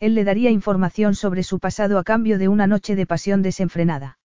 [0.00, 4.18] Él le daría información sobre su pasado a cambio de una noche de pasión desenfrenada.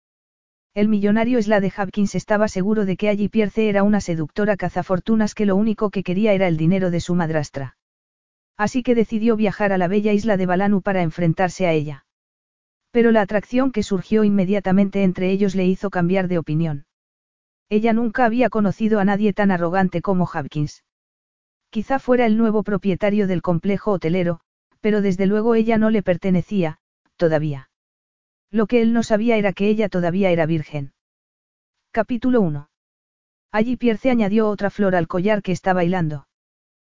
[0.75, 5.45] El millonario Slade Hopkins estaba seguro de que allí Pierce era una seductora cazafortunas que
[5.45, 7.77] lo único que quería era el dinero de su madrastra.
[8.57, 12.05] Así que decidió viajar a la bella isla de Balanu para enfrentarse a ella.
[12.91, 16.85] Pero la atracción que surgió inmediatamente entre ellos le hizo cambiar de opinión.
[17.69, 20.83] Ella nunca había conocido a nadie tan arrogante como Hopkins.
[21.71, 24.41] Quizá fuera el nuevo propietario del complejo hotelero,
[24.83, 26.77] pero desde luego ella no le pertenecía,
[27.15, 27.69] todavía.
[28.51, 30.91] Lo que él no sabía era que ella todavía era virgen.
[31.91, 32.69] Capítulo 1.
[33.53, 36.27] Allí Pierce añadió otra flor al collar que estaba hilando.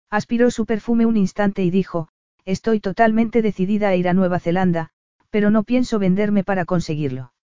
[0.09, 2.09] Aspiró su perfume un instante y dijo,
[2.47, 4.89] estoy totalmente decidida a ir a Nueva Zelanda,
[5.29, 7.35] pero no pienso venderme para conseguirlo.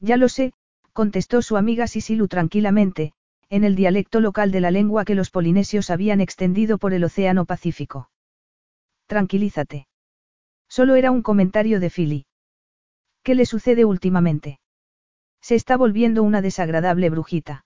[0.00, 0.54] Ya lo sé,
[0.94, 3.12] contestó su amiga Sisilu tranquilamente,
[3.50, 7.44] en el dialecto local de la lengua que los polinesios habían extendido por el Océano
[7.44, 8.08] Pacífico.
[9.08, 9.88] Tranquilízate.
[10.68, 12.26] Solo era un comentario de Philly.
[13.22, 14.60] ¿Qué le sucede últimamente?
[15.40, 17.64] Se está volviendo una desagradable brujita.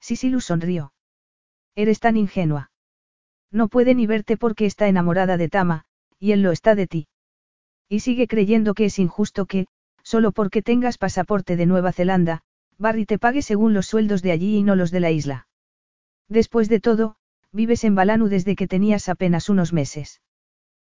[0.00, 0.92] Sisilu sonrió.
[1.74, 2.70] Eres tan ingenua.
[3.50, 5.84] No puede ni verte porque está enamorada de Tama,
[6.20, 7.08] y él lo está de ti.
[7.88, 9.66] Y sigue creyendo que es injusto que,
[10.04, 12.42] solo porque tengas pasaporte de Nueva Zelanda,
[12.78, 15.48] Barry te pague según los sueldos de allí y no los de la isla.
[16.28, 17.16] Después de todo,
[17.50, 20.20] vives en Balanu desde que tenías apenas unos meses.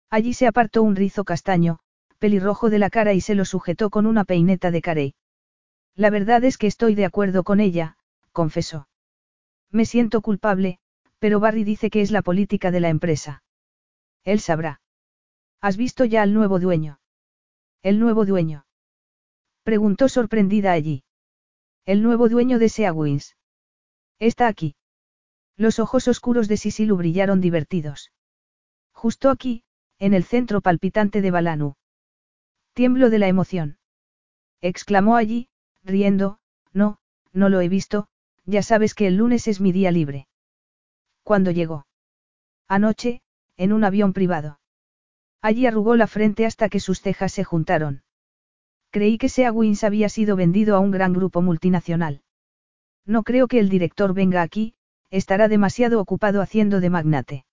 [0.09, 1.79] Allí se apartó un rizo castaño,
[2.17, 5.15] pelirrojo de la cara y se lo sujetó con una peineta de carey.
[5.95, 7.97] La verdad es que estoy de acuerdo con ella,
[8.31, 8.87] confesó.
[9.71, 10.79] Me siento culpable,
[11.19, 13.43] pero Barry dice que es la política de la empresa.
[14.23, 14.81] Él sabrá.
[15.61, 16.99] ¿Has visto ya al nuevo dueño?
[17.81, 18.65] ¿El nuevo dueño?
[19.63, 21.03] Preguntó sorprendida allí.
[21.85, 23.35] El nuevo dueño de Seawins.
[24.19, 24.75] Está aquí.
[25.55, 28.11] Los ojos oscuros de Sisilu brillaron divertidos.
[28.93, 29.63] Justo aquí,
[29.99, 31.75] en el centro palpitante de Balanu.
[32.73, 33.77] Tiemblo de la emoción.
[34.61, 35.49] Exclamó allí,
[35.83, 36.39] riendo,
[36.73, 36.99] no,
[37.33, 38.07] no lo he visto,
[38.45, 40.27] ya sabes que el lunes es mi día libre.
[41.23, 41.85] ¿Cuándo llegó?
[42.67, 43.21] Anoche,
[43.57, 44.59] en un avión privado.
[45.41, 48.03] Allí arrugó la frente hasta que sus cejas se juntaron.
[48.91, 52.21] Creí que Sea Wins había sido vendido a un gran grupo multinacional.
[53.05, 54.75] No creo que el director venga aquí,
[55.09, 57.45] estará demasiado ocupado haciendo de magnate.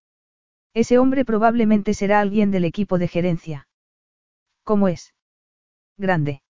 [0.77, 3.67] Ese hombre probablemente será alguien del equipo de gerencia.
[4.63, 5.15] ¿Cómo es?
[5.97, 6.43] Grande.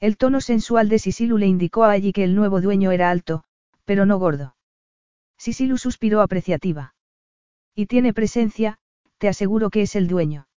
[0.00, 3.44] El tono sensual de Sisilu le indicó a allí que el nuevo dueño era alto,
[3.84, 4.56] pero no gordo.
[5.36, 6.94] Sisilu suspiró apreciativa.
[7.74, 8.78] Y tiene presencia,
[9.18, 10.48] te aseguro que es el dueño.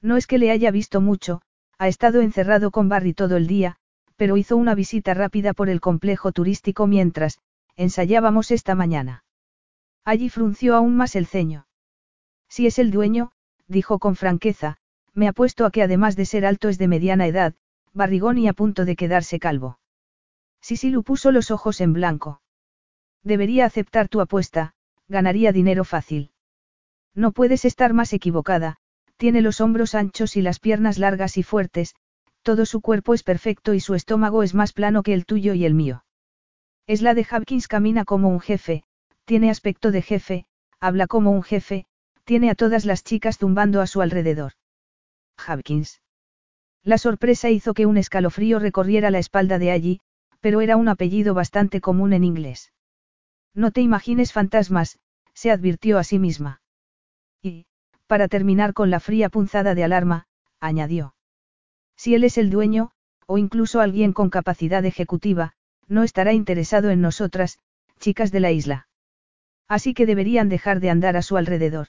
[0.00, 1.42] No es que le haya visto mucho,
[1.76, 3.76] ha estado encerrado con Barry todo el día,
[4.16, 7.38] pero hizo una visita rápida por el complejo turístico mientras,
[7.76, 9.24] ensayábamos esta mañana.
[10.06, 11.66] Allí frunció aún más el ceño.
[12.54, 13.32] Si es el dueño,
[13.66, 14.76] dijo con franqueza,
[15.12, 17.54] me apuesto a que además de ser alto es de mediana edad,
[17.92, 19.80] barrigón y a punto de quedarse calvo.
[20.60, 22.42] Sisilu puso los ojos en blanco.
[23.24, 24.74] Debería aceptar tu apuesta,
[25.08, 26.30] ganaría dinero fácil.
[27.12, 28.76] No puedes estar más equivocada,
[29.16, 31.96] tiene los hombros anchos y las piernas largas y fuertes,
[32.42, 35.64] todo su cuerpo es perfecto y su estómago es más plano que el tuyo y
[35.64, 36.04] el mío.
[36.86, 38.84] Es la de Hopkins camina como un jefe,
[39.24, 40.46] tiene aspecto de jefe,
[40.78, 41.88] habla como un jefe,
[42.24, 44.52] tiene a todas las chicas zumbando a su alrededor.
[45.46, 46.00] Hopkins.
[46.82, 50.00] La sorpresa hizo que un escalofrío recorriera la espalda de allí,
[50.40, 52.72] pero era un apellido bastante común en inglés.
[53.54, 54.98] No te imagines fantasmas,
[55.32, 56.60] se advirtió a sí misma.
[57.42, 57.66] Y,
[58.06, 60.26] para terminar con la fría punzada de alarma,
[60.60, 61.14] añadió.
[61.96, 62.90] Si él es el dueño,
[63.26, 65.54] o incluso alguien con capacidad ejecutiva,
[65.88, 67.58] no estará interesado en nosotras,
[67.98, 68.88] chicas de la isla.
[69.68, 71.88] Así que deberían dejar de andar a su alrededor.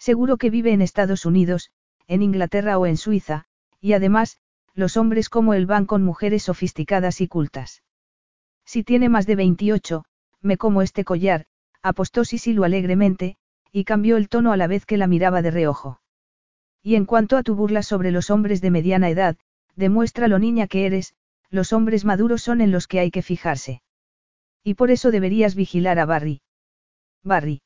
[0.00, 1.70] Seguro que vive en Estados Unidos,
[2.08, 3.44] en Inglaterra o en Suiza,
[3.82, 4.38] y además,
[4.74, 7.82] los hombres como él van con mujeres sofisticadas y cultas.
[8.64, 10.04] Si tiene más de 28,
[10.40, 11.44] me como este collar,
[11.82, 13.36] apostó Sisilu alegremente,
[13.72, 16.00] y cambió el tono a la vez que la miraba de reojo.
[16.82, 19.36] Y en cuanto a tu burla sobre los hombres de mediana edad,
[19.76, 21.14] demuestra lo niña que eres,
[21.50, 23.82] los hombres maduros son en los que hay que fijarse.
[24.64, 26.40] Y por eso deberías vigilar a Barry.
[27.22, 27.60] Barry.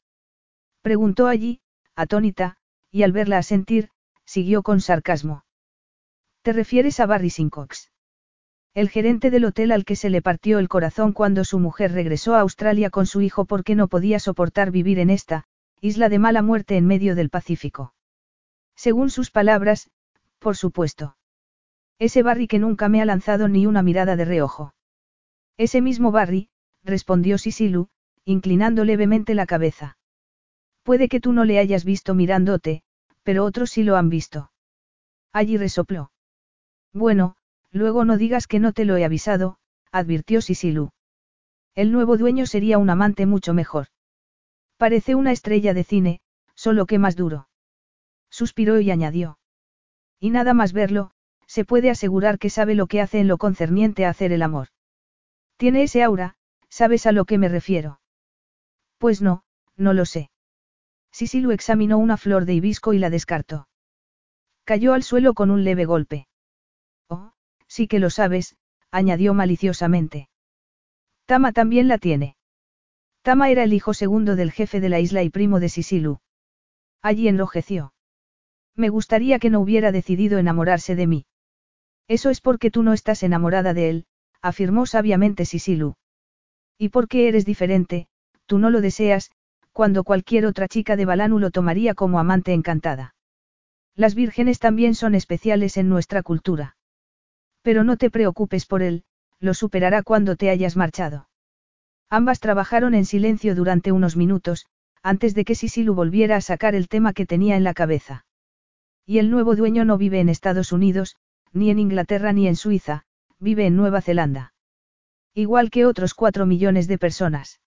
[0.82, 1.60] Preguntó allí,
[1.96, 2.56] atónita,
[2.90, 3.90] y al verla asentir,
[4.24, 5.44] siguió con sarcasmo.
[6.42, 7.90] ¿Te refieres a Barry Sincox?
[8.74, 12.34] El gerente del hotel al que se le partió el corazón cuando su mujer regresó
[12.34, 15.44] a Australia con su hijo porque no podía soportar vivir en esta,
[15.80, 17.94] isla de mala muerte en medio del Pacífico.
[18.74, 19.90] Según sus palabras,
[20.38, 21.16] por supuesto.
[21.98, 24.74] Ese Barry que nunca me ha lanzado ni una mirada de reojo.
[25.56, 26.48] Ese mismo Barry,
[26.82, 27.88] respondió Sisilu,
[28.24, 29.96] inclinando levemente la cabeza.
[30.84, 32.82] Puede que tú no le hayas visto mirándote,
[33.22, 34.52] pero otros sí lo han visto.
[35.32, 36.12] Allí resopló.
[36.92, 37.36] Bueno,
[37.72, 39.56] luego no digas que no te lo he avisado,
[39.90, 40.92] advirtió Sisilu.
[41.74, 43.86] El nuevo dueño sería un amante mucho mejor.
[44.76, 46.20] Parece una estrella de cine,
[46.54, 47.48] solo que más duro.
[48.30, 49.38] Suspiró y añadió.
[50.20, 51.12] Y nada más verlo,
[51.46, 54.68] se puede asegurar que sabe lo que hace en lo concerniente a hacer el amor.
[55.56, 56.36] Tiene ese aura,
[56.68, 58.00] ¿sabes a lo que me refiero?
[58.98, 59.44] Pues no,
[59.76, 60.30] no lo sé.
[61.14, 63.68] Sisilu examinó una flor de hibisco y la descartó.
[64.64, 66.26] Cayó al suelo con un leve golpe.
[67.08, 67.34] Oh,
[67.68, 68.56] sí que lo sabes,
[68.90, 70.28] añadió maliciosamente.
[71.24, 72.36] Tama también la tiene.
[73.22, 76.18] Tama era el hijo segundo del jefe de la isla y primo de Sisilu.
[77.00, 77.94] Allí enrojeció.
[78.74, 81.26] Me gustaría que no hubiera decidido enamorarse de mí.
[82.08, 84.06] Eso es porque tú no estás enamorada de él,
[84.42, 85.94] afirmó sabiamente Sisilu.
[86.76, 88.08] Y porque eres diferente,
[88.46, 89.30] tú no lo deseas,
[89.74, 93.16] cuando cualquier otra chica de Balanu lo tomaría como amante encantada.
[93.96, 96.76] Las vírgenes también son especiales en nuestra cultura.
[97.60, 99.02] Pero no te preocupes por él,
[99.40, 101.28] lo superará cuando te hayas marchado.
[102.08, 104.66] Ambas trabajaron en silencio durante unos minutos,
[105.02, 108.26] antes de que Sisilu volviera a sacar el tema que tenía en la cabeza.
[109.04, 111.16] Y el nuevo dueño no vive en Estados Unidos,
[111.52, 113.06] ni en Inglaterra ni en Suiza,
[113.40, 114.54] vive en Nueva Zelanda.
[115.34, 117.58] Igual que otros cuatro millones de personas.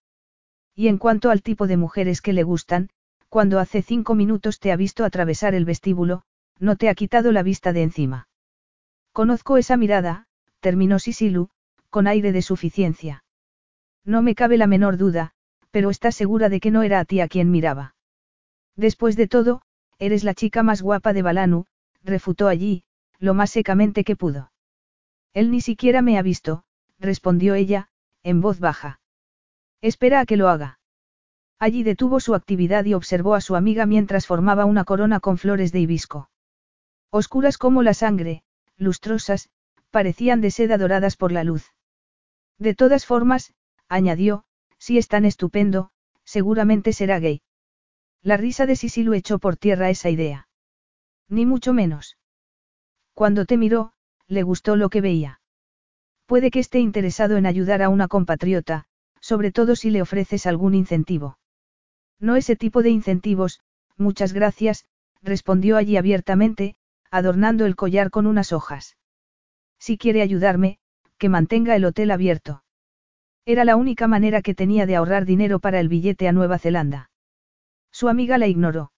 [0.78, 2.92] Y en cuanto al tipo de mujeres que le gustan,
[3.30, 6.22] cuando hace cinco minutos te ha visto atravesar el vestíbulo,
[6.60, 8.30] no te ha quitado la vista de encima.
[9.12, 10.28] Conozco esa mirada,
[10.60, 11.50] terminó Sisilu,
[11.90, 13.24] con aire de suficiencia.
[14.06, 15.32] No me cabe la menor duda,
[15.72, 17.96] pero estás segura de que no era a ti a quien miraba.
[18.76, 19.64] Después de todo,
[19.98, 21.66] eres la chica más guapa de Balanu,
[22.04, 22.84] refutó allí,
[23.18, 24.52] lo más secamente que pudo.
[25.34, 26.66] Él ni siquiera me ha visto,
[27.00, 27.90] respondió ella,
[28.22, 29.00] en voz baja.
[29.82, 30.80] Espera a que lo haga.
[31.60, 35.72] Allí detuvo su actividad y observó a su amiga mientras formaba una corona con flores
[35.72, 36.30] de hibisco.
[37.10, 38.44] Oscuras como la sangre,
[38.78, 39.50] lustrosas,
[39.90, 41.74] parecían de seda doradas por la luz.
[42.60, 43.54] De todas formas,
[43.88, 44.44] añadió,
[44.78, 45.92] si es tan estupendo,
[46.24, 47.42] seguramente será gay.
[48.22, 50.48] La risa de Sisilu echó por tierra esa idea.
[51.30, 52.18] Ni mucho menos.
[53.14, 53.94] Cuando te miró,
[54.28, 55.40] le gustó lo que veía.
[56.26, 58.86] Puede que esté interesado en ayudar a una compatriota,
[59.28, 61.38] sobre todo si le ofreces algún incentivo.
[62.18, 63.60] No ese tipo de incentivos,
[63.98, 64.86] muchas gracias,
[65.22, 66.78] respondió allí abiertamente,
[67.12, 68.96] adornando el collar con unas hojas.
[69.80, 70.80] Si quiere ayudarme,
[71.18, 72.64] que mantenga el hotel abierto.
[73.46, 77.12] Era la única manera que tenía de ahorrar dinero para el billete a Nueva Zelanda.
[77.92, 78.94] Su amiga la ignoró.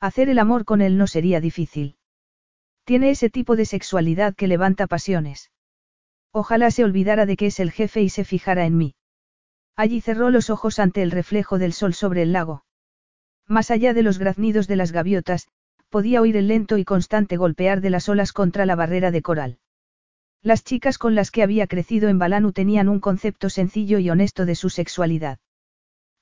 [0.00, 1.96] Hacer el amor con él no sería difícil.
[2.82, 5.52] Tiene ese tipo de sexualidad que levanta pasiones.
[6.32, 8.96] Ojalá se olvidara de que es el jefe y se fijara en mí.
[9.76, 12.64] Allí cerró los ojos ante el reflejo del sol sobre el lago.
[13.46, 15.48] Más allá de los graznidos de las gaviotas,
[15.88, 19.58] podía oír el lento y constante golpear de las olas contra la barrera de coral.
[20.42, 24.44] Las chicas con las que había crecido en Balanu tenían un concepto sencillo y honesto
[24.44, 25.38] de su sexualidad.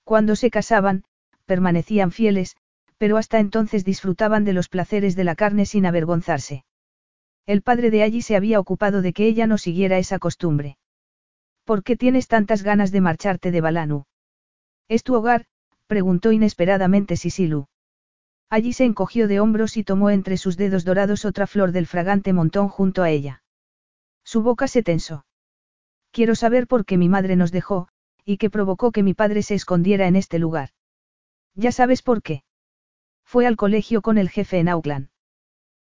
[0.04, 1.04] Cuando se casaban,
[1.44, 2.56] permanecían fieles,
[2.99, 6.64] pero hasta entonces disfrutaban de los placeres de la carne sin avergonzarse.
[7.47, 10.76] El padre de allí se había ocupado de que ella no siguiera esa costumbre.
[11.64, 14.04] ¿Por qué tienes tantas ganas de marcharte de Balanu?
[14.88, 15.47] ¿Es tu hogar?
[15.87, 17.66] preguntó inesperadamente Sisilu.
[18.50, 22.33] Allí se encogió de hombros y tomó entre sus dedos dorados otra flor del fragante
[22.33, 23.42] montón junto a ella.
[24.25, 25.25] Su boca se tensó.
[26.11, 27.88] Quiero saber por qué mi madre nos dejó,
[28.25, 30.71] y qué provocó que mi padre se escondiera en este lugar.
[31.54, 32.45] Ya sabes por qué.
[33.25, 35.09] Fue al colegio con el jefe en Auckland.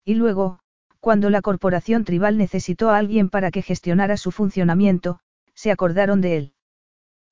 [0.06, 0.60] Y luego,
[1.00, 5.20] cuando la corporación tribal necesitó a alguien para que gestionara su funcionamiento,
[5.53, 6.53] se acordaron de él.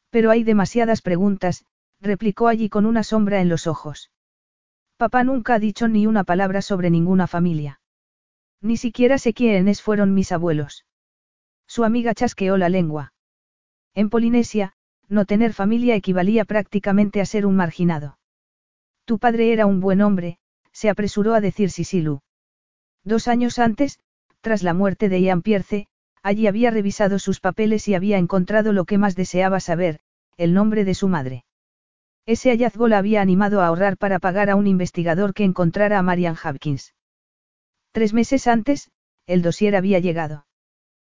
[0.09, 1.65] Pero hay demasiadas preguntas,
[1.99, 4.11] replicó allí con una sombra en los ojos.
[4.97, 7.81] Papá nunca ha dicho ni una palabra sobre ninguna familia.
[8.61, 10.85] Ni siquiera sé quiénes fueron mis abuelos.
[11.67, 13.13] Su amiga chasqueó la lengua.
[13.95, 14.73] En Polinesia,
[15.07, 18.17] no tener familia equivalía prácticamente a ser un marginado.
[19.05, 20.37] Tu padre era un buen hombre,
[20.71, 22.21] se apresuró a decir Sisilu.
[23.03, 23.99] Dos años antes,
[24.41, 25.87] tras la muerte de Ian Pierce,
[26.23, 29.99] allí había revisado sus papeles y había encontrado lo que más deseaba saber,
[30.37, 31.45] el nombre de su madre.
[32.25, 36.03] Ese hallazgo la había animado a ahorrar para pagar a un investigador que encontrara a
[36.03, 36.93] Marian Hopkins.
[37.91, 38.91] Tres meses antes,
[39.25, 40.45] el dossier había llegado.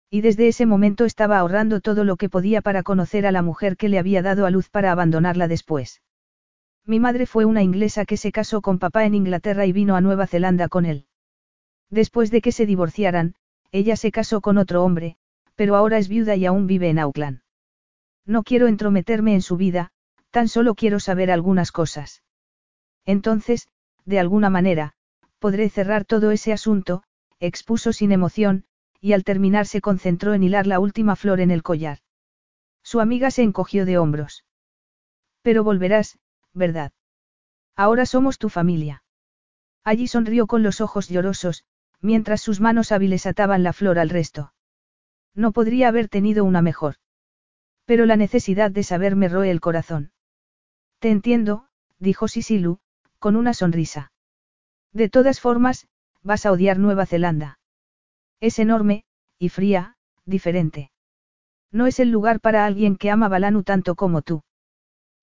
[0.10, 3.78] Y desde ese momento estaba ahorrando todo lo que podía para conocer a la mujer
[3.78, 6.02] que le había dado a luz para abandonarla después.
[6.86, 10.02] Mi madre fue una inglesa que se casó con papá en Inglaterra y vino a
[10.02, 11.08] Nueva Zelanda con él.
[11.90, 13.36] Después de que se divorciaran,
[13.74, 15.18] ella se casó con otro hombre,
[15.56, 17.42] pero ahora es viuda y aún vive en Auckland.
[18.26, 19.92] No quiero entrometerme en su vida,
[20.30, 22.24] tan solo quiero saber algunas cosas.
[23.04, 23.68] Entonces,
[24.06, 24.94] de alguna manera,
[25.40, 27.04] podré cerrar todo ese asunto,
[27.40, 28.66] expuso sin emoción,
[29.02, 31.98] y al terminar se concentró en hilar la última flor en el collar.
[32.84, 34.46] Su amiga se encogió de hombros.
[35.42, 36.20] Pero volverás,
[36.54, 36.92] ¿verdad?
[37.76, 39.04] Ahora somos tu familia.
[39.84, 41.66] Allí sonrió con los ojos llorosos,
[42.04, 44.54] mientras sus manos hábiles ataban la flor al resto.
[45.34, 46.96] No podría haber tenido una mejor.
[47.86, 50.12] Pero la necesidad de saber me roe el corazón.
[51.00, 51.68] Te entiendo,
[52.00, 52.80] dijo Sisilu,
[53.20, 54.12] con una sonrisa.
[54.92, 55.88] De todas formas,
[56.22, 57.58] vas a odiar Nueva Zelanda.
[58.42, 59.06] Es enorme,
[59.40, 59.96] y fría,
[60.26, 60.92] diferente.
[61.72, 64.44] No es el lugar para alguien que ama Balanu tanto como tú.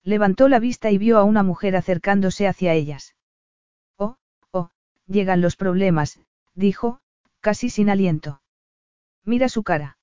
[0.03, 3.15] Levantó la vista y vio a una mujer acercándose hacia ellas.
[3.97, 4.17] Oh,
[4.51, 4.71] oh,
[5.05, 6.19] llegan los problemas,
[6.55, 6.99] dijo,
[7.39, 8.41] casi sin aliento.
[9.25, 9.97] Mira su cara.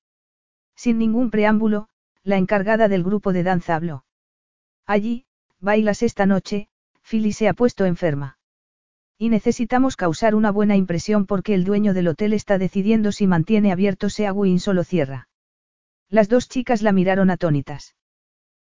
[0.76, 1.88] Sin ningún preámbulo,
[2.22, 4.04] la encargada del grupo de danza habló.
[4.86, 5.26] Allí,
[5.60, 6.68] bailas esta noche,
[7.02, 8.38] Philly se ha puesto enferma.
[9.18, 13.72] Y necesitamos causar una buena impresión porque el dueño del hotel está decidiendo si mantiene
[13.72, 15.28] abierto Seawin solo cierra.
[16.08, 17.96] Las dos chicas la miraron atónitas.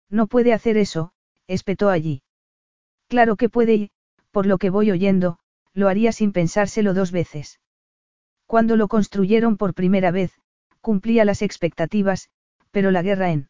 [0.10, 1.14] No puede hacer eso,
[1.48, 2.24] espetó allí.
[3.08, 3.92] Claro que puede y,
[4.32, 5.40] por lo que voy oyendo,
[5.74, 7.60] lo haría sin pensárselo dos veces.
[8.52, 10.38] Cuando lo construyeron por primera vez,
[10.82, 12.28] cumplía las expectativas,
[12.72, 13.48] pero la guerra en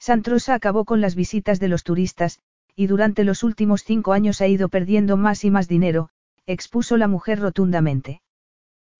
[0.00, 2.40] Santrosa acabó con las visitas de los turistas,
[2.74, 6.08] y durante los últimos cinco años ha ido perdiendo más y más dinero,
[6.46, 8.20] expuso la mujer rotundamente.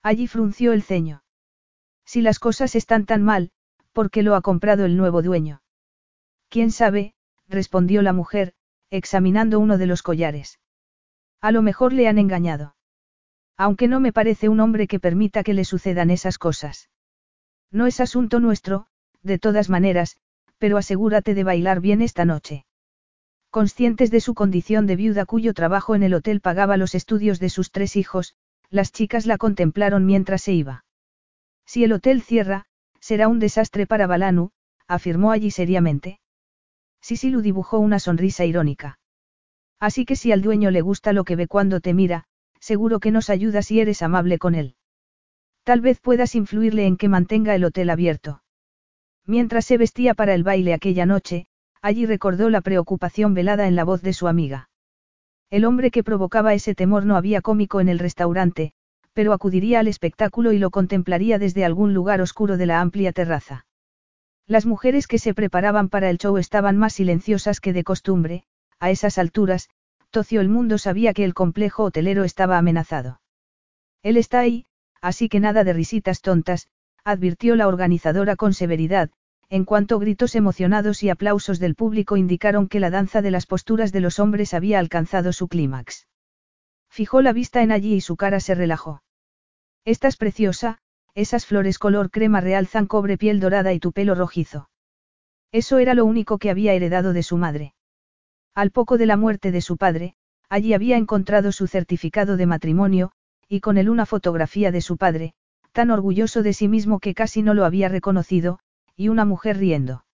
[0.05, 1.25] Allí frunció el ceño.
[2.05, 3.51] Si las cosas están tan mal,
[3.93, 5.63] ¿por qué lo ha comprado el nuevo dueño?
[6.49, 7.17] ¿Quién sabe?
[7.49, 8.55] respondió la mujer,
[8.89, 10.61] examinando uno de los collares.
[11.41, 12.77] A lo mejor le han engañado.
[13.59, 16.89] Aunque no me parece un hombre que permita que le sucedan esas cosas.
[17.73, 18.87] No es asunto nuestro,
[19.23, 20.17] de todas maneras,
[20.59, 22.65] pero asegúrate de bailar bien esta noche.
[23.51, 27.51] Conscientes de su condición de viuda cuyo trabajo en el hotel pagaba los estudios de
[27.51, 28.37] sus tres hijos,
[28.71, 30.85] las chicas la contemplaron mientras se iba.
[31.67, 32.67] Si el hotel cierra,
[33.01, 34.51] será un desastre para Balanu,
[34.87, 36.21] afirmó allí seriamente.
[37.01, 39.01] Sisilu dibujó una sonrisa irónica.
[39.81, 42.28] Así que si al dueño le gusta lo que ve cuando te mira,
[42.61, 44.75] seguro que nos ayuda si eres amable con él.
[45.65, 48.43] Tal vez puedas influirle en que mantenga el hotel abierto.
[49.27, 51.47] Mientras se vestía para el baile aquella noche,
[51.83, 54.71] allí recordó la preocupación velada en la voz de su amiga.
[55.51, 58.73] El hombre que provocaba ese temor no había cómico en el restaurante,
[59.13, 63.67] pero acudiría al espectáculo y lo contemplaría desde algún lugar oscuro de la amplia terraza.
[64.47, 68.45] Las mujeres que se preparaban para el show estaban más silenciosas que de costumbre,
[68.79, 69.69] a esas alturas,
[70.41, 73.21] el mundo sabía que el complejo hotelero estaba amenazado.
[74.03, 74.67] Él está ahí,
[75.01, 76.69] así que nada de risitas tontas,
[77.05, 79.11] advirtió la organizadora con severidad,
[79.49, 83.93] en cuanto gritos emocionados y aplausos del público indicaron que la danza de las posturas
[83.93, 86.07] de los hombres había alcanzado su clímax.
[86.91, 89.03] Fijó la vista en allí y su cara se relajó.
[89.85, 90.79] Estás preciosa,
[91.15, 94.69] esas flores color crema realzan cobre piel dorada y tu pelo rojizo.
[95.51, 97.75] Eso era lo único que había heredado de su madre.
[98.59, 100.17] Al poco de la muerte de su padre,
[100.49, 103.13] allí había encontrado su certificado de matrimonio,
[103.49, 105.35] y con él una fotografía de su padre,
[105.71, 108.59] tan orgulloso de sí mismo que casi no lo había reconocido,
[108.97, 110.05] y una mujer riendo.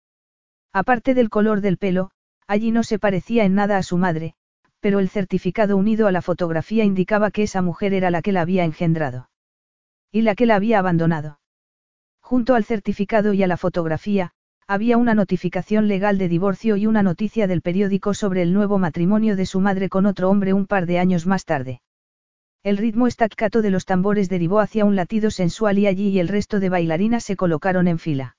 [0.74, 2.10] Aparte del color del pelo,
[2.46, 4.34] allí no se parecía en nada a su madre,
[4.78, 8.42] pero el certificado unido a la fotografía indicaba que esa mujer era la que la
[8.42, 9.30] había engendrado.
[10.12, 11.40] Y la que la había abandonado.
[12.20, 14.34] Junto al certificado y a la fotografía,
[14.66, 19.37] había una notificación legal de divorcio y una noticia del periódico sobre el nuevo matrimonio
[19.37, 21.83] de su madre con otro hombre un par de años más tarde.
[22.62, 26.28] El ritmo estaccato de los tambores derivó hacia un latido sensual y allí y el
[26.28, 28.37] resto de bailarinas se colocaron en fila.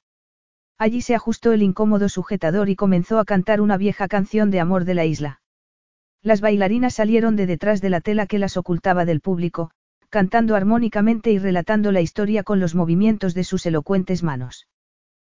[0.79, 4.83] Allí se ajustó el incómodo sujetador y comenzó a cantar una vieja canción de amor
[4.83, 5.41] de la isla.
[6.23, 9.69] Las bailarinas salieron de detrás de la tela que las ocultaba del público,
[10.09, 14.65] cantando armónicamente y relatando la historia con los movimientos de sus elocuentes manos.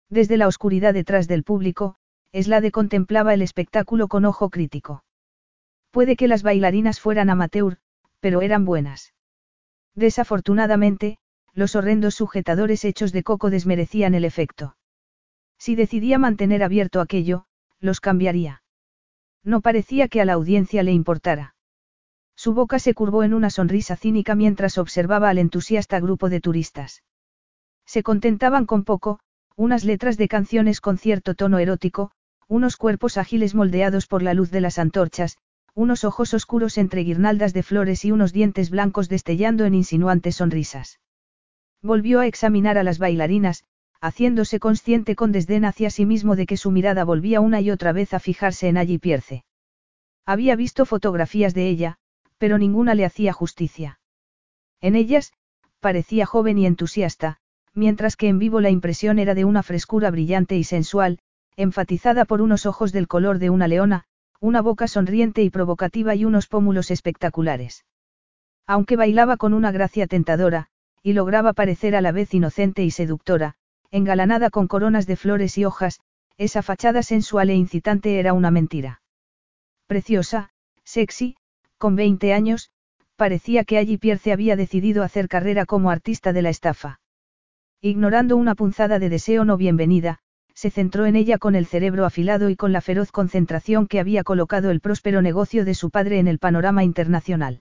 [0.08, 1.96] Desde la oscuridad detrás del público,
[2.32, 5.04] Eslade contemplaba el espectáculo con ojo crítico.
[5.90, 7.78] Puede que las bailarinas fueran amateur,
[8.20, 9.14] pero eran buenas.
[9.94, 11.18] Desafortunadamente,
[11.54, 14.76] los horrendos sujetadores hechos de coco desmerecían el efecto.
[15.58, 17.46] Si decidía mantener abierto aquello,
[17.80, 18.62] los cambiaría.
[19.42, 21.54] No parecía que a la audiencia le importara.
[22.36, 27.02] Su boca se curvó en una sonrisa cínica mientras observaba al entusiasta grupo de turistas.
[27.86, 29.20] Se contentaban con poco,
[29.56, 32.10] unas letras de canciones con cierto tono erótico,
[32.46, 35.38] unos cuerpos ágiles moldeados por la luz de las antorchas,
[35.74, 41.00] unos ojos oscuros entre guirnaldas de flores y unos dientes blancos destellando en insinuantes sonrisas.
[41.82, 43.64] Volvió a examinar a las bailarinas,
[44.00, 47.92] haciéndose consciente con desdén hacia sí mismo de que su mirada volvía una y otra
[47.92, 49.44] vez a fijarse en allí Pierce.
[50.24, 51.98] Había visto fotografías de ella,
[52.38, 54.00] pero ninguna le hacía justicia.
[54.80, 55.32] En ellas,
[55.80, 57.38] parecía joven y entusiasta,
[57.76, 61.20] mientras que en vivo la impresión era de una frescura brillante y sensual,
[61.56, 64.04] enfatizada por unos ojos del color de una leona,
[64.40, 67.84] una boca sonriente y provocativa y unos pómulos espectaculares.
[68.66, 70.68] Aunque bailaba con una gracia tentadora,
[71.02, 73.54] y lograba parecer a la vez inocente y seductora,
[73.90, 76.00] engalanada con coronas de flores y hojas,
[76.38, 79.02] esa fachada sensual e incitante era una mentira.
[79.86, 80.50] Preciosa,
[80.82, 81.36] sexy,
[81.78, 82.70] con 20 años,
[83.16, 87.00] parecía que allí Pierce había decidido hacer carrera como artista de la estafa.
[87.82, 90.18] Ignorando una punzada de deseo no bienvenida,
[90.54, 94.24] se centró en ella con el cerebro afilado y con la feroz concentración que había
[94.24, 97.60] colocado el próspero negocio de su padre en el panorama internacional.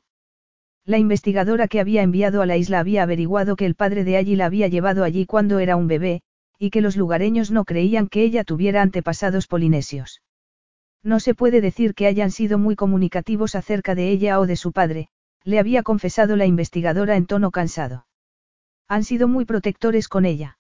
[0.86, 4.38] La investigadora que había enviado a la isla había averiguado que el padre de allí
[4.38, 6.22] la había llevado allí cuando era un bebé,
[6.58, 10.22] y que los lugareños no creían que ella tuviera antepasados polinesios.
[11.04, 14.72] No se puede decir que hayan sido muy comunicativos acerca de ella o de su
[14.72, 15.10] padre,
[15.44, 18.06] le había confesado la investigadora en tono cansado.
[18.88, 20.58] Han sido muy protectores con ella.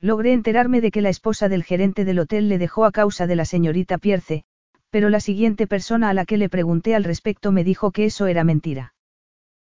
[0.00, 3.36] Logré enterarme de que la esposa del gerente del hotel le dejó a causa de
[3.36, 4.44] la señorita Pierce,
[4.90, 8.26] pero la siguiente persona a la que le pregunté al respecto me dijo que eso
[8.26, 8.94] era mentira.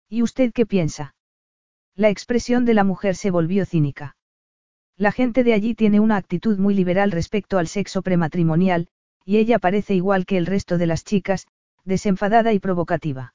[0.09, 1.15] ¿Y usted qué piensa?
[1.95, 4.17] La expresión de la mujer se volvió cínica.
[4.97, 8.89] La gente de allí tiene una actitud muy liberal respecto al sexo prematrimonial,
[9.25, 11.47] y ella parece igual que el resto de las chicas,
[11.85, 13.35] desenfadada y provocativa.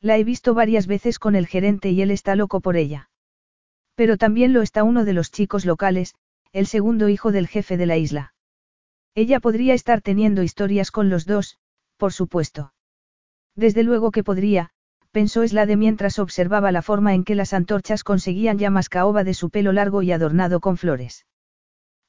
[0.00, 3.08] La he visto varias veces con el gerente y él está loco por ella.
[3.96, 6.14] Pero también lo está uno de los chicos locales,
[6.52, 8.34] el segundo hijo del jefe de la isla.
[9.14, 11.58] Ella podría estar teniendo historias con los dos,
[11.96, 12.74] por supuesto.
[13.54, 14.70] Desde luego que podría,
[15.10, 19.48] pensó Slade mientras observaba la forma en que las antorchas conseguían llamas caoba de su
[19.48, 21.24] pelo largo y adornado con flores.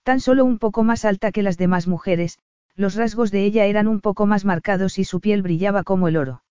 [0.04, 2.38] Tan solo un poco más alta que las demás mujeres,
[2.76, 6.18] los rasgos de ella eran un poco más marcados y su piel brillaba como el
[6.18, 6.44] oro.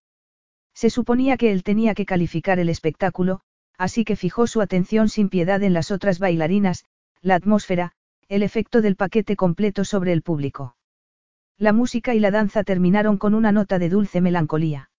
[0.73, 3.43] Se suponía que él tenía que calificar el espectáculo,
[3.79, 6.85] así que fijó su atención sin piedad en las otras bailarinas,
[7.23, 7.93] la atmósfera,
[8.29, 10.77] el efecto del paquete completo sobre el público.
[11.59, 14.91] La música y la danza terminaron con una nota de dulce melancolía.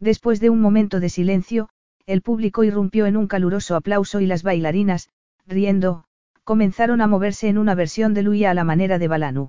[0.00, 1.68] Después de un momento de silencio,
[2.06, 5.08] el público irrumpió en un caluroso aplauso y las bailarinas,
[5.46, 6.04] riendo,
[6.42, 9.48] comenzaron a moverse en una versión de Luia a la manera de Balanu.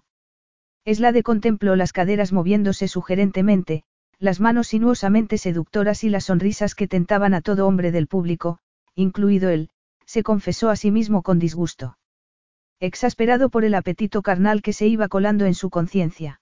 [0.85, 3.83] Eslade contempló las caderas moviéndose sugerentemente,
[4.19, 8.59] las manos sinuosamente seductoras y las sonrisas que tentaban a todo hombre del público,
[8.95, 9.69] incluido él,
[10.05, 11.97] se confesó a sí mismo con disgusto.
[12.79, 16.41] Exasperado por el apetito carnal que se iba colando en su conciencia.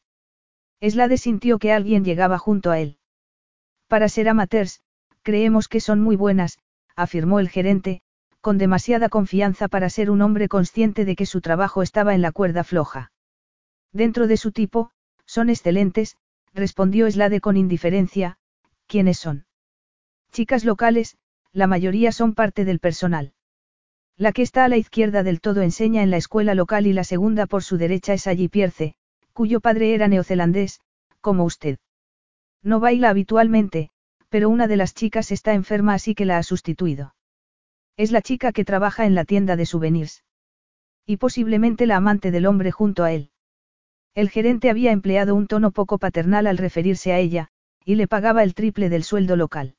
[0.80, 2.98] Eslade sintió que alguien llegaba junto a él.
[3.88, 4.82] Para ser amateurs,
[5.22, 6.60] creemos que son muy buenas,
[6.96, 8.02] afirmó el gerente,
[8.42, 12.32] con demasiada confianza para ser un hombre consciente de que su trabajo estaba en la
[12.32, 13.12] cuerda floja.
[13.94, 14.92] Dentro de su tipo,
[15.26, 16.18] son excelentes,
[16.54, 18.38] respondió Slade con indiferencia,
[18.88, 19.46] ¿quiénes son?
[20.32, 21.18] Chicas locales,
[21.52, 23.34] la mayoría son parte del personal.
[24.18, 27.04] La que está a la izquierda del todo enseña en la escuela local y la
[27.04, 28.96] segunda por su derecha es allí Pierce,
[29.34, 30.80] cuyo padre era neozelandés,
[31.22, 31.80] como usted.
[32.62, 33.90] No baila habitualmente,
[34.30, 37.16] pero una de las chicas está enferma así que la ha sustituido.
[37.98, 40.24] Es la chica que trabaja en la tienda de souvenirs.
[41.06, 43.30] Y posiblemente la amante del hombre junto a él.
[44.16, 47.50] El gerente había empleado un tono poco paternal al referirse a ella,
[47.84, 49.76] y le pagaba el triple del sueldo local.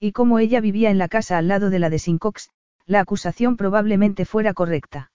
[0.00, 2.50] Y como ella vivía en la casa al lado de la de Sincox,
[2.86, 5.12] la acusación probablemente fuera correcta.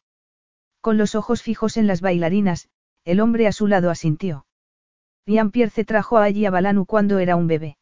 [0.82, 2.70] Con los ojos fijos en las bailarinas,
[3.04, 4.46] el hombre a su lado asintió.
[5.26, 7.78] Ian Pierce trajo allí a Balanu cuando era un bebé.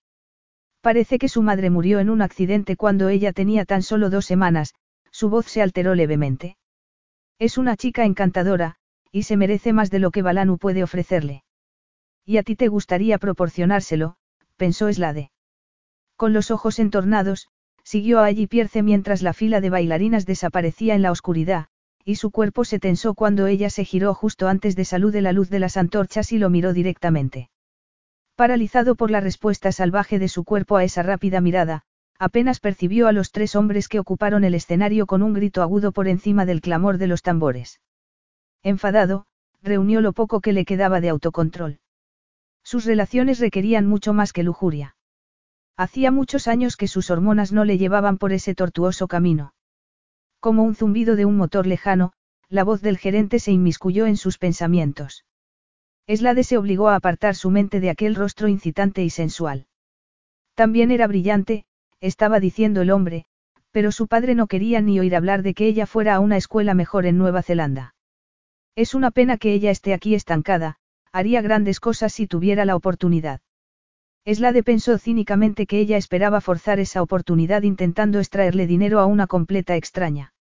[0.81, 4.73] Parece que su madre murió en un accidente cuando ella tenía tan solo dos semanas,
[5.11, 6.57] su voz se alteró levemente.
[7.39, 8.77] Es una chica encantadora,
[9.17, 11.43] y se merece más de lo que Balanu puede ofrecerle.
[12.23, 14.15] Y a ti te gustaría proporcionárselo,
[14.57, 15.31] pensó Slade.
[16.15, 17.47] Con los ojos entornados,
[17.83, 21.65] siguió allí Pierce mientras la fila de bailarinas desaparecía en la oscuridad,
[22.05, 25.49] y su cuerpo se tensó cuando ella se giró justo antes de salude la luz
[25.49, 27.49] de las antorchas y lo miró directamente.
[28.35, 31.81] Paralizado por la respuesta salvaje de su cuerpo a esa rápida mirada,
[32.19, 36.07] apenas percibió a los tres hombres que ocuparon el escenario con un grito agudo por
[36.07, 37.79] encima del clamor de los tambores.
[38.67, 39.25] Enfadado,
[39.63, 41.79] reunió lo poco que le quedaba de autocontrol.
[42.65, 44.97] Sus relaciones requerían mucho más que lujuria.
[45.77, 49.53] Hacía muchos años que sus hormonas no le llevaban por ese tortuoso camino.
[50.41, 52.11] Como un zumbido de un motor lejano,
[52.49, 55.23] la voz del gerente se inmiscuyó en sus pensamientos.
[56.05, 59.67] Eslade se obligó a apartar su mente de aquel rostro incitante y sensual.
[60.55, 61.63] También era brillante,
[62.01, 63.27] estaba diciendo el hombre,
[63.71, 66.73] pero su padre no quería ni oír hablar de que ella fuera a una escuela
[66.73, 67.93] mejor en Nueva Zelanda.
[68.77, 70.77] Es una pena que ella esté aquí estancada,
[71.11, 73.41] haría grandes cosas si tuviera la oportunidad.
[74.23, 79.75] Eslade pensó cínicamente que ella esperaba forzar esa oportunidad intentando extraerle dinero a una completa
[79.75, 80.35] extraña.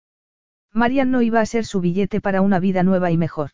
[0.72, 3.50] Marian no iba a ser su billete para una vida nueva y mejor.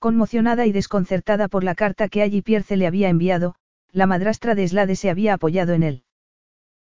[0.00, 3.54] Conmocionada y desconcertada por la carta que allí Pierce le había enviado,
[3.92, 6.02] la madrastra de Slade se había apoyado en él.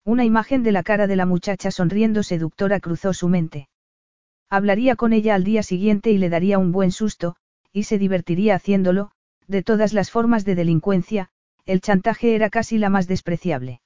[0.06, 3.68] Una imagen de la cara de la muchacha sonriendo seductora cruzó su mente.
[4.52, 7.38] Hablaría con ella al día siguiente y le daría un buen susto,
[7.72, 9.12] y se divertiría haciéndolo,
[9.48, 11.30] de todas las formas de delincuencia,
[11.66, 13.80] el chantaje era casi la más despreciable.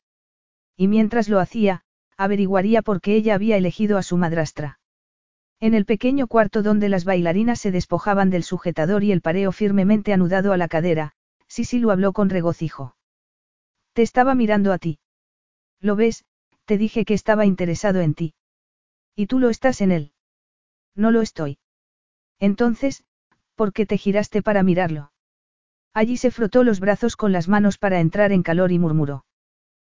[0.75, 1.83] Y mientras lo hacía,
[2.17, 4.79] averiguaría por qué ella había elegido a su madrastra.
[5.59, 10.13] En el pequeño cuarto donde las bailarinas se despojaban del sujetador y el pareo firmemente
[10.13, 11.13] anudado a la cadera,
[11.47, 12.95] Sisi lo habló con regocijo.
[13.93, 14.97] Te estaba mirando a ti.
[15.79, 16.25] Lo ves,
[16.65, 18.33] te dije que estaba interesado en ti.
[19.15, 20.14] Y tú lo estás en él.
[20.95, 21.57] No lo estoy.
[22.39, 23.03] Entonces,
[23.55, 25.11] ¿por qué te giraste para mirarlo?
[25.93, 29.25] Allí se frotó los brazos con las manos para entrar en calor y murmuró.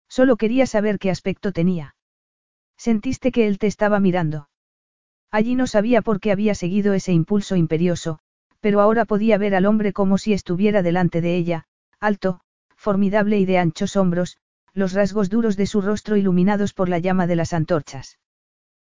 [0.07, 1.95] Solo quería saber qué aspecto tenía.
[2.77, 4.49] Sentiste que él te estaba mirando.
[5.31, 8.19] Allí no sabía por qué había seguido ese impulso imperioso,
[8.59, 11.65] pero ahora podía ver al hombre como si estuviera delante de ella,
[11.99, 12.39] alto,
[12.75, 14.37] formidable y de anchos hombros,
[14.73, 18.19] los rasgos duros de su rostro iluminados por la llama de las antorchas.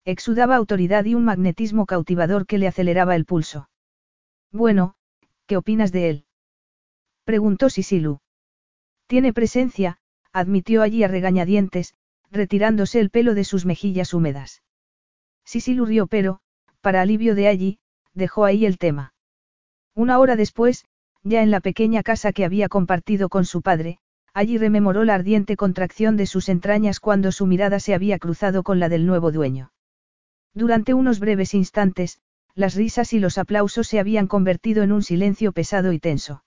[0.03, 3.69] Exudaba autoridad y un magnetismo cautivador que le aceleraba el pulso.
[4.51, 4.95] Bueno,
[5.45, 6.25] ¿qué opinas de él?
[7.23, 8.19] Preguntó Sisilu.
[9.05, 9.99] Tiene presencia,
[10.33, 11.93] admitió allí a regañadientes,
[12.31, 14.63] retirándose el pelo de sus mejillas húmedas.
[15.45, 16.39] Sisilu rió pero,
[16.81, 17.79] para alivio de allí,
[18.15, 19.13] dejó ahí el tema.
[19.93, 20.85] Una hora después,
[21.23, 23.99] ya en la pequeña casa que había compartido con su padre,
[24.33, 28.79] allí rememoró la ardiente contracción de sus entrañas cuando su mirada se había cruzado con
[28.79, 29.71] la del nuevo dueño.
[30.53, 32.19] Durante unos breves instantes,
[32.55, 36.43] las risas y los aplausos se habían convertido en un silencio pesado y tenso.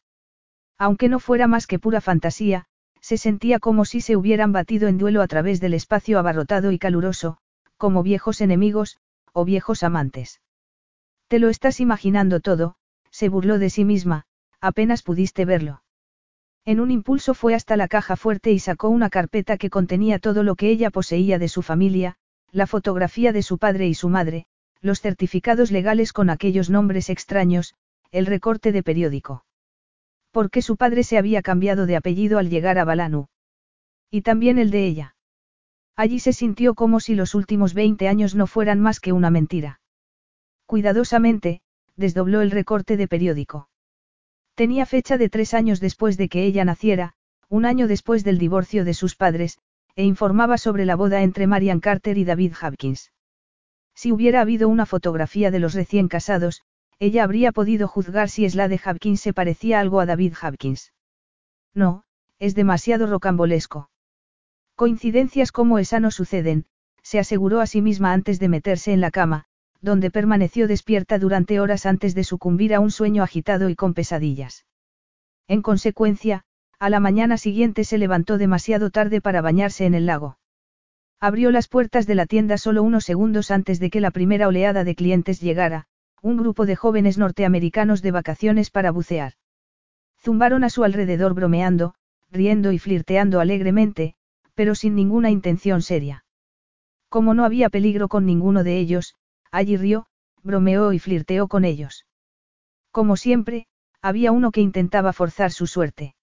[0.77, 2.67] Aunque no fuera más que pura fantasía,
[3.01, 6.79] se sentía como si se hubieran batido en duelo a través del espacio abarrotado y
[6.79, 7.39] caluroso,
[7.77, 8.99] como viejos enemigos,
[9.33, 10.41] o viejos amantes.
[11.29, 12.77] Te lo estás imaginando todo,
[13.11, 14.27] se burló de sí misma,
[14.61, 15.83] apenas pudiste verlo.
[16.65, 20.43] En un impulso fue hasta la caja fuerte y sacó una carpeta que contenía todo
[20.43, 22.17] lo que ella poseía de su familia,
[22.55, 24.47] la fotografía de su padre y su madre,
[24.81, 27.75] los certificados legales con aquellos nombres extraños,
[28.13, 29.45] el recorte de periódico.
[30.31, 33.27] Porque su padre se había cambiado de apellido al llegar a Balanu.
[34.09, 35.17] Y también el de ella.
[35.97, 39.81] Allí se sintió como si los últimos 20 años no fueran más que una mentira.
[40.67, 41.61] Cuidadosamente,
[41.97, 43.69] desdobló el recorte de periódico.
[44.55, 47.15] Tenía fecha de tres años después de que ella naciera,
[47.49, 49.59] un año después del divorcio de sus padres,
[49.97, 53.13] e informaba sobre la boda entre Marian Carter y David Hopkins.
[53.95, 56.63] Si hubiera habido una fotografía de los recién casados,
[56.99, 60.93] ella habría podido juzgar si es la de Hopkins se parecía algo a David Hopkins.
[61.75, 62.05] No,
[62.39, 63.91] es demasiado rocambolesco.
[64.77, 66.67] Coincidencias como esa no suceden,
[67.03, 69.45] se aseguró a sí misma antes de meterse en la cama,
[69.81, 74.65] donde permaneció despierta durante horas antes de sucumbir a un sueño agitado y con pesadillas.
[75.47, 76.45] En consecuencia,
[76.79, 80.39] a la mañana siguiente se levantó demasiado tarde para bañarse en el lago.
[81.21, 84.85] Abrió las puertas de la tienda solo unos segundos antes de que la primera oleada
[84.85, 85.87] de clientes llegara,
[86.21, 89.35] un grupo de jóvenes norteamericanos de vacaciones para bucear.
[90.21, 91.95] Zumbaron a su alrededor bromeando,
[92.31, 94.15] riendo y flirteando alegremente,
[94.55, 96.25] pero sin ninguna intención seria.
[97.09, 99.15] Como no había peligro con ninguno de ellos,
[99.51, 100.07] allí rió,
[100.43, 102.07] bromeó y flirteó con ellos.
[102.91, 103.67] Como siempre,
[104.03, 106.14] había uno que intentaba forzar su suerte.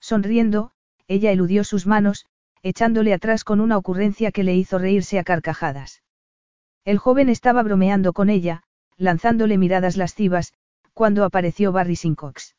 [0.00, 0.72] Sonriendo,
[1.06, 2.26] ella eludió sus manos,
[2.62, 6.02] echándole atrás con una ocurrencia que le hizo reírse a carcajadas.
[6.84, 8.62] El joven estaba bromeando con ella,
[8.96, 10.52] lanzándole miradas lascivas,
[10.92, 12.56] cuando apareció Barry Sincox.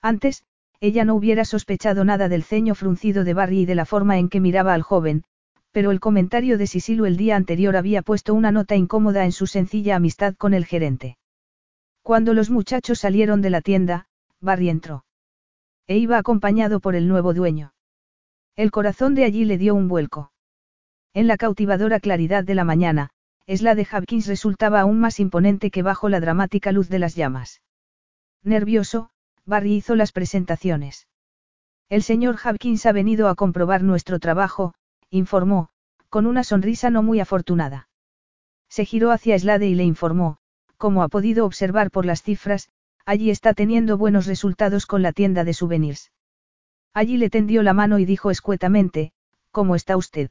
[0.00, 0.44] Antes,
[0.80, 4.28] ella no hubiera sospechado nada del ceño fruncido de Barry y de la forma en
[4.28, 5.24] que miraba al joven,
[5.70, 9.46] pero el comentario de Sisilu el día anterior había puesto una nota incómoda en su
[9.46, 11.16] sencilla amistad con el gerente.
[12.02, 14.06] Cuando los muchachos salieron de la tienda,
[14.40, 15.04] Barry entró.
[15.86, 17.74] E iba acompañado por el nuevo dueño.
[18.56, 20.32] El corazón de allí le dio un vuelco.
[21.14, 23.10] En la cautivadora claridad de la mañana,
[23.46, 27.14] es la de Hopkins resultaba aún más imponente que bajo la dramática luz de las
[27.14, 27.60] llamas.
[28.42, 29.10] Nervioso,
[29.44, 31.08] Barry hizo las presentaciones.
[31.88, 34.74] El señor Hopkins ha venido a comprobar nuestro trabajo,
[35.10, 35.68] informó,
[36.08, 37.88] con una sonrisa no muy afortunada.
[38.68, 40.38] Se giró hacia Slade y le informó,
[40.78, 42.70] como ha podido observar por las cifras,
[43.04, 46.12] allí está teniendo buenos resultados con la tienda de souvenirs.
[46.94, 49.12] Allí le tendió la mano y dijo escuetamente,
[49.50, 50.30] ¿cómo está usted?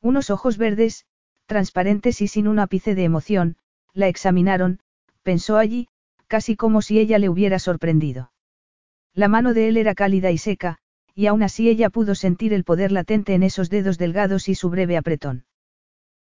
[0.00, 1.06] Unos ojos verdes,
[1.46, 3.56] transparentes y sin un ápice de emoción,
[3.94, 4.80] la examinaron,
[5.22, 5.88] pensó allí,
[6.26, 8.32] casi como si ella le hubiera sorprendido.
[9.14, 10.78] La mano de él era cálida y seca,
[11.14, 14.70] y aún así ella pudo sentir el poder latente en esos dedos delgados y su
[14.70, 15.46] breve apretón.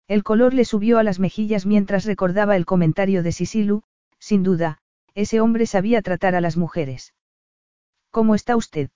[0.07, 3.83] El color le subió a las mejillas mientras recordaba el comentario de Sisilu,
[4.17, 4.79] sin duda,
[5.17, 7.15] ese hombre sabía tratar a las mujeres.
[8.11, 8.91] ¿Cómo está usted?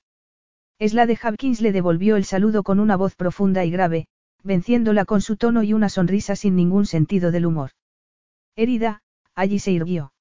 [0.78, 4.06] Es la de Hopkins le devolvió el saludo con una voz profunda y grave,
[4.44, 7.72] venciéndola con su tono y una sonrisa sin ningún sentido del humor.
[8.56, 9.02] Herida,
[9.34, 10.14] allí se irguió.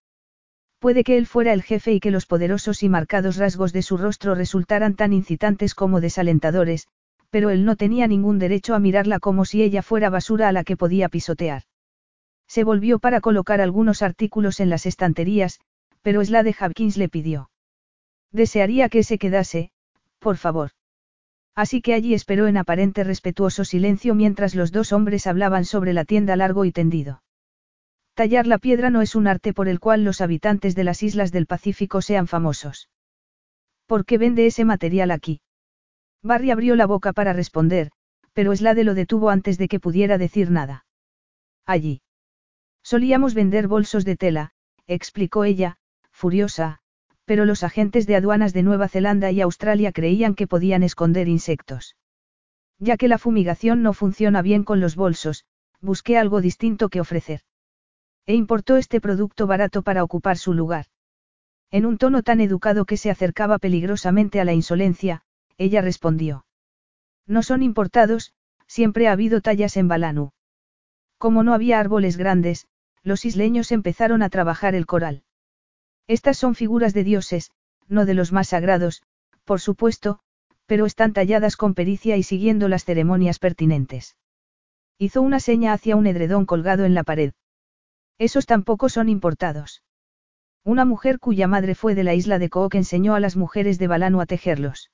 [0.78, 3.98] Puede que él fuera el jefe y que los poderosos y marcados rasgos de su
[3.98, 6.88] rostro resultaran tan incitantes como desalentadores,
[7.28, 10.64] pero él no tenía ningún derecho a mirarla como si ella fuera basura a la
[10.64, 11.64] que podía pisotear.
[12.48, 15.60] Se volvió para colocar algunos artículos en las estanterías,
[16.02, 17.50] pero es la de Hopkins le pidió.
[18.32, 19.70] Desearía que se quedase,
[20.18, 20.70] por favor.
[21.54, 26.04] Así que allí esperó en aparente respetuoso silencio mientras los dos hombres hablaban sobre la
[26.04, 27.22] tienda largo y tendido.
[28.14, 31.32] Tallar la piedra no es un arte por el cual los habitantes de las islas
[31.32, 32.88] del Pacífico sean famosos.
[33.86, 35.40] ¿Por qué vende ese material aquí?
[36.22, 37.90] Barry abrió la boca para responder,
[38.32, 40.84] pero Slade lo detuvo antes de que pudiera decir nada.
[41.66, 42.02] Allí.
[42.82, 44.52] Solíamos vender bolsos de tela,
[44.86, 45.78] explicó ella,
[46.20, 46.80] furiosa,
[47.24, 51.96] pero los agentes de aduanas de Nueva Zelanda y Australia creían que podían esconder insectos.
[52.78, 55.46] Ya que la fumigación no funciona bien con los bolsos,
[55.80, 57.40] busqué algo distinto que ofrecer.
[58.26, 60.87] E importó este producto barato para ocupar su lugar.
[61.70, 65.22] En un tono tan educado que se acercaba peligrosamente a la insolencia,
[65.56, 66.44] ella respondió.
[67.26, 68.35] No son importados,
[68.66, 70.33] siempre ha habido tallas en Balanu.
[71.16, 72.66] Como no había árboles grandes,
[73.02, 75.22] los isleños empezaron a trabajar el coral.
[76.10, 77.52] Estas son figuras de dioses,
[77.86, 79.04] no de los más sagrados,
[79.44, 80.18] por supuesto,
[80.66, 84.16] pero están talladas con pericia y siguiendo las ceremonias pertinentes.
[84.98, 87.32] Hizo una seña hacia un edredón colgado en la pared.
[88.18, 89.84] Esos tampoco son importados.
[90.64, 93.86] Una mujer cuya madre fue de la isla de Cook enseñó a las mujeres de
[93.86, 94.90] Balanu a tejerlos.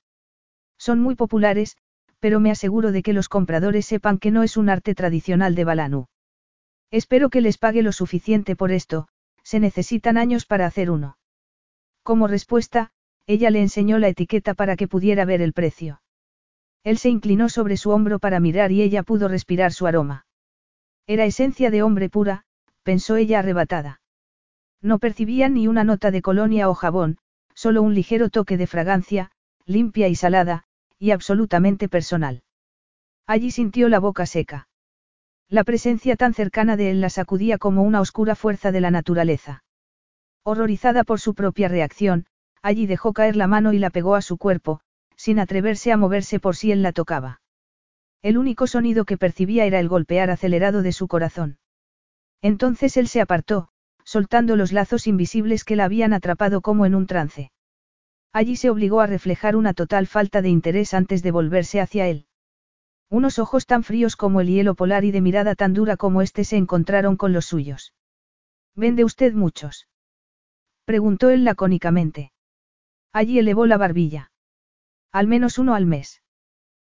[0.77, 1.79] Son muy populares,
[2.21, 5.65] pero me aseguro de que los compradores sepan que no es un arte tradicional de
[5.65, 6.09] Balanu.
[6.91, 9.09] Espero que les pague lo suficiente por esto,
[9.47, 11.19] se necesitan años para hacer uno.
[12.03, 12.91] Como respuesta,
[13.29, 16.03] ella le enseñó la etiqueta para que pudiera ver el precio.
[16.83, 20.27] Él se inclinó sobre su hombro para mirar y ella pudo respirar su aroma.
[21.07, 22.43] Era esencia de hombre pura,
[22.83, 24.01] pensó ella arrebatada.
[24.83, 27.19] No percibía ni una nota de colonia o jabón,
[27.55, 29.31] solo un ligero toque de fragancia,
[29.65, 30.65] limpia y salada,
[30.99, 32.43] y absolutamente personal.
[33.29, 34.67] Allí sintió la boca seca.
[35.49, 39.63] La presencia tan cercana de él la sacudía como una oscura fuerza de la naturaleza.
[40.43, 42.27] Horrorizada por su propia reacción,
[42.63, 44.81] allí dejó caer la mano y la pegó a su cuerpo,
[45.15, 47.41] sin atreverse a moverse por si él la tocaba.
[48.23, 51.59] El único sonido que percibía era el golpear acelerado de su corazón.
[52.43, 53.69] Entonces él se apartó,
[54.03, 57.53] soltando los lazos invisibles que la habían atrapado como en un trance.
[58.33, 62.26] Allí se obligó a reflejar una total falta de interés antes de volverse hacia él.
[63.09, 66.45] Unos ojos tan fríos como el hielo polar y de mirada tan dura como este
[66.45, 67.95] se encontraron con los suyos.
[68.75, 69.89] ¿Vende usted muchos?
[70.85, 72.33] Preguntó él lacónicamente.
[73.13, 74.31] Allí elevó la barbilla.
[75.13, 76.23] Al menos uno al mes.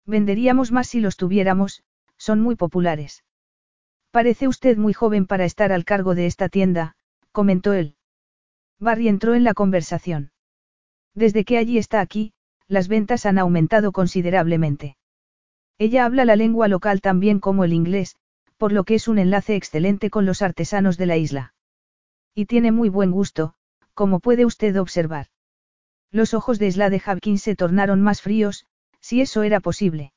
[0.05, 1.85] Venderíamos más si los tuviéramos,
[2.17, 3.25] son muy populares.
[4.11, 6.97] Parece usted muy joven para estar al cargo de esta tienda,
[7.33, 7.95] comentó él.
[8.81, 10.33] Barry entró en la conversación.
[11.15, 12.33] Desde que allí está aquí,
[12.67, 14.98] las ventas han aumentado considerablemente.
[15.79, 18.17] Ella habla la lengua local tan bien como el inglés,
[18.57, 21.55] por lo que es un enlace excelente con los artesanos de la isla.
[22.35, 23.55] Y tiene muy buen gusto,
[23.95, 25.29] como puede usted observar.
[26.11, 28.67] Los ojos de Slade Hopkins se tornaron más fríos,
[29.01, 30.13] si eso era posible.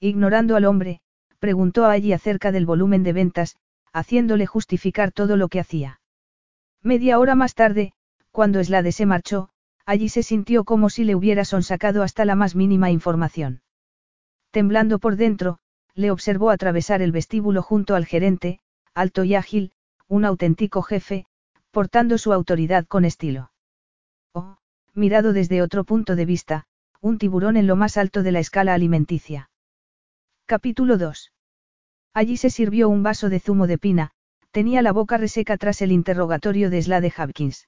[0.00, 1.00] Ignorando al hombre,
[1.38, 3.56] preguntó a allí acerca del volumen de ventas,
[3.92, 6.00] haciéndole justificar todo lo que hacía.
[6.82, 7.94] Media hora más tarde,
[8.30, 9.48] cuando Slade se marchó,
[9.86, 13.63] allí se sintió como si le hubiera sonsacado hasta la más mínima información.
[14.54, 15.58] Temblando por dentro,
[15.96, 18.60] le observó atravesar el vestíbulo junto al gerente,
[18.94, 19.72] alto y ágil,
[20.06, 21.26] un auténtico jefe,
[21.72, 23.50] portando su autoridad con estilo.
[24.32, 24.58] Oh,
[24.92, 26.66] mirado desde otro punto de vista,
[27.00, 29.50] un tiburón en lo más alto de la escala alimenticia.
[30.46, 31.32] Capítulo 2.
[32.12, 34.12] Allí se sirvió un vaso de zumo de pina,
[34.52, 37.66] tenía la boca reseca tras el interrogatorio de Slade Hopkins.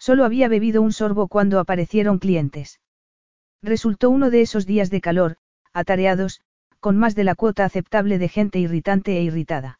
[0.00, 2.80] Solo había bebido un sorbo cuando aparecieron clientes.
[3.62, 5.36] Resultó uno de esos días de calor,
[5.72, 6.40] atareados,
[6.80, 9.78] con más de la cuota aceptable de gente irritante e irritada.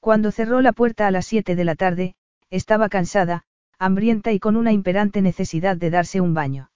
[0.00, 2.14] Cuando cerró la puerta a las siete de la tarde,
[2.50, 3.44] estaba cansada,
[3.78, 6.70] hambrienta y con una imperante necesidad de darse un baño.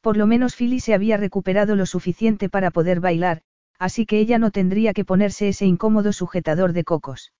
[0.00, 3.42] Por lo menos Philly se había recuperado lo suficiente para poder bailar,
[3.78, 7.32] así que ella no tendría que ponerse ese incómodo sujetador de cocos.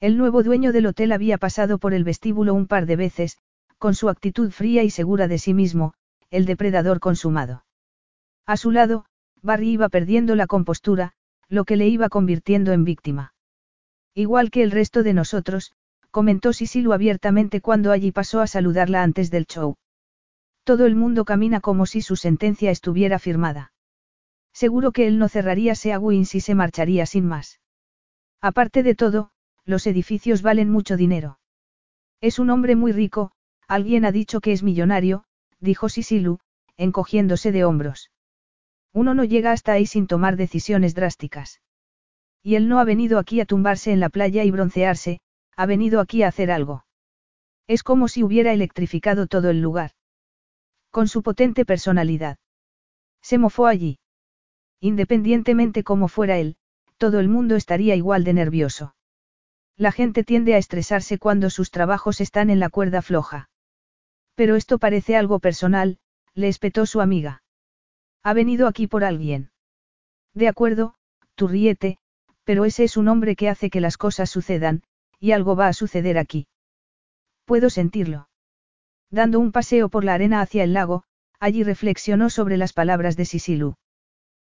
[0.00, 3.38] El nuevo dueño del hotel había pasado por el vestíbulo un par de veces,
[3.78, 5.94] con su actitud fría y segura de sí mismo,
[6.30, 7.64] el depredador consumado.
[8.46, 9.06] A su lado,
[9.42, 11.12] Barry iba perdiendo la compostura,
[11.48, 13.34] lo que le iba convirtiendo en víctima.
[14.14, 15.72] Igual que el resto de nosotros,
[16.10, 19.76] comentó Sisilu abiertamente cuando allí pasó a saludarla antes del show.
[20.64, 23.72] Todo el mundo camina como si su sentencia estuviera firmada.
[24.52, 27.60] Seguro que él no cerraría Wins y se marcharía sin más.
[28.40, 29.30] Aparte de todo,
[29.64, 31.38] los edificios valen mucho dinero.
[32.20, 33.32] Es un hombre muy rico,
[33.68, 35.24] alguien ha dicho que es millonario,
[35.60, 36.40] dijo Sisilu,
[36.76, 38.10] encogiéndose de hombros.
[39.00, 41.60] Uno no llega hasta ahí sin tomar decisiones drásticas.
[42.42, 45.20] Y él no ha venido aquí a tumbarse en la playa y broncearse,
[45.56, 46.84] ha venido aquí a hacer algo.
[47.68, 49.92] Es como si hubiera electrificado todo el lugar.
[50.90, 52.38] Con su potente personalidad.
[53.22, 54.00] Se mofó allí.
[54.80, 56.56] Independientemente cómo fuera él,
[56.96, 58.96] todo el mundo estaría igual de nervioso.
[59.76, 63.48] La gente tiende a estresarse cuando sus trabajos están en la cuerda floja.
[64.34, 65.98] Pero esto parece algo personal,
[66.34, 67.44] le espetó su amiga.
[68.28, 69.52] Ha venido aquí por alguien.
[70.34, 70.94] De acuerdo,
[71.34, 71.96] tú ríete,
[72.44, 74.82] pero ese es un hombre que hace que las cosas sucedan,
[75.18, 76.46] y algo va a suceder aquí.
[77.46, 78.28] Puedo sentirlo.
[79.10, 81.04] Dando un paseo por la arena hacia el lago,
[81.40, 83.76] allí reflexionó sobre las palabras de Sisilu.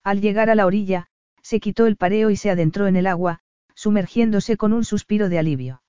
[0.03, 1.07] Al llegar a la orilla,
[1.41, 3.39] se quitó el pareo y se adentró en el agua,
[3.73, 5.81] sumergiéndose con un suspiro de alivio.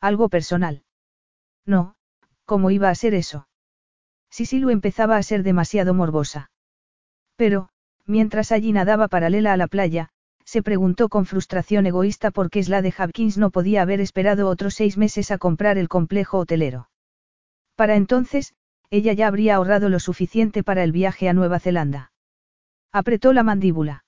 [0.00, 0.84] Algo personal.
[1.66, 1.96] No,
[2.44, 3.48] ¿cómo iba a ser eso?
[4.30, 6.52] Sisilu empezaba a ser demasiado morbosa.
[7.40, 7.70] Pero,
[8.04, 10.10] mientras allí nadaba paralela a la playa,
[10.44, 14.98] se preguntó con frustración egoísta por qué de Hopkins no podía haber esperado otros seis
[14.98, 16.90] meses a comprar el complejo hotelero.
[17.76, 18.52] Para entonces,
[18.90, 22.12] ella ya habría ahorrado lo suficiente para el viaje a Nueva Zelanda.
[22.92, 24.04] Apretó la mandíbula.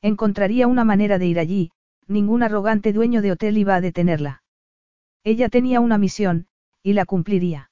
[0.00, 1.72] Encontraría una manera de ir allí,
[2.06, 4.42] ningún arrogante dueño de hotel iba a detenerla.
[5.24, 6.46] Ella tenía una misión,
[6.82, 7.70] y la cumpliría.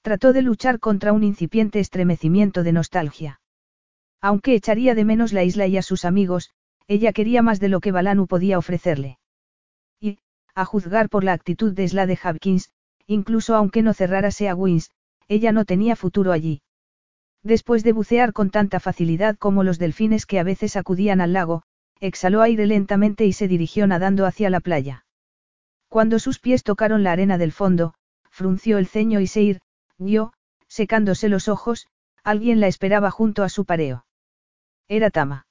[0.00, 3.38] Trató de luchar contra un incipiente estremecimiento de nostalgia.
[4.22, 6.50] Aunque echaría de menos la isla y a sus amigos,
[6.86, 9.18] ella quería más de lo que Balanu podía ofrecerle.
[10.00, 10.18] Y,
[10.54, 12.70] a juzgar por la actitud de Slade Hopkins,
[13.08, 14.92] incluso aunque no cerrara Sea Wins,
[15.26, 16.62] ella no tenía futuro allí.
[17.42, 21.64] Después de bucear con tanta facilidad como los delfines que a veces acudían al lago,
[21.98, 25.04] exhaló aire lentamente y se dirigió nadando hacia la playa.
[25.88, 27.94] Cuando sus pies tocaron la arena del fondo,
[28.30, 29.58] frunció el ceño y se
[29.98, 30.32] irguió,
[30.68, 31.88] secándose los ojos,
[32.22, 34.04] alguien la esperaba junto a su pareo.
[34.92, 35.46] Era Tama.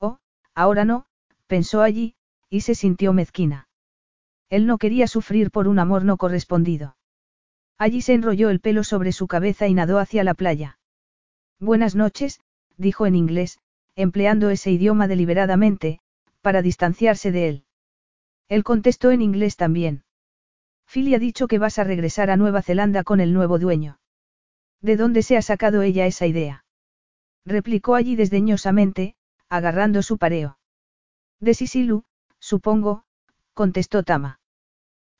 [0.00, 0.16] Oh,
[0.54, 1.04] ahora no,
[1.46, 2.14] pensó allí,
[2.48, 3.68] y se sintió mezquina.
[4.48, 6.96] Él no quería sufrir por un amor no correspondido.
[7.76, 10.78] Allí se enrolló el pelo sobre su cabeza y nadó hacia la playa.
[11.60, 12.40] Buenas noches,
[12.78, 13.58] dijo en inglés,
[13.96, 16.00] empleando ese idioma deliberadamente,
[16.40, 17.64] para distanciarse de él.
[18.48, 20.04] Él contestó en inglés también.
[20.90, 23.98] Philly ha dicho que vas a regresar a Nueva Zelanda con el nuevo dueño.
[24.80, 26.63] ¿De dónde se ha sacado ella esa idea?
[27.44, 29.16] Replicó allí desdeñosamente,
[29.48, 30.58] agarrando su pareo.
[31.40, 32.04] De Sisilu,
[32.38, 33.04] supongo,
[33.52, 34.40] contestó Tama.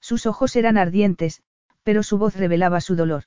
[0.00, 1.42] Sus ojos eran ardientes,
[1.82, 3.24] pero su voz revelaba su dolor.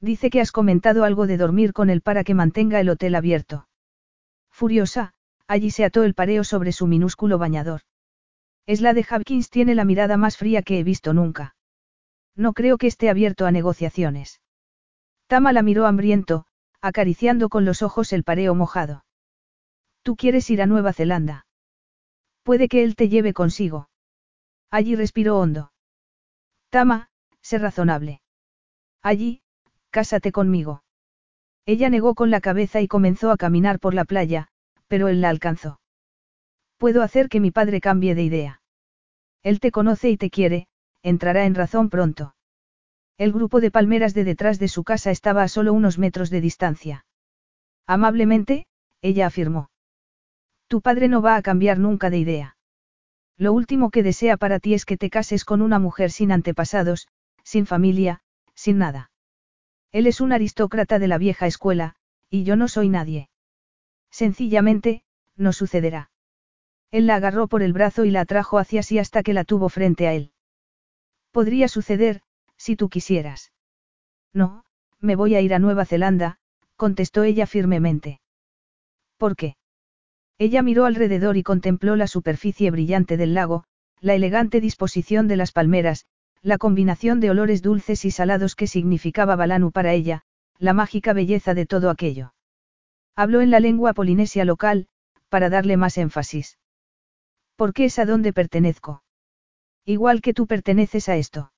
[0.00, 3.68] Dice que has comentado algo de dormir con él para que mantenga el hotel abierto.
[4.50, 5.14] Furiosa,
[5.46, 7.82] allí se ató el pareo sobre su minúsculo bañador.
[8.66, 11.54] Es la de Hopkins tiene la mirada más fría que he visto nunca.
[12.34, 14.40] No creo que esté abierto a negociaciones.
[15.26, 16.46] Tama la miró hambriento,
[16.86, 19.04] acariciando con los ojos el pareo mojado.
[20.02, 21.46] Tú quieres ir a Nueva Zelanda.
[22.44, 23.88] Puede que él te lleve consigo.
[24.70, 25.72] Allí respiró hondo.
[26.70, 28.20] Tama, sé razonable.
[29.02, 29.42] Allí,
[29.90, 30.84] cásate conmigo.
[31.64, 34.46] Ella negó con la cabeza y comenzó a caminar por la playa,
[34.86, 35.80] pero él la alcanzó.
[36.76, 38.62] Puedo hacer que mi padre cambie de idea.
[39.42, 40.68] Él te conoce y te quiere,
[41.02, 42.35] entrará en razón pronto.
[43.18, 46.40] El grupo de palmeras de detrás de su casa estaba a solo unos metros de
[46.40, 47.06] distancia.
[47.86, 48.66] Amablemente,
[49.00, 49.70] ella afirmó.
[50.68, 52.56] Tu padre no va a cambiar nunca de idea.
[53.38, 57.08] Lo último que desea para ti es que te cases con una mujer sin antepasados,
[57.42, 58.20] sin familia,
[58.54, 59.10] sin nada.
[59.92, 61.94] Él es un aristócrata de la vieja escuela,
[62.28, 63.30] y yo no soy nadie.
[64.10, 65.04] Sencillamente,
[65.36, 66.10] no sucederá.
[66.90, 69.68] Él la agarró por el brazo y la atrajo hacia sí hasta que la tuvo
[69.68, 70.32] frente a él.
[71.30, 72.22] Podría suceder,
[72.56, 73.52] si tú quisieras.
[74.32, 74.64] No,
[75.00, 76.38] me voy a ir a Nueva Zelanda,
[76.76, 78.20] contestó ella firmemente.
[79.16, 79.56] ¿Por qué?
[80.38, 83.64] Ella miró alrededor y contempló la superficie brillante del lago,
[84.00, 86.06] la elegante disposición de las palmeras,
[86.42, 90.22] la combinación de olores dulces y salados que significaba Balanu para ella,
[90.58, 92.34] la mágica belleza de todo aquello.
[93.14, 94.88] Habló en la lengua polinesia local,
[95.28, 96.58] para darle más énfasis.
[97.56, 99.02] ¿Por qué es a donde pertenezco?
[99.86, 101.52] Igual que tú perteneces a esto.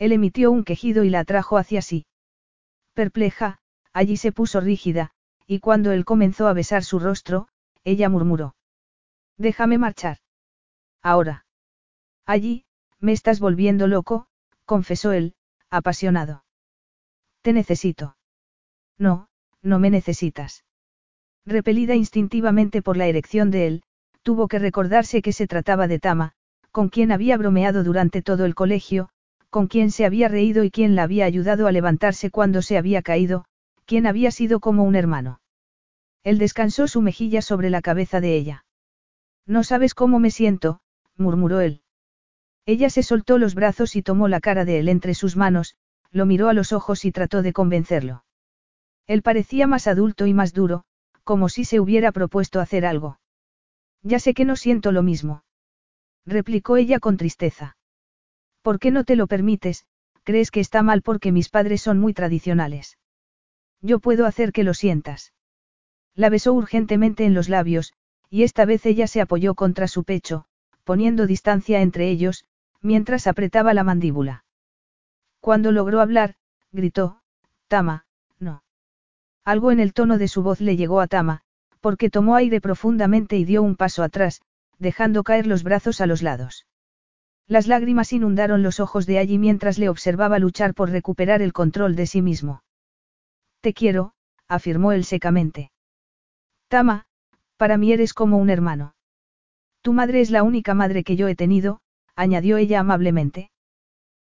[0.00, 2.06] Él emitió un quejido y la atrajo hacia sí.
[2.94, 3.58] Perpleja,
[3.92, 5.10] allí se puso rígida,
[5.46, 7.48] y cuando él comenzó a besar su rostro,
[7.84, 8.56] ella murmuró.
[9.36, 10.16] Déjame marchar.
[11.02, 11.44] Ahora.
[12.24, 12.64] Allí,
[12.98, 14.26] me estás volviendo loco,
[14.64, 15.34] confesó él,
[15.68, 16.44] apasionado.
[17.42, 18.16] Te necesito.
[18.96, 19.28] No,
[19.60, 20.64] no me necesitas.
[21.44, 23.82] Repelida instintivamente por la erección de él,
[24.22, 26.32] tuvo que recordarse que se trataba de Tama,
[26.70, 29.10] con quien había bromeado durante todo el colegio,
[29.50, 33.02] con quien se había reído y quien la había ayudado a levantarse cuando se había
[33.02, 33.44] caído,
[33.84, 35.40] quien había sido como un hermano.
[36.22, 38.64] Él descansó su mejilla sobre la cabeza de ella.
[39.46, 40.80] No sabes cómo me siento,
[41.16, 41.82] murmuró él.
[42.66, 45.74] Ella se soltó los brazos y tomó la cara de él entre sus manos,
[46.12, 48.24] lo miró a los ojos y trató de convencerlo.
[49.06, 50.84] Él parecía más adulto y más duro,
[51.24, 53.18] como si se hubiera propuesto hacer algo.
[54.02, 55.42] Ya sé que no siento lo mismo.
[56.24, 57.76] Replicó ella con tristeza.
[58.62, 59.86] ¿Por qué no te lo permites?
[60.22, 62.98] ¿Crees que está mal porque mis padres son muy tradicionales?
[63.80, 65.32] Yo puedo hacer que lo sientas.
[66.14, 67.94] La besó urgentemente en los labios,
[68.28, 70.44] y esta vez ella se apoyó contra su pecho,
[70.84, 72.44] poniendo distancia entre ellos,
[72.82, 74.44] mientras apretaba la mandíbula.
[75.40, 76.34] Cuando logró hablar,
[76.70, 77.20] gritó,
[77.68, 78.04] Tama,
[78.38, 78.62] no.
[79.44, 81.42] Algo en el tono de su voz le llegó a Tama,
[81.80, 84.42] porque tomó aire profundamente y dio un paso atrás,
[84.78, 86.66] dejando caer los brazos a los lados.
[87.50, 91.96] Las lágrimas inundaron los ojos de allí mientras le observaba luchar por recuperar el control
[91.96, 92.62] de sí mismo.
[93.60, 94.12] Te quiero,
[94.46, 95.72] afirmó él secamente.
[96.68, 97.06] Tama,
[97.56, 98.94] para mí eres como un hermano.
[99.82, 101.80] Tu madre es la única madre que yo he tenido,
[102.14, 103.50] añadió ella amablemente.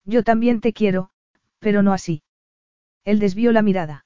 [0.05, 1.11] Yo también te quiero,
[1.61, 2.25] pero no así.
[3.05, 4.05] Él desvió la mirada.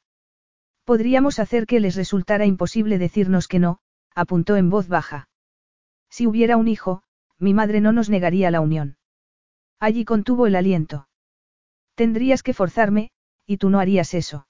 [0.85, 3.79] Podríamos hacer que les resultara imposible decirnos que no,
[4.15, 5.31] apuntó en voz baja.
[6.11, 7.03] Si hubiera un hijo,
[7.39, 8.96] mi madre no nos negaría la unión.
[9.79, 11.09] Allí contuvo el aliento.
[11.95, 13.11] Tendrías que forzarme,
[13.47, 14.47] y tú no harías eso.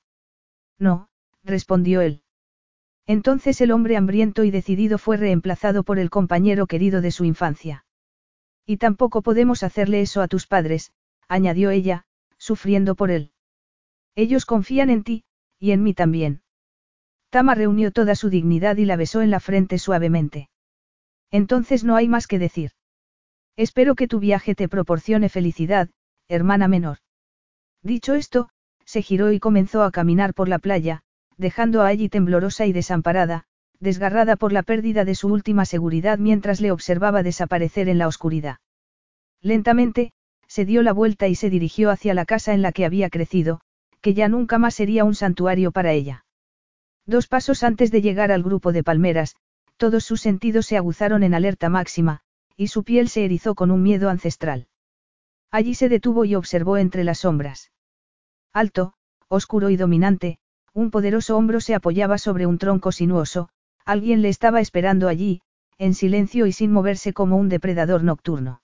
[0.79, 1.09] No,
[1.43, 2.23] respondió él.
[3.07, 7.85] Entonces el hombre hambriento y decidido fue reemplazado por el compañero querido de su infancia.
[8.65, 10.93] Y tampoco podemos hacerle eso a tus padres,
[11.29, 12.05] añadió ella,
[12.37, 13.33] sufriendo por él.
[14.17, 15.25] Ellos confían en ti,
[15.59, 16.43] y en mí también.
[17.31, 20.49] Tama reunió toda su dignidad y la besó en la frente suavemente.
[21.31, 22.73] Entonces no hay más que decir.
[23.57, 25.89] Espero que tu viaje te proporcione felicidad,
[26.29, 26.99] hermana menor.
[27.83, 28.51] Dicho esto,
[28.85, 31.03] se giró y comenzó a caminar por la playa,
[31.39, 33.45] dejando a allí temblorosa y desamparada,
[33.81, 38.59] desgarrada por la pérdida de su última seguridad mientras le observaba desaparecer en la oscuridad.
[39.41, 40.13] Lentamente,
[40.47, 43.61] se dio la vuelta y se dirigió hacia la casa en la que había crecido,
[44.03, 46.25] que ya nunca más sería un santuario para ella.
[47.07, 49.37] Dos pasos antes de llegar al grupo de palmeras,
[49.77, 52.23] todos sus sentidos se aguzaron en alerta máxima,
[52.57, 54.69] y su piel se erizó con un miedo ancestral.
[55.51, 57.71] Allí se detuvo y observó entre las sombras.
[58.53, 58.95] Alto,
[59.29, 60.39] oscuro y dominante,
[60.73, 63.49] un poderoso hombro se apoyaba sobre un tronco sinuoso,
[63.85, 65.41] alguien le estaba esperando allí,
[65.79, 68.63] en silencio y sin moverse como un depredador nocturno.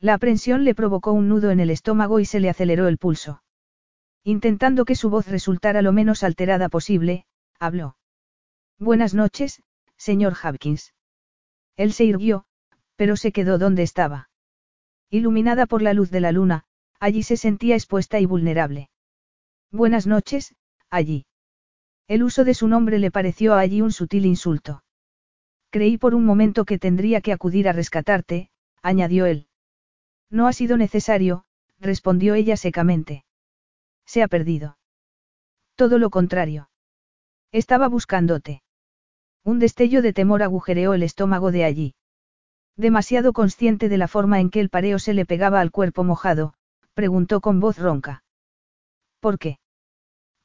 [0.00, 3.42] La aprensión le provocó un nudo en el estómago y se le aceleró el pulso.
[4.24, 7.24] Intentando que su voz resultara lo menos alterada posible,
[7.58, 7.96] habló.
[8.78, 9.62] Buenas noches,
[9.96, 10.94] señor Hopkins.
[11.76, 12.46] Él se irguió,
[12.96, 14.28] pero se quedó donde estaba.
[15.10, 16.64] Iluminada por la luz de la luna,
[16.98, 18.90] allí se sentía expuesta y vulnerable.
[19.70, 20.54] Buenas noches,
[20.90, 21.26] allí.
[22.08, 24.84] El uso de su nombre le pareció a allí un sutil insulto.
[25.70, 28.50] Creí por un momento que tendría que acudir a rescatarte,
[28.82, 29.48] añadió él.
[30.30, 31.44] No ha sido necesario,
[31.78, 33.24] respondió ella secamente.
[34.04, 34.76] Se ha perdido.
[35.74, 36.68] Todo lo contrario.
[37.50, 38.62] Estaba buscándote.
[39.44, 41.94] Un destello de temor agujereó el estómago de allí.
[42.76, 46.54] Demasiado consciente de la forma en que el pareo se le pegaba al cuerpo mojado,
[46.94, 48.24] preguntó con voz ronca.
[49.20, 49.58] ¿Por qué?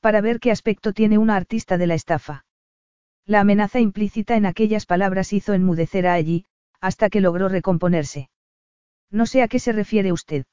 [0.08, 2.46] para ver qué aspecto tiene una artista de la estafa.
[3.26, 6.46] La amenaza implícita en aquellas palabras hizo enmudecer a allí,
[6.80, 8.30] hasta que logró recomponerse.
[9.12, 10.46] No sé a qué se refiere usted.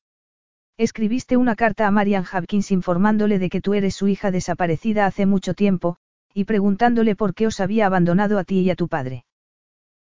[0.77, 5.25] Escribiste una carta a Marian Hopkins informándole de que tú eres su hija desaparecida hace
[5.25, 5.99] mucho tiempo,
[6.33, 9.25] y preguntándole por qué os había abandonado a ti y a tu padre.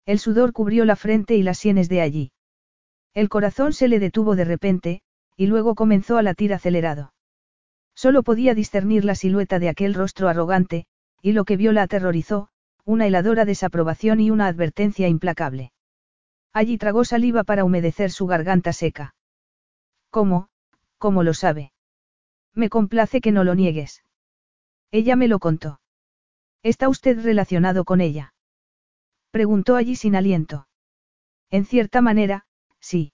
[0.06, 2.32] El sudor cubrió la frente y las sienes de allí.
[3.14, 5.02] El corazón se le detuvo de repente,
[5.38, 7.14] y luego comenzó a latir acelerado.
[7.96, 10.86] Solo podía discernir la silueta de aquel rostro arrogante,
[11.22, 12.50] y lo que vio la aterrorizó,
[12.86, 15.72] una heladora desaprobación y una advertencia implacable.
[16.52, 19.16] Allí tragó saliva para humedecer su garganta seca.
[20.10, 20.50] ¿Cómo?
[20.98, 21.72] ¿Cómo lo sabe?
[22.54, 24.04] Me complace que no lo niegues.
[24.92, 25.80] Ella me lo contó.
[26.62, 28.33] ¿Está usted relacionado con ella?
[29.34, 30.68] Preguntó allí sin aliento.
[31.50, 32.46] En cierta manera,
[32.80, 33.14] sí.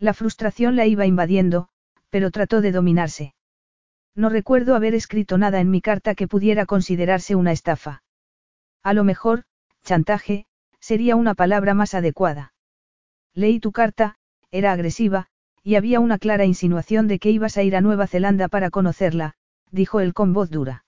[0.00, 1.68] La frustración la iba invadiendo,
[2.10, 3.34] pero trató de dominarse.
[4.16, 8.02] No recuerdo haber escrito nada en mi carta que pudiera considerarse una estafa.
[8.82, 9.44] A lo mejor,
[9.84, 10.46] chantaje,
[10.80, 12.52] sería una palabra más adecuada.
[13.32, 14.16] Leí tu carta,
[14.50, 15.28] era agresiva,
[15.62, 19.34] y había una clara insinuación de que ibas a ir a Nueva Zelanda para conocerla,
[19.70, 20.84] dijo él con voz dura.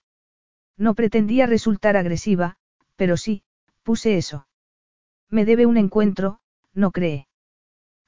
[0.77, 2.57] No pretendía resultar agresiva,
[2.97, 3.45] pero sí,
[3.91, 4.47] puse eso.
[5.31, 6.39] Me debe un encuentro,
[6.73, 7.27] ¿no cree?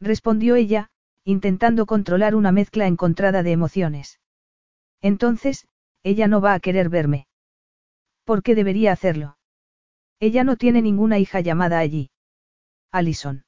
[0.01, 0.91] Respondió ella,
[1.25, 4.21] intentando controlar una mezcla encontrada de emociones.
[5.01, 5.67] Entonces,
[6.05, 7.27] ella no va a querer verme.
[8.23, 9.39] ¿Por qué debería hacerlo?
[10.21, 12.13] Ella no tiene ninguna hija llamada allí.
[12.93, 13.45] Alison.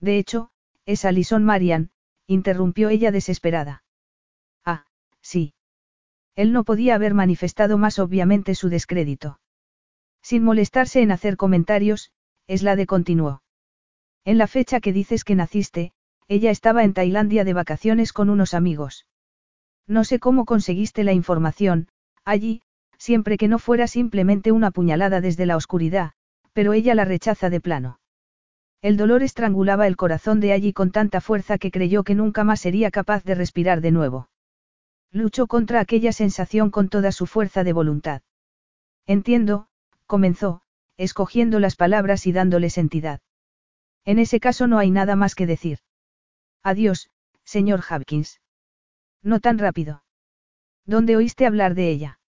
[0.00, 0.50] De hecho,
[0.86, 1.92] es Alison Marian,
[2.26, 3.84] interrumpió ella desesperada.
[4.64, 4.86] Ah,
[5.20, 5.54] sí.
[6.34, 9.38] Él no podía haber manifestado más obviamente su descrédito.
[10.24, 12.10] Sin molestarse en hacer comentarios,
[12.46, 13.42] es la de continuó.
[14.24, 15.92] En la fecha que dices que naciste,
[16.28, 19.06] ella estaba en Tailandia de vacaciones con unos amigos.
[19.86, 21.88] No sé cómo conseguiste la información,
[22.24, 22.62] allí,
[22.96, 26.12] siempre que no fuera simplemente una puñalada desde la oscuridad,
[26.54, 28.00] pero ella la rechaza de plano.
[28.80, 32.62] El dolor estrangulaba el corazón de allí con tanta fuerza que creyó que nunca más
[32.62, 34.30] sería capaz de respirar de nuevo.
[35.10, 38.22] Luchó contra aquella sensación con toda su fuerza de voluntad.
[39.06, 39.68] Entiendo,
[40.06, 40.62] comenzó,
[40.96, 43.20] escogiendo las palabras y dándoles entidad.
[44.04, 45.78] En ese caso no hay nada más que decir.
[46.62, 47.10] Adiós,
[47.44, 48.40] señor Hopkins.
[49.22, 50.04] No tan rápido.
[50.86, 52.20] ¿Dónde oíste hablar de ella?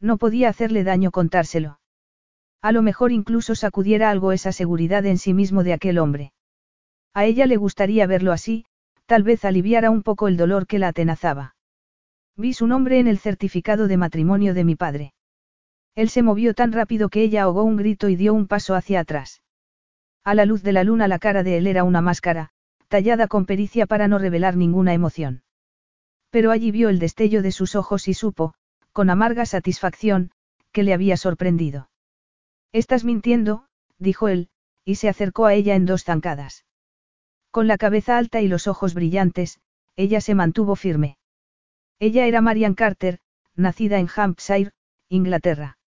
[0.00, 1.80] No podía hacerle daño contárselo.
[2.62, 6.32] A lo mejor incluso sacudiera algo esa seguridad en sí mismo de aquel hombre.
[7.12, 8.64] A ella le gustaría verlo así,
[9.06, 11.56] tal vez aliviara un poco el dolor que la atenazaba.
[12.36, 15.13] Vi su nombre en el certificado de matrimonio de mi padre.
[15.94, 19.00] Él se movió tan rápido que ella ahogó un grito y dio un paso hacia
[19.00, 19.42] atrás.
[20.24, 22.50] A la luz de la luna la cara de él era una máscara,
[22.88, 25.42] tallada con pericia para no revelar ninguna emoción.
[26.30, 28.54] Pero allí vio el destello de sus ojos y supo,
[28.92, 30.32] con amarga satisfacción,
[30.72, 31.90] que le había sorprendido.
[32.72, 33.66] Estás mintiendo,
[33.98, 34.48] dijo él,
[34.84, 36.64] y se acercó a ella en dos zancadas.
[37.52, 39.60] Con la cabeza alta y los ojos brillantes,
[39.94, 41.18] ella se mantuvo firme.
[42.00, 43.20] Ella era Marian Carter,
[43.54, 44.72] nacida en Hampshire,
[45.08, 45.78] Inglaterra.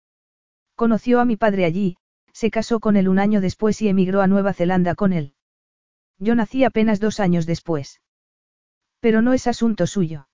[0.77, 1.97] Conoció a mi padre allí,
[2.33, 5.33] se casó con él un año después y emigró a Nueva Zelanda con él.
[6.19, 7.99] Yo nací apenas dos años después.
[8.99, 10.29] Pero no es asunto suyo.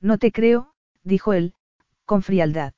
[0.00, 1.52] No te creo, dijo él,
[2.06, 2.72] con frialdad.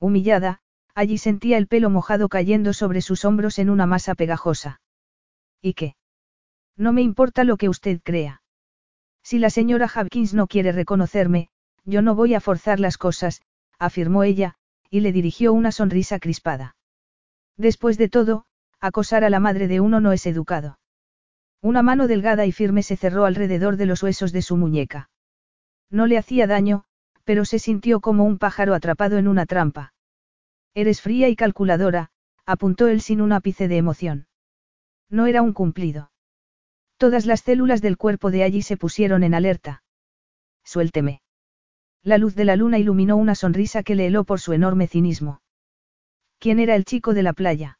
[0.00, 0.62] Humillada,
[0.96, 4.80] allí sentía el pelo mojado cayendo sobre sus hombros en una masa pegajosa.
[5.62, 5.94] ¿Y qué?
[6.76, 8.42] No me importa lo que usted crea.
[9.22, 11.50] Si la señora Hopkins no quiere reconocerme,
[11.84, 13.42] yo no voy a forzar las cosas,
[13.78, 14.56] afirmó ella,
[14.90, 16.76] y le dirigió una sonrisa crispada.
[17.56, 18.44] Después de todo,
[18.80, 20.78] acosar a la madre de uno no es educado.
[21.62, 25.10] Una mano delgada y firme se cerró alrededor de los huesos de su muñeca.
[25.90, 26.84] No le hacía daño,
[27.24, 29.92] pero se sintió como un pájaro atrapado en una trampa.
[30.74, 32.10] Eres fría y calculadora,
[32.46, 34.26] apuntó él sin un ápice de emoción.
[35.08, 36.10] No era un cumplido.
[36.96, 39.82] Todas las células del cuerpo de allí se pusieron en alerta.
[40.64, 41.22] Suélteme.
[42.02, 45.42] La luz de la luna iluminó una sonrisa que le heló por su enorme cinismo.
[46.38, 47.78] ¿Quién era el chico de la playa?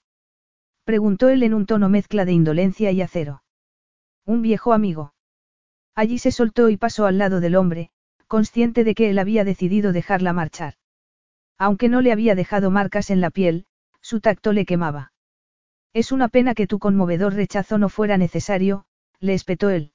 [0.84, 3.42] Preguntó él en un tono mezcla de indolencia y acero.
[4.26, 5.14] Un viejo amigo.
[5.94, 7.90] Allí se soltó y pasó al lado del hombre,
[8.26, 10.74] consciente de que él había decidido dejarla marchar.
[11.58, 13.66] Aunque no le había dejado marcas en la piel,
[14.00, 15.12] su tacto le quemaba.
[15.92, 18.84] Es una pena que tu conmovedor rechazo no fuera necesario,
[19.18, 19.92] le espetó él.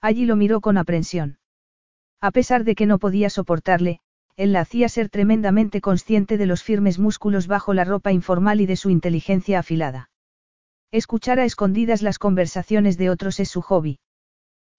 [0.00, 1.38] Allí lo miró con aprensión.
[2.20, 4.00] A pesar de que no podía soportarle,
[4.36, 8.66] él la hacía ser tremendamente consciente de los firmes músculos bajo la ropa informal y
[8.66, 10.10] de su inteligencia afilada.
[10.92, 13.98] Escuchar a escondidas las conversaciones de otros es su hobby.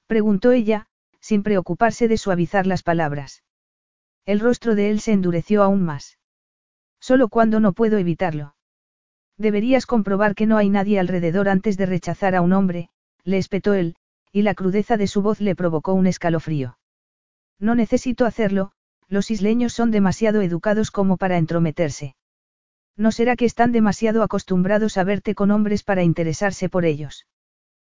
[0.08, 0.88] Preguntó ella,
[1.20, 3.44] sin preocuparse de suavizar las palabras.
[4.26, 6.18] El rostro de él se endureció aún más.
[7.00, 8.56] Solo cuando no puedo evitarlo.
[9.38, 12.90] Deberías comprobar que no hay nadie alrededor antes de rechazar a un hombre,
[13.24, 13.96] le espetó él,
[14.32, 16.77] y la crudeza de su voz le provocó un escalofrío.
[17.60, 18.72] No necesito hacerlo,
[19.08, 22.16] los isleños son demasiado educados como para entrometerse.
[22.96, 27.28] ¿No será que están demasiado acostumbrados a verte con hombres para interesarse por ellos?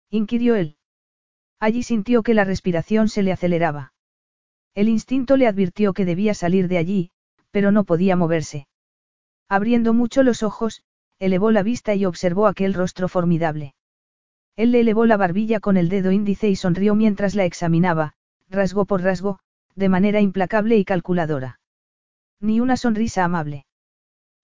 [0.10, 0.78] inquirió él.
[1.60, 3.94] Allí sintió que la respiración se le aceleraba.
[4.76, 7.12] El instinto le advirtió que debía salir de allí,
[7.52, 8.68] pero no podía moverse.
[9.50, 10.84] Abriendo mucho los ojos,
[11.18, 13.74] elevó la vista y observó aquel rostro formidable.
[14.56, 18.14] Él le elevó la barbilla con el dedo índice y sonrió mientras la examinaba,
[18.50, 19.40] rasgo por rasgo,
[19.80, 21.60] de manera implacable y calculadora.
[22.40, 23.66] Ni una sonrisa amable.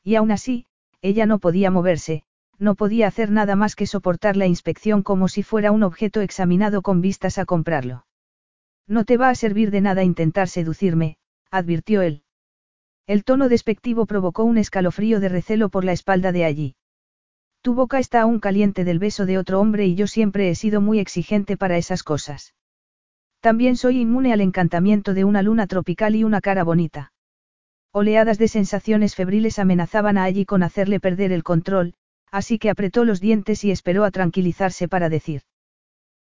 [0.04, 0.66] Y aún así,
[1.02, 2.24] ella no podía moverse,
[2.58, 6.82] no podía hacer nada más que soportar la inspección como si fuera un objeto examinado
[6.82, 8.06] con vistas a comprarlo.
[8.88, 11.18] No te va a servir de nada intentar seducirme,
[11.52, 12.24] advirtió él.
[13.08, 16.76] El tono despectivo provocó un escalofrío de recelo por la espalda de allí.
[17.62, 20.82] Tu boca está aún caliente del beso de otro hombre y yo siempre he sido
[20.82, 22.54] muy exigente para esas cosas.
[23.46, 27.14] También soy inmune al encantamiento de una luna tropical y una cara bonita.
[27.92, 31.94] Oleadas de sensaciones febriles amenazaban a allí con hacerle perder el control,
[32.32, 35.44] así que apretó los dientes y esperó a tranquilizarse para decir.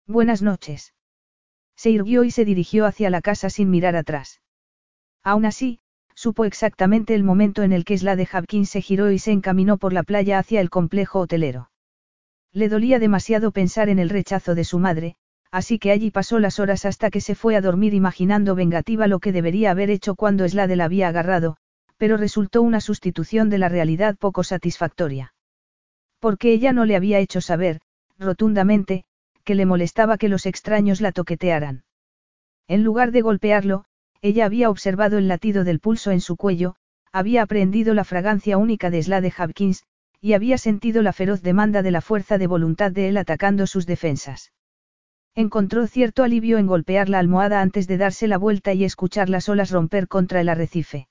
[0.06, 0.94] Buenas noches.
[1.76, 4.40] Se irguió y se dirigió hacia la casa sin mirar atrás.
[5.24, 5.80] Aún así,
[6.14, 9.94] supo exactamente el momento en el que de Hopkins se giró y se encaminó por
[9.94, 11.72] la playa hacia el complejo hotelero.
[12.52, 15.18] Le dolía demasiado pensar en el rechazo de su madre,
[15.56, 19.20] así que allí pasó las horas hasta que se fue a dormir imaginando vengativa lo
[19.20, 21.56] que debería haber hecho cuando Slade la había agarrado,
[21.96, 25.34] pero resultó una sustitución de la realidad poco satisfactoria.
[26.20, 27.80] Porque ella no le había hecho saber,
[28.20, 29.06] rotundamente,
[29.46, 31.86] que le molestaba que los extraños la toquetearan.
[32.68, 33.86] En lugar de golpearlo,
[34.22, 36.76] ella había observado el latido del pulso en su cuello,
[37.14, 39.86] había aprendido la fragancia única de Slade Hopkins,
[40.20, 43.86] y había sentido la feroz demanda de la fuerza de voluntad de él atacando sus
[43.86, 44.52] defensas.
[45.38, 49.50] Encontró cierto alivio en golpear la almohada antes de darse la vuelta y escuchar las
[49.50, 51.10] olas romper contra el arrecife.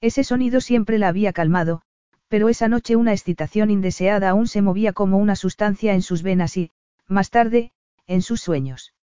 [0.00, 1.82] Ese sonido siempre la había calmado,
[2.26, 6.56] pero esa noche una excitación indeseada aún se movía como una sustancia en sus venas
[6.56, 6.72] y,
[7.06, 7.70] más tarde,
[8.08, 8.94] en sus sueños.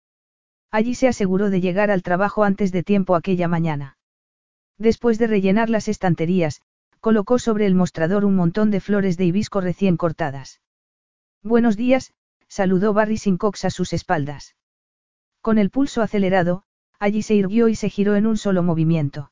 [0.72, 3.98] Allí se aseguró de llegar al trabajo antes de tiempo aquella mañana.
[4.78, 6.62] Después de rellenar las estanterías,
[7.00, 10.60] colocó sobre el mostrador un montón de flores de hibisco recién cortadas.
[11.44, 12.14] Buenos días,
[12.54, 14.56] saludó Barry Sincox a sus espaldas.
[15.42, 16.66] Con el pulso acelerado,
[17.00, 19.32] allí se irguió y se giró en un solo movimiento.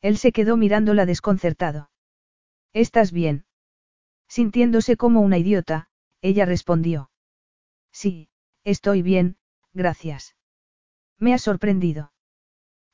[0.00, 1.90] Él se quedó mirándola desconcertado.
[2.72, 3.44] ¿Estás bien?
[4.26, 5.90] Sintiéndose como una idiota,
[6.22, 7.10] ella respondió.
[7.92, 8.30] Sí,
[8.64, 9.36] estoy bien,
[9.74, 10.34] gracias.
[11.18, 12.10] Me ha sorprendido.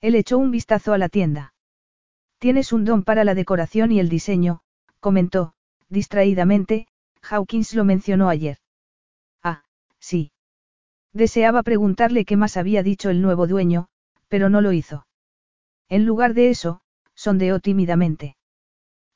[0.01, 1.55] Él echó un vistazo a la tienda.
[2.39, 4.63] Tienes un don para la decoración y el diseño,
[4.99, 5.55] comentó,
[5.89, 6.89] distraídamente,
[7.23, 8.59] Hawkins lo mencionó ayer.
[10.07, 10.31] Sí.
[11.13, 13.89] Deseaba preguntarle qué más había dicho el nuevo dueño,
[14.29, 15.09] pero no lo hizo.
[15.89, 16.81] En lugar de eso,
[17.17, 18.37] sondeó tímidamente.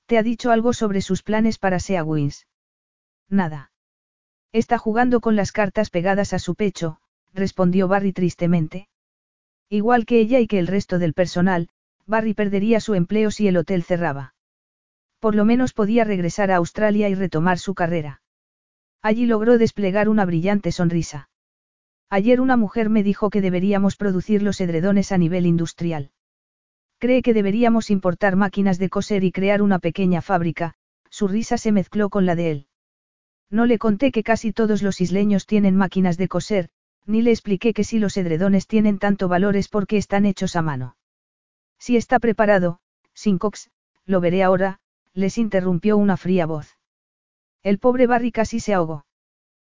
[0.06, 2.48] ¿Te ha dicho algo sobre sus planes para Sea Wins?
[3.28, 3.70] Nada.
[4.50, 6.98] Está jugando con las cartas pegadas a su pecho,
[7.32, 8.88] respondió Barry tristemente.
[9.68, 11.68] Igual que ella y que el resto del personal,
[12.04, 14.34] Barry perdería su empleo si el hotel cerraba.
[15.20, 18.19] Por lo menos podía regresar a Australia y retomar su carrera.
[19.02, 21.28] Allí logró desplegar una brillante sonrisa.
[22.10, 26.10] Ayer una mujer me dijo que deberíamos producir los edredones a nivel industrial.
[26.98, 30.74] Cree que deberíamos importar máquinas de coser y crear una pequeña fábrica,
[31.08, 32.66] su risa se mezcló con la de él.
[33.48, 36.68] No le conté que casi todos los isleños tienen máquinas de coser,
[37.06, 40.62] ni le expliqué que si los edredones tienen tanto valor es porque están hechos a
[40.62, 40.96] mano.
[41.78, 42.80] Si está preparado,
[43.14, 43.70] Sincox,
[44.04, 44.80] lo veré ahora,
[45.14, 46.79] les interrumpió una fría voz.
[47.62, 49.04] El pobre Barry casi se ahogó.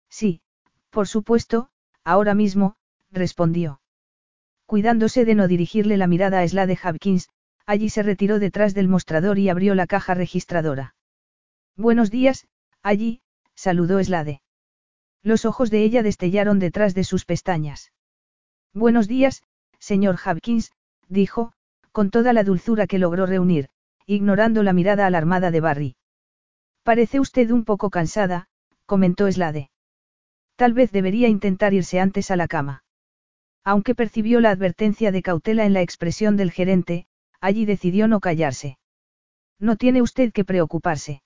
[0.08, 0.40] Sí,
[0.90, 1.70] por supuesto,
[2.04, 2.76] ahora mismo,
[3.10, 3.80] respondió.
[4.66, 7.28] Cuidándose de no dirigirle la mirada a Slade Hopkins,
[7.66, 10.94] allí se retiró detrás del mostrador y abrió la caja registradora.
[11.76, 12.46] Buenos días,
[12.82, 13.20] allí,
[13.54, 14.42] saludó Slade.
[15.22, 17.92] Los ojos de ella destellaron detrás de sus pestañas.
[18.74, 19.42] Buenos días,
[19.78, 20.72] señor Hopkins,
[21.08, 21.52] dijo,
[21.92, 23.68] con toda la dulzura que logró reunir,
[24.06, 25.96] ignorando la mirada alarmada de Barry.
[26.82, 28.48] Parece usted un poco cansada,
[28.86, 29.70] comentó Slade.
[30.56, 32.84] Tal vez debería intentar irse antes a la cama.
[33.64, 37.06] Aunque percibió la advertencia de cautela en la expresión del gerente,
[37.40, 38.78] allí decidió no callarse.
[39.60, 41.22] No tiene usted que preocuparse.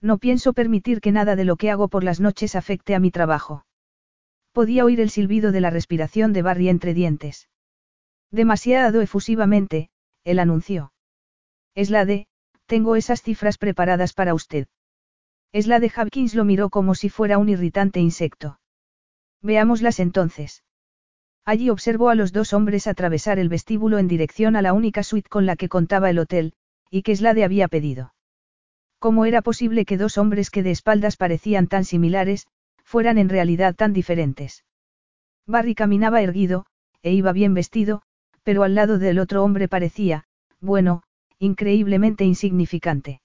[0.00, 3.10] No pienso permitir que nada de lo que hago por las noches afecte a mi
[3.10, 3.66] trabajo.
[4.52, 7.48] Podía oír el silbido de la respiración de Barry entre dientes.
[8.30, 9.90] Demasiado efusivamente,
[10.24, 10.92] él anunció.
[11.74, 12.26] Es la de,
[12.70, 14.68] tengo esas cifras preparadas para usted.
[15.50, 18.60] Es la de Hopkins lo miró como si fuera un irritante insecto.
[19.42, 20.62] Veámoslas entonces.
[21.44, 25.28] Allí observó a los dos hombres atravesar el vestíbulo en dirección a la única suite
[25.28, 26.52] con la que contaba el hotel,
[26.90, 28.14] y que Slade había pedido.
[29.00, 32.46] ¿Cómo era posible que dos hombres que de espaldas parecían tan similares,
[32.84, 34.64] fueran en realidad tan diferentes?
[35.44, 36.66] Barry caminaba erguido,
[37.02, 38.02] e iba bien vestido,
[38.44, 40.22] pero al lado del otro hombre parecía,
[40.60, 41.02] bueno,
[41.40, 43.22] increíblemente insignificante.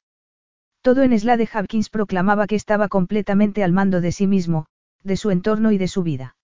[0.82, 4.68] Todo en Slade Hopkins proclamaba que estaba completamente al mando de sí mismo,
[5.04, 6.38] de su entorno y de su vida.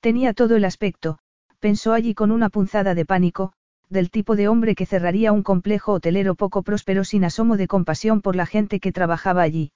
[0.00, 1.18] Tenía todo el aspecto,
[1.58, 3.52] pensó allí con una punzada de pánico,
[3.88, 8.22] del tipo de hombre que cerraría un complejo hotelero poco próspero sin asomo de compasión
[8.22, 9.72] por la gente que trabajaba allí.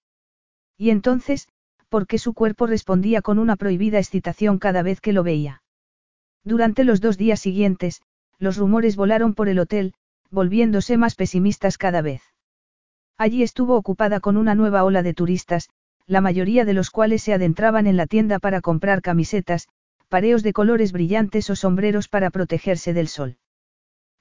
[0.77, 1.49] Y entonces,
[1.89, 5.63] ¿por qué su cuerpo respondía con una prohibida excitación cada vez que lo veía?
[6.45, 8.03] Durante los dos días siguientes,
[8.39, 9.95] los rumores volaron por el hotel,
[10.31, 12.23] volviéndose más pesimistas cada vez.
[13.17, 15.69] Allí estuvo ocupada con una nueva ola de turistas,
[16.07, 19.69] la mayoría de los cuales se adentraban en la tienda para comprar camisetas,
[20.09, 23.37] pareos de colores brillantes o sombreros para protegerse del sol.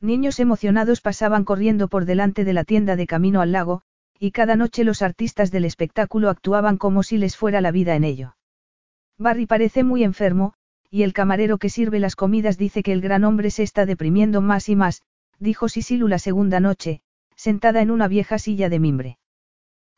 [0.02, 3.82] Niños emocionados pasaban corriendo por delante de la tienda de camino al lago,
[4.20, 8.04] y cada noche los artistas del espectáculo actuaban como si les fuera la vida en
[8.04, 8.36] ello.
[9.18, 10.54] Barry parece muy enfermo,
[10.90, 14.42] y el camarero que sirve las comidas dice que el gran hombre se está deprimiendo
[14.42, 15.02] más y más,
[15.40, 17.02] dijo Sisilu la segunda noche,
[17.36, 19.18] sentada en una vieja silla de mimbre.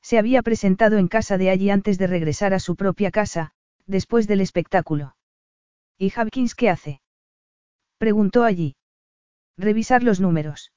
[0.02, 3.52] Se había presentado en casa de allí antes de regresar a su propia casa,
[3.86, 5.16] después del espectáculo.
[5.98, 7.02] ¿Y Hopkins qué hace?
[7.98, 8.76] Preguntó allí.
[9.58, 10.72] Revisar los números.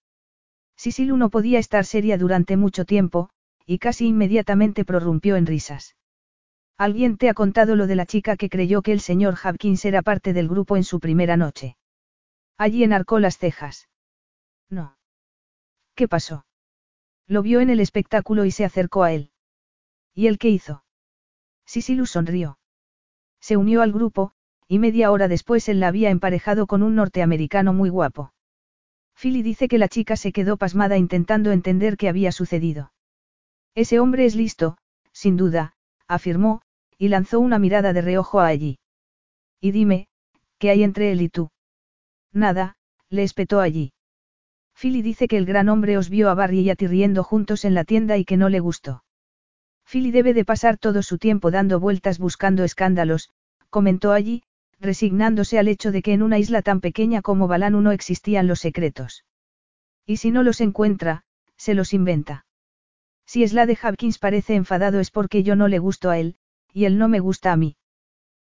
[0.77, 3.31] Sisilu no podía estar seria durante mucho tiempo,
[3.65, 5.95] y casi inmediatamente prorrumpió en risas.
[6.77, 10.03] Alguien te ha contado lo de la chica que creyó que el señor Hopkins era
[10.03, 11.77] parte del grupo en su primera noche.
[12.59, 13.89] Allí enarcó las cejas.
[14.73, 14.97] No.
[15.95, 16.47] ¿Qué pasó?
[17.27, 19.31] Lo vio en el espectáculo y se acercó a él.
[20.15, 20.83] ¿Y él qué hizo?
[21.67, 22.59] Sisilu sonrió.
[23.39, 24.33] Se unió al grupo,
[24.67, 28.33] y media hora después él la había emparejado con un norteamericano muy guapo.
[29.15, 32.95] Philly dice que la chica se quedó pasmada intentando entender qué había sucedido.
[33.75, 34.79] Ese hombre es listo,
[35.13, 35.77] sin duda,
[36.09, 36.63] afirmó,
[36.97, 38.79] y lanzó una mirada de reojo a allí.
[39.61, 40.09] Y dime,
[40.59, 41.51] ¿qué hay entre él y tú?
[42.33, 42.77] Nada,
[43.11, 43.93] le espetó allí.
[44.83, 47.65] Philly dice que el gran hombre os vio a Barry y a ti riendo juntos
[47.65, 49.05] en la tienda y que no le gustó.
[49.89, 53.31] Philly debe de pasar todo su tiempo dando vueltas buscando escándalos,
[53.71, 54.43] comentó allí,
[54.81, 58.59] resignándose al hecho de que en una isla tan pequeña como Balanu no existían los
[58.59, 59.25] secretos.
[60.05, 61.23] Y si no los encuentra,
[61.57, 62.45] se los inventa.
[63.25, 66.35] Si es la de Hopkins parece enfadado es porque yo no le gusto a él,
[66.73, 67.77] y él no me gusta a mí.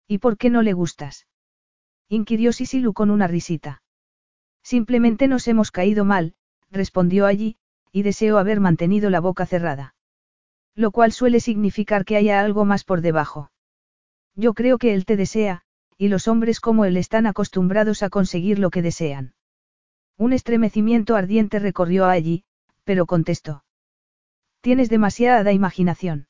[0.08, 1.26] ¿Y por qué no le gustas?
[2.08, 3.81] inquirió Sisilu con una risita.
[4.62, 6.34] Simplemente nos hemos caído mal,
[6.70, 7.56] respondió allí,
[7.92, 9.94] y deseo haber mantenido la boca cerrada.
[10.74, 13.50] Lo cual suele significar que haya algo más por debajo.
[14.34, 15.62] Yo creo que él te desea,
[15.98, 19.34] y los hombres como él están acostumbrados a conseguir lo que desean.
[20.16, 22.44] Un estremecimiento ardiente recorrió a allí,
[22.84, 23.64] pero contestó.
[24.62, 26.28] Tienes demasiada imaginación.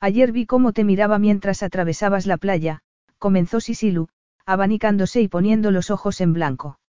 [0.00, 2.80] Ayer vi cómo te miraba mientras atravesabas la playa,
[3.18, 4.08] comenzó Sisilu,
[4.44, 6.80] abanicándose y poniendo los ojos en blanco.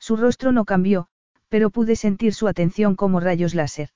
[0.00, 1.08] Su rostro no cambió,
[1.48, 3.90] pero pude sentir su atención como rayos láser.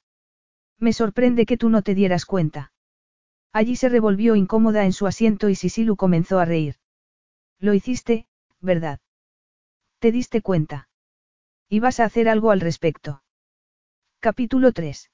[0.79, 2.73] Me sorprende que tú no te dieras cuenta.
[3.53, 6.77] Allí se revolvió incómoda en su asiento y Sisilu comenzó a reír.
[7.59, 8.27] Lo hiciste,
[8.61, 9.01] ¿verdad?
[9.99, 10.89] ¿Te diste cuenta?
[11.69, 13.23] ¿Y vas a hacer algo al respecto?
[14.21, 15.11] Capítulo 3.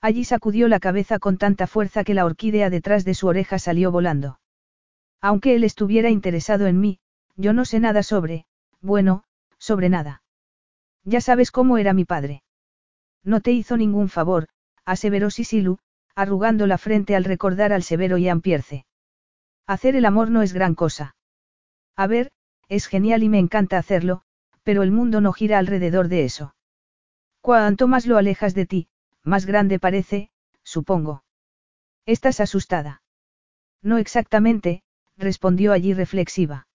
[0.00, 3.90] Allí sacudió la cabeza con tanta fuerza que la orquídea detrás de su oreja salió
[3.92, 4.40] volando.
[5.20, 6.98] Aunque él estuviera interesado en mí,
[7.36, 8.46] yo no sé nada sobre,
[8.80, 9.24] bueno,
[9.62, 10.22] sobre nada.
[11.04, 12.42] Ya sabes cómo era mi padre.
[13.22, 14.48] No te hizo ningún favor,
[14.84, 15.78] aseveró Sisilu,
[16.16, 18.84] arrugando la frente al recordar al severo Ian Pierce.
[19.68, 21.14] Hacer el amor no es gran cosa.
[21.94, 22.32] A ver,
[22.68, 24.22] es genial y me encanta hacerlo,
[24.64, 26.56] pero el mundo no gira alrededor de eso.
[27.40, 28.88] Cuanto más lo alejas de ti,
[29.22, 30.30] más grande parece,
[30.64, 31.22] supongo.
[32.04, 33.02] ¿Estás asustada?
[33.80, 34.82] No exactamente,
[35.16, 36.66] respondió allí reflexiva.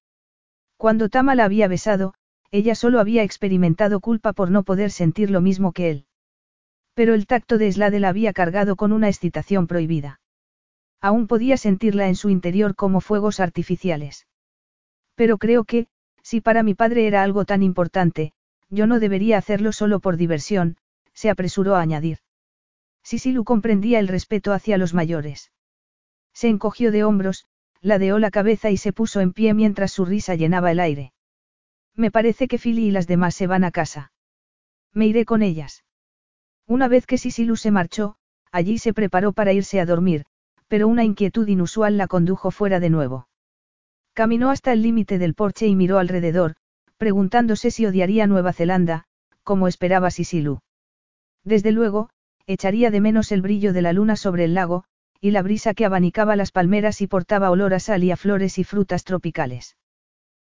[0.77, 2.13] Cuando Tama la había besado,
[2.51, 6.05] ella solo había experimentado culpa por no poder sentir lo mismo que él.
[6.93, 10.19] Pero el tacto de Slade la había cargado con una excitación prohibida.
[10.99, 14.27] Aún podía sentirla en su interior como fuegos artificiales.
[15.15, 15.87] Pero creo que,
[16.23, 18.33] si para mi padre era algo tan importante,
[18.69, 20.77] yo no debería hacerlo solo por diversión,
[21.13, 22.19] se apresuró a añadir.
[23.03, 25.51] Sisilu comprendía el respeto hacia los mayores.
[26.33, 27.45] Se encogió de hombros,
[27.81, 31.13] ladeó la cabeza y se puso en pie mientras su risa llenaba el aire.
[31.97, 34.11] Me parece que Philly y las demás se van a casa.
[34.93, 35.83] Me iré con ellas.
[36.67, 38.15] Una vez que Sisilu se marchó,
[38.51, 40.25] allí se preparó para irse a dormir,
[40.67, 43.27] pero una inquietud inusual la condujo fuera de nuevo.
[44.13, 46.55] Caminó hasta el límite del porche y miró alrededor,
[46.97, 49.05] preguntándose si odiaría Nueva Zelanda,
[49.43, 50.59] como esperaba Sisilu.
[51.43, 52.09] Desde luego,
[52.45, 54.83] echaría de menos el brillo de la luna sobre el lago,
[55.19, 58.59] y la brisa que abanicaba las palmeras y portaba olor a sal y a flores
[58.59, 59.77] y frutas tropicales.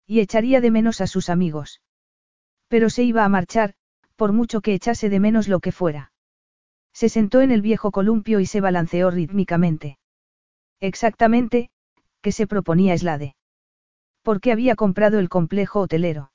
[0.07, 1.81] Y echaría de menos a sus amigos.
[2.67, 3.73] Pero se iba a marchar,
[4.15, 6.11] por mucho que echase de menos lo que fuera.
[6.93, 9.97] Se sentó en el viejo columpio y se balanceó rítmicamente.
[10.79, 11.69] Exactamente,
[12.21, 13.35] ¿qué se proponía Slade?
[14.21, 16.31] ¿Por qué había comprado el complejo hotelero?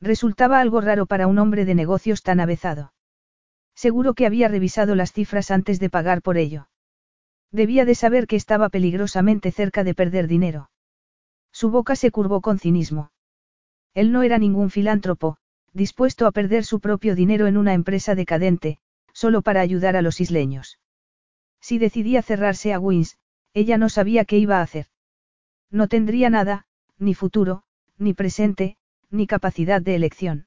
[0.00, 2.92] Resultaba algo raro para un hombre de negocios tan avezado.
[3.74, 6.68] Seguro que había revisado las cifras antes de pagar por ello.
[7.52, 10.70] Debía de saber que estaba peligrosamente cerca de perder dinero.
[11.52, 13.12] Su boca se curvó con cinismo.
[13.94, 15.36] Él no era ningún filántropo,
[15.72, 18.78] dispuesto a perder su propio dinero en una empresa decadente,
[19.12, 20.78] solo para ayudar a los isleños.
[21.60, 23.18] Si decidía cerrarse a Wins,
[23.54, 24.86] ella no sabía qué iba a hacer.
[25.70, 26.66] No tendría nada,
[26.98, 27.64] ni futuro,
[27.98, 28.76] ni presente,
[29.10, 30.46] ni capacidad de elección.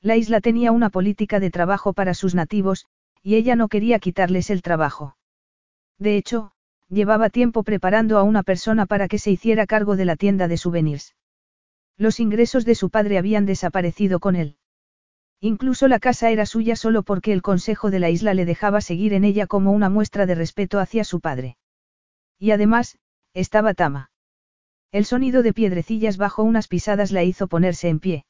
[0.00, 2.86] La isla tenía una política de trabajo para sus nativos,
[3.22, 5.16] y ella no quería quitarles el trabajo.
[5.98, 6.52] De hecho,
[6.94, 10.56] llevaba tiempo preparando a una persona para que se hiciera cargo de la tienda de
[10.56, 11.14] souvenirs.
[11.98, 14.56] Los ingresos de su padre habían desaparecido con él.
[15.40, 19.12] Incluso la casa era suya solo porque el consejo de la isla le dejaba seguir
[19.12, 21.58] en ella como una muestra de respeto hacia su padre.
[22.38, 22.98] Y además,
[23.34, 24.10] estaba Tama.
[24.90, 28.24] El sonido de piedrecillas bajo unas pisadas la hizo ponerse en pie.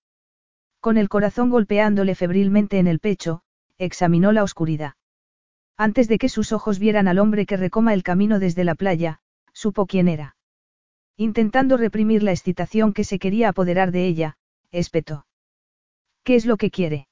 [0.81, 3.43] Con el corazón golpeándole febrilmente en el pecho,
[3.79, 4.95] examinó la oscuridad.
[5.77, 9.21] Antes de que sus ojos vieran al hombre que recoma el camino desde la playa,
[9.53, 10.37] supo quién era.
[11.17, 14.37] Intentando reprimir la excitación que se quería apoderar de ella,
[14.71, 15.27] espetó.
[16.23, 17.09] ¿Qué es lo que quiere?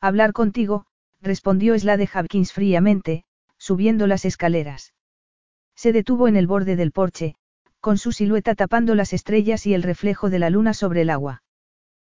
[0.00, 0.86] Hablar contigo,
[1.20, 3.24] respondió Slade Hopkins fríamente,
[3.56, 4.94] subiendo las escaleras.
[5.74, 7.36] Se detuvo en el borde del porche,
[7.80, 11.42] con su silueta tapando las estrellas y el reflejo de la luna sobre el agua.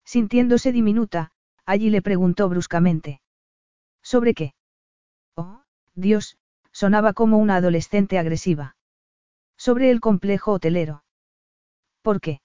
[0.06, 1.32] Sintiéndose diminuta,
[1.66, 3.22] allí le preguntó bruscamente.
[4.02, 4.54] ¿Sobre qué?
[5.98, 6.38] Dios,
[6.72, 8.76] sonaba como una adolescente agresiva.
[9.58, 11.04] Sobre el complejo hotelero.
[12.04, 12.40] ¿Por qué?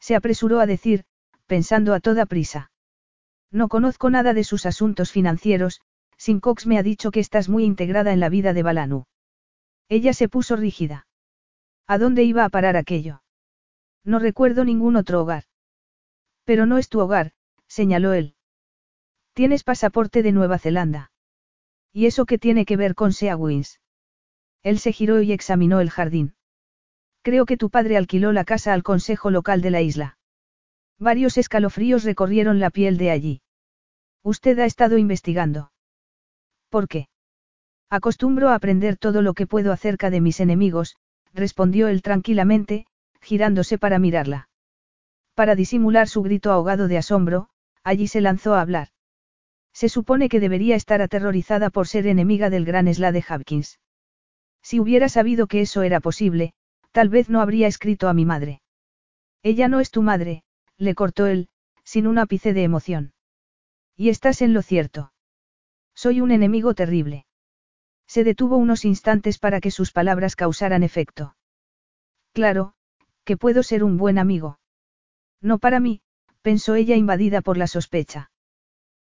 [0.00, 1.04] Se apresuró a decir,
[1.46, 2.72] pensando a toda prisa.
[3.52, 5.80] No conozco nada de sus asuntos financieros,
[6.18, 9.04] Sincox me ha dicho que estás muy integrada en la vida de Balanu.
[9.88, 11.06] Ella se puso rígida.
[11.86, 13.22] ¿A dónde iba a parar aquello?
[14.02, 15.44] No recuerdo ningún otro hogar.
[16.44, 17.32] Pero no es tu hogar,
[17.68, 18.34] señaló él.
[19.32, 21.12] Tienes pasaporte de Nueva Zelanda.
[21.94, 23.80] ¿Y eso qué tiene que ver con Seawins?
[24.64, 26.34] Él se giró y examinó el jardín.
[27.22, 30.18] Creo que tu padre alquiló la casa al consejo local de la isla.
[30.98, 33.42] Varios escalofríos recorrieron la piel de allí.
[34.24, 35.70] Usted ha estado investigando.
[36.68, 37.08] ¿Por qué?
[37.90, 40.96] Acostumbro a aprender todo lo que puedo acerca de mis enemigos,
[41.32, 42.86] respondió él tranquilamente,
[43.20, 44.48] girándose para mirarla.
[45.34, 47.50] Para disimular su grito ahogado de asombro,
[47.84, 48.88] allí se lanzó a hablar.
[49.74, 53.80] Se supone que debería estar aterrorizada por ser enemiga del gran Slade Hopkins.
[54.62, 56.54] Si hubiera sabido que eso era posible,
[56.92, 58.62] tal vez no habría escrito a mi madre.
[59.42, 60.44] Ella no es tu madre,
[60.78, 61.48] le cortó él,
[61.82, 63.12] sin un ápice de emoción.
[63.96, 65.12] Y estás en lo cierto.
[65.94, 67.26] Soy un enemigo terrible.
[68.06, 71.36] Se detuvo unos instantes para que sus palabras causaran efecto.
[72.32, 72.74] Claro,
[73.24, 74.60] que puedo ser un buen amigo.
[75.40, 76.00] No para mí,
[76.42, 78.30] pensó ella invadida por la sospecha.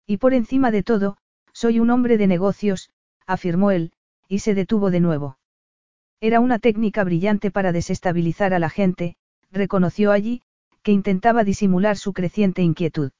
[0.09, 1.17] Y por encima de todo,
[1.53, 2.89] soy un hombre de negocios,
[3.27, 3.91] afirmó él,
[4.27, 5.37] y se detuvo de nuevo.
[6.19, 9.17] Era una técnica brillante para desestabilizar a la gente,
[9.51, 10.41] reconoció allí,
[10.81, 13.11] que intentaba disimular su creciente inquietud.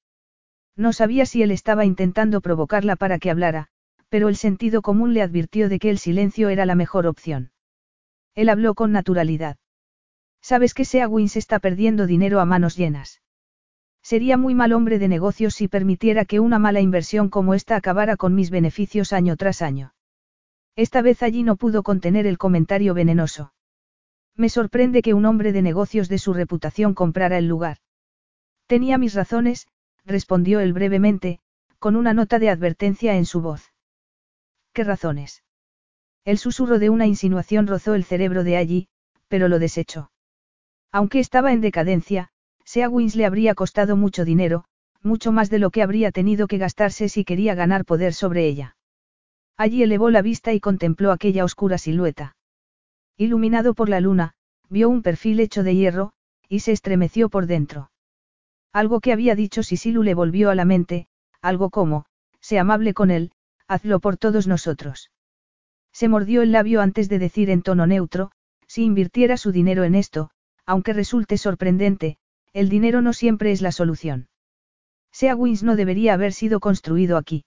[0.76, 3.68] No sabía si él estaba intentando provocarla para que hablara,
[4.10, 7.52] pero el sentido común le advirtió de que el silencio era la mejor opción.
[8.34, 9.58] Él habló con naturalidad.
[10.42, 13.22] Sabes que Sea Wins está perdiendo dinero a manos llenas.
[14.02, 18.18] Sería muy mal hombre de negocios si permitiera que una mala inversión como esta acabara
[18.18, 19.94] con mis beneficios año tras año.
[20.76, 23.54] Esta vez allí no pudo contener el comentario venenoso.
[24.36, 27.78] Me sorprende que un hombre de negocios de su reputación comprara el lugar.
[28.68, 29.68] Tenía mis razones,
[30.06, 31.40] respondió él brevemente,
[31.80, 33.74] con una nota de advertencia en su voz.
[34.74, 35.44] ¿Qué razones?
[36.24, 38.88] El susurro de una insinuación rozó el cerebro de allí,
[39.28, 40.12] pero lo desechó.
[40.92, 42.32] Aunque estaba en decadencia,
[42.72, 44.64] Seawins le habría costado mucho dinero,
[45.02, 48.78] mucho más de lo que habría tenido que gastarse si quería ganar poder sobre ella.
[49.58, 52.36] Allí elevó la vista y contempló aquella oscura silueta.
[53.18, 54.36] Iluminado por la luna,
[54.70, 56.12] vio un perfil hecho de hierro,
[56.48, 57.90] y se estremeció por dentro.
[58.72, 61.08] Algo que había dicho Sisilu le volvió a la mente,
[61.42, 62.06] algo como,
[62.40, 63.32] sé amable con él,
[63.68, 65.10] hazlo por todos nosotros.
[65.92, 68.30] Se mordió el labio antes de decir en tono neutro,
[68.68, 70.30] si invirtiera su dinero en esto,
[70.68, 72.20] aunque resulte sorprendente,
[72.54, 74.28] el dinero no siempre es la solución.
[75.12, 77.46] Sea Wins no debería haber sido construido aquí.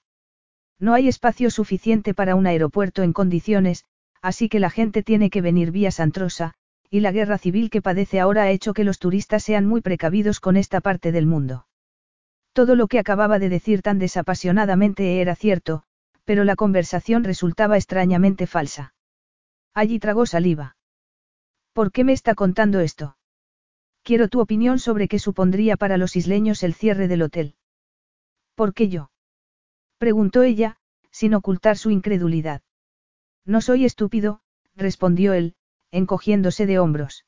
[0.78, 3.84] No hay espacio suficiente para un aeropuerto en condiciones,
[4.20, 6.54] así que la gente tiene que venir vía Santrosa,
[6.90, 10.40] y la guerra civil que padece ahora ha hecho que los turistas sean muy precavidos
[10.40, 11.66] con esta parte del mundo.
[12.52, 15.84] Todo lo que acababa de decir tan desapasionadamente era cierto,
[16.24, 18.94] pero la conversación resultaba extrañamente falsa.
[19.74, 20.76] Allí tragó saliva.
[21.72, 23.16] ¿Por qué me está contando esto?
[24.02, 27.54] Quiero tu opinión sobre qué supondría para los isleños el cierre del hotel.
[28.56, 29.10] ¿Por qué yo?
[29.98, 30.78] Preguntó ella,
[31.10, 32.62] sin ocultar su incredulidad.
[33.44, 34.40] No soy estúpido,
[34.74, 35.54] respondió él,
[35.92, 37.26] encogiéndose de hombros.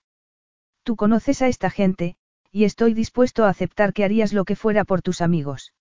[0.82, 2.16] Tú conoces a esta gente,
[2.50, 5.74] y estoy dispuesto a aceptar que harías lo que fuera por tus amigos.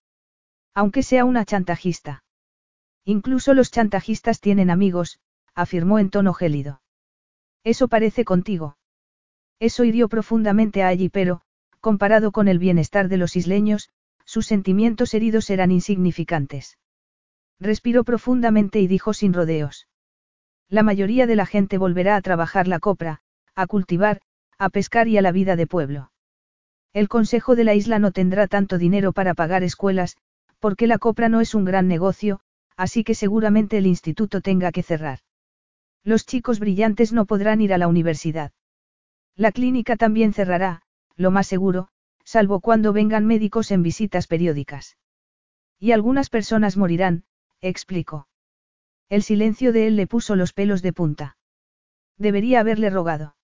[0.74, 2.24] Aunque sea una chantajista.
[3.04, 5.18] Incluso los chantajistas tienen amigos,
[5.54, 6.82] afirmó en tono gélido.
[7.64, 8.76] Eso parece contigo.
[9.60, 11.42] Eso hirió profundamente a allí, pero,
[11.80, 13.90] comparado con el bienestar de los isleños,
[14.24, 16.78] sus sentimientos heridos eran insignificantes.
[17.60, 19.86] Respiró profundamente y dijo sin rodeos.
[20.68, 23.20] La mayoría de la gente volverá a trabajar la copra,
[23.54, 24.20] a cultivar,
[24.58, 26.10] a pescar y a la vida de pueblo.
[26.92, 30.16] El Consejo de la isla no tendrá tanto dinero para pagar escuelas,
[30.58, 32.40] porque la copra no es un gran negocio,
[32.76, 35.18] así que seguramente el instituto tenga que cerrar.
[36.02, 38.52] Los chicos brillantes no podrán ir a la universidad.
[39.36, 40.82] La clínica también cerrará,
[41.16, 41.88] lo más seguro,
[42.24, 44.96] salvo cuando vengan médicos en visitas periódicas.
[45.78, 47.24] Y algunas personas morirán,
[47.60, 48.28] explicó.
[49.08, 51.36] El silencio de él le puso los pelos de punta.
[52.16, 53.36] Debería haberle rogado.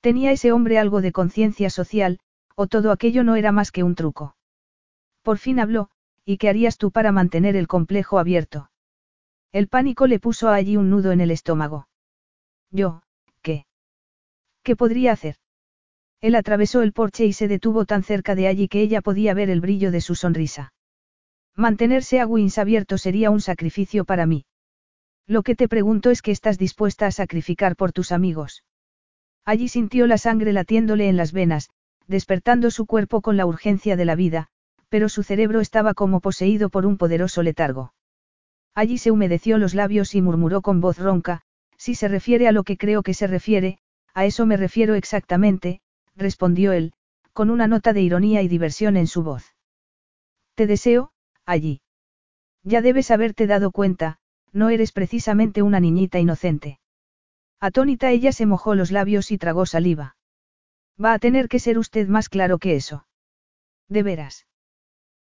[0.00, 2.18] ¿Tenía ese hombre algo de conciencia social,
[2.56, 4.36] o todo aquello no era más que un truco?
[5.22, 5.90] Por fin habló,
[6.24, 8.70] ¿y qué harías tú para mantener el complejo abierto?
[9.52, 11.88] El pánico le puso allí un nudo en el estómago.
[12.70, 13.02] Yo.
[14.62, 15.36] ¿Qué podría hacer?
[16.20, 19.50] Él atravesó el porche y se detuvo tan cerca de allí que ella podía ver
[19.50, 20.72] el brillo de su sonrisa.
[21.56, 24.44] Mantenerse a Wins abierto sería un sacrificio para mí.
[25.26, 28.64] Lo que te pregunto es qué estás dispuesta a sacrificar por tus amigos.
[29.44, 31.70] Allí sintió la sangre latiéndole en las venas,
[32.06, 34.46] despertando su cuerpo con la urgencia de la vida,
[34.88, 37.94] pero su cerebro estaba como poseído por un poderoso letargo.
[38.74, 41.42] Allí se humedeció los labios y murmuró con voz ronca,
[41.76, 43.78] si se refiere a lo que creo que se refiere,
[44.14, 45.80] a eso me refiero exactamente,
[46.16, 46.92] respondió él,
[47.32, 49.54] con una nota de ironía y diversión en su voz.
[50.54, 51.12] Te deseo,
[51.46, 51.80] allí.
[52.62, 54.18] Ya debes haberte dado cuenta,
[54.52, 56.78] no eres precisamente una niñita inocente.
[57.58, 60.16] Atónita ella se mojó los labios y tragó saliva.
[61.02, 63.06] Va a tener que ser usted más claro que eso.
[63.88, 64.46] De veras.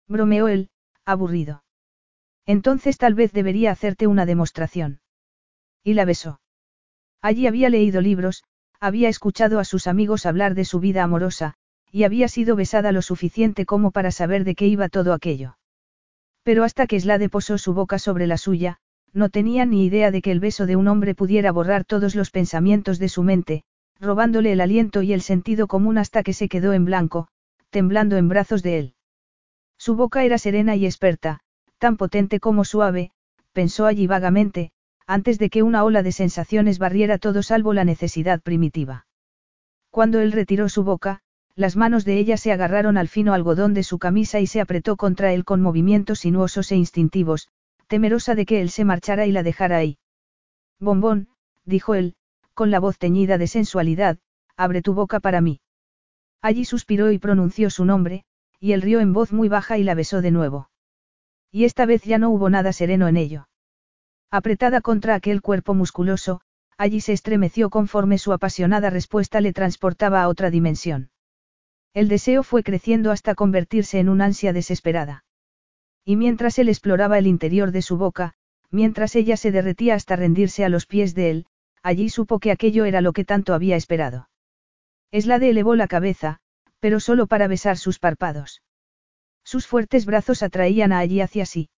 [0.07, 0.69] Bromeó él,
[1.05, 1.63] aburrido.
[2.45, 5.01] Entonces tal vez debería hacerte una demostración.
[5.83, 6.41] Y la besó.
[7.21, 8.43] Allí había leído libros,
[8.81, 11.53] había escuchado a sus amigos hablar de su vida amorosa,
[11.91, 15.57] y había sido besada lo suficiente como para saber de qué iba todo aquello.
[16.43, 18.77] Pero hasta que Slade posó su boca sobre la suya,
[19.13, 22.31] no tenía ni idea de que el beso de un hombre pudiera borrar todos los
[22.31, 23.63] pensamientos de su mente,
[23.99, 27.27] robándole el aliento y el sentido común hasta que se quedó en blanco,
[27.69, 28.93] temblando en brazos de él.
[29.77, 31.41] Su boca era serena y experta,
[31.77, 33.11] tan potente como suave,
[33.53, 34.71] pensó allí vagamente,
[35.11, 39.07] antes de que una ola de sensaciones barriera todo salvo la necesidad primitiva.
[39.89, 41.19] Cuando él retiró su boca,
[41.53, 44.95] las manos de ella se agarraron al fino algodón de su camisa y se apretó
[44.95, 47.49] contra él con movimientos sinuosos e instintivos,
[47.87, 49.97] temerosa de que él se marchara y la dejara ahí.
[50.79, 51.27] Bombón,
[51.65, 52.15] dijo él,
[52.53, 54.17] con la voz teñida de sensualidad,
[54.55, 55.59] abre tu boca para mí.
[56.41, 58.23] Allí suspiró y pronunció su nombre,
[58.61, 60.69] y él rió en voz muy baja y la besó de nuevo.
[61.51, 63.49] Y esta vez ya no hubo nada sereno en ello.
[64.31, 66.39] Apretada contra aquel cuerpo musculoso,
[66.77, 71.11] allí se estremeció conforme su apasionada respuesta le transportaba a otra dimensión.
[71.93, 75.25] El deseo fue creciendo hasta convertirse en un ansia desesperada.
[76.05, 78.33] Y mientras él exploraba el interior de su boca,
[78.69, 81.45] mientras ella se derretía hasta rendirse a los pies de él,
[81.83, 84.29] allí supo que aquello era lo que tanto había esperado.
[85.11, 86.39] Eslade elevó la cabeza,
[86.79, 88.63] pero solo para besar sus párpados.
[89.43, 91.69] Sus fuertes brazos atraían a allí hacia sí.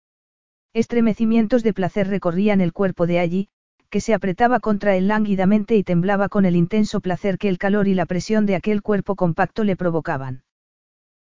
[0.73, 3.49] Estremecimientos de placer recorrían el cuerpo de allí,
[3.91, 7.87] que se apretaba contra él lánguidamente y temblaba con el intenso placer que el calor
[7.87, 10.43] y la presión de aquel cuerpo compacto le provocaban.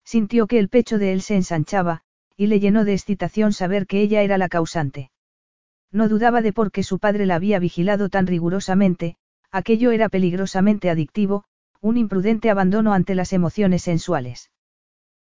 [0.06, 2.04] Sintió que el pecho de él se ensanchaba,
[2.38, 5.12] y le llenó de excitación saber que ella era la causante.
[5.91, 9.18] No dudaba de por qué su padre la había vigilado tan rigurosamente,
[9.52, 11.43] aquello era peligrosamente adictivo,
[11.82, 14.49] un imprudente abandono ante las emociones sensuales.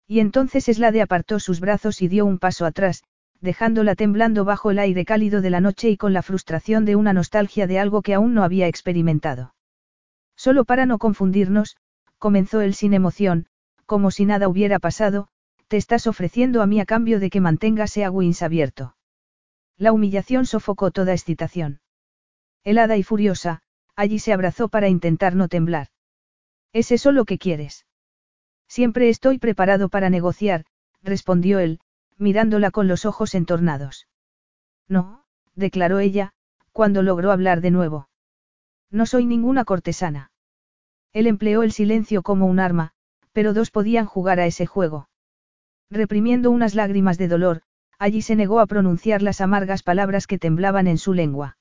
[0.08, 3.04] Y entonces Eslade apartó sus brazos y dio un paso atrás,
[3.46, 7.14] dejándola temblando bajo el aire cálido de la noche y con la frustración de una
[7.14, 9.56] nostalgia de algo que aún no había experimentado.
[10.36, 11.78] Solo para no confundirnos,
[12.18, 13.46] comenzó él sin emoción,
[13.86, 15.30] como si nada hubiera pasado,
[15.68, 18.98] te estás ofreciendo a mí a cambio de que mantengas a Wins abierto.
[19.78, 21.80] La humillación sofocó toda excitación.
[22.64, 23.62] Helada y furiosa,
[23.96, 25.88] allí se abrazó para intentar no temblar.
[26.74, 27.86] ¿Es eso lo que quieres?
[28.68, 30.66] Siempre estoy preparado para negociar,
[31.04, 31.80] respondió él,
[32.18, 34.08] mirándola con los ojos entornados.
[34.88, 35.24] No,
[35.56, 36.34] declaró ella,
[36.72, 38.10] cuando logró hablar de nuevo.
[38.92, 40.32] No soy ninguna cortesana.
[41.14, 42.92] Él empleó el silencio como un arma,
[43.32, 45.10] pero dos podían jugar a ese juego.
[45.90, 47.62] Reprimiendo unas lágrimas de dolor,
[48.00, 51.58] allí se negó a pronunciar las amargas palabras que temblaban en su lengua.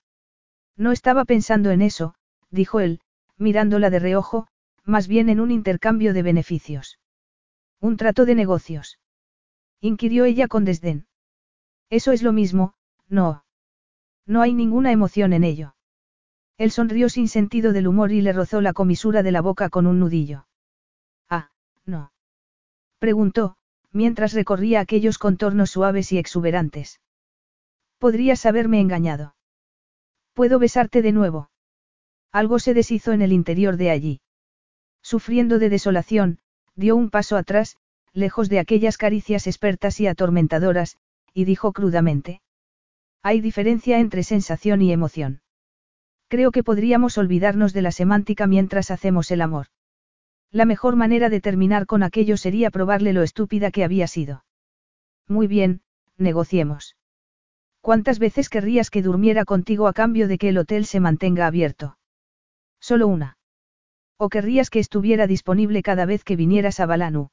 [0.77, 2.15] No estaba pensando en eso,
[2.51, 3.01] dijo él,
[3.37, 4.49] mirándola de reojo,
[4.85, 6.99] más bien en un intercambio de beneficios.
[7.81, 8.99] Un trato de negocios.
[9.85, 11.07] Inquirió ella con desdén.
[11.91, 12.73] Eso es lo mismo,
[13.07, 13.45] no.
[14.25, 15.77] No hay ninguna emoción en ello.
[16.57, 19.87] Él sonrió sin sentido del humor y le rozó la comisura de la boca con
[19.87, 20.47] un nudillo.
[21.29, 21.51] Ah,
[21.85, 22.13] no.
[22.99, 23.59] Preguntó,
[23.93, 27.03] mientras recorría aquellos contornos suaves y exuberantes.
[27.99, 29.37] Podrías haberme engañado.
[30.33, 31.51] ¿Puedo besarte de nuevo?
[32.33, 34.21] Algo se deshizo en el interior de allí.
[35.03, 36.39] Sufriendo de desolación,
[36.75, 37.77] dio un paso atrás,
[38.15, 40.97] lejos de aquellas caricias expertas y atormentadoras,
[41.35, 42.41] y dijo crudamente.
[43.23, 45.43] Hay diferencia entre sensación y emoción.
[46.29, 49.67] Creo que podríamos olvidarnos de la semántica mientras hacemos el amor.
[50.51, 54.45] La mejor manera de terminar con aquello sería probarle lo estúpida que había sido.
[55.29, 55.83] Muy bien,
[56.17, 56.97] negociemos.
[57.81, 61.99] ¿Cuántas veces querrías que durmiera contigo a cambio de que el hotel se mantenga abierto?
[62.81, 63.37] Solo una.
[64.17, 67.31] ¿O querrías que estuviera disponible cada vez que vinieras a Balanu?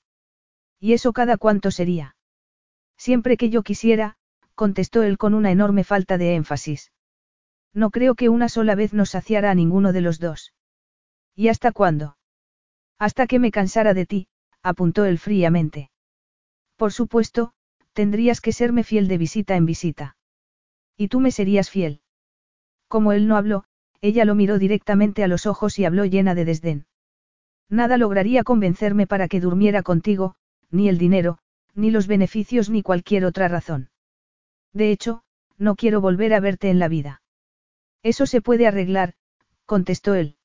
[0.82, 2.16] ¿Y eso cada cuánto sería?
[2.98, 4.18] Siempre que yo quisiera,
[4.56, 6.92] contestó él con una enorme falta de énfasis.
[7.72, 10.54] No creo que una sola vez nos saciara a ninguno de los dos.
[11.36, 12.18] ¿Y hasta cuándo?
[12.98, 14.28] Hasta que me cansara de ti,
[14.64, 15.92] apuntó él fríamente.
[16.76, 17.54] Por supuesto,
[17.94, 20.18] tendrías que serme fiel de visita en visita.
[20.98, 22.02] Y tú me serías fiel.
[22.88, 23.66] Como él no habló,
[24.02, 26.86] ella lo miró directamente a los ojos y habló llena de desdén.
[27.70, 30.36] Nada lograría convencerme para que durmiera contigo,
[30.72, 31.38] ni el dinero,
[31.76, 33.90] ni los beneficios ni cualquier otra razón.
[34.74, 35.24] De hecho,
[35.58, 37.22] no quiero volver a verte en la vida.
[38.04, 39.14] Eso se puede arreglar,
[39.66, 40.38] contestó él.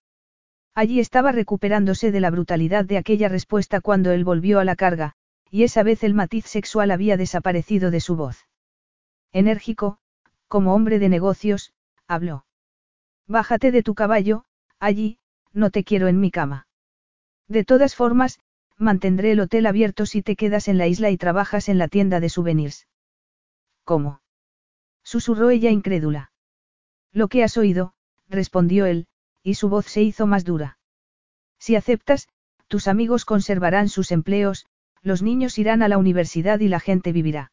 [0.74, 5.14] Allí estaba recuperándose de la brutalidad de aquella respuesta cuando él volvió a la carga,
[5.50, 8.46] y esa vez el matiz sexual había desaparecido de su voz.
[9.32, 9.98] Enérgico,
[10.48, 11.72] como hombre de negocios,
[12.06, 12.44] habló.
[13.26, 14.44] Bájate de tu caballo,
[14.78, 15.18] allí,
[15.52, 16.66] no te quiero en mi cama.
[17.48, 18.38] De todas formas,
[18.78, 22.20] mantendré el hotel abierto si te quedas en la isla y trabajas en la tienda
[22.20, 22.86] de souvenirs.
[23.84, 24.20] ¿Cómo?
[25.02, 26.32] susurró ella incrédula.
[27.12, 27.94] Lo que has oído,
[28.28, 29.06] respondió él,
[29.42, 30.78] y su voz se hizo más dura.
[31.58, 32.28] Si aceptas,
[32.66, 34.66] tus amigos conservarán sus empleos,
[35.02, 37.52] los niños irán a la universidad y la gente vivirá.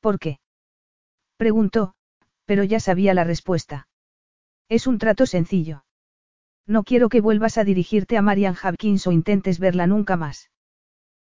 [0.00, 0.40] ¿Por qué?
[1.36, 1.94] Preguntó,
[2.44, 3.86] pero ya sabía la respuesta.
[4.68, 5.84] Es un trato sencillo.
[6.68, 10.50] No quiero que vuelvas a dirigirte a Marian Hopkins o intentes verla nunca más.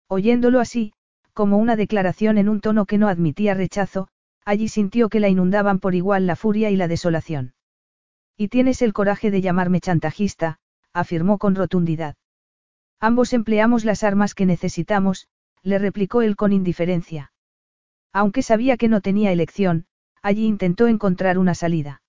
[0.08, 0.94] Oyéndolo así,
[1.34, 4.08] como una declaración en un tono que no admitía rechazo,
[4.44, 7.54] allí sintió que la inundaban por igual la furia y la desolación.
[8.36, 10.58] Y tienes el coraje de llamarme chantajista,
[10.94, 12.16] afirmó con rotundidad.
[13.00, 15.28] Ambos empleamos las armas que necesitamos,
[15.62, 17.34] le replicó él con indiferencia.
[18.12, 19.86] Aunque sabía que no tenía elección,
[20.24, 22.02] allí intentó encontrar una salida.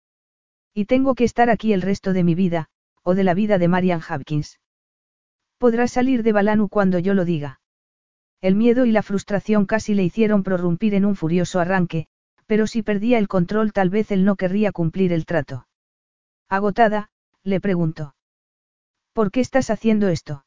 [0.73, 2.69] Y tengo que estar aquí el resto de mi vida,
[3.09, 4.59] o de la vida de Marian Hopkins.
[5.59, 7.61] Podrás salir de Balanu cuando yo lo diga.
[8.41, 12.09] El miedo y la frustración casi le hicieron prorrumpir en un furioso arranque,
[12.47, 15.69] pero si perdía el control tal vez él no querría cumplir el trato.
[16.49, 17.09] Agotada,
[17.45, 18.17] le preguntó.
[19.13, 20.45] ¿Por qué estás haciendo esto?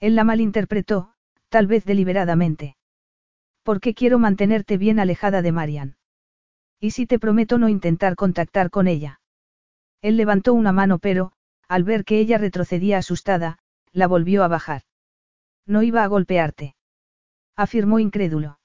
[0.00, 1.12] Él la malinterpretó,
[1.48, 2.76] tal vez deliberadamente.
[3.62, 5.96] Porque quiero mantenerte bien alejada de Marian.
[6.80, 9.20] ¿Y si te prometo no intentar contactar con ella?
[10.02, 11.32] Él levantó una mano pero,
[11.68, 13.58] al ver que ella retrocedía asustada,
[13.92, 14.82] la volvió a bajar.
[15.66, 16.74] No iba a golpearte.
[17.54, 18.58] Afirmó incrédulo.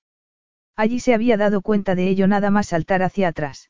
[0.76, 3.70] Allí se había dado cuenta de ello nada más saltar hacia atrás.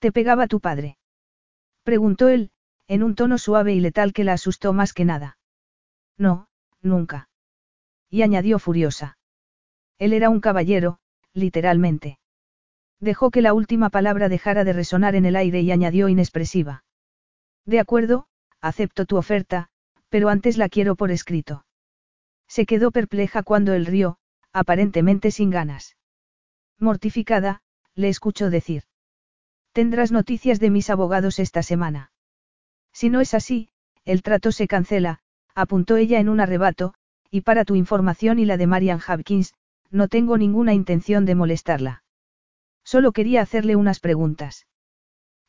[0.00, 0.98] ¿Te pegaba tu padre?
[1.82, 2.50] Preguntó él,
[2.88, 5.38] en un tono suave y letal que la asustó más que nada.
[6.18, 6.48] No,
[6.82, 7.28] nunca.
[8.10, 9.16] Y añadió furiosa.
[9.98, 10.98] Él era un caballero,
[11.32, 12.18] literalmente.
[13.00, 16.84] Dejó que la última palabra dejara de resonar en el aire y añadió inexpresiva.
[17.66, 18.26] De acuerdo,
[18.60, 19.68] acepto tu oferta,
[20.08, 21.64] pero antes la quiero por escrito.
[22.46, 24.18] Se quedó perpleja cuando él rió,
[24.52, 25.96] aparentemente sin ganas.
[26.78, 27.62] Mortificada,
[27.94, 28.84] le escuchó decir.
[29.72, 32.12] Tendrás noticias de mis abogados esta semana.
[32.92, 33.70] Si no es así,
[34.04, 35.20] el trato se cancela,
[35.54, 36.94] apuntó ella en un arrebato,
[37.30, 39.54] y para tu información y la de Marian Hopkins,
[39.90, 42.04] no tengo ninguna intención de molestarla.
[42.84, 44.66] Solo quería hacerle unas preguntas.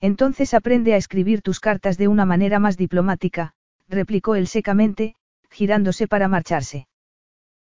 [0.01, 3.53] Entonces aprende a escribir tus cartas de una manera más diplomática,
[3.87, 5.15] replicó él secamente,
[5.49, 6.87] girándose para marcharse.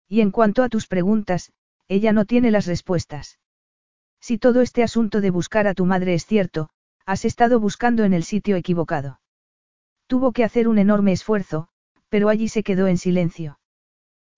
[0.08, 1.52] Y en cuanto a tus preguntas,
[1.88, 3.38] ella no tiene las respuestas.
[4.20, 6.70] Si todo este asunto de buscar a tu madre es cierto,
[7.06, 9.20] has estado buscando en el sitio equivocado.
[10.06, 11.68] Tuvo que hacer un enorme esfuerzo,
[12.08, 13.58] pero allí se quedó en silencio.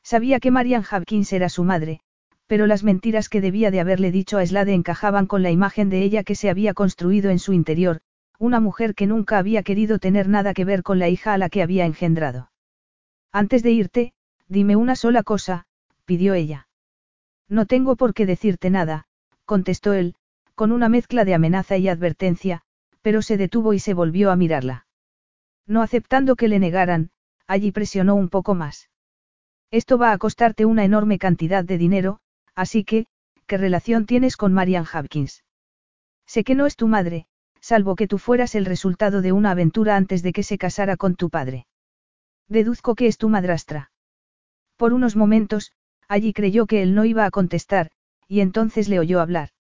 [0.03, 2.01] Sabía que Marian Hopkins era su madre,
[2.47, 6.03] pero las mentiras que debía de haberle dicho a Slade encajaban con la imagen de
[6.03, 8.01] ella que se había construido en su interior,
[8.39, 11.49] una mujer que nunca había querido tener nada que ver con la hija a la
[11.49, 12.51] que había engendrado.
[13.33, 14.13] Antes de irte,
[14.49, 15.67] dime una sola cosa,
[16.05, 16.69] pidió ella.
[17.49, 19.07] No tengo por qué decirte nada,
[19.45, 20.15] contestó él,
[20.55, 22.63] con una mezcla de amenaza y advertencia,
[23.03, 24.87] pero se detuvo y se volvió a mirarla.
[25.67, 27.11] No aceptando que le negaran,
[27.47, 28.91] allí presionó un poco más.
[29.71, 32.21] Esto va a costarte una enorme cantidad de dinero,
[32.57, 33.07] así que,
[33.47, 35.45] ¿qué relación tienes con Marian Hopkins?
[36.27, 37.27] Sé que no es tu madre,
[37.61, 41.15] salvo que tú fueras el resultado de una aventura antes de que se casara con
[41.15, 41.67] tu padre.
[42.49, 43.93] Deduzco que es tu madrastra.
[44.77, 45.73] Por unos momentos,
[46.09, 47.91] allí creyó que él no iba a contestar,
[48.29, 49.51] y entonces le oyó hablar.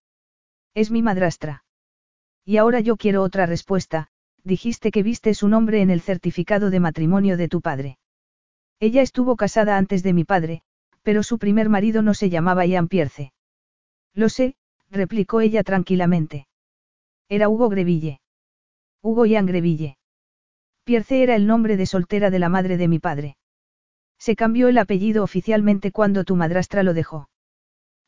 [0.74, 1.64] Es mi madrastra.
[2.44, 4.08] Y ahora yo quiero otra respuesta,
[4.44, 7.98] dijiste que viste su nombre en el certificado de matrimonio de tu padre.
[8.78, 10.62] Ella estuvo casada antes de mi padre,
[11.06, 13.32] pero su primer marido no se llamaba Ian Pierce.
[14.12, 14.56] Lo sé,
[14.90, 16.48] replicó ella tranquilamente.
[17.28, 18.18] Era Hugo Greville.
[19.02, 19.98] Hugo Ian Greville.
[20.82, 23.36] Pierce era el nombre de soltera de la madre de mi padre.
[24.18, 27.30] Se cambió el apellido oficialmente cuando tu madrastra lo dejó.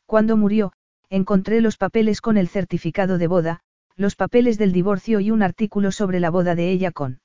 [0.05, 0.73] Cuando murió,
[1.09, 3.61] encontré los papeles con el certificado de boda,
[3.95, 7.21] los papeles del divorcio y un artículo sobre la boda de ella con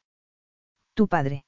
[0.93, 1.45] tu padre.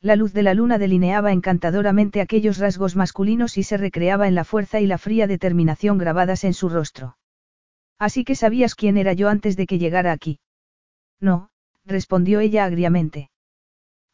[0.00, 4.44] La luz de la luna delineaba encantadoramente aquellos rasgos masculinos y se recreaba en la
[4.44, 7.16] fuerza y la fría determinación grabadas en su rostro.
[7.98, 10.38] Así que sabías quién era yo antes de que llegara aquí.
[11.20, 11.50] No,
[11.84, 13.30] respondió ella agriamente.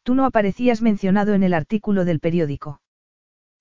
[0.01, 2.81] Tú no aparecías mencionado en el artículo del periódico.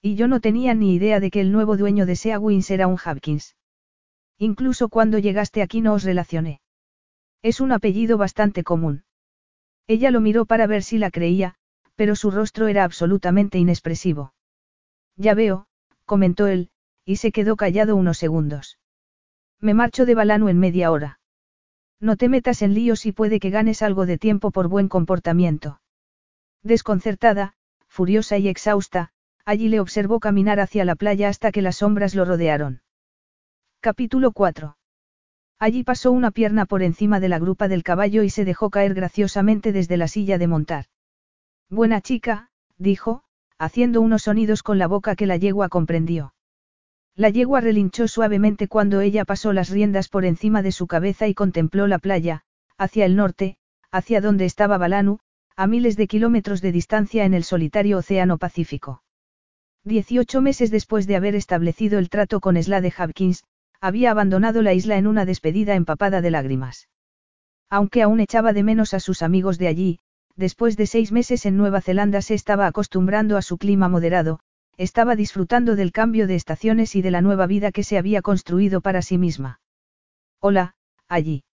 [0.00, 2.98] Y yo no tenía ni idea de que el nuevo dueño de Seawins era un
[3.04, 3.54] Hopkins.
[4.38, 6.60] Incluso cuando llegaste aquí no os relacioné.
[7.42, 9.04] Es un apellido bastante común.
[9.86, 11.56] Ella lo miró para ver si la creía,
[11.96, 14.34] pero su rostro era absolutamente inexpresivo.
[15.16, 15.66] Ya veo,
[16.04, 16.70] comentó él,
[17.04, 18.78] y se quedó callado unos segundos.
[19.60, 21.20] Me marcho de Balano en media hora.
[22.00, 25.80] No te metas en líos y puede que ganes algo de tiempo por buen comportamiento.
[26.62, 27.54] Desconcertada,
[27.86, 29.10] furiosa y exhausta,
[29.44, 32.82] allí le observó caminar hacia la playa hasta que las sombras lo rodearon.
[33.80, 34.76] Capítulo 4.
[35.58, 38.94] Allí pasó una pierna por encima de la grupa del caballo y se dejó caer
[38.94, 40.86] graciosamente desde la silla de montar.
[41.74, 43.24] Buena chica, dijo,
[43.58, 46.32] haciendo unos sonidos con la boca que la yegua comprendió.
[47.16, 51.34] La yegua relinchó suavemente cuando ella pasó las riendas por encima de su cabeza y
[51.34, 52.42] contempló la playa,
[52.78, 53.56] hacia el norte,
[53.90, 55.18] hacia donde estaba Balanu,
[55.56, 59.02] a miles de kilómetros de distancia en el solitario Océano Pacífico.
[59.82, 63.42] Dieciocho meses después de haber establecido el trato con Slade Hopkins,
[63.80, 66.88] había abandonado la isla en una despedida empapada de lágrimas.
[67.68, 69.98] Aunque aún echaba de menos a sus amigos de allí,
[70.36, 74.40] después de seis meses en Nueva Zelanda se estaba acostumbrando a su clima moderado,
[74.76, 78.80] estaba disfrutando del cambio de estaciones y de la nueva vida que se había construido
[78.80, 79.60] para sí misma.
[80.40, 80.74] Hola,
[81.08, 81.44] allí.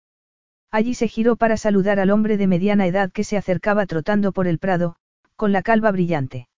[0.70, 4.46] Allí se giró para saludar al hombre de mediana edad que se acercaba trotando por
[4.46, 4.96] el prado,
[5.36, 6.48] con la calva brillante.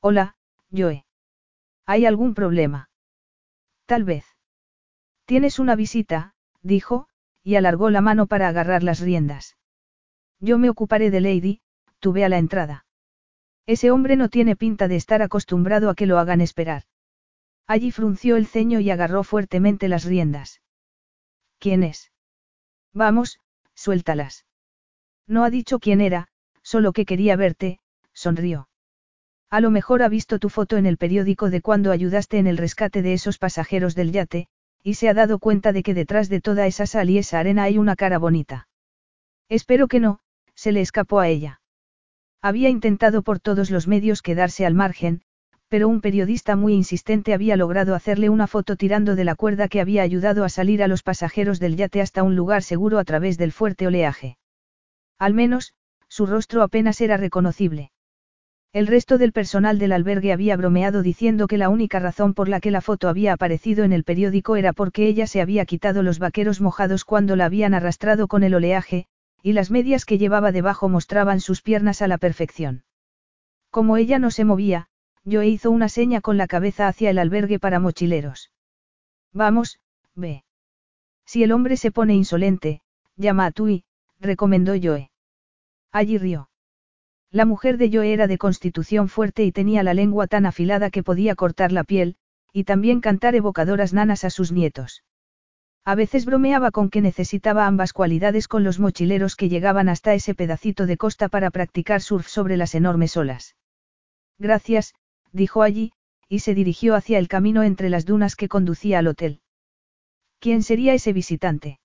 [0.00, 0.36] Hola,
[0.70, 1.04] Joe.
[1.84, 2.88] ¿Hay algún problema?
[3.86, 4.24] Tal vez.
[5.26, 7.08] Tienes una visita, dijo,
[7.42, 9.56] y alargó la mano para agarrar las riendas.
[10.42, 11.60] Yo me ocuparé de Lady,
[12.00, 12.84] tuve a la entrada.
[13.64, 16.82] Ese hombre no tiene pinta de estar acostumbrado a que lo hagan esperar.
[17.68, 20.60] Allí frunció el ceño y agarró fuertemente las riendas.
[21.60, 22.10] ¿Quién es?
[22.92, 23.38] Vamos,
[23.74, 24.44] suéltalas.
[25.28, 26.26] No ha dicho quién era,
[26.60, 27.78] solo que quería verte,
[28.12, 28.68] sonrió.
[29.48, 32.56] A lo mejor ha visto tu foto en el periódico de cuando ayudaste en el
[32.56, 34.48] rescate de esos pasajeros del yate,
[34.82, 37.62] y se ha dado cuenta de que detrás de toda esa sal y esa arena
[37.62, 38.66] hay una cara bonita.
[39.48, 40.18] Espero que no,
[40.62, 41.60] se le escapó a ella.
[42.40, 45.22] Había intentado por todos los medios quedarse al margen,
[45.66, 49.80] pero un periodista muy insistente había logrado hacerle una foto tirando de la cuerda que
[49.80, 53.38] había ayudado a salir a los pasajeros del yate hasta un lugar seguro a través
[53.38, 54.36] del fuerte oleaje.
[55.18, 55.74] Al menos,
[56.06, 57.90] su rostro apenas era reconocible.
[58.72, 62.60] El resto del personal del albergue había bromeado diciendo que la única razón por la
[62.60, 66.20] que la foto había aparecido en el periódico era porque ella se había quitado los
[66.20, 69.08] vaqueros mojados cuando la habían arrastrado con el oleaje,
[69.42, 72.84] y las medias que llevaba debajo mostraban sus piernas a la perfección.
[73.70, 74.88] Como ella no se movía,
[75.24, 78.52] Joe hizo una seña con la cabeza hacia el albergue para mochileros.
[79.32, 79.80] Vamos,
[80.14, 80.44] ve.
[81.24, 82.82] Si el hombre se pone insolente,
[83.16, 83.84] llama a Tui,
[84.20, 85.10] recomendó Joe.
[85.90, 86.48] Allí rió.
[87.30, 91.02] La mujer de Joe era de constitución fuerte y tenía la lengua tan afilada que
[91.02, 92.16] podía cortar la piel,
[92.52, 95.02] y también cantar evocadoras nanas a sus nietos.
[95.84, 100.34] A veces bromeaba con que necesitaba ambas cualidades con los mochileros que llegaban hasta ese
[100.34, 103.56] pedacito de costa para practicar surf sobre las enormes olas.
[104.38, 104.94] Gracias,
[105.32, 105.92] dijo allí,
[106.28, 109.40] y se dirigió hacia el camino entre las dunas que conducía al hotel.
[110.38, 111.80] ¿Quién sería ese visitante?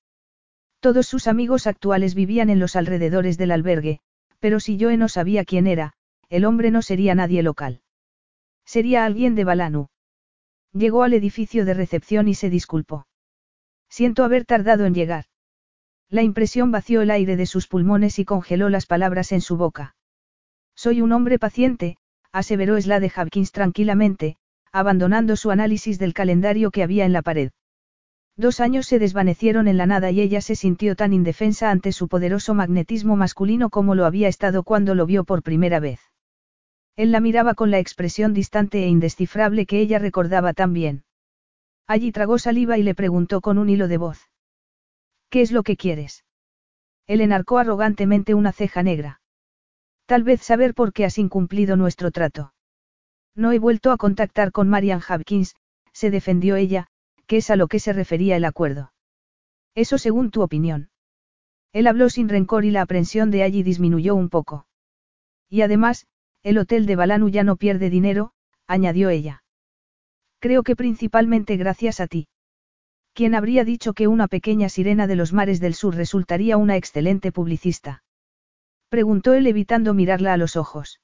[0.79, 3.99] Todos sus amigos actuales vivían en los alrededores del albergue,
[4.39, 5.93] pero si Joe no sabía quién era,
[6.29, 7.81] el hombre no sería nadie local.
[8.63, 9.87] Sería alguien de Balanu.
[10.71, 13.06] Llegó al edificio de recepción y se disculpó.
[13.89, 15.25] Siento haber tardado en llegar.
[16.09, 19.95] La impresión vació el aire de sus pulmones y congeló las palabras en su boca.
[20.75, 21.97] Soy un hombre paciente,
[22.31, 24.37] aseveró Slade Hawkins tranquilamente,
[24.71, 27.51] abandonando su análisis del calendario que había en la pared.
[28.37, 32.07] Dos años se desvanecieron en la nada y ella se sintió tan indefensa ante su
[32.07, 35.99] poderoso magnetismo masculino como lo había estado cuando lo vio por primera vez.
[36.95, 41.03] Él la miraba con la expresión distante e indescifrable que ella recordaba tan bien.
[41.87, 44.29] Allí tragó saliva y le preguntó con un hilo de voz.
[45.29, 46.25] ¿Qué es lo que quieres?
[47.07, 49.21] Él enarcó arrogantemente una ceja negra.
[50.05, 52.53] Tal vez saber por qué has incumplido nuestro trato.
[53.35, 55.55] No he vuelto a contactar con Marian Hopkins,
[55.93, 56.87] se defendió ella,
[57.25, 58.91] que es a lo que se refería el acuerdo.
[59.75, 60.89] Eso según tu opinión.
[61.71, 64.65] Él habló sin rencor y la aprensión de allí disminuyó un poco.
[65.49, 66.07] Y además,
[66.43, 68.31] el hotel de Balanu ya no pierde dinero,
[68.65, 69.43] añadió ella.
[70.39, 72.27] Creo que principalmente gracias a ti.
[73.13, 77.31] ¿Quién habría dicho que una pequeña sirena de los mares del sur resultaría una excelente
[77.31, 78.03] publicista?
[78.89, 81.01] Preguntó él evitando mirarla a los ojos.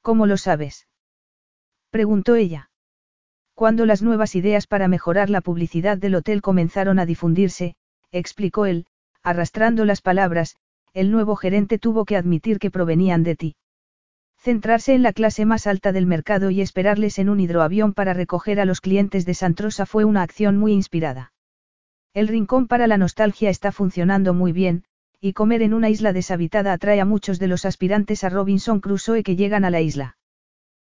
[0.00, 0.88] ¿Cómo lo sabes?
[1.90, 2.70] Preguntó ella.
[3.54, 7.76] Cuando las nuevas ideas para mejorar la publicidad del hotel comenzaron a difundirse,
[8.10, 8.86] explicó él,
[9.22, 10.56] arrastrando las palabras,
[10.92, 13.54] el nuevo gerente tuvo que admitir que provenían de ti.
[14.42, 18.58] Centrarse en la clase más alta del mercado y esperarles en un hidroavión para recoger
[18.58, 21.32] a los clientes de Santrosa fue una acción muy inspirada.
[22.12, 24.82] El rincón para la nostalgia está funcionando muy bien,
[25.20, 29.22] y comer en una isla deshabitada atrae a muchos de los aspirantes a Robinson Crusoe
[29.22, 30.18] que llegan a la isla.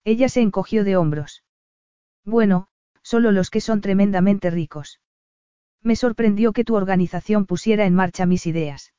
[0.05, 1.43] Ella se encogió de hombros.
[2.27, 2.69] Bueno,
[3.01, 5.01] solo los que son tremendamente ricos.
[5.83, 8.93] Me sorprendió que tu organización pusiera en marcha mis ideas.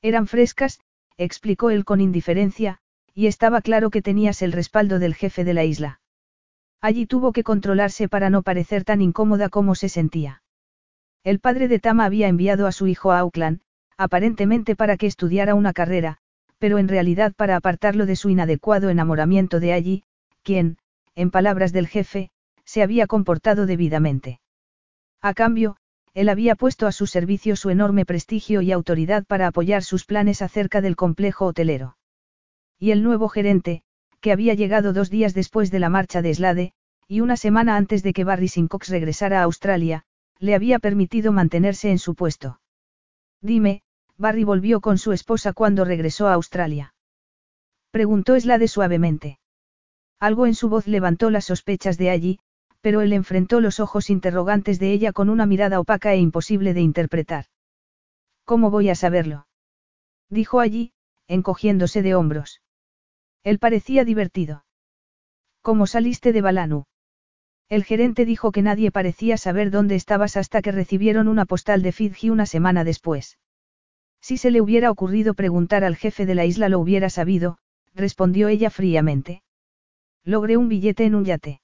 [0.00, 0.78] Eran frescas,
[1.16, 2.80] explicó él con indiferencia,
[3.14, 6.00] y estaba claro que tenías el respaldo del jefe de la isla.
[6.80, 10.42] Allí tuvo que controlarse para no parecer tan incómoda como se sentía.
[11.22, 13.60] El padre de Tama había enviado a su hijo a Auckland,
[13.96, 16.18] aparentemente para que estudiara una carrera,
[16.58, 20.04] pero en realidad para apartarlo de su inadecuado enamoramiento de allí,
[20.42, 20.76] quien,
[21.14, 22.30] en palabras del jefe,
[22.64, 24.40] se había comportado debidamente.
[25.22, 25.76] A cambio,
[26.12, 30.42] él había puesto a su servicio su enorme prestigio y autoridad para apoyar sus planes
[30.42, 31.96] acerca del complejo hotelero.
[32.78, 33.82] Y el nuevo gerente,
[34.20, 36.72] que había llegado dos días después de la marcha de Slade,
[37.06, 40.04] y una semana antes de que Barry Sincox regresara a Australia,
[40.38, 42.60] le había permitido mantenerse en su puesto.
[43.40, 43.82] Dime,
[44.16, 46.94] Barry volvió con su esposa cuando regresó a Australia.
[47.90, 49.38] Preguntó Slade suavemente.
[50.18, 52.40] Algo en su voz levantó las sospechas de allí,
[52.80, 56.80] pero él enfrentó los ojos interrogantes de ella con una mirada opaca e imposible de
[56.80, 57.46] interpretar.
[58.44, 59.46] ¿Cómo voy a saberlo?
[60.28, 60.92] Dijo allí,
[61.28, 62.62] encogiéndose de hombros.
[63.44, 64.64] Él parecía divertido.
[65.60, 66.84] ¿Cómo saliste de Balanu?
[67.68, 71.92] El gerente dijo que nadie parecía saber dónde estabas hasta que recibieron una postal de
[71.92, 73.38] Fidji una semana después.
[74.20, 77.58] Si se le hubiera ocurrido preguntar al jefe de la isla lo hubiera sabido,
[77.94, 79.42] respondió ella fríamente.
[80.24, 81.60] Logré un billete en un yate.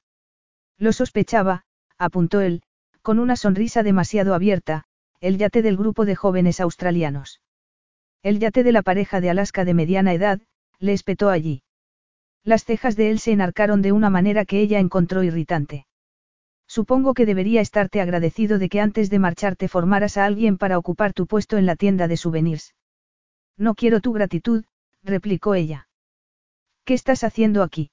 [0.76, 1.64] Lo sospechaba,
[1.96, 2.62] apuntó él,
[3.02, 4.84] con una sonrisa demasiado abierta,
[5.20, 7.40] el yate del grupo de jóvenes australianos.
[8.22, 10.40] El yate de la pareja de Alaska de mediana edad,
[10.78, 11.62] le espetó allí.
[12.44, 15.86] Las cejas de él se enarcaron de una manera que ella encontró irritante.
[16.66, 21.12] Supongo que debería estarte agradecido de que antes de marcharte formaras a alguien para ocupar
[21.12, 22.74] tu puesto en la tienda de souvenirs.
[23.56, 24.64] No quiero tu gratitud,
[25.02, 25.88] replicó ella.
[26.84, 27.90] ¿Qué estás haciendo aquí?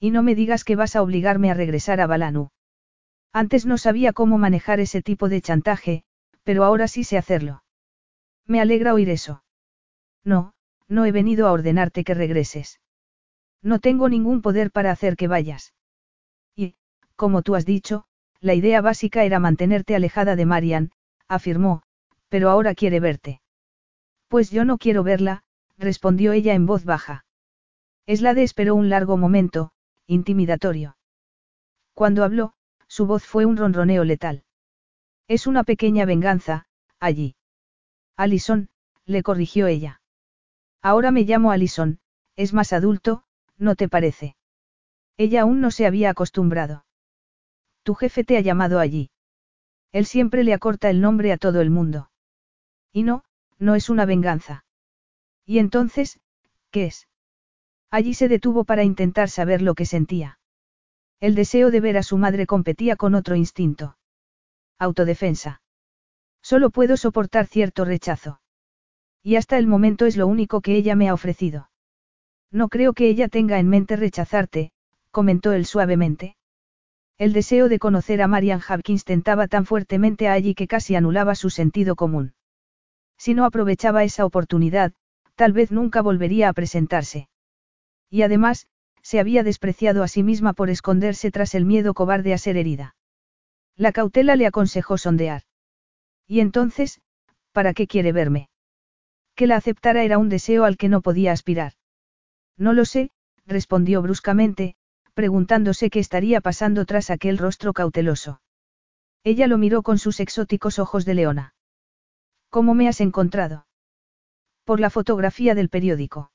[0.00, 2.50] Y no me digas que vas a obligarme a regresar a Balanu.
[3.32, 6.04] Antes no sabía cómo manejar ese tipo de chantaje,
[6.44, 7.62] pero ahora sí sé hacerlo.
[8.46, 9.42] Me alegra oír eso.
[10.24, 10.54] No,
[10.86, 12.80] no he venido a ordenarte que regreses.
[13.62, 15.74] No tengo ningún poder para hacer que vayas.
[16.54, 16.76] Y,
[17.16, 18.04] como tú has dicho,
[18.40, 20.92] la idea básica era mantenerte alejada de Marian,
[21.26, 21.82] afirmó,
[22.28, 23.40] pero ahora quiere verte.
[24.28, 25.42] Pues yo no quiero verla,
[25.76, 27.24] respondió ella en voz baja.
[28.06, 29.72] Eslade esperó un largo momento,
[30.06, 30.96] intimidatorio.
[31.94, 32.54] Cuando habló,
[32.86, 34.44] su voz fue un ronroneo letal.
[35.26, 36.66] Es una pequeña venganza,
[37.00, 37.36] allí.
[38.16, 38.70] Alison,
[39.04, 40.00] le corrigió ella.
[40.80, 41.98] Ahora me llamo Alison,
[42.36, 43.24] es más adulto,
[43.58, 44.36] ¿no te parece?
[45.16, 46.84] Ella aún no se había acostumbrado.
[47.82, 49.10] Tu jefe te ha llamado allí.
[49.92, 52.10] Él siempre le acorta el nombre a todo el mundo.
[52.92, 53.24] Y no,
[53.58, 54.64] no es una venganza.
[55.44, 56.20] ¿Y entonces,
[56.70, 57.08] qué es?
[57.90, 60.38] Allí se detuvo para intentar saber lo que sentía.
[61.20, 63.96] El deseo de ver a su madre competía con otro instinto.
[64.78, 65.62] Autodefensa.
[66.42, 68.40] Solo puedo soportar cierto rechazo.
[69.22, 71.70] Y hasta el momento es lo único que ella me ha ofrecido.
[72.50, 74.70] No creo que ella tenga en mente rechazarte,
[75.10, 76.36] comentó él suavemente.
[77.18, 81.34] El deseo de conocer a Marian Hopkins tentaba tan fuertemente a allí que casi anulaba
[81.34, 82.34] su sentido común.
[83.18, 84.92] Si no aprovechaba esa oportunidad,
[85.34, 87.28] tal vez nunca volvería a presentarse.
[88.08, 88.68] Y además,
[89.02, 92.94] se había despreciado a sí misma por esconderse tras el miedo cobarde a ser herida.
[93.76, 95.42] La cautela le aconsejó sondear.
[96.26, 97.00] Y entonces,
[97.52, 98.48] ¿para qué quiere verme?
[99.34, 101.72] Que la aceptara era un deseo al que no podía aspirar.
[102.58, 103.10] No lo sé,
[103.46, 104.74] respondió bruscamente,
[105.14, 108.40] preguntándose qué estaría pasando tras aquel rostro cauteloso.
[109.24, 111.54] Ella lo miró con sus exóticos ojos de leona.
[112.50, 113.66] ¿Cómo me has encontrado?
[114.64, 116.30] Por la fotografía del periódico.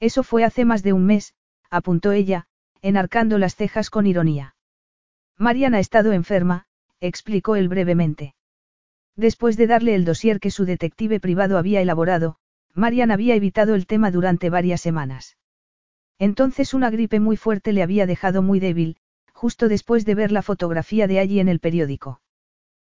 [0.00, 1.34] Eso fue hace más de un mes,
[1.70, 2.46] apuntó ella,
[2.82, 4.56] enarcando las cejas con ironía.
[5.38, 6.66] Mariana ha estado enferma,
[7.00, 8.34] explicó él brevemente.
[9.16, 12.36] Después de darle el dossier que su detective privado había elaborado,
[12.74, 15.36] Marian había evitado el tema durante varias semanas.
[16.18, 18.96] Entonces una gripe muy fuerte le había dejado muy débil,
[19.32, 22.20] justo después de ver la fotografía de allí en el periódico.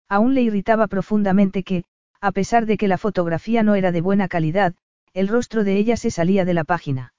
[0.09, 1.85] Aún le irritaba profundamente que,
[2.21, 4.75] a pesar de que la fotografía no era de buena calidad,
[5.15, 7.15] el rostro de ella se salía de la página.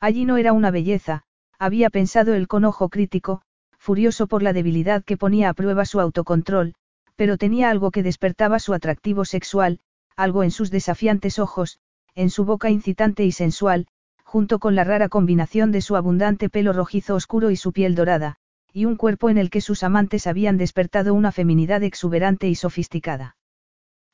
[0.00, 1.22] Allí no era una belleza,
[1.58, 3.42] había pensado él con ojo crítico,
[3.78, 6.74] furioso por la debilidad que ponía a prueba su autocontrol,
[7.14, 9.80] pero tenía algo que despertaba su atractivo sexual,
[10.16, 11.78] algo en sus desafiantes ojos,
[12.14, 13.86] en su boca incitante y sensual,
[14.24, 18.36] junto con la rara combinación de su abundante pelo rojizo oscuro y su piel dorada,
[18.72, 23.36] y un cuerpo en el que sus amantes habían despertado una feminidad exuberante y sofisticada.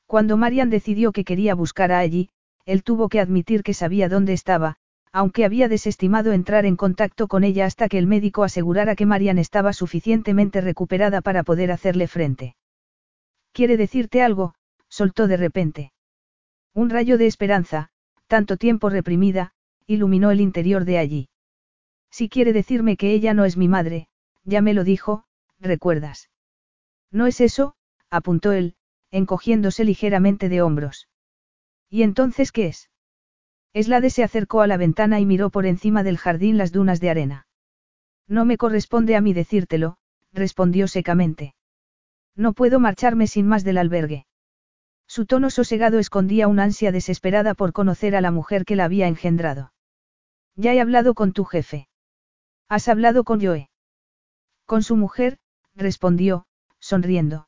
[0.06, 2.28] Cuando Marian decidió que quería buscar a allí,
[2.66, 4.76] él tuvo que admitir que sabía dónde estaba,
[5.12, 9.38] aunque había desestimado entrar en contacto con ella hasta que el médico asegurara que Marian
[9.38, 12.56] estaba suficientemente recuperada para poder hacerle frente.
[13.52, 14.54] ¿Quiere decirte algo?
[14.88, 15.91] soltó de repente.
[16.74, 17.90] Un rayo de esperanza,
[18.26, 19.52] tanto tiempo reprimida,
[19.86, 21.28] iluminó el interior de allí.
[22.10, 24.08] Si quiere decirme que ella no es mi madre,
[24.44, 25.24] ya me lo dijo,
[25.58, 26.30] ¿recuerdas?
[27.10, 27.74] No es eso,
[28.10, 28.74] apuntó él,
[29.10, 31.08] encogiéndose ligeramente de hombros.
[31.90, 32.90] ¿Y entonces qué es?
[33.74, 37.10] Eslade se acercó a la ventana y miró por encima del jardín las dunas de
[37.10, 37.46] arena.
[38.26, 39.98] No me corresponde a mí decírtelo,
[40.32, 41.54] respondió secamente.
[42.34, 44.26] No puedo marcharme sin más del albergue.
[45.14, 49.08] Su tono sosegado escondía una ansia desesperada por conocer a la mujer que la había
[49.08, 49.74] engendrado.
[50.56, 51.86] Ya he hablado con tu jefe.
[52.66, 53.68] ¿Has hablado con Joe?
[54.64, 55.36] Con su mujer,
[55.74, 56.46] respondió,
[56.80, 57.46] sonriendo.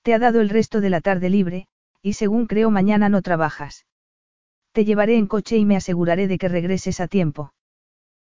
[0.00, 1.66] Te ha dado el resto de la tarde libre,
[2.00, 3.84] y según creo mañana no trabajas.
[4.72, 7.52] Te llevaré en coche y me aseguraré de que regreses a tiempo.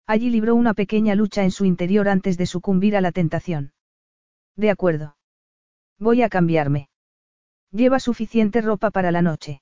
[0.05, 3.71] Allí libró una pequeña lucha en su interior antes de sucumbir a la tentación.
[4.57, 5.15] De acuerdo.
[5.97, 6.90] Voy a cambiarme.
[7.71, 9.61] Lleva suficiente ropa para la noche.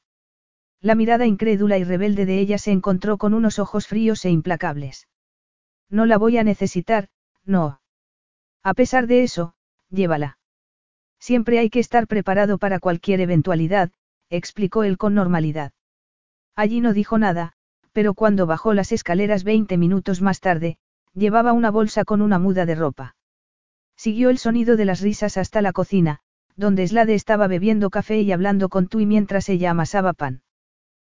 [0.81, 5.07] La mirada incrédula y rebelde de ella se encontró con unos ojos fríos e implacables.
[5.89, 7.09] No la voy a necesitar,
[7.45, 7.81] no.
[8.63, 9.53] A pesar de eso,
[9.89, 10.37] llévala.
[11.19, 13.91] Siempre hay que estar preparado para cualquier eventualidad,
[14.29, 15.73] explicó él con normalidad.
[16.55, 17.53] Allí no dijo nada,
[17.91, 20.77] pero cuando bajó las escaleras 20 minutos más tarde,
[21.13, 23.15] llevaba una bolsa con una muda de ropa.
[23.95, 26.21] Siguió el sonido de las risas hasta la cocina,
[26.59, 30.41] donde Slade estaba bebiendo café y hablando con Tui mientras ella amasaba pan.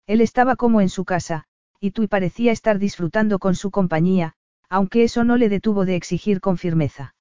[0.07, 1.45] Él estaba como en su casa,
[1.81, 4.35] y Tui parecía estar disfrutando con su compañía,
[4.69, 7.15] aunque eso no le detuvo de exigir con firmeza.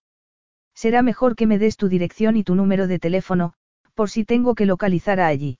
[0.76, 3.54] Será mejor que me des tu dirección y tu número de teléfono,
[3.94, 5.58] por si tengo que localizar a allí.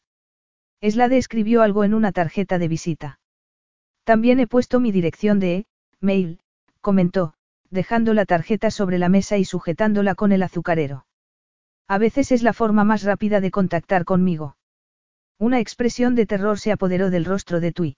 [0.82, 3.20] Eslade escribió algo en una tarjeta de visita.
[4.04, 5.66] También he puesto mi dirección de
[6.02, 6.42] mail,
[6.82, 7.36] comentó,
[7.70, 11.06] dejando la tarjeta sobre la mesa y sujetándola con el azucarero.
[11.90, 14.56] A veces es la forma más rápida de contactar conmigo.
[15.40, 17.98] Una expresión de terror se apoderó del rostro de Tui.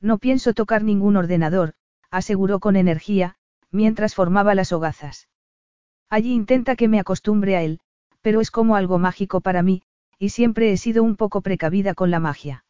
[0.00, 1.74] No pienso tocar ningún ordenador,
[2.10, 3.36] aseguró con energía,
[3.70, 5.28] mientras formaba las hogazas.
[6.08, 7.80] Allí intenta que me acostumbre a él,
[8.22, 9.82] pero es como algo mágico para mí,
[10.18, 12.64] y siempre he sido un poco precavida con la magia.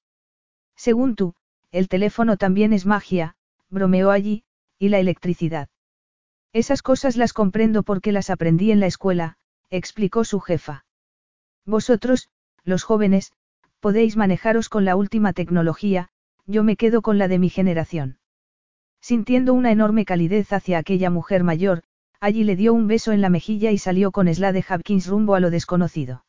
[0.74, 1.34] Según tú,
[1.70, 3.36] el teléfono también es magia,
[3.70, 4.42] bromeó allí,
[4.76, 5.68] y la electricidad.
[6.52, 9.38] Esas cosas las comprendo porque las aprendí en la escuela,
[9.72, 10.84] explicó su jefa.
[11.66, 12.28] Vosotros,
[12.62, 13.32] los jóvenes,
[13.80, 16.10] podéis manejaros con la última tecnología,
[16.46, 18.18] yo me quedo con la de mi generación.
[19.00, 21.82] Sintiendo una enorme calidez hacia aquella mujer mayor,
[22.22, 25.40] Allí le dio un beso en la mejilla y salió con Slade Hopkins rumbo a
[25.40, 26.24] lo desconocido.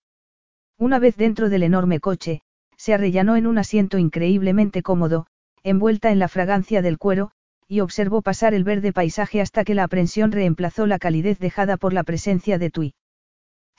[0.80, 2.42] Una vez dentro del enorme coche,
[2.78, 5.28] se arrellanó en un asiento increíblemente cómodo,
[5.62, 7.30] envuelta en la fragancia del cuero,
[7.68, 11.94] y observó pasar el verde paisaje hasta que la aprensión reemplazó la calidez dejada por
[11.94, 12.96] la presencia de Tui.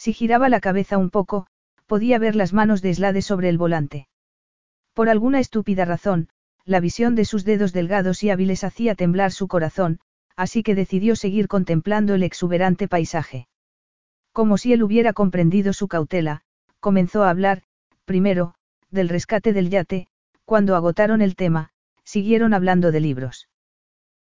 [0.05, 1.47] Si giraba la cabeza un poco,
[1.87, 4.07] podía ver las manos de Slade sobre el volante.
[4.93, 6.29] Por alguna estúpida razón,
[6.67, 10.01] la visión de sus dedos delgados y hábiles hacía temblar su corazón,
[10.37, 13.49] así que decidió seguir contemplando el exuberante paisaje.
[14.31, 16.43] Como si él hubiera comprendido su cautela,
[16.81, 17.63] comenzó a hablar,
[18.05, 18.57] primero,
[18.91, 20.07] del rescate del yate,
[20.45, 21.71] cuando agotaron el tema,
[22.05, 23.49] siguieron hablando de libros.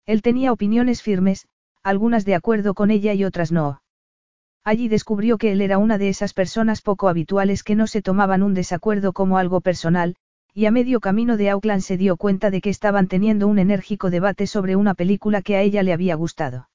[0.04, 1.48] Él tenía opiniones firmes,
[1.82, 3.79] algunas de acuerdo con ella y otras no.
[4.70, 8.44] Allí descubrió que él era una de esas personas poco habituales que no se tomaban
[8.44, 10.14] un desacuerdo como algo personal,
[10.54, 14.10] y a medio camino de Auckland se dio cuenta de que estaban teniendo un enérgico
[14.10, 16.68] debate sobre una película que a ella le había gustado.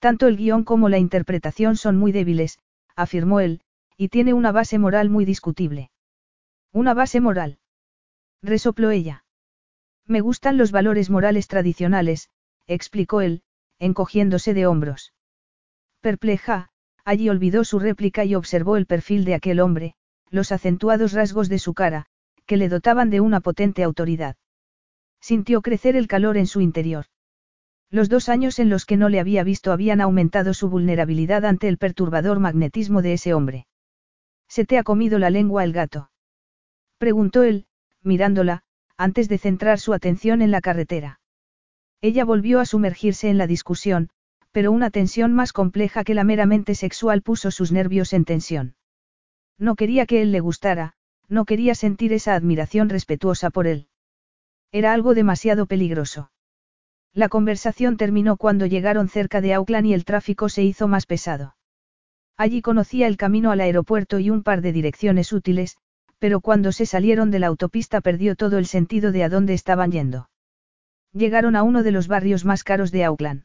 [0.00, 2.58] Tanto el guion como la interpretación son muy débiles,
[2.96, 3.60] afirmó él,
[3.96, 5.92] y tiene una base moral muy discutible.
[6.72, 7.58] ¿Una base moral?
[8.42, 9.24] resopló ella.
[10.04, 12.28] Me gustan los valores morales tradicionales,
[12.66, 13.44] explicó él,
[13.78, 15.12] encogiéndose de hombros.
[16.00, 16.70] Perpleja,
[17.04, 19.94] allí olvidó su réplica y observó el perfil de aquel hombre,
[20.30, 22.06] los acentuados rasgos de su cara,
[22.46, 24.36] que le dotaban de una potente autoridad.
[25.20, 27.06] Sintió crecer el calor en su interior.
[27.90, 31.68] Los dos años en los que no le había visto habían aumentado su vulnerabilidad ante
[31.68, 33.66] el perturbador magnetismo de ese hombre.
[34.48, 36.10] ¿Se te ha comido la lengua el gato?
[36.98, 37.66] Preguntó él,
[38.02, 38.62] mirándola,
[38.96, 41.20] antes de centrar su atención en la carretera.
[42.00, 44.10] Ella volvió a sumergirse en la discusión,
[44.54, 48.76] pero una tensión más compleja que la meramente sexual puso sus nervios en tensión.
[49.58, 50.94] No quería que él le gustara,
[51.28, 53.88] no quería sentir esa admiración respetuosa por él.
[54.70, 56.30] Era algo demasiado peligroso.
[57.12, 61.56] La conversación terminó cuando llegaron cerca de Auckland y el tráfico se hizo más pesado.
[62.36, 65.78] Allí conocía el camino al aeropuerto y un par de direcciones útiles,
[66.20, 69.90] pero cuando se salieron de la autopista perdió todo el sentido de a dónde estaban
[69.90, 70.30] yendo.
[71.12, 73.42] Llegaron a uno de los barrios más caros de Auckland.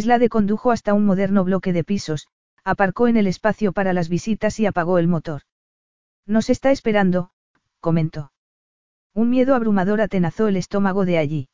[0.00, 2.28] Slade condujo hasta un moderno bloque de pisos,
[2.64, 5.42] aparcó en el espacio para las visitas y apagó el motor.
[6.26, 7.30] Nos está esperando,
[7.80, 8.32] comentó.
[9.14, 11.48] Un miedo abrumador atenazó el estómago de allí.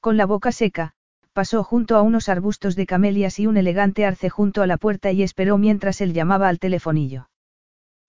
[0.00, 0.94] Con la boca seca,
[1.32, 5.12] pasó junto a unos arbustos de camelias y un elegante arce junto a la puerta
[5.12, 7.28] y esperó mientras él llamaba al telefonillo.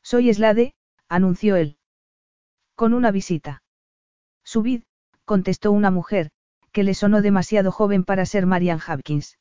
[0.02, 0.74] Soy Slade,
[1.08, 1.78] anunció él.
[2.76, 3.62] Con una visita.
[4.44, 4.84] Subid,
[5.26, 6.32] contestó una mujer,
[6.72, 9.38] que le sonó demasiado joven para ser Marian Hopkins.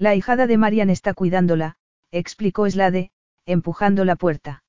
[0.00, 1.76] La hijada de Marian está cuidándola,
[2.10, 3.10] explicó Slade,
[3.44, 4.64] empujando la puerta.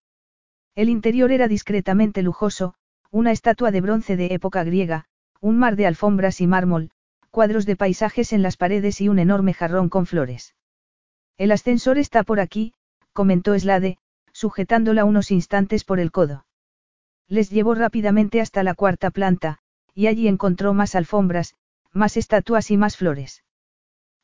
[0.76, 2.74] El interior era discretamente lujoso,
[3.12, 5.06] una estatua de bronce de época griega,
[5.40, 6.92] un mar de alfombras y mármol,
[7.30, 10.54] cuadros de paisajes en las paredes y un enorme jarrón con flores.
[11.38, 12.74] El ascensor está por aquí,
[13.14, 14.00] comentó Slade,
[14.34, 16.46] sujetándola unos instantes por el codo.
[17.30, 19.60] Les llevó rápidamente hasta la cuarta planta,
[19.94, 21.56] y allí encontró más alfombras,
[21.94, 23.46] más estatuas y más flores.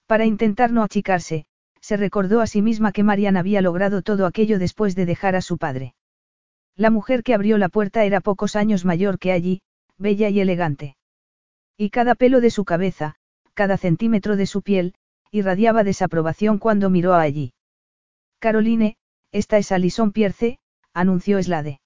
[0.08, 1.46] Para intentar no achicarse,
[1.82, 5.42] se recordó a sí misma que Marian había logrado todo aquello después de dejar a
[5.42, 5.96] su padre.
[6.76, 9.62] La mujer que abrió la puerta era pocos años mayor que allí,
[9.98, 10.96] bella y elegante.
[11.76, 13.16] Y cada pelo de su cabeza,
[13.54, 14.96] cada centímetro de su piel,
[15.32, 17.54] irradiaba desaprobación cuando miró a allí.
[18.40, 18.96] Caroline,
[19.32, 20.60] esta es Alison Pierce,
[20.94, 21.82] anunció Slade.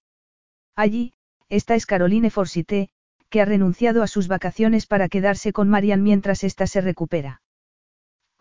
[0.76, 1.14] Allí,
[1.50, 2.90] esta es Caroline Forsyte,
[3.30, 7.41] que ha renunciado a sus vacaciones para quedarse con Marian mientras ésta se recupera.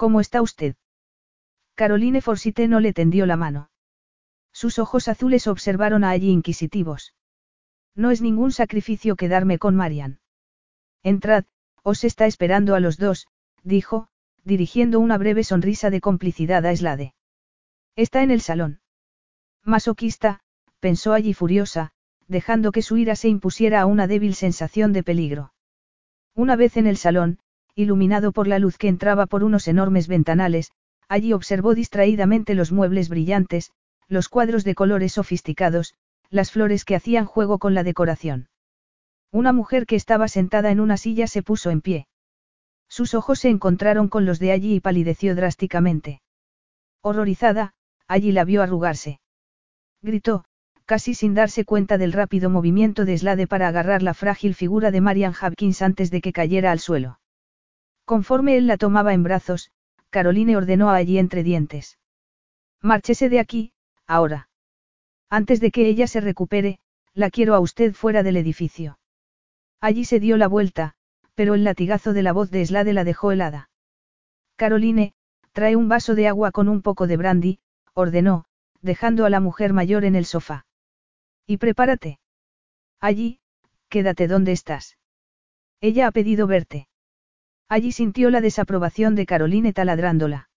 [0.00, 0.76] ¿Cómo está usted?
[1.74, 3.70] Caroline Forsyte no le tendió la mano.
[4.50, 7.14] Sus ojos azules observaron a allí inquisitivos.
[7.94, 10.18] No es ningún sacrificio quedarme con Marian.
[11.02, 11.44] Entrad,
[11.82, 13.26] os está esperando a los dos,
[13.62, 14.08] dijo,
[14.42, 17.12] dirigiendo una breve sonrisa de complicidad a Slade.
[17.94, 18.80] Está en el salón.
[19.64, 20.40] Masoquista,
[20.78, 21.92] pensó allí furiosa,
[22.26, 25.52] dejando que su ira se impusiera a una débil sensación de peligro.
[26.34, 27.38] Una vez en el salón,
[27.74, 30.70] iluminado por la luz que entraba por unos enormes ventanales,
[31.08, 33.72] allí observó distraídamente los muebles brillantes,
[34.08, 35.94] los cuadros de colores sofisticados,
[36.30, 38.48] las flores que hacían juego con la decoración.
[39.32, 42.06] Una mujer que estaba sentada en una silla se puso en pie.
[42.88, 46.22] Sus ojos se encontraron con los de allí y palideció drásticamente.
[47.02, 47.72] Horrorizada,
[48.08, 49.20] allí la vio arrugarse.
[50.02, 50.44] Gritó,
[50.86, 55.00] casi sin darse cuenta del rápido movimiento de Slade para agarrar la frágil figura de
[55.00, 57.19] Marian Hopkins antes de que cayera al suelo.
[58.10, 59.70] Conforme él la tomaba en brazos,
[60.10, 61.96] Caroline ordenó a allí entre dientes.
[62.82, 63.72] Márchese de aquí,
[64.04, 64.48] ahora.
[65.28, 66.80] Antes de que ella se recupere,
[67.14, 68.98] la quiero a usted fuera del edificio.
[69.80, 70.94] Allí se dio la vuelta,
[71.36, 73.70] pero el latigazo de la voz de Slade la dejó helada.
[74.56, 75.14] Caroline,
[75.52, 77.60] Trae un vaso de agua con un poco de brandy,
[77.94, 78.44] ordenó,
[78.82, 80.66] dejando a la mujer mayor en el sofá.
[81.46, 82.18] Y prepárate.
[82.98, 83.38] Allí,
[83.88, 84.98] quédate donde estás.
[85.80, 86.89] Ella ha pedido verte.
[87.70, 90.50] Allí sintió la desaprobación de Caroline taladrándola.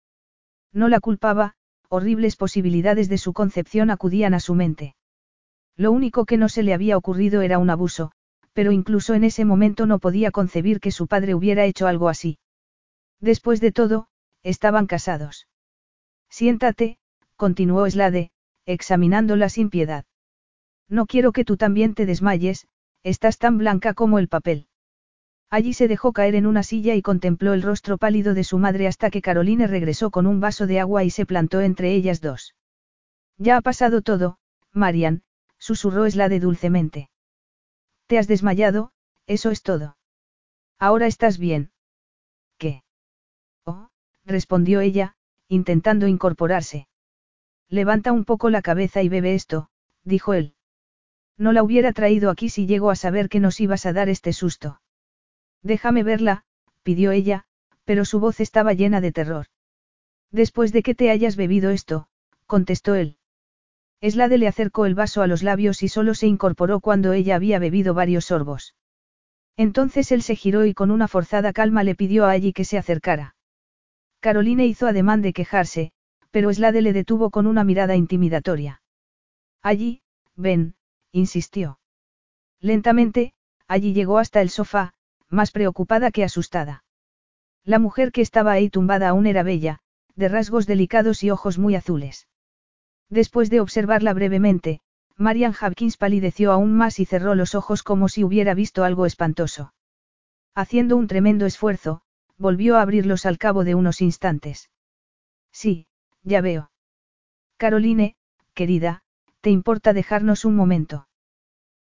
[0.74, 1.54] No la culpaba,
[1.88, 4.96] horribles posibilidades de su concepción acudían a su mente.
[5.78, 8.12] Lo único que no se le había ocurrido era un abuso,
[8.54, 12.40] pero incluso en ese momento no podía concebir que su padre hubiera hecho algo así.
[13.20, 14.08] Después de todo,
[14.42, 15.48] estaban casados.
[16.32, 16.98] Siéntate,
[17.36, 18.32] continuó Slade,
[18.66, 20.06] examinándola sin piedad.
[20.90, 22.68] No quiero que tú también te desmayes,
[23.04, 24.66] estás tan blanca como el papel.
[25.54, 28.88] Allí se dejó caer en una silla y contempló el rostro pálido de su madre
[28.88, 32.56] hasta que Caroline regresó con un vaso de agua y se plantó entre ellas dos.
[33.38, 34.40] Ya ha pasado todo,
[34.72, 35.22] Marian,
[35.60, 37.12] susurró Slade dulcemente.
[38.08, 38.94] Te has desmayado,
[39.28, 39.96] eso es todo.
[40.80, 41.72] Ahora estás bien.
[42.58, 42.82] ¿Qué?
[43.64, 43.90] Oh,
[44.26, 45.14] respondió ella,
[45.50, 46.88] intentando incorporarse.
[47.70, 49.70] Levanta un poco la cabeza y bebe esto,
[50.04, 50.56] dijo él.
[51.38, 54.34] No la hubiera traído aquí si llego a saber que nos ibas a dar este
[54.34, 54.80] susto.
[55.64, 56.44] Déjame verla,
[56.84, 57.46] pidió ella,
[57.86, 59.48] pero su voz estaba llena de terror.
[60.32, 62.08] Después de que te hayas bebido esto,
[62.46, 63.18] contestó él.
[64.02, 67.60] Eslade le acercó el vaso a los labios y solo se incorporó cuando ella había
[67.60, 68.76] bebido varios sorbos.
[69.56, 72.78] Entonces él se giró y con una forzada calma le pidió a allí que se
[72.78, 73.36] acercara.
[74.20, 75.92] Caroline hizo ademán de quejarse,
[76.32, 78.82] pero Eslade le detuvo con una mirada intimidatoria.
[79.62, 80.02] Allí,
[80.36, 80.76] ven,
[81.12, 81.80] insistió.
[82.60, 83.34] Lentamente,
[83.68, 84.94] allí llegó hasta el sofá,
[85.34, 86.84] más preocupada que asustada.
[87.66, 89.80] La mujer que estaba ahí tumbada aún era bella,
[90.16, 92.28] de rasgos delicados y ojos muy azules.
[93.10, 94.82] Después de observarla brevemente,
[95.18, 99.74] Marian Hopkins palideció aún más y cerró los ojos como si hubiera visto algo espantoso.
[100.56, 102.02] Haciendo un tremendo esfuerzo,
[102.38, 104.70] volvió a abrirlos al cabo de unos instantes.
[105.52, 105.88] Sí,
[106.24, 106.72] ya veo.
[107.58, 108.16] Caroline,
[108.54, 109.04] querida,
[109.42, 111.08] ¿te importa dejarnos un momento?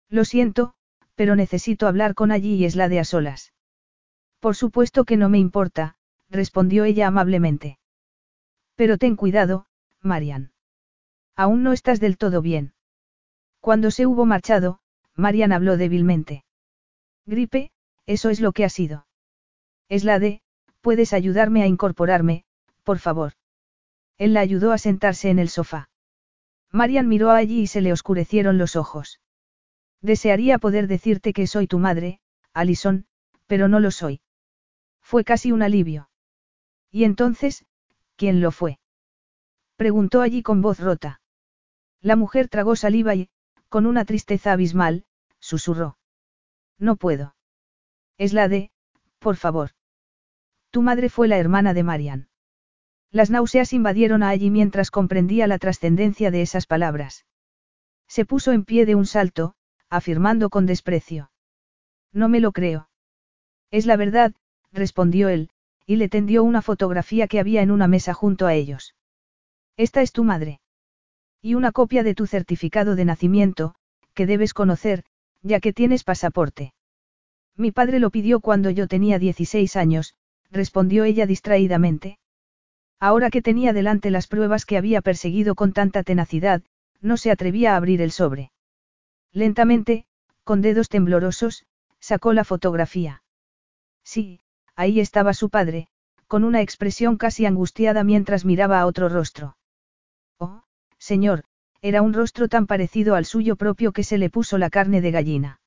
[0.10, 0.76] Lo siento,
[1.16, 3.54] pero necesito hablar con allí y es la de a solas.
[4.40, 5.96] Por supuesto que no me importa,
[6.30, 7.80] respondió ella amablemente.
[8.76, 9.68] Pero ten cuidado,
[10.02, 10.52] Marian.
[11.36, 12.74] Aún no estás del todo bien.
[13.60, 14.80] Cuando se hubo marchado,
[15.16, 16.44] Marian habló débilmente.
[17.26, 17.72] Gripe,
[18.06, 19.08] eso es lo que ha sido.
[19.88, 20.42] Es la de,
[20.82, 22.44] puedes ayudarme a incorporarme,
[22.84, 23.34] por favor.
[24.18, 25.90] Él la ayudó a sentarse en el sofá.
[26.72, 29.22] Marian miró allí y se le oscurecieron los ojos.
[30.04, 32.20] Desearía poder decirte que soy tu madre,
[32.54, 33.06] Alison,
[33.48, 34.20] pero no lo soy.
[35.02, 36.10] Fue casi un alivio.
[36.92, 37.66] ¿Y entonces,
[38.18, 38.80] quién lo fue?
[39.78, 41.22] Preguntó allí con voz rota.
[42.02, 43.30] La mujer tragó saliva y,
[43.70, 45.06] con una tristeza abismal,
[45.40, 45.98] susurró.
[46.78, 47.36] No puedo.
[48.18, 48.72] Es la de,
[49.20, 49.72] por favor.
[50.70, 52.30] Tu madre fue la hermana de Marian.
[53.10, 57.26] Las náuseas invadieron a allí mientras comprendía la trascendencia de esas palabras.
[58.10, 59.56] Se puso en pie de un salto,
[59.96, 61.32] afirmando con desprecio.
[62.12, 62.90] No me lo creo.
[63.72, 64.34] Es la verdad,
[64.72, 65.50] respondió él,
[65.86, 68.96] y le tendió una fotografía que había en una mesa junto a ellos.
[69.78, 70.62] Esta es tu madre.
[71.42, 73.76] Y una copia de tu certificado de nacimiento,
[74.14, 75.04] que debes conocer,
[75.42, 76.74] ya que tienes pasaporte.
[77.56, 80.16] Mi padre lo pidió cuando yo tenía 16 años,
[80.50, 82.18] respondió ella distraídamente.
[83.00, 86.64] Ahora que tenía delante las pruebas que había perseguido con tanta tenacidad,
[87.02, 88.53] no se atrevía a abrir el sobre.
[89.34, 90.06] Lentamente,
[90.44, 91.66] con dedos temblorosos,
[92.00, 93.24] sacó la fotografía.
[94.04, 94.42] Sí,
[94.76, 95.88] ahí estaba su padre,
[96.28, 99.58] con una expresión casi angustiada mientras miraba a otro rostro.
[100.38, 100.64] Oh,
[100.98, 101.46] señor,
[101.82, 105.12] era un rostro tan parecido al suyo propio que se le puso la carne de
[105.12, 105.62] gallina.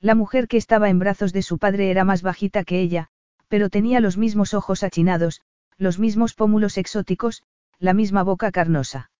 [0.00, 3.08] La mujer que estaba en brazos de su padre era más bajita que ella,
[3.46, 5.42] pero tenía los mismos ojos achinados,
[5.78, 7.44] los mismos pómulos exóticos,
[7.78, 9.11] la misma boca carnosa.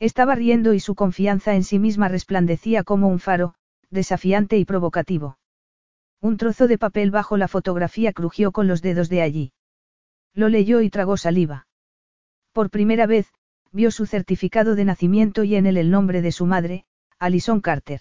[0.00, 3.54] Estaba riendo y su confianza en sí misma resplandecía como un faro,
[3.90, 5.38] desafiante y provocativo.
[6.22, 9.52] Un trozo de papel bajo la fotografía crujió con los dedos de allí.
[10.34, 11.66] Lo leyó y tragó saliva.
[12.52, 13.32] Por primera vez,
[13.72, 16.86] vio su certificado de nacimiento y en él el nombre de su madre,
[17.18, 18.00] Alison Carter.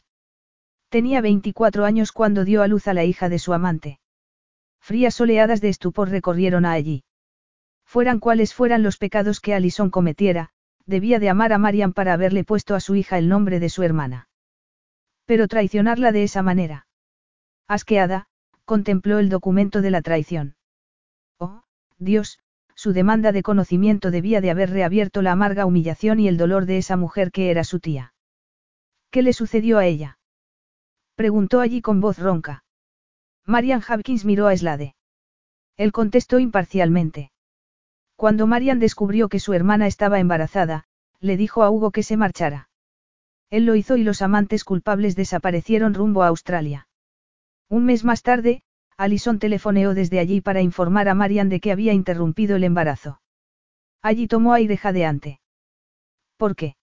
[0.88, 4.00] Tenía 24 años cuando dio a luz a la hija de su amante.
[4.80, 7.04] Frías oleadas de estupor recorrieron a allí.
[7.84, 10.52] Fueran cuales fueran los pecados que Alison cometiera,
[10.90, 13.84] debía de amar a Marian para haberle puesto a su hija el nombre de su
[13.84, 14.28] hermana.
[15.26, 16.88] Pero traicionarla de esa manera.
[17.68, 18.28] Asqueada,
[18.66, 20.56] contempló el documento de la traición.
[21.38, 21.64] Oh,
[22.00, 22.40] Dios,
[22.74, 26.78] su demanda de conocimiento debía de haber reabierto la amarga humillación y el dolor de
[26.78, 28.14] esa mujer que era su tía.
[29.12, 30.18] ¿Qué le sucedió a ella?
[31.16, 32.64] Preguntó allí con voz ronca.
[33.46, 34.96] Marian Hopkins miró a Slade.
[35.78, 37.32] Él contestó imparcialmente.
[38.20, 40.84] Cuando Marian descubrió que su hermana estaba embarazada,
[41.22, 42.68] le dijo a Hugo que se marchara.
[43.50, 46.90] Él lo hizo y los amantes culpables desaparecieron rumbo a Australia.
[47.70, 48.62] Un mes más tarde,
[48.98, 53.22] Alison telefoneó desde allí para informar a Marian de que había interrumpido el embarazo.
[54.02, 55.40] Allí tomó aire jadeante.
[56.36, 56.76] ¿Por qué?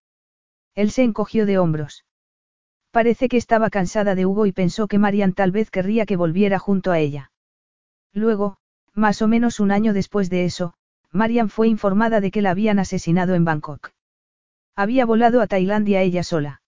[0.74, 2.06] Él se encogió de hombros.
[2.90, 6.58] Parece que estaba cansada de Hugo y pensó que Marian tal vez querría que volviera
[6.58, 7.30] junto a ella.
[8.14, 8.56] Luego,
[8.94, 10.72] más o menos un año después de eso,
[11.12, 13.90] Marian fue informada de que la habían asesinado en Bangkok.
[14.74, 16.62] Había volado a Tailandia ella sola.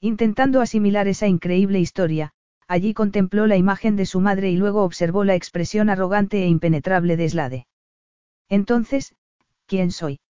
[0.00, 2.32] Intentando asimilar esa increíble historia,
[2.68, 7.16] allí contempló la imagen de su madre y luego observó la expresión arrogante e impenetrable
[7.16, 7.66] de Slade.
[8.48, 9.14] Entonces,
[9.66, 10.20] ¿quién soy?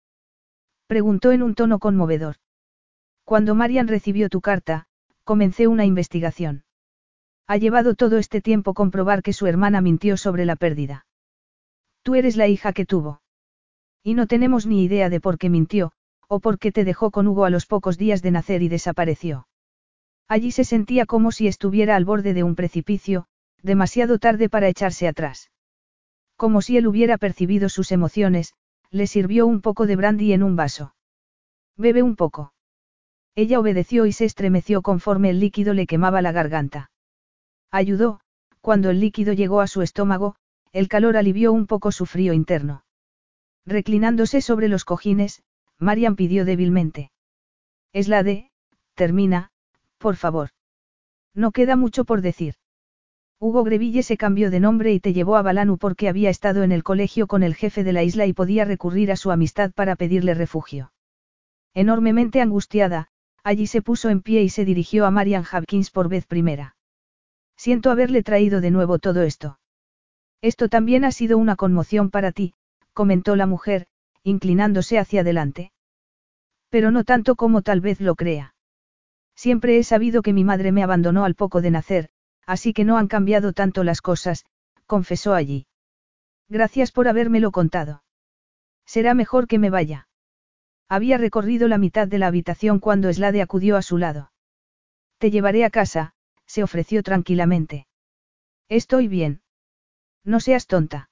[0.87, 2.37] Preguntó en un tono conmovedor.
[3.25, 4.87] Cuando Marian recibió tu carta,
[5.25, 6.65] comencé una investigación.
[7.47, 11.07] Ha llevado todo este tiempo comprobar que su hermana mintió sobre la pérdida.
[12.03, 13.23] Tú eres la hija que tuvo.
[14.05, 15.93] Y no tenemos ni idea de por qué mintió,
[16.29, 19.49] o por qué te dejó con Hugo a los pocos días de nacer y desapareció.
[20.29, 23.27] Allí se sentía como si estuviera al borde de un precipicio,
[23.63, 25.51] demasiado tarde para echarse atrás.
[26.37, 28.53] Como si él hubiera percibido sus emociones,
[28.91, 30.95] le sirvió un poco de brandy en un vaso.
[31.77, 32.53] Bebe un poco.
[33.35, 36.91] Ella obedeció y se estremeció conforme el líquido le quemaba la garganta.
[37.71, 38.21] Ayudó,
[38.61, 40.37] cuando el líquido llegó a su estómago,
[40.73, 42.85] el calor alivió un poco su frío interno.
[43.67, 45.43] Reclinándose sobre los cojines,
[45.79, 47.11] Marian pidió débilmente.
[47.93, 48.51] Es la de,
[48.95, 49.51] termina,
[49.99, 50.51] por favor.
[51.35, 52.55] No queda mucho por decir.
[53.41, 56.73] Hugo Greville se cambió de nombre y te llevó a Balanu porque había estado en
[56.73, 59.97] el colegio con el jefe de la isla y podía recurrir a su amistad para
[59.97, 60.93] pedirle refugio.
[61.75, 63.09] Enormemente angustiada,
[63.43, 66.77] allí se puso en pie y se dirigió a Marian Hopkins por vez primera.
[67.57, 69.59] Siento haberle traído de nuevo todo esto.
[70.41, 72.55] Esto también ha sido una conmoción para ti,
[72.95, 73.87] comentó la mujer,
[74.23, 75.73] inclinándose hacia adelante.
[76.71, 78.55] Pero no tanto como tal vez lo crea.
[79.37, 82.09] Siempre he sabido que mi madre me abandonó al poco de nacer,
[82.47, 84.47] así que no han cambiado tanto las cosas,
[84.87, 85.67] confesó allí.
[86.49, 88.03] Gracias por habérmelo contado.
[88.87, 90.09] Será mejor que me vaya.
[90.89, 94.31] Había recorrido la mitad de la habitación cuando Slade acudió a su lado.
[95.19, 96.15] Te llevaré a casa,
[96.47, 97.87] se ofreció tranquilamente.
[98.69, 99.43] Estoy bien.
[100.23, 101.11] No seas tonta.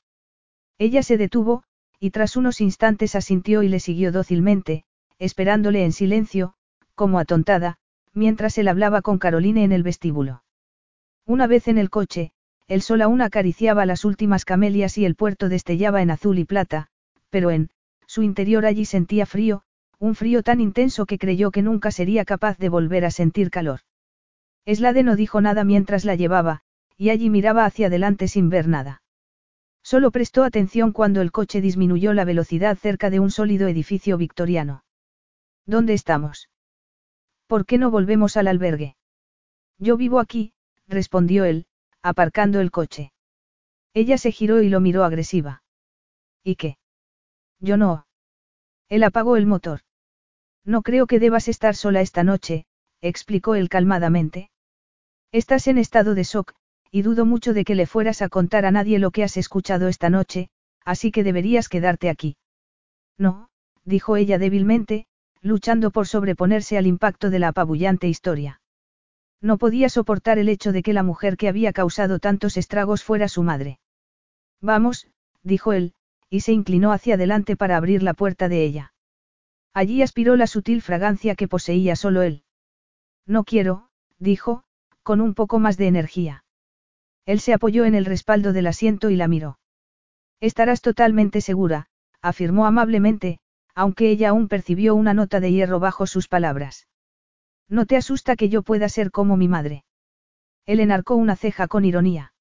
[0.79, 1.65] Ella se detuvo,
[2.03, 4.83] y tras unos instantes asintió y le siguió dócilmente,
[5.21, 6.55] esperándole en silencio,
[6.97, 7.77] como atontada,
[8.13, 10.43] mientras él hablaba con Caroline en el vestíbulo.
[11.27, 12.33] Una vez en el coche,
[12.67, 16.89] el sol aún acariciaba las últimas camelias y el puerto destellaba en azul y plata,
[17.31, 17.71] pero en,
[18.09, 19.63] su interior allí sentía frío,
[20.01, 23.79] un frío tan intenso que creyó que nunca sería capaz de volver a sentir calor.
[24.65, 26.63] Eslade no dijo nada mientras la llevaba,
[26.99, 29.03] y allí miraba hacia adelante sin ver nada.
[29.93, 34.85] Solo prestó atención cuando el coche disminuyó la velocidad cerca de un sólido edificio victoriano.
[35.67, 36.49] ¿Dónde estamos?
[37.47, 38.97] ¿Por qué no volvemos al albergue?
[39.77, 40.55] Yo vivo aquí,
[40.89, 41.67] respondió él,
[42.01, 43.13] aparcando el coche.
[43.93, 45.63] Ella se giró y lo miró agresiva.
[46.43, 46.79] ¿Y qué?
[47.61, 48.07] Yo no.
[48.89, 49.81] Él apagó el motor.
[50.65, 52.65] No creo que debas estar sola esta noche,
[53.03, 54.51] explicó él calmadamente.
[55.33, 56.55] Estás en estado de shock,
[56.93, 59.89] y dudo mucho de que le fueras a contar a nadie lo que has escuchado
[59.89, 60.51] esta noche,
[60.85, 62.37] así que deberías quedarte aquí.
[63.17, 63.49] No,
[63.85, 65.07] dijo ella débilmente,
[65.41, 68.61] luchando por sobreponerse al impacto de la apabullante historia.
[69.41, 73.27] No podía soportar el hecho de que la mujer que había causado tantos estragos fuera
[73.27, 73.81] su madre.
[74.61, 75.09] Vamos,
[75.43, 75.95] dijo él,
[76.29, 78.93] y se inclinó hacia adelante para abrir la puerta de ella.
[79.73, 82.45] Allí aspiró la sutil fragancia que poseía solo él.
[83.27, 83.89] No quiero,
[84.19, 84.63] dijo,
[85.03, 86.42] con un poco más de energía.
[87.25, 89.59] Él se apoyó en el respaldo del asiento y la miró.
[90.41, 91.87] Estarás totalmente segura,
[92.21, 93.39] afirmó amablemente,
[93.75, 96.89] aunque ella aún percibió una nota de hierro bajo sus palabras.
[97.69, 99.85] ¿No te asusta que yo pueda ser como mi madre?
[100.67, 102.35] Él enarcó una ceja con ironía.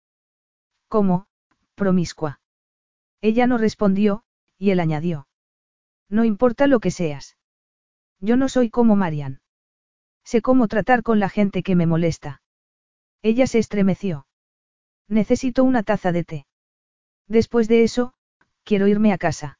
[0.87, 1.27] ¿Cómo?
[1.75, 2.41] Promiscua.
[3.21, 4.23] Ella no respondió,
[4.57, 5.27] y él añadió.
[6.09, 7.37] No importa lo que seas.
[8.19, 9.41] Yo no soy como Marian.
[10.23, 12.41] Sé cómo tratar con la gente que me molesta.
[13.21, 14.25] Ella se estremeció.
[15.11, 16.45] Necesito una taza de té.
[17.27, 18.13] Después de eso,
[18.63, 19.59] quiero irme a casa.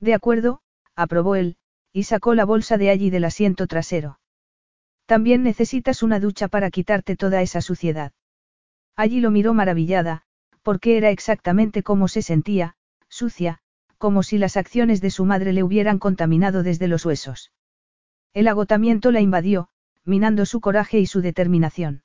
[0.00, 0.62] De acuerdo,
[0.96, 1.56] aprobó él,
[1.92, 4.18] y sacó la bolsa de allí del asiento trasero.
[5.04, 8.12] También necesitas una ducha para quitarte toda esa suciedad.
[8.96, 10.22] Allí lo miró maravillada,
[10.62, 12.74] porque era exactamente como se sentía,
[13.10, 13.58] sucia,
[13.98, 17.52] como si las acciones de su madre le hubieran contaminado desde los huesos.
[18.32, 19.68] El agotamiento la invadió,
[20.06, 22.04] minando su coraje y su determinación.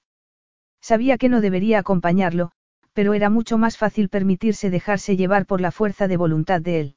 [0.81, 2.52] Sabía que no debería acompañarlo,
[2.98, 6.95] pero era mucho más fácil permitirse dejarse llevar por la fuerza de voluntad de él.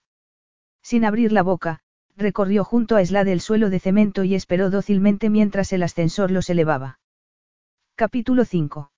[0.83, 1.81] Sin abrir la boca,
[2.17, 6.49] recorrió junto a Slade el suelo de cemento y esperó dócilmente mientras el ascensor los
[6.49, 7.01] elevaba.
[7.97, 8.91] Capítulo 5.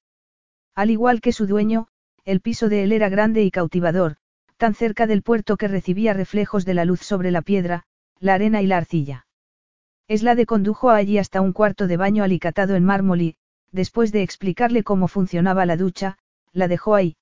[0.76, 1.88] Al igual que su dueño,
[2.24, 4.14] el piso de él era grande y cautivador,
[4.56, 7.82] tan cerca del puerto que recibía reflejos de la luz sobre la piedra,
[8.20, 9.26] la arena y la arcilla.
[10.08, 13.36] Slade condujo allí hasta un cuarto de baño alicatado en mármol y,
[13.72, 16.18] después de explicarle cómo funcionaba la ducha,
[16.52, 17.16] la dejó ahí.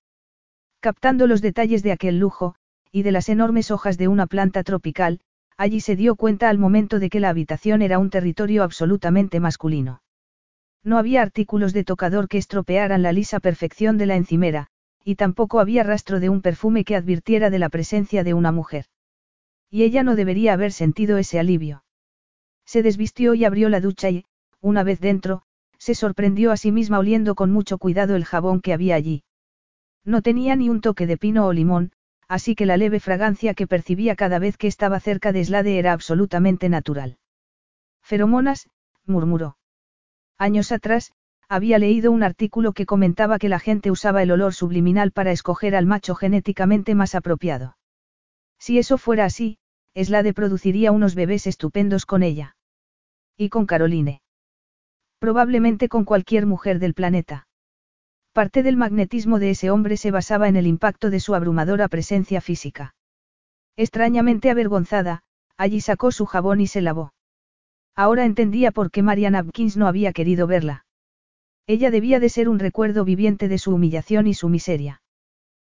[0.81, 2.55] Captando los detalles de aquel lujo,
[2.93, 5.21] y de las enormes hojas de una planta tropical,
[5.57, 10.03] allí se dio cuenta al momento de que la habitación era un territorio absolutamente masculino.
[10.83, 14.69] No había artículos de tocador que estropearan la lisa perfección de la encimera,
[15.05, 18.87] y tampoco había rastro de un perfume que advirtiera de la presencia de una mujer.
[19.71, 21.85] Y ella no debería haber sentido ese alivio.
[22.65, 24.25] Se desvistió y abrió la ducha y,
[24.61, 25.43] una vez dentro,
[25.81, 29.25] se sorprendió a sí misma oliendo con mucho cuidado el jabón que había allí.
[30.05, 31.93] No tenía ni un toque de pino o limón,
[32.29, 35.95] así que la leve fragancia que percibía cada vez que estaba cerca de Slade era
[35.95, 37.19] absolutamente natural.
[38.03, 38.69] Feromonas,
[39.07, 39.57] murmuró.
[40.39, 41.13] Años atrás,
[41.49, 45.75] había leído un artículo que comentaba que la gente usaba el olor subliminal para escoger
[45.75, 47.77] al macho genéticamente más apropiado.
[48.59, 49.59] Si eso fuera así,
[49.95, 52.57] Slade produciría unos bebés estupendos con ella.
[53.37, 54.21] Y con Caroline.
[55.21, 57.47] Probablemente con cualquier mujer del planeta.
[58.33, 62.41] Parte del magnetismo de ese hombre se basaba en el impacto de su abrumadora presencia
[62.41, 62.95] física.
[63.77, 65.23] Extrañamente avergonzada,
[65.59, 67.13] allí sacó su jabón y se lavó.
[67.95, 70.87] Ahora entendía por qué Marian Hopkins no había querido verla.
[71.67, 75.03] Ella debía de ser un recuerdo viviente de su humillación y su miseria.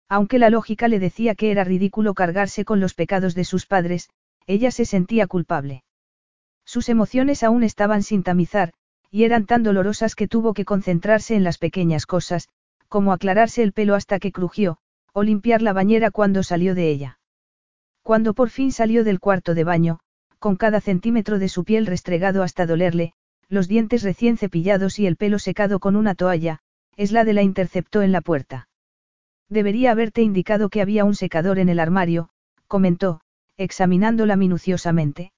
[0.09, 4.11] Aunque la lógica le decía que era ridículo cargarse con los pecados de sus padres,
[4.49, 5.85] ella se sentía culpable.
[6.65, 8.73] Sus emociones aún estaban sin tamizar,
[9.11, 12.49] y eran tan dolorosas que tuvo que concentrarse en las pequeñas cosas,
[12.89, 14.79] como aclararse el pelo hasta que crujió,
[15.13, 17.19] o limpiar la bañera cuando salió de ella.
[18.03, 19.99] Cuando por fin salió del cuarto de baño,
[20.39, 23.15] con cada centímetro de su piel restregado hasta dolerle,
[23.49, 26.61] los dientes recién cepillados y el pelo secado con una toalla,
[26.97, 28.69] es la de la interceptó en la puerta.
[29.49, 32.29] Debería haberte indicado que había un secador en el armario,
[32.67, 33.21] comentó,
[33.57, 35.33] examinándola minuciosamente.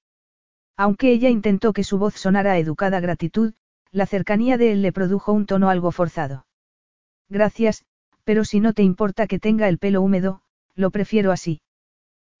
[0.79, 3.53] Aunque ella intentó que su voz sonara educada gratitud,
[3.91, 6.45] la cercanía de él le produjo un tono algo forzado.
[7.27, 7.83] Gracias,
[8.23, 10.41] pero si no te importa que tenga el pelo húmedo,
[10.75, 11.61] lo prefiero así.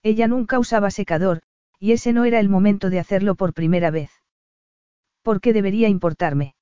[0.03, 1.41] Ella nunca usaba secador,
[1.79, 4.09] y ese no era el momento de hacerlo por primera vez.
[5.21, 6.55] ¿Por qué debería importarme?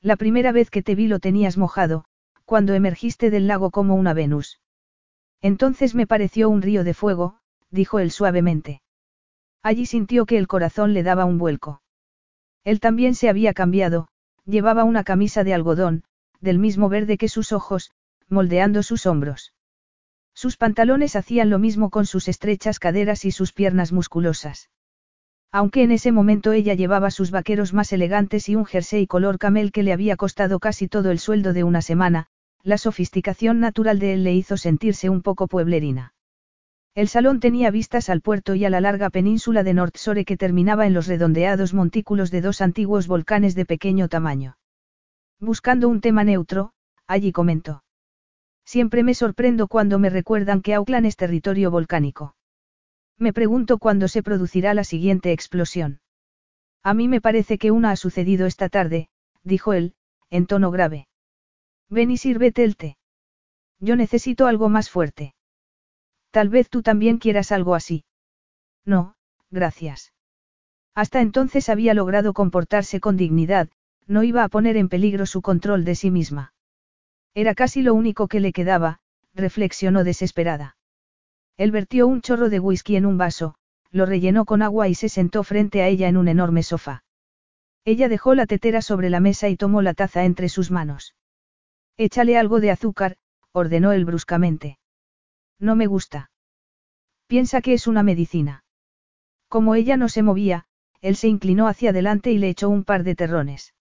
[0.00, 2.06] La primera vez que te vi lo tenías mojado,
[2.46, 4.58] cuando emergiste del lago como una Venus.
[5.42, 7.40] Entonces me pareció un río de fuego,
[7.70, 8.80] dijo él suavemente.
[9.64, 11.80] Allí sintió que el corazón le daba un vuelco.
[12.64, 14.08] Él también se había cambiado,
[14.44, 16.04] llevaba una camisa de algodón,
[16.42, 17.90] del mismo verde que sus ojos,
[18.28, 19.54] moldeando sus hombros.
[20.34, 24.68] Sus pantalones hacían lo mismo con sus estrechas caderas y sus piernas musculosas.
[25.50, 29.72] Aunque en ese momento ella llevaba sus vaqueros más elegantes y un jersey color camel
[29.72, 32.26] que le había costado casi todo el sueldo de una semana,
[32.62, 36.13] la sofisticación natural de él le hizo sentirse un poco pueblerina.
[36.94, 40.86] El salón tenía vistas al puerto y a la larga península de Nordsore que terminaba
[40.86, 44.58] en los redondeados montículos de dos antiguos volcanes de pequeño tamaño.
[45.40, 46.72] Buscando un tema neutro,
[47.08, 47.82] allí comentó.
[48.64, 52.36] Siempre me sorprendo cuando me recuerdan que Auckland es territorio volcánico.
[53.18, 56.00] Me pregunto cuándo se producirá la siguiente explosión.
[56.84, 59.08] A mí me parece que una ha sucedido esta tarde,
[59.42, 59.94] dijo él,
[60.30, 61.08] en tono grave.
[61.88, 62.96] Ven y sírvete el té.
[63.80, 65.33] Yo necesito algo más fuerte.
[66.34, 68.02] Tal vez tú también quieras algo así.
[68.84, 69.14] No,
[69.52, 70.12] gracias.
[70.92, 73.68] Hasta entonces había logrado comportarse con dignidad,
[74.08, 76.52] no iba a poner en peligro su control de sí misma.
[77.34, 78.98] Era casi lo único que le quedaba,
[79.32, 80.76] reflexionó desesperada.
[81.56, 83.54] Él vertió un chorro de whisky en un vaso,
[83.92, 87.04] lo rellenó con agua y se sentó frente a ella en un enorme sofá.
[87.84, 91.14] Ella dejó la tetera sobre la mesa y tomó la taza entre sus manos.
[91.96, 93.18] Échale algo de azúcar,
[93.52, 94.78] ordenó él bruscamente.
[95.64, 96.30] No me gusta.
[97.26, 98.64] Piensa que es una medicina.
[99.48, 100.66] Como ella no se movía,
[101.00, 103.72] él se inclinó hacia adelante y le echó un par de terrones.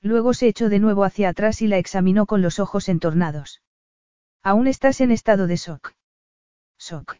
[0.00, 3.60] Luego se echó de nuevo hacia atrás y la examinó con los ojos entornados.
[4.44, 5.94] Aún estás en estado de shock.
[6.78, 7.16] Shock.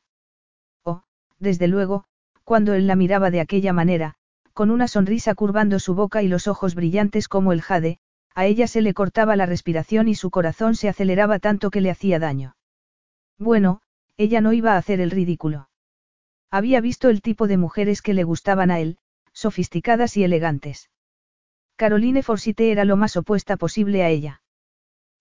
[0.85, 1.03] Oh,
[1.41, 2.05] desde luego,
[2.45, 4.15] cuando él la miraba de aquella manera,
[4.53, 7.99] con una sonrisa curvando su boca y los ojos brillantes como el jade,
[8.37, 11.91] a ella se le cortaba la respiración y su corazón se aceleraba tanto que le
[11.91, 12.55] hacía daño.
[13.41, 13.81] Bueno,
[14.19, 15.71] ella no iba a hacer el ridículo.
[16.51, 18.99] Había visto el tipo de mujeres que le gustaban a él,
[19.33, 20.91] sofisticadas y elegantes.
[21.77, 24.43] Caroline Forsite era lo más opuesta posible a ella.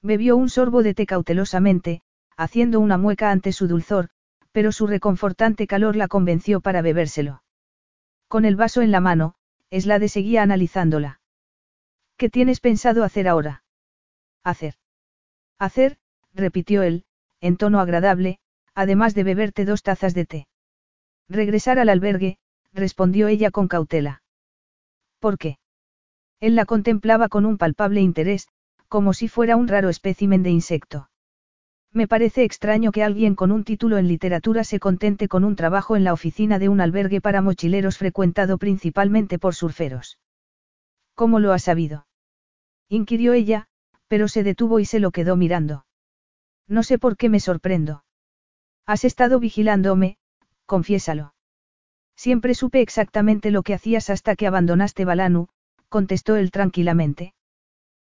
[0.01, 2.01] Bebió un sorbo de té cautelosamente,
[2.35, 4.09] haciendo una mueca ante su dulzor,
[4.51, 7.43] pero su reconfortante calor la convenció para bebérselo.
[8.27, 9.35] Con el vaso en la mano,
[9.71, 11.21] Slade seguía analizándola.
[12.17, 13.63] ¿Qué tienes pensado hacer ahora?
[14.43, 14.75] Hacer.
[15.57, 15.99] Hacer,
[16.33, 17.05] repitió él,
[17.41, 18.39] en tono agradable,
[18.73, 20.47] además de beberte dos tazas de té.
[21.27, 22.37] Regresar al albergue,
[22.73, 24.21] respondió ella con cautela.
[25.19, 25.57] ¿Por qué?
[26.39, 28.47] Él la contemplaba con un palpable interés,
[28.87, 31.09] como si fuera un raro espécimen de insecto.
[31.91, 35.95] Me parece extraño que alguien con un título en literatura se contente con un trabajo
[35.95, 40.19] en la oficina de un albergue para mochileros frecuentado principalmente por surferos.
[41.15, 42.05] ¿Cómo lo ha sabido?
[42.87, 43.67] inquirió ella,
[44.07, 45.85] pero se detuvo y se lo quedó mirando.
[46.69, 48.03] No sé por qué me sorprendo.
[48.85, 50.17] Has estado vigilándome,
[50.65, 51.33] confiésalo.
[52.15, 55.47] Siempre supe exactamente lo que hacías hasta que abandonaste Balanu,
[55.89, 57.33] contestó él tranquilamente.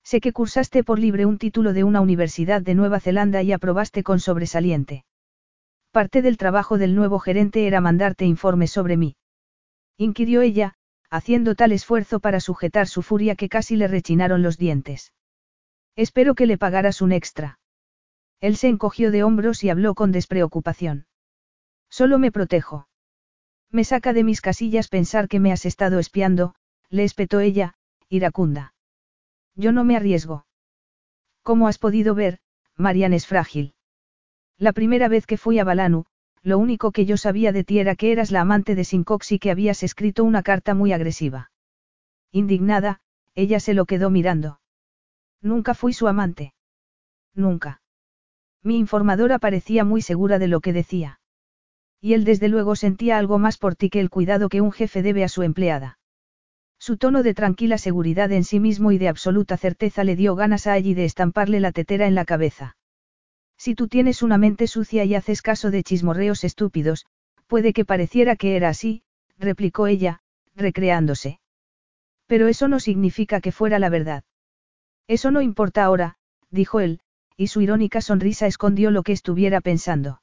[0.03, 4.03] Sé que cursaste por libre un título de una universidad de Nueva Zelanda y aprobaste
[4.03, 5.05] con sobresaliente.
[5.91, 9.17] Parte del trabajo del nuevo gerente era mandarte informes sobre mí.
[9.97, 10.75] Inquirió ella,
[11.09, 15.13] haciendo tal esfuerzo para sujetar su furia que casi le rechinaron los dientes.
[15.95, 17.59] Espero que le pagaras un extra.
[18.39, 21.07] Él se encogió de hombros y habló con despreocupación.
[21.89, 22.87] Solo me protejo.
[23.71, 26.55] Me saca de mis casillas pensar que me has estado espiando,
[26.89, 27.75] le espetó ella,
[28.09, 28.73] iracunda.
[29.55, 30.45] Yo no me arriesgo.
[31.43, 32.39] Como has podido ver,
[32.75, 33.73] Marian es frágil.
[34.57, 36.05] La primera vez que fui a Balanu,
[36.43, 39.39] lo único que yo sabía de ti era que eras la amante de Sincox y
[39.39, 41.51] que habías escrito una carta muy agresiva.
[42.31, 43.01] Indignada,
[43.35, 44.59] ella se lo quedó mirando.
[45.41, 46.53] Nunca fui su amante.
[47.33, 47.81] Nunca.
[48.63, 51.19] Mi informadora parecía muy segura de lo que decía.
[52.01, 55.01] Y él desde luego sentía algo más por ti que el cuidado que un jefe
[55.01, 55.99] debe a su empleada.
[56.79, 60.67] Su tono de tranquila seguridad en sí mismo y de absoluta certeza le dio ganas
[60.67, 62.77] a allí de estamparle la tetera en la cabeza.
[63.57, 67.07] Si tú tienes una mente sucia y haces caso de chismorreos estúpidos,
[67.47, 69.01] puede que pareciera que era así,
[69.39, 70.21] replicó ella,
[70.55, 71.39] recreándose.
[72.27, 74.23] Pero eso no significa que fuera la verdad.
[75.07, 76.17] Eso no importa ahora,
[76.51, 76.99] dijo él,
[77.37, 80.21] y su irónica sonrisa escondió lo que estuviera pensando.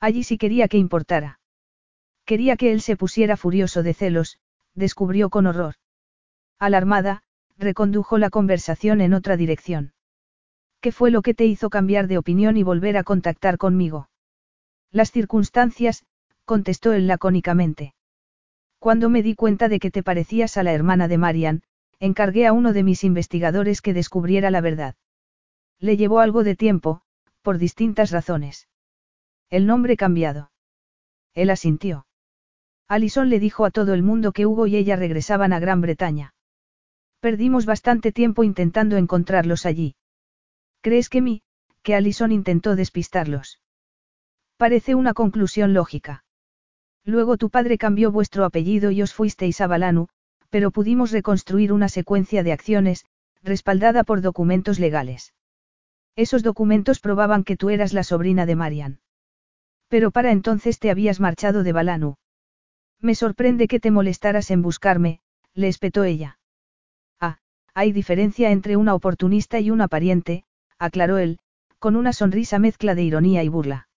[0.00, 1.38] Allí sí quería que importara.
[2.26, 4.38] Quería que él se pusiera furioso de celos,
[4.74, 5.76] descubrió con horror.
[6.58, 7.22] Alarmada,
[7.56, 9.92] recondujo la conversación en otra dirección.
[10.80, 14.10] ¿Qué fue lo que te hizo cambiar de opinión y volver a contactar conmigo?
[14.90, 16.04] Las circunstancias,
[16.44, 17.94] contestó él lacónicamente.
[18.78, 21.62] Cuando me di cuenta de que te parecías a la hermana de Marian,
[22.00, 24.94] encargué a uno de mis investigadores que descubriera la verdad.
[25.84, 27.02] Le llevó algo de tiempo,
[27.42, 28.68] por distintas razones.
[29.50, 30.50] El nombre cambiado.
[31.34, 32.06] Él asintió.
[32.88, 36.32] Alison le dijo a todo el mundo que Hugo y ella regresaban a Gran Bretaña.
[37.20, 39.94] Perdimos bastante tiempo intentando encontrarlos allí.
[40.80, 41.42] ¿Crees que mi,
[41.82, 43.60] que Alison intentó despistarlos?
[44.56, 46.24] Parece una conclusión lógica.
[47.04, 50.08] Luego tu padre cambió vuestro apellido y os fuisteis a Balanu,
[50.48, 53.04] pero pudimos reconstruir una secuencia de acciones,
[53.42, 55.34] respaldada por documentos legales.
[56.16, 59.00] Esos documentos probaban que tú eras la sobrina de Marian.
[59.88, 62.16] Pero para entonces te habías marchado de Balanu.
[63.00, 65.20] Me sorprende que te molestaras en buscarme,
[65.54, 66.38] le espetó ella.
[67.20, 67.38] Ah,
[67.74, 70.44] hay diferencia entre una oportunista y una pariente,
[70.78, 71.38] aclaró él,
[71.78, 73.88] con una sonrisa mezcla de ironía y burla.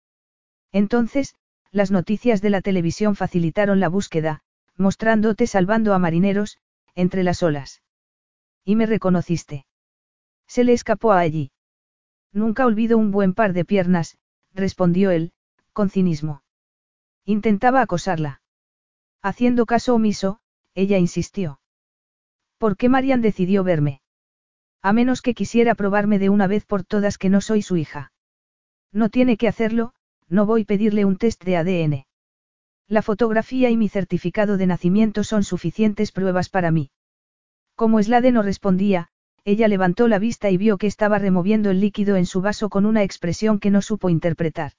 [0.71, 1.35] Entonces,
[1.71, 4.41] las noticias de la televisión facilitaron la búsqueda,
[4.75, 6.57] mostrándote salvando a marineros,
[6.95, 7.81] entre las olas.
[8.65, 9.65] Y me reconociste.
[10.47, 11.51] Se le escapó a allí.
[12.33, 14.17] Nunca olvido un buen par de piernas,
[14.53, 15.31] respondió él,
[15.73, 16.43] con cinismo.
[17.25, 18.41] Intentaba acosarla.
[19.21, 20.39] Haciendo caso omiso,
[20.73, 21.59] ella insistió.
[22.57, 24.01] ¿Por qué Marian decidió verme?
[24.81, 28.11] A menos que quisiera probarme de una vez por todas que no soy su hija.
[28.91, 29.93] No tiene que hacerlo,
[30.27, 32.05] no voy a pedirle un test de ADN.
[32.87, 36.89] La fotografía y mi certificado de nacimiento son suficientes pruebas para mí.
[37.75, 39.09] Como Slade no respondía,
[39.47, 42.85] ella levantó la vista y vio que estaba removiendo el líquido en su vaso con
[42.85, 44.73] una expresión que no supo interpretar.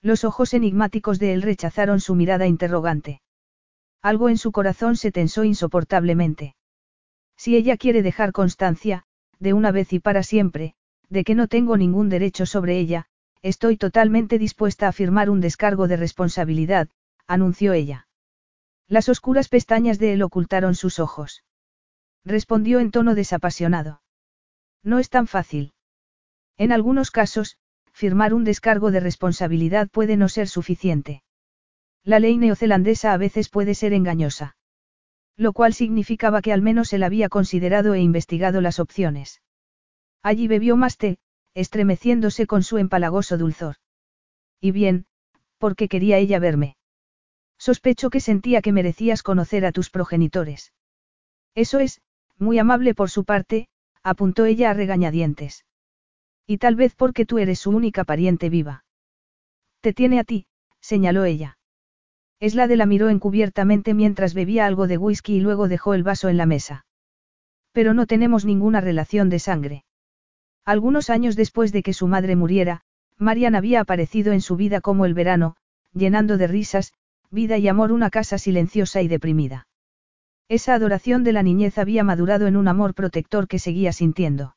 [0.00, 3.20] Los ojos enigmáticos de él rechazaron su mirada interrogante.
[4.00, 6.56] Algo en su corazón se tensó insoportablemente.
[7.36, 9.04] Si ella quiere dejar constancia,
[9.38, 10.72] de una vez y para siempre,
[11.10, 13.08] de que no tengo ningún derecho sobre ella,
[13.42, 16.88] estoy totalmente dispuesta a firmar un descargo de responsabilidad,
[17.26, 18.08] anunció ella.
[18.88, 21.44] Las oscuras pestañas de él ocultaron sus ojos.
[22.24, 24.02] Respondió en tono desapasionado.
[24.82, 25.72] No es tan fácil.
[26.56, 27.56] En algunos casos,
[27.92, 31.22] firmar un descargo de responsabilidad puede no ser suficiente.
[32.04, 34.56] La ley neozelandesa a veces puede ser engañosa.
[35.36, 39.40] Lo cual significaba que al menos él había considerado e investigado las opciones.
[40.22, 41.18] Allí bebió más té,
[41.54, 43.76] estremeciéndose con su empalagoso dulzor.
[44.60, 45.06] Y bien,
[45.62, 46.74] ¿Por qué quería ella verme?
[47.56, 50.72] Sospecho que sentía que merecías conocer a tus progenitores.
[51.54, 52.00] Eso es,
[52.42, 53.68] muy amable por su parte,
[54.02, 55.64] apuntó ella a regañadientes.
[56.46, 58.84] Y tal vez porque tú eres su única pariente viva.
[59.80, 60.46] Te tiene a ti,
[60.80, 61.58] señaló ella.
[62.40, 66.02] Es la de la miró encubiertamente mientras bebía algo de whisky y luego dejó el
[66.02, 66.84] vaso en la mesa.
[67.72, 69.84] Pero no tenemos ninguna relación de sangre.
[70.64, 72.82] Algunos años después de que su madre muriera,
[73.16, 75.56] Marian había aparecido en su vida como el verano,
[75.94, 76.92] llenando de risas,
[77.30, 79.66] vida y amor una casa silenciosa y deprimida.
[80.52, 84.54] Esa adoración de la niñez había madurado en un amor protector que seguía sintiendo.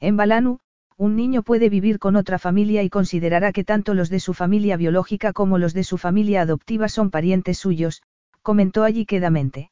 [0.00, 0.58] En Balanu,
[0.96, 4.76] un niño puede vivir con otra familia y considerará que tanto los de su familia
[4.76, 8.02] biológica como los de su familia adoptiva son parientes suyos,
[8.42, 9.70] comentó allí quedamente.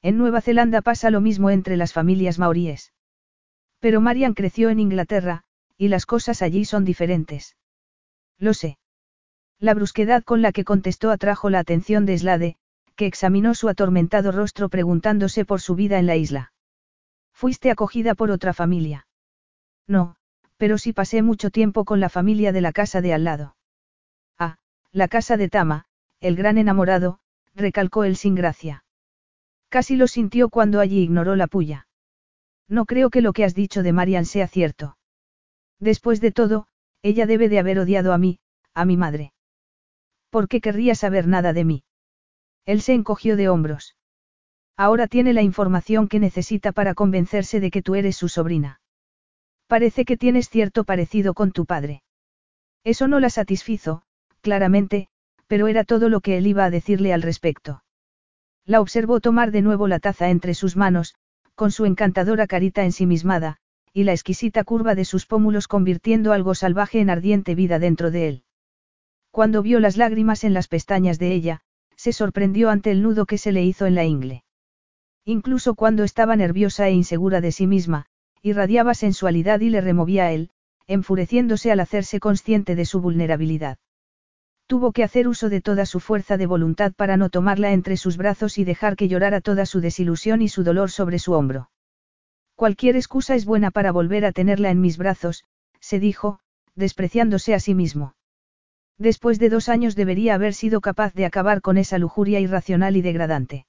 [0.00, 2.94] En Nueva Zelanda pasa lo mismo entre las familias maoríes.
[3.80, 5.44] Pero Marian creció en Inglaterra,
[5.76, 7.54] y las cosas allí son diferentes.
[8.38, 8.78] Lo sé.
[9.60, 12.56] La brusquedad con la que contestó atrajo la atención de Slade,
[12.96, 16.52] que examinó su atormentado rostro preguntándose por su vida en la isla.
[17.32, 19.06] ¿Fuiste acogida por otra familia?
[19.86, 20.16] No,
[20.56, 23.56] pero sí pasé mucho tiempo con la familia de la casa de al lado.
[24.38, 24.56] Ah,
[24.92, 25.86] la casa de Tama,
[26.20, 27.18] el gran enamorado,
[27.54, 28.84] recalcó él sin gracia.
[29.68, 31.88] Casi lo sintió cuando allí ignoró la puya.
[32.68, 34.96] No creo que lo que has dicho de Marian sea cierto.
[35.80, 36.66] Después de todo,
[37.02, 38.38] ella debe de haber odiado a mí,
[38.72, 39.32] a mi madre.
[40.30, 41.84] ¿Por qué querría saber nada de mí?
[42.66, 43.96] Él se encogió de hombros.
[44.76, 48.80] Ahora tiene la información que necesita para convencerse de que tú eres su sobrina.
[49.66, 52.02] Parece que tienes cierto parecido con tu padre.
[52.82, 54.02] Eso no la satisfizo,
[54.40, 55.08] claramente,
[55.46, 57.82] pero era todo lo que él iba a decirle al respecto.
[58.66, 61.14] La observó tomar de nuevo la taza entre sus manos,
[61.54, 63.58] con su encantadora carita ensimismada,
[63.92, 68.28] y la exquisita curva de sus pómulos convirtiendo algo salvaje en ardiente vida dentro de
[68.28, 68.42] él.
[69.30, 71.60] Cuando vio las lágrimas en las pestañas de ella,
[71.96, 74.44] se sorprendió ante el nudo que se le hizo en la ingle.
[75.24, 78.06] Incluso cuando estaba nerviosa e insegura de sí misma,
[78.42, 80.50] irradiaba sensualidad y le removía a él,
[80.86, 83.78] enfureciéndose al hacerse consciente de su vulnerabilidad.
[84.66, 88.16] Tuvo que hacer uso de toda su fuerza de voluntad para no tomarla entre sus
[88.16, 91.70] brazos y dejar que llorara toda su desilusión y su dolor sobre su hombro.
[92.54, 95.44] Cualquier excusa es buena para volver a tenerla en mis brazos,
[95.80, 96.38] se dijo,
[96.74, 98.14] despreciándose a sí mismo.
[98.98, 103.02] Después de dos años debería haber sido capaz de acabar con esa lujuria irracional y
[103.02, 103.66] degradante.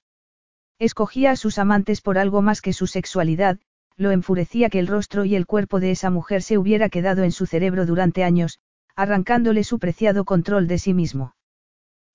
[0.77, 3.59] Escogía a sus amantes por algo más que su sexualidad,
[3.97, 7.31] lo enfurecía que el rostro y el cuerpo de esa mujer se hubiera quedado en
[7.31, 8.59] su cerebro durante años,
[8.95, 11.35] arrancándole su preciado control de sí mismo.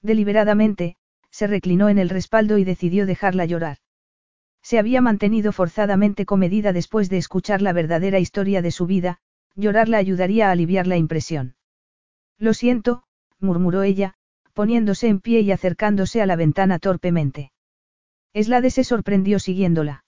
[0.02, 0.96] Deliberadamente,
[1.30, 3.78] se reclinó en el respaldo y decidió dejarla llorar.
[4.62, 9.18] Se había mantenido forzadamente comedida después de escuchar la verdadera historia de su vida,
[9.54, 11.54] llorar la ayudaría a aliviar la impresión.
[12.40, 13.04] Lo siento,
[13.38, 14.14] murmuró ella,
[14.54, 17.52] poniéndose en pie y acercándose a la ventana torpemente.
[18.32, 20.04] Eslade se sorprendió siguiéndola.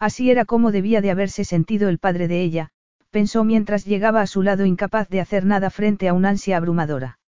[0.00, 2.70] Así era como debía de haberse sentido el padre de ella,
[3.10, 7.20] pensó mientras llegaba a su lado incapaz de hacer nada frente a una ansia abrumadora.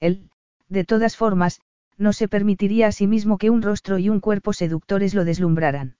[0.00, 0.28] Él,
[0.68, 1.60] de todas formas,
[1.96, 5.96] no se permitiría a sí mismo que un rostro y un cuerpo seductores lo deslumbraran.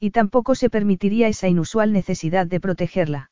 [0.00, 3.30] Y tampoco se permitiría esa inusual necesidad de protegerla.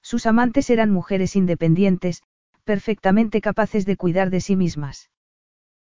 [0.00, 2.22] Sus amantes eran mujeres independientes,
[2.64, 5.10] perfectamente capaces de cuidar de sí mismas.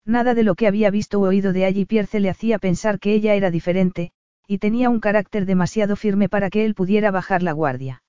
[0.05, 3.13] Nada de lo que había visto o oído de allí Pierce le hacía pensar que
[3.13, 4.13] ella era diferente,
[4.47, 8.03] y tenía un carácter demasiado firme para que él pudiera bajar la guardia.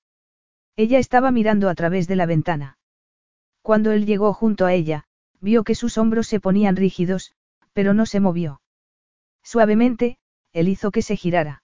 [0.76, 2.78] Ella estaba mirando a través de la ventana.
[3.60, 5.04] Cuando él llegó junto a ella,
[5.40, 7.32] vio que sus hombros se ponían rígidos,
[7.74, 8.62] pero no se movió.
[9.42, 10.16] Suavemente,
[10.52, 11.62] él hizo que se girara.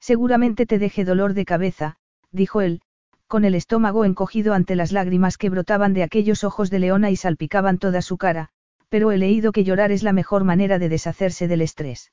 [0.00, 1.96] Seguramente te deje dolor de cabeza,
[2.30, 2.82] dijo él,
[3.26, 7.16] con el estómago encogido ante las lágrimas que brotaban de aquellos ojos de leona y
[7.16, 8.50] salpicaban toda su cara,
[8.88, 12.12] pero he leído que llorar es la mejor manera de deshacerse del estrés.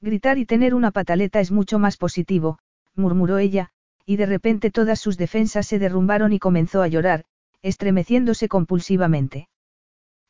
[0.00, 2.58] Gritar y tener una pataleta es mucho más positivo,
[2.94, 3.70] murmuró ella,
[4.04, 7.24] y de repente todas sus defensas se derrumbaron y comenzó a llorar,
[7.62, 9.48] estremeciéndose compulsivamente.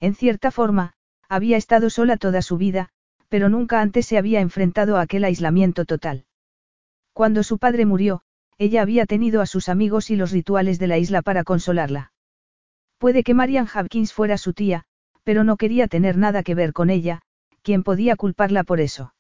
[0.01, 0.95] En cierta forma,
[1.29, 2.91] había estado sola toda su vida,
[3.29, 6.27] pero nunca antes se había enfrentado a aquel aislamiento total.
[7.15, 8.23] Cuando su padre murió,
[8.59, 12.13] ella había tenido a sus amigos y los rituales de la isla para consolarla.
[12.99, 14.85] Puede que Marian Hopkins fuera su tía,
[15.25, 17.23] pero no quería tener nada que ver con ella,
[17.63, 19.15] quien podía culparla por eso.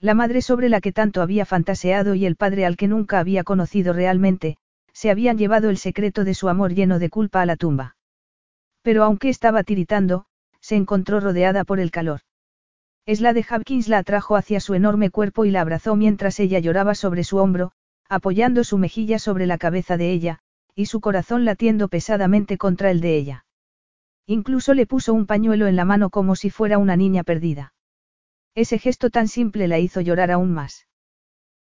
[0.00, 3.44] La madre sobre la que tanto había fantaseado y el padre al que nunca había
[3.44, 4.56] conocido realmente,
[4.92, 7.96] se habían llevado el secreto de su amor lleno de culpa a la tumba.
[8.82, 10.26] Pero aunque estaba tiritando,
[10.60, 12.20] se encontró rodeada por el calor.
[13.04, 16.94] Esla de Hopkins la atrajo hacia su enorme cuerpo y la abrazó mientras ella lloraba
[16.94, 17.72] sobre su hombro,
[18.08, 20.38] apoyando su mejilla sobre la cabeza de ella,
[20.74, 23.46] y su corazón latiendo pesadamente contra el de ella.
[24.26, 27.74] Incluso le puso un pañuelo en la mano como si fuera una niña perdida.
[28.54, 30.86] Ese gesto tan simple la hizo llorar aún más.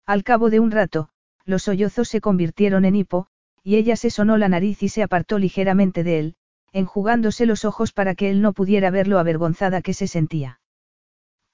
[0.07, 1.11] Al cabo de un rato,
[1.45, 3.27] los sollozos se convirtieron en hipo,
[3.63, 6.37] y ella se sonó la nariz y se apartó ligeramente de él,
[6.73, 10.61] enjugándose los ojos para que él no pudiera ver lo avergonzada que se sentía.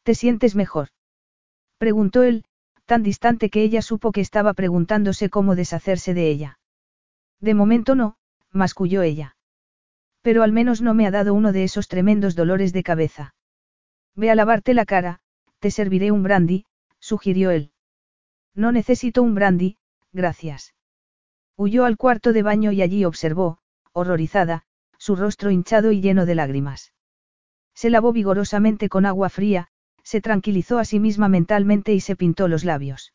[0.03, 0.89] ¿Te sientes mejor?
[1.79, 2.45] preguntó él,
[2.91, 6.59] tan distante que ella supo que estaba preguntándose cómo deshacerse de ella.
[7.39, 8.17] De momento no,
[8.51, 9.37] masculló ella.
[10.23, 13.37] Pero al menos no me ha dado uno de esos tremendos dolores de cabeza.
[14.17, 15.21] Ve a lavarte la cara,
[15.61, 16.67] te serviré un brandy,
[16.99, 17.71] sugirió él.
[18.57, 19.77] No necesito un brandy,
[20.13, 20.75] gracias.
[21.57, 23.59] Huyó al cuarto de baño y allí observó,
[23.93, 24.65] horrorizada,
[24.99, 26.93] su rostro hinchado y lleno de lágrimas.
[27.73, 29.69] Se lavó vigorosamente con agua fría,
[30.11, 33.15] se tranquilizó a sí misma mentalmente y se pintó los labios.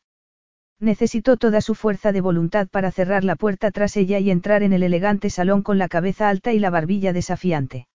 [0.80, 4.72] Necesitó toda su fuerza de voluntad para cerrar la puerta tras ella y entrar en
[4.72, 7.90] el elegante salón con la cabeza alta y la barbilla desafiante.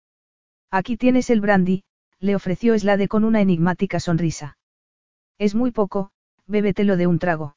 [0.71, 1.83] Aquí tienes el brandy,
[2.19, 4.57] le ofreció Slade con una enigmática sonrisa.
[5.37, 6.09] Es muy poco,
[6.47, 7.55] bébetelo de un trago.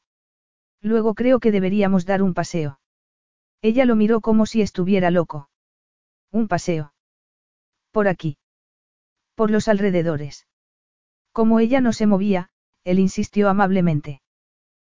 [0.83, 2.81] Luego creo que deberíamos dar un paseo.
[3.63, 5.49] Ella lo miró como si estuviera loco.
[6.31, 6.93] Un paseo.
[7.93, 8.37] Por aquí.
[9.35, 10.47] Por los alrededores.
[11.33, 12.51] Como ella no se movía,
[12.85, 14.23] él insistió amablemente.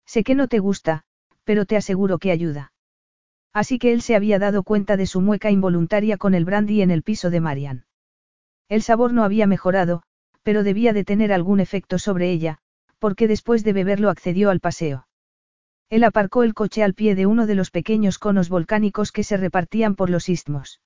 [0.05, 1.03] Sé que no te gusta,
[1.43, 2.71] pero te aseguro que ayuda.
[3.53, 6.91] Así que él se había dado cuenta de su mueca involuntaria con el brandy en
[6.91, 7.85] el piso de Marian.
[8.67, 10.03] El sabor no había mejorado,
[10.41, 12.57] pero debía de tener algún efecto sobre ella,
[12.97, 15.07] porque después de beberlo accedió al paseo.
[15.89, 19.37] Él aparcó el coche al pie de uno de los pequeños conos volcánicos que se
[19.37, 20.81] repartían por los istmos.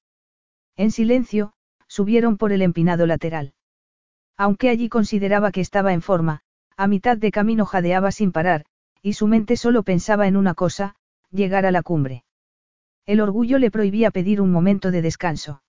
[0.75, 1.53] En silencio,
[1.87, 3.53] subieron por el empinado lateral.
[4.37, 6.41] Aunque allí consideraba que estaba en forma,
[6.75, 8.65] a mitad de camino jadeaba sin parar,
[9.01, 10.95] y su mente solo pensaba en una cosa,
[11.31, 12.23] llegar a la cumbre.
[13.05, 15.63] El orgullo le prohibía pedir un momento de descanso.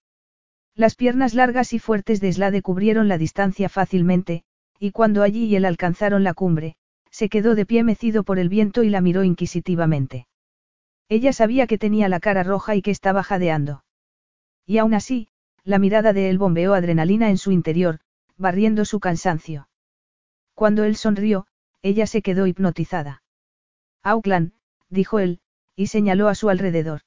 [0.74, 4.45] Las piernas largas y fuertes de Slade cubrieron la distancia fácilmente,
[4.78, 6.77] y cuando allí y él alcanzaron la cumbre,
[7.11, 10.27] se quedó de pie mecido por el viento y la miró inquisitivamente.
[11.09, 13.82] Ella sabía que tenía la cara roja y que estaba jadeando.
[14.66, 15.28] Y aún así,
[15.65, 18.01] la mirada de él bombeó adrenalina en su interior,
[18.39, 19.69] barriendo su cansancio.
[20.55, 21.47] Cuando él sonrió,
[21.82, 23.23] ella se quedó hipnotizada.
[24.02, 24.52] Auckland,
[24.89, 25.40] dijo él,
[25.77, 27.02] y señaló a su alrededor.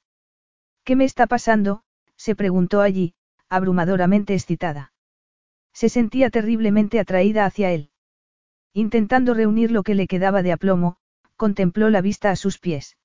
[0.84, 1.82] ¿Qué me está pasando?
[2.16, 3.14] se preguntó allí,
[3.48, 4.92] abrumadoramente excitada.
[5.72, 7.90] Se sentía terriblemente atraída hacia él.
[8.72, 10.96] Intentando reunir lo que le quedaba de aplomo,
[11.36, 12.96] contempló la vista a sus pies.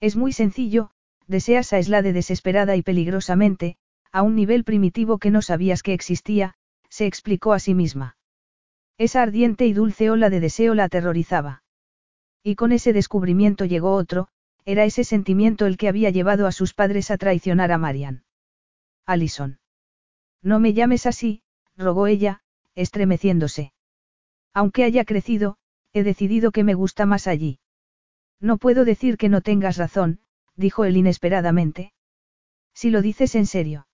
[0.00, 0.90] Es muy sencillo,
[1.26, 3.76] deseas a desesperada y peligrosamente,
[4.10, 6.56] a un nivel primitivo que no sabías que existía,
[6.92, 8.18] se explicó a sí misma.
[8.98, 11.62] Esa ardiente y dulce ola de deseo la aterrorizaba.
[12.42, 14.28] Y con ese descubrimiento llegó otro,
[14.66, 18.24] era ese sentimiento el que había llevado a sus padres a traicionar a Marian.
[19.06, 19.58] Alison.
[20.42, 21.42] No me llames así,
[21.78, 22.42] rogó ella,
[22.74, 23.72] estremeciéndose.
[24.52, 25.56] Aunque haya crecido,
[25.94, 27.58] he decidido que me gusta más allí.
[28.38, 30.20] No puedo decir que no tengas razón,
[30.56, 31.94] dijo él inesperadamente.
[32.74, 33.86] Si lo dices en serio.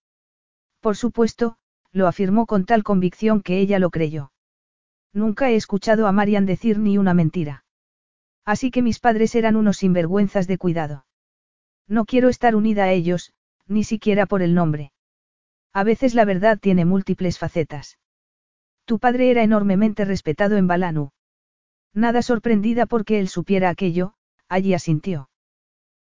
[0.80, 1.57] Por supuesto,
[1.92, 4.32] lo afirmó con tal convicción que ella lo creyó.
[5.12, 7.64] Nunca he escuchado a Marian decir ni una mentira.
[8.44, 11.06] Así que mis padres eran unos sinvergüenzas de cuidado.
[11.86, 13.32] No quiero estar unida a ellos,
[13.66, 14.92] ni siquiera por el nombre.
[15.72, 17.98] A veces la verdad tiene múltiples facetas.
[18.84, 21.10] Tu padre era enormemente respetado en Balanu.
[21.94, 24.14] Nada sorprendida porque él supiera aquello,
[24.48, 25.28] allí asintió.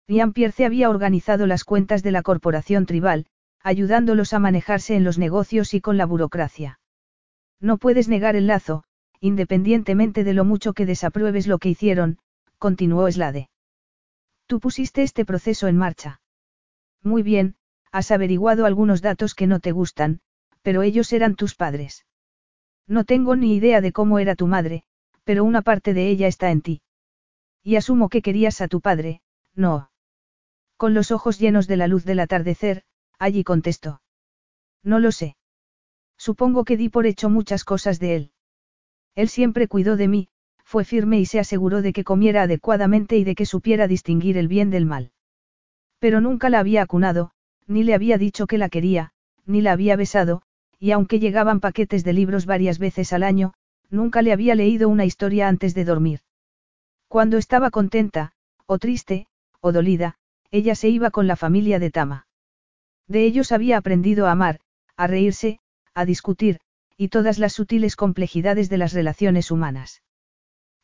[0.08, 3.26] Ian Pierce había organizado las cuentas de la corporación tribal,
[3.62, 6.78] ayudándolos a manejarse en los negocios y con la burocracia.
[7.60, 8.84] No puedes negar el lazo,
[9.20, 12.18] independientemente de lo mucho que desapruebes lo que hicieron,
[12.58, 13.48] continuó Slade.
[14.46, 16.20] Tú pusiste este proceso en marcha.
[17.02, 17.56] Muy bien,
[17.92, 20.20] has averiguado algunos datos que no te gustan,
[20.62, 22.06] pero ellos eran tus padres.
[22.86, 24.84] No tengo ni idea de cómo era tu madre,
[25.24, 26.82] pero una parte de ella está en ti.
[27.62, 29.22] Y asumo que querías a tu padre,
[29.54, 29.90] no.
[30.76, 32.84] Con los ojos llenos de la luz del atardecer,
[33.18, 34.01] allí contestó.
[34.82, 35.36] No lo sé.
[36.16, 38.30] Supongo que di por hecho muchas cosas de él.
[39.14, 40.28] Él siempre cuidó de mí,
[40.64, 44.48] fue firme y se aseguró de que comiera adecuadamente y de que supiera distinguir el
[44.48, 45.12] bien del mal.
[45.98, 47.30] Pero nunca la había acunado,
[47.66, 49.12] ni le había dicho que la quería,
[49.44, 50.43] ni la había besado,
[50.78, 53.55] y aunque llegaban paquetes de libros varias veces al año,
[53.88, 56.20] nunca le había leído una historia antes de dormir.
[57.09, 58.32] Cuando estaba contenta,
[58.66, 59.28] o triste,
[59.60, 60.18] o dolida,
[60.51, 62.25] ella se iba con la familia de Tama.
[63.08, 64.60] De ellos había aprendido a amar,
[64.96, 65.60] a reírse,
[65.94, 66.58] a discutir,
[66.96, 70.02] y todas las sutiles complejidades de las relaciones humanas.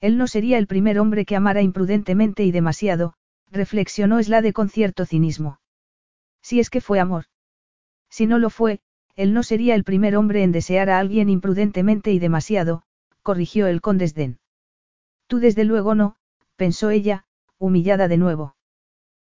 [0.00, 3.14] Él no sería el primer hombre que amara imprudentemente y demasiado,
[3.50, 5.60] reflexionó Slade con cierto cinismo.
[6.42, 7.26] Si es que fue amor.
[8.10, 8.80] Si no lo fue,
[9.14, 12.82] él no sería el primer hombre en desear a alguien imprudentemente y demasiado,
[13.22, 14.38] corrigió él con desdén.
[15.26, 16.16] Tú desde luego no,
[16.56, 17.24] pensó ella,
[17.58, 18.56] humillada de nuevo.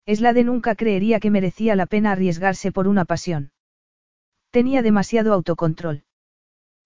[0.06, 3.52] Es la de nunca creería que merecía la pena arriesgarse por una pasión.
[4.50, 6.04] Tenía demasiado autocontrol.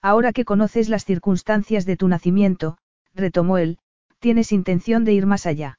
[0.03, 2.77] Ahora que conoces las circunstancias de tu nacimiento,
[3.15, 3.79] retomó él,
[4.19, 5.79] tienes intención de ir más allá.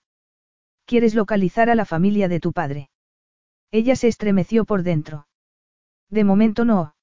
[0.85, 2.89] ¿Quieres localizar a la familia de tu padre?
[3.71, 5.27] Ella se estremeció por dentro.
[6.09, 6.95] De momento no.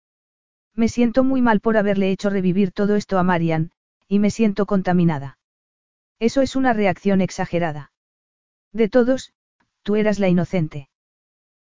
[0.74, 3.72] Me siento muy mal por haberle hecho revivir todo esto a Marian,
[4.08, 5.38] y me siento contaminada.
[6.18, 7.92] Eso es una reacción exagerada.
[8.72, 9.32] De todos,
[9.82, 10.88] tú eras la inocente.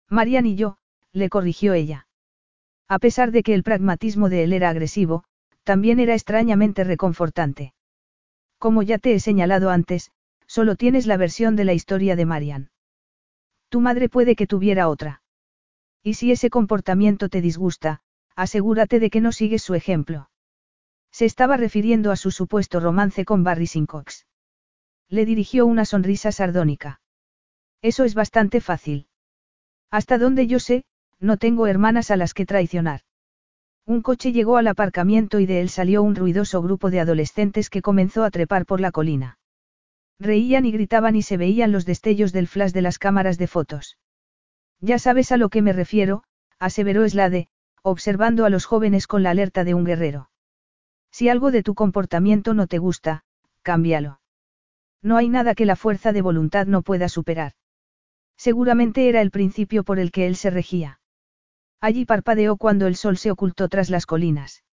[0.09, 0.79] Marian y yo,
[1.13, 2.07] le corrigió ella.
[2.89, 5.25] A pesar de que el pragmatismo de él era agresivo,
[5.65, 7.75] también era extrañamente reconfortante.
[8.59, 10.11] Como ya te he señalado antes,
[10.47, 12.71] solo tienes la versión de la historia de Marian.
[13.69, 15.23] Tu madre puede que tuviera otra.
[16.03, 18.01] Y si ese comportamiento te disgusta,
[18.35, 20.29] asegúrate de que no sigues su ejemplo.
[21.13, 24.27] Se estaba refiriendo a su supuesto romance con Barry Sincox.
[25.09, 27.00] Le dirigió una sonrisa sardónica.
[27.83, 29.07] Eso es bastante fácil.
[29.91, 30.85] Hasta donde yo sé,
[31.19, 33.01] no tengo hermanas a las que traicionar.
[33.87, 37.83] Un coche llegó al aparcamiento y de él salió un ruidoso grupo de adolescentes que
[37.83, 39.39] comenzó a trepar por la colina.
[40.19, 43.99] Reían y gritaban y se veían los destellos del flash de las cámaras de fotos.
[44.81, 46.23] Ya sabes a lo que me refiero,
[46.59, 47.49] aseveró Slade,
[47.83, 50.31] observando a los jóvenes con la alerta de un guerrero.
[51.11, 53.25] Si algo de tu comportamiento no te gusta,
[53.63, 54.21] cámbialo.
[55.03, 57.55] No hay nada que la fuerza de voluntad no pueda superar.
[58.41, 60.99] Seguramente era el principio por el que él se regía.
[61.79, 64.65] Allí parpadeó cuando el sol se ocultó tras las colinas.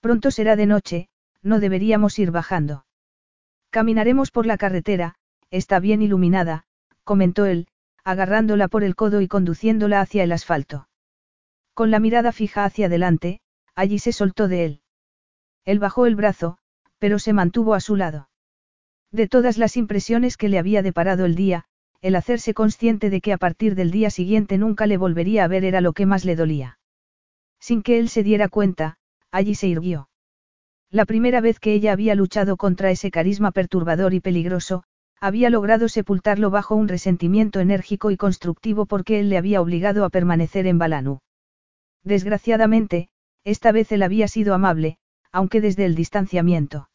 [0.00, 1.08] Pronto será de noche,
[1.40, 2.84] no deberíamos ir bajando.
[3.70, 5.14] Caminaremos por la carretera,
[5.52, 6.64] está bien iluminada,
[7.04, 7.68] comentó él,
[8.02, 10.88] agarrándola por el codo y conduciéndola hacia el asfalto.
[11.74, 13.38] Con la mirada fija hacia adelante,
[13.76, 14.82] allí se soltó de él.
[15.64, 16.58] Él bajó el brazo,
[16.98, 18.30] pero se mantuvo a su lado.
[19.12, 21.66] De todas las impresiones que le había deparado el día,
[22.02, 25.64] el hacerse consciente de que a partir del día siguiente nunca le volvería a ver
[25.64, 26.78] era lo que más le dolía.
[27.60, 28.96] Sin que él se diera cuenta,
[29.30, 30.08] allí se irguió.
[30.90, 34.82] La primera vez que ella había luchado contra ese carisma perturbador y peligroso,
[35.20, 40.10] había logrado sepultarlo bajo un resentimiento enérgico y constructivo porque él le había obligado a
[40.10, 41.20] permanecer en Balanú.
[42.02, 43.08] Desgraciadamente,
[43.44, 44.96] esta vez él había sido amable,
[45.30, 46.88] aunque desde el distanciamiento.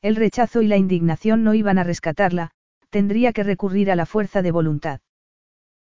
[0.00, 2.52] El rechazo y la indignación no iban a rescatarla,
[2.90, 5.00] tendría que recurrir a la fuerza de voluntad.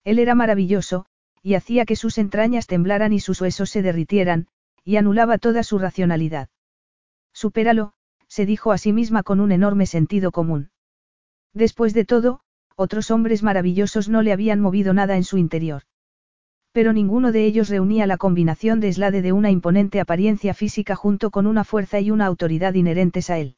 [0.04, 1.06] Él era maravilloso,
[1.42, 4.48] y hacía que sus entrañas temblaran y sus huesos se derritieran,
[4.84, 6.50] y anulaba toda su racionalidad.
[7.34, 7.94] Supéralo,
[8.28, 10.72] se dijo a sí misma con un enorme sentido común.
[11.54, 12.42] Después de todo,
[12.76, 15.84] otros hombres maravillosos no le habían movido nada en su interior.
[16.72, 21.32] Pero ninguno de ellos reunía la combinación de Slade de una imponente apariencia física junto
[21.32, 23.56] con una fuerza y una autoridad inherentes a él.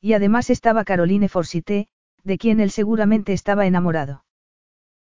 [0.00, 1.88] Y además estaba Caroline Forsyte,
[2.24, 4.24] de quien él seguramente estaba enamorado.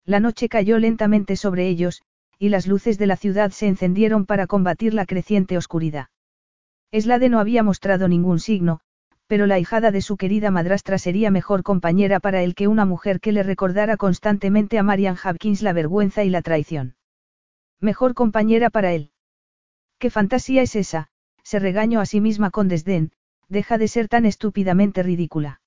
[0.05, 2.01] La noche cayó lentamente sobre ellos,
[2.37, 6.07] y las luces de la ciudad se encendieron para combatir la creciente oscuridad.
[6.91, 8.79] Eslade no había mostrado ningún signo,
[9.27, 13.19] pero la hijada de su querida madrastra sería mejor compañera para él que una mujer
[13.19, 16.95] que le recordara constantemente a Marian Hopkins la vergüenza y la traición.
[17.79, 19.11] Mejor compañera para él.
[19.99, 21.11] ¿Qué fantasía es esa?
[21.43, 23.11] se regañó a sí misma con desdén,
[23.49, 25.59] deja de ser tan estúpidamente ridícula.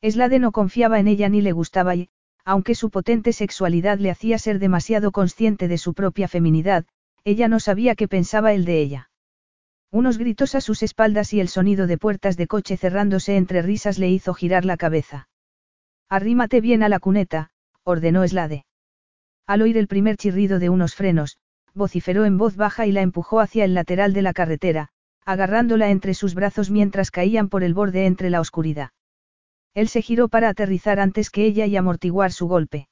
[0.00, 2.08] Eslade no confiaba en ella ni le gustaba y,
[2.44, 6.86] aunque su potente sexualidad le hacía ser demasiado consciente de su propia feminidad,
[7.24, 9.10] ella no sabía qué pensaba él de ella.
[9.90, 13.98] Unos gritos a sus espaldas y el sonido de puertas de coche cerrándose entre risas
[13.98, 15.28] le hizo girar la cabeza.
[16.08, 17.50] Arrímate bien a la cuneta,
[17.84, 18.64] ordenó Eslade.
[19.46, 21.38] Al oír el primer chirrido de unos frenos,
[21.74, 24.90] vociferó en voz baja y la empujó hacia el lateral de la carretera,
[25.24, 28.90] agarrándola entre sus brazos mientras caían por el borde entre la oscuridad.
[29.74, 32.88] Él se giró para aterrizar antes que ella y amortiguar su golpe.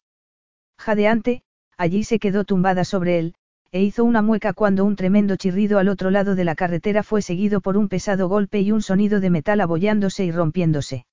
[0.79, 1.43] Jadeante,
[1.77, 3.35] allí se quedó tumbada sobre él,
[3.73, 7.23] e hizo una mueca cuando un tremendo chirrido al otro lado de la carretera fue
[7.23, 11.07] seguido por un pesado golpe y un sonido de metal abollándose y rompiéndose.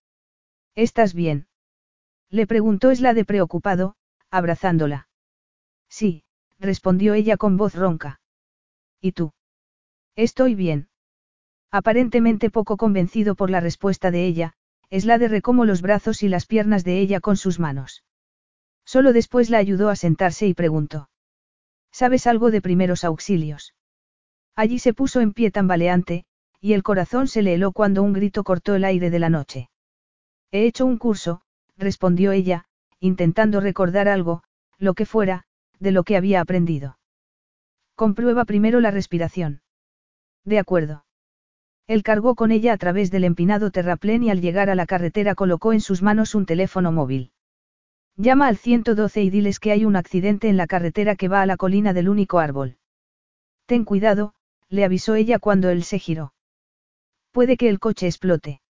[0.75, 1.47] ¿Estás bien?
[2.29, 3.95] Le preguntó Esla de preocupado,
[4.31, 5.07] abrazándola.
[5.89, 6.23] Sí,
[6.59, 8.21] respondió ella con voz ronca.
[9.01, 9.33] ¿Y tú?
[10.15, 10.89] Estoy bien.
[11.71, 14.53] Aparentemente poco convencido por la respuesta de ella,
[14.93, 18.03] de recomó los brazos y las piernas de ella con sus manos.
[18.85, 21.09] Solo después la ayudó a sentarse y preguntó.
[21.91, 23.73] ¿Sabes algo de primeros auxilios?
[24.55, 26.25] Allí se puso en pie tambaleante,
[26.59, 29.69] y el corazón se le heló cuando un grito cortó el aire de la noche.
[30.51, 31.41] He hecho un curso,
[31.75, 32.65] respondió ella,
[32.99, 34.43] intentando recordar algo,
[34.77, 35.45] lo que fuera,
[35.79, 36.99] de lo que había aprendido.
[37.95, 39.61] Comprueba primero la respiración.
[40.45, 41.03] De acuerdo.
[41.87, 45.35] Él cargó con ella a través del empinado terraplén y al llegar a la carretera
[45.35, 47.31] colocó en sus manos un teléfono móvil.
[48.15, 51.45] Llama al 112 y diles que hay un accidente en la carretera que va a
[51.45, 52.77] la colina del único árbol.
[53.65, 54.33] Ten cuidado,
[54.69, 56.33] le avisó ella cuando él se giró.
[57.31, 58.61] Puede que el coche explote.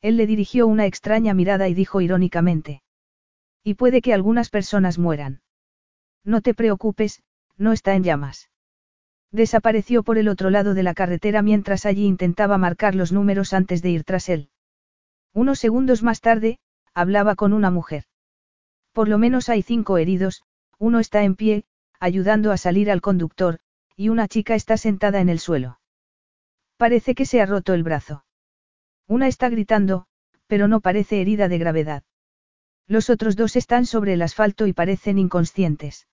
[0.00, 2.82] Él le dirigió una extraña mirada y dijo irónicamente.
[3.62, 5.42] Y puede que algunas personas mueran.
[6.24, 7.22] No te preocupes,
[7.56, 8.48] no está en llamas.
[9.32, 13.80] Desapareció por el otro lado de la carretera mientras allí intentaba marcar los números antes
[13.80, 14.50] de ir tras él.
[15.32, 16.58] Unos segundos más tarde,
[16.92, 18.04] hablaba con una mujer.
[18.92, 20.42] Por lo menos hay cinco heridos,
[20.78, 21.64] uno está en pie,
[21.98, 23.58] ayudando a salir al conductor,
[23.96, 25.80] y una chica está sentada en el suelo.
[26.76, 28.24] Parece que se ha roto el brazo.
[29.06, 30.06] Una está gritando,
[30.46, 32.02] pero no parece herida de gravedad.
[32.86, 36.06] Los otros dos están sobre el asfalto y parecen inconscientes.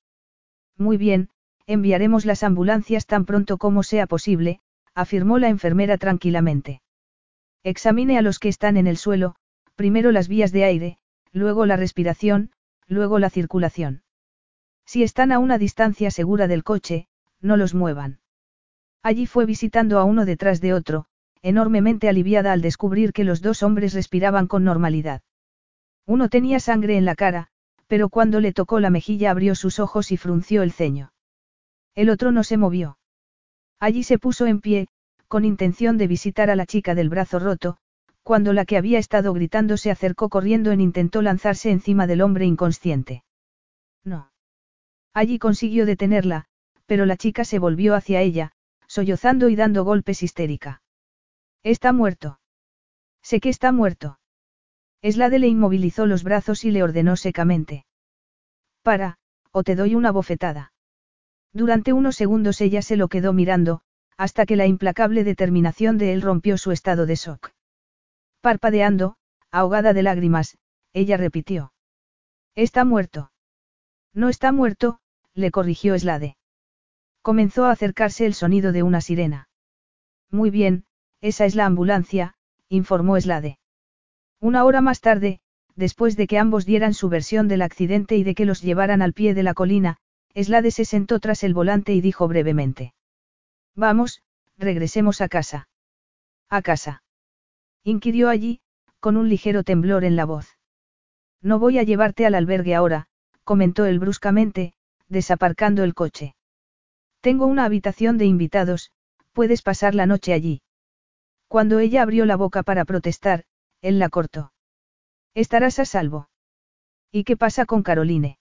[0.77, 1.29] Muy bien,
[1.69, 4.59] enviaremos las ambulancias tan pronto como sea posible,
[4.95, 6.81] afirmó la enfermera tranquilamente.
[7.63, 9.35] Examine a los que están en el suelo,
[9.75, 10.97] primero las vías de aire,
[11.31, 12.49] luego la respiración,
[12.87, 14.01] luego la circulación.
[14.83, 17.07] Si están a una distancia segura del coche,
[17.39, 18.19] no los muevan.
[19.03, 21.05] Allí fue visitando a uno detrás de otro,
[21.43, 25.21] enormemente aliviada al descubrir que los dos hombres respiraban con normalidad.
[26.07, 27.49] Uno tenía sangre en la cara,
[27.85, 31.11] pero cuando le tocó la mejilla abrió sus ojos y frunció el ceño.
[31.95, 32.97] El otro no se movió.
[33.79, 34.87] Allí se puso en pie,
[35.27, 37.77] con intención de visitar a la chica del brazo roto,
[38.23, 42.45] cuando la que había estado gritando se acercó corriendo e intentó lanzarse encima del hombre
[42.45, 43.23] inconsciente.
[44.03, 44.31] No.
[45.13, 46.45] Allí consiguió detenerla,
[46.85, 48.51] pero la chica se volvió hacia ella,
[48.87, 50.81] sollozando y dando golpes histérica.
[51.63, 52.39] Está muerto.
[53.21, 54.19] Sé que está muerto.
[55.01, 57.85] Eslade le inmovilizó los brazos y le ordenó secamente.
[58.81, 59.17] Para,
[59.51, 60.73] o te doy una bofetada.
[61.53, 63.81] Durante unos segundos ella se lo quedó mirando,
[64.17, 67.51] hasta que la implacable determinación de él rompió su estado de shock.
[68.41, 69.15] Parpadeando,
[69.51, 70.57] ahogada de lágrimas,
[70.93, 71.73] ella repitió.
[72.55, 73.31] Está muerto.
[74.13, 74.99] No está muerto,
[75.33, 76.35] le corrigió Slade.
[77.21, 79.49] Comenzó a acercarse el sonido de una sirena.
[80.31, 80.85] Muy bien,
[81.21, 82.35] esa es la ambulancia,
[82.69, 83.59] informó Slade.
[84.39, 85.41] Una hora más tarde,
[85.75, 89.13] después de que ambos dieran su versión del accidente y de que los llevaran al
[89.13, 89.97] pie de la colina,
[90.35, 92.93] Slade se sentó tras el volante y dijo brevemente.
[93.75, 94.21] Vamos,
[94.57, 95.69] regresemos a casa.
[96.49, 97.03] A casa.
[97.83, 98.61] Inquirió allí,
[98.99, 100.57] con un ligero temblor en la voz.
[101.41, 103.07] No voy a llevarte al albergue ahora,
[103.43, 104.73] comentó él bruscamente,
[105.07, 106.35] desaparcando el coche.
[107.21, 108.91] Tengo una habitación de invitados,
[109.33, 110.61] puedes pasar la noche allí.
[111.47, 113.45] Cuando ella abrió la boca para protestar,
[113.81, 114.53] él la cortó.
[115.33, 116.29] Estarás a salvo.
[117.11, 118.38] ¿Y qué pasa con Caroline?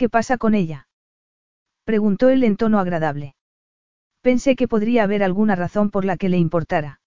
[0.00, 0.88] ¿Qué pasa con ella?
[1.84, 3.34] Preguntó él en tono agradable.
[4.22, 7.02] Pensé que podría haber alguna razón por la que le importara.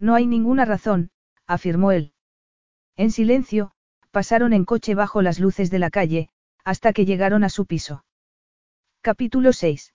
[0.00, 1.12] No hay ninguna razón,
[1.46, 2.12] afirmó él.
[2.96, 3.70] En silencio,
[4.10, 6.28] pasaron en coche bajo las luces de la calle,
[6.64, 8.04] hasta que llegaron a su piso.
[9.00, 9.94] Capítulo 6.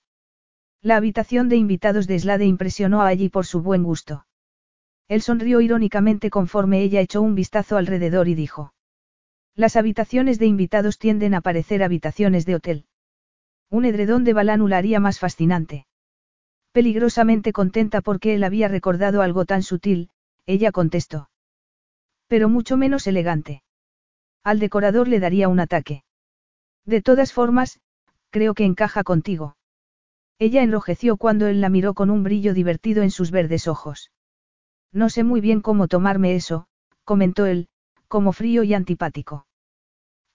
[0.82, 4.26] La habitación de invitados de Slade impresionó a allí por su buen gusto.
[5.10, 8.73] Él sonrió irónicamente conforme ella echó un vistazo alrededor y dijo.
[9.56, 12.86] Las habitaciones de invitados tienden a parecer habitaciones de hotel.
[13.70, 15.86] Un edredón de balánula la haría más fascinante.
[16.72, 20.10] Peligrosamente contenta porque él había recordado algo tan sutil,
[20.48, 21.30] ella contestó.
[22.28, 23.62] Pero mucho menos elegante.
[24.44, 26.04] Al decorador le daría un ataque.
[26.86, 27.80] De todas formas,
[28.32, 29.56] creo que encaja contigo.
[30.40, 34.12] Ella enrojeció cuando él la miró con un brillo divertido en sus verdes ojos.
[34.92, 36.66] No sé muy bien cómo tomarme eso,
[37.04, 37.68] comentó él,
[38.14, 39.48] como frío y antipático.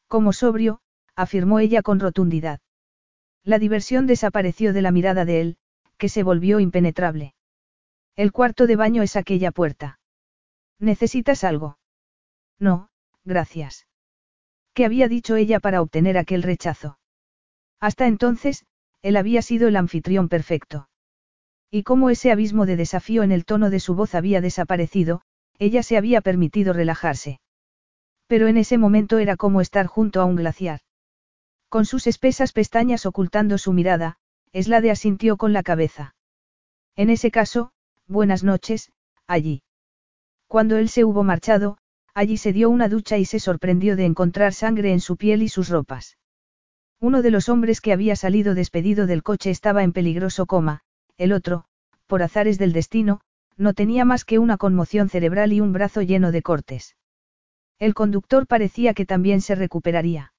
[0.09, 0.81] Como sobrio,
[1.15, 2.59] afirmó ella con rotundidad.
[3.45, 5.59] La diversión desapareció de la mirada de él,
[5.97, 7.37] que se volvió impenetrable.
[8.17, 10.01] El cuarto de baño es aquella puerta.
[10.81, 11.79] ¿Necesitas algo?
[12.59, 12.89] No,
[13.25, 13.87] gracias.
[14.75, 16.99] ¿Qué había dicho ella para obtener aquel rechazo?
[17.79, 18.67] Hasta entonces,
[19.03, 20.89] él había sido el anfitrión perfecto.
[21.71, 25.23] Y como ese abismo de desafío en el tono de su voz había desaparecido,
[25.61, 27.39] ella se había permitido relajarse.
[28.29, 30.81] Pero en ese momento era como estar junto a un glaciar.
[31.69, 34.19] Con sus espesas pestañas ocultando su mirada,
[34.53, 36.15] Eslade asintió con la cabeza.
[36.95, 37.73] En ese caso,
[38.07, 38.93] buenas noches,
[39.27, 39.63] allí.
[40.47, 41.79] Cuando él se hubo marchado,
[42.15, 45.49] allí se dio una ducha y se sorprendió de encontrar sangre en su piel y
[45.49, 46.19] sus ropas.
[47.01, 50.83] Uno de los hombres que había salido despedido del coche estaba en peligroso coma,
[51.17, 51.65] el otro,
[52.07, 53.21] por azares del destino,
[53.57, 56.97] no tenía más que una conmoción cerebral y un brazo lleno de cortes.
[57.79, 60.33] El conductor parecía que también se recuperaría.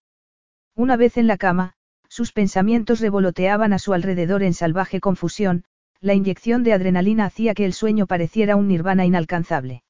[0.75, 1.73] Una vez en la cama,
[2.09, 5.63] sus pensamientos revoloteaban a su alrededor en salvaje confusión,
[6.01, 9.83] la inyección de adrenalina hacía que el sueño pareciera un nirvana inalcanzable.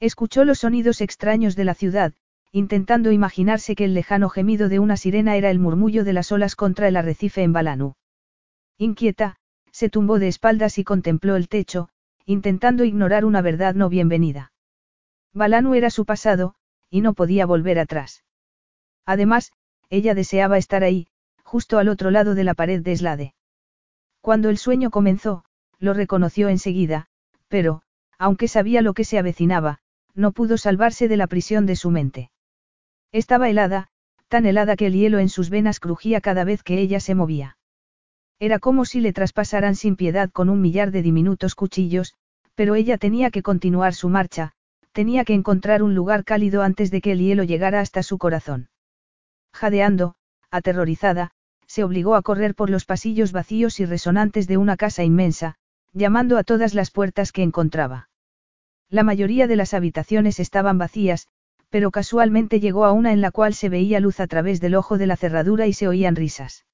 [0.00, 2.12] Escuchó los sonidos extraños de la ciudad,
[2.50, 6.56] intentando imaginarse que el lejano gemido de una sirena era el murmullo de las olas
[6.56, 7.94] contra el arrecife en Balanú.
[8.78, 9.36] Inquieta,
[9.70, 11.88] se tumbó de espaldas y contempló el techo,
[12.26, 14.52] intentando ignorar una verdad no bienvenida.
[15.32, 16.54] Balanu era su pasado,
[16.94, 18.22] y no podía volver atrás.
[19.04, 19.50] Además,
[19.90, 21.08] ella deseaba estar ahí,
[21.42, 23.34] justo al otro lado de la pared de Slade.
[24.20, 25.44] Cuando el sueño comenzó,
[25.80, 27.08] lo reconoció enseguida,
[27.48, 27.82] pero,
[28.16, 29.80] aunque sabía lo que se avecinaba,
[30.14, 32.30] no pudo salvarse de la prisión de su mente.
[33.10, 33.88] Estaba helada,
[34.28, 37.58] tan helada que el hielo en sus venas crujía cada vez que ella se movía.
[38.38, 42.14] Era como si le traspasaran sin piedad con un millar de diminutos cuchillos,
[42.54, 44.53] pero ella tenía que continuar su marcha,
[44.94, 48.68] tenía que encontrar un lugar cálido antes de que el hielo llegara hasta su corazón.
[49.52, 50.14] Jadeando,
[50.52, 51.32] aterrorizada,
[51.66, 55.56] se obligó a correr por los pasillos vacíos y resonantes de una casa inmensa,
[55.92, 58.08] llamando a todas las puertas que encontraba.
[58.88, 61.26] La mayoría de las habitaciones estaban vacías,
[61.70, 64.96] pero casualmente llegó a una en la cual se veía luz a través del ojo
[64.96, 66.66] de la cerradura y se oían risas.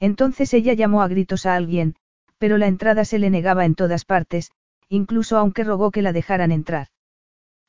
[0.00, 1.94] Entonces ella llamó a gritos a alguien,
[2.38, 4.50] pero la entrada se le negaba en todas partes,
[4.88, 6.88] incluso aunque rogó que la dejaran entrar.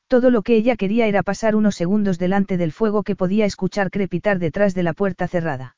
[0.08, 3.92] Todo lo que ella quería era pasar unos segundos delante del fuego que podía escuchar
[3.92, 5.76] crepitar detrás de la puerta cerrada.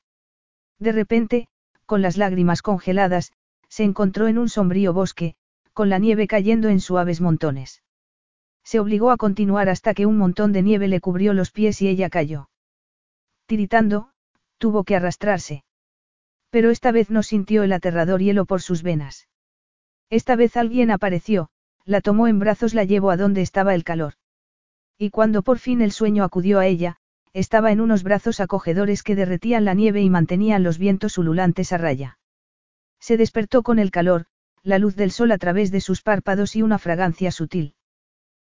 [0.78, 1.48] De repente,
[1.88, 3.34] con las lágrimas congeladas,
[3.68, 5.36] se encontró en un sombrío bosque,
[5.74, 7.82] con la nieve cayendo en suaves montones.
[8.64, 11.88] Se obligó a continuar hasta que un montón de nieve le cubrió los pies y
[11.88, 12.50] ella cayó.
[13.48, 14.12] Tiritando,
[14.60, 15.64] tuvo que arrastrarse.
[16.52, 19.28] Pero esta vez no sintió el aterrador hielo por sus venas.
[20.12, 21.50] Esta vez alguien apareció,
[21.86, 24.14] la tomó en brazos, la llevó a donde estaba el calor.
[25.02, 26.98] Y cuando por fin el sueño acudió a ella,
[27.32, 31.78] estaba en unos brazos acogedores que derretían la nieve y mantenían los vientos ululantes a
[31.78, 32.20] raya.
[33.00, 34.26] Se despertó con el calor,
[34.62, 37.76] la luz del sol a través de sus párpados y una fragancia sutil.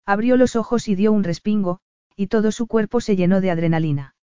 [0.06, 1.82] Abrió los ojos y dio un respingo,
[2.16, 4.16] y todo su cuerpo se llenó de adrenalina.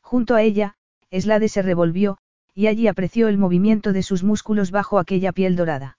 [0.00, 0.74] Junto a ella,
[1.12, 2.18] Slade se revolvió,
[2.52, 5.98] y allí apreció el movimiento de sus músculos bajo aquella piel dorada.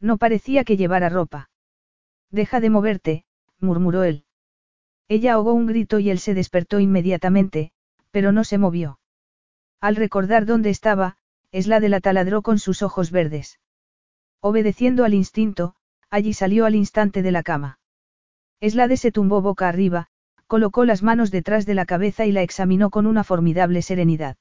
[0.00, 1.48] No parecía que llevara ropa.
[2.30, 3.24] Deja de moverte,
[3.58, 4.25] murmuró él.
[5.08, 7.70] Ella ahogó un grito y él se despertó inmediatamente,
[8.10, 8.98] pero no se movió.
[9.80, 11.16] Al recordar dónde estaba,
[11.52, 13.60] Slade la taladró con sus ojos verdes.
[14.40, 15.74] Obedeciendo al instinto,
[16.10, 17.78] allí salió al instante de la cama.
[18.60, 20.08] Slade se tumbó boca arriba,
[20.46, 24.36] colocó las manos detrás de la cabeza y la examinó con una formidable serenidad.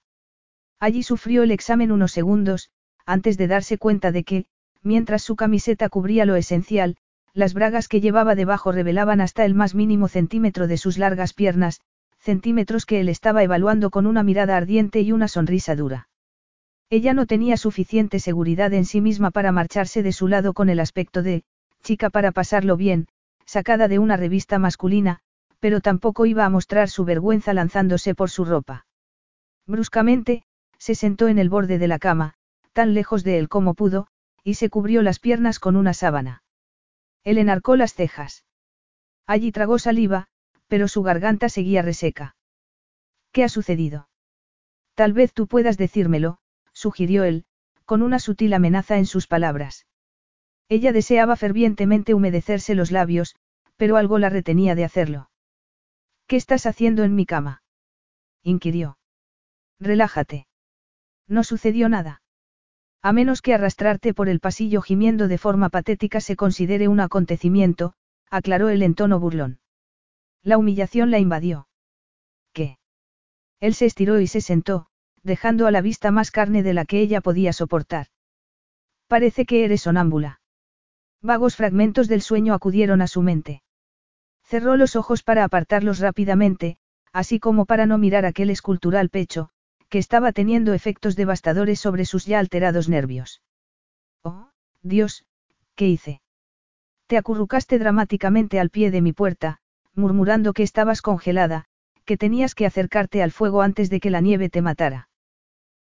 [0.79, 2.69] Allí sufrió el examen unos segundos,
[3.05, 4.45] antes de darse cuenta de que,
[4.81, 6.97] mientras su camiseta cubría lo esencial,
[7.35, 11.81] las bragas que llevaba debajo revelaban hasta el más mínimo centímetro de sus largas piernas,
[12.17, 16.07] centímetros que él estaba evaluando con una mirada ardiente y una sonrisa dura.
[16.89, 20.79] Ella no tenía suficiente seguridad en sí misma para marcharse de su lado con el
[20.79, 21.43] aspecto de,
[21.83, 23.09] chica para pasarlo bien,
[23.45, 25.19] sacada de una revista masculina,
[25.59, 28.85] pero tampoco iba a mostrar su vergüenza lanzándose por su ropa.
[29.67, 30.43] Bruscamente,
[30.77, 32.35] se sentó en el borde de la cama,
[32.71, 34.07] tan lejos de él como pudo,
[34.41, 36.43] y se cubrió las piernas con una sábana.
[37.25, 38.45] Él enarcó las cejas.
[39.27, 40.27] Allí tragó saliva,
[40.67, 42.37] pero su garganta seguía reseca.
[43.33, 44.07] ¿Qué ha sucedido?
[44.93, 46.37] Tal vez tú puedas decírmelo,
[46.71, 47.45] sugirió él,
[47.83, 49.87] con una sutil amenaza en sus palabras.
[50.69, 53.35] Ella deseaba fervientemente humedecerse los labios,
[53.75, 55.29] pero algo la retenía de hacerlo.
[56.27, 57.63] ¿Qué estás haciendo en mi cama?
[58.41, 58.97] inquirió.
[59.79, 60.47] Relájate.
[61.27, 62.21] No sucedió nada.
[63.05, 67.93] A menos que arrastrarte por el pasillo gimiendo de forma patética se considere un acontecimiento,
[68.31, 69.59] aclaró él en tono burlón.
[70.41, 71.67] La humillación la invadió.
[72.51, 72.79] ¿Qué?
[73.59, 74.87] Él se estiró y se sentó,
[75.21, 78.07] dejando a la vista más carne de la que ella podía soportar.
[79.05, 80.41] Parece que eres sonámbula.
[81.21, 83.61] Vagos fragmentos del sueño acudieron a su mente.
[84.41, 86.79] Cerró los ojos para apartarlos rápidamente,
[87.13, 89.51] así como para no mirar aquel escultural pecho,
[89.95, 93.41] que estaba teniendo efectos devastadores sobre sus ya alterados nervios.
[94.23, 94.49] Oh,
[94.81, 95.25] Dios,
[95.73, 96.21] ¿qué hice?
[97.07, 99.59] Te acurrucaste dramáticamente al pie de mi puerta,
[99.93, 101.63] murmurando que estabas congelada,
[102.03, 105.07] que tenías que acercarte al fuego antes de que la nieve te matara.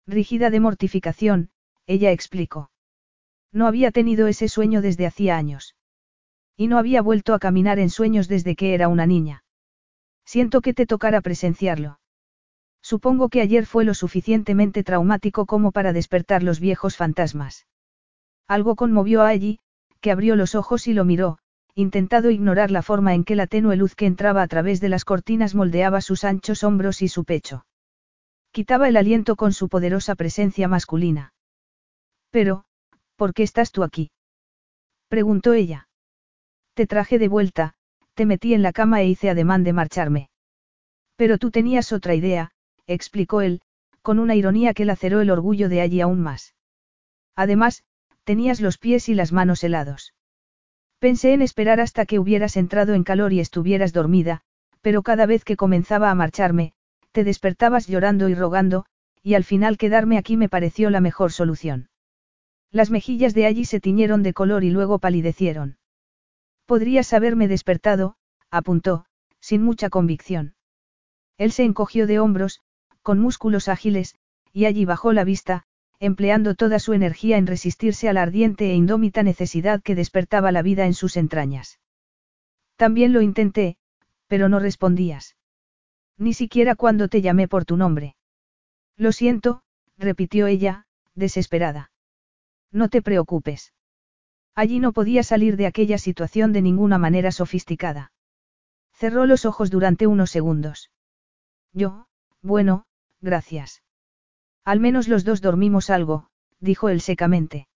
[0.07, 1.49] Rígida de mortificación,
[1.87, 2.71] ella explicó.
[3.51, 5.75] No había tenido ese sueño desde hacía años.
[6.55, 9.43] Y no había vuelto a caminar en sueños desde que era una niña.
[10.27, 11.99] Siento que te tocara presenciarlo.
[12.93, 17.67] Supongo que ayer fue lo suficientemente traumático como para despertar los viejos fantasmas.
[18.47, 19.61] Algo conmovió a allí,
[20.03, 21.39] que abrió los ojos y lo miró,
[21.75, 25.07] intentado ignorar la forma en que la tenue luz que entraba a través de las
[25.07, 27.65] cortinas moldeaba sus anchos hombros y su pecho.
[28.51, 31.33] Quitaba el aliento con su poderosa presencia masculina.
[32.29, 32.67] Pero,
[33.17, 34.11] ¿por qué estás tú aquí?
[35.09, 35.89] preguntó ella.
[36.75, 37.73] Te traje de vuelta,
[38.13, 40.29] te metí en la cama e hice ademán de marcharme.
[41.17, 42.53] Pero tú tenías otra idea,
[42.87, 43.61] explicó él,
[44.03, 46.55] con una ironía que laceró el orgullo de allí aún más.
[47.37, 47.85] Además,
[48.25, 50.15] tenías los pies y las manos helados.
[50.99, 54.43] Pensé en esperar hasta que hubieras entrado en calor y estuvieras dormida,
[54.81, 56.75] pero cada vez que comenzaba a marcharme,
[57.13, 58.87] te despertabas llorando y rogando,
[59.23, 61.89] y al final quedarme aquí me pareció la mejor solución.
[62.71, 65.77] Las mejillas de allí se tiñeron de color y luego palidecieron.
[66.67, 68.17] Podrías haberme despertado,
[68.51, 69.05] apuntó,
[69.41, 70.55] sin mucha convicción.
[71.37, 72.61] Él se encogió de hombros,
[73.03, 74.17] con músculos ágiles,
[74.53, 75.65] y allí bajó la vista,
[75.99, 80.63] empleando toda su energía en resistirse a la ardiente e indómita necesidad que despertaba la
[80.63, 81.79] vida en sus entrañas.
[82.77, 83.77] También lo intenté,
[84.27, 85.37] pero no respondías.
[86.19, 88.17] Ni siquiera cuando te llamé por tu nombre.
[88.97, 89.63] Lo siento,
[89.97, 91.91] repitió ella, desesperada.
[92.71, 93.73] No te preocupes.
[94.55, 98.13] Allí no podía salir de aquella situación de ninguna manera sofisticada.
[98.93, 100.91] Cerró los ojos durante unos segundos.
[101.73, 102.07] Yo,
[102.43, 102.85] bueno,
[103.23, 103.83] gracias.
[104.65, 106.29] Al menos los dos dormimos algo,
[106.61, 107.69] dijo él secamente.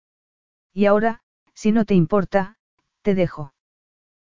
[0.75, 1.23] Y ahora,
[1.55, 2.59] si no te importa,
[3.03, 3.55] te dejo.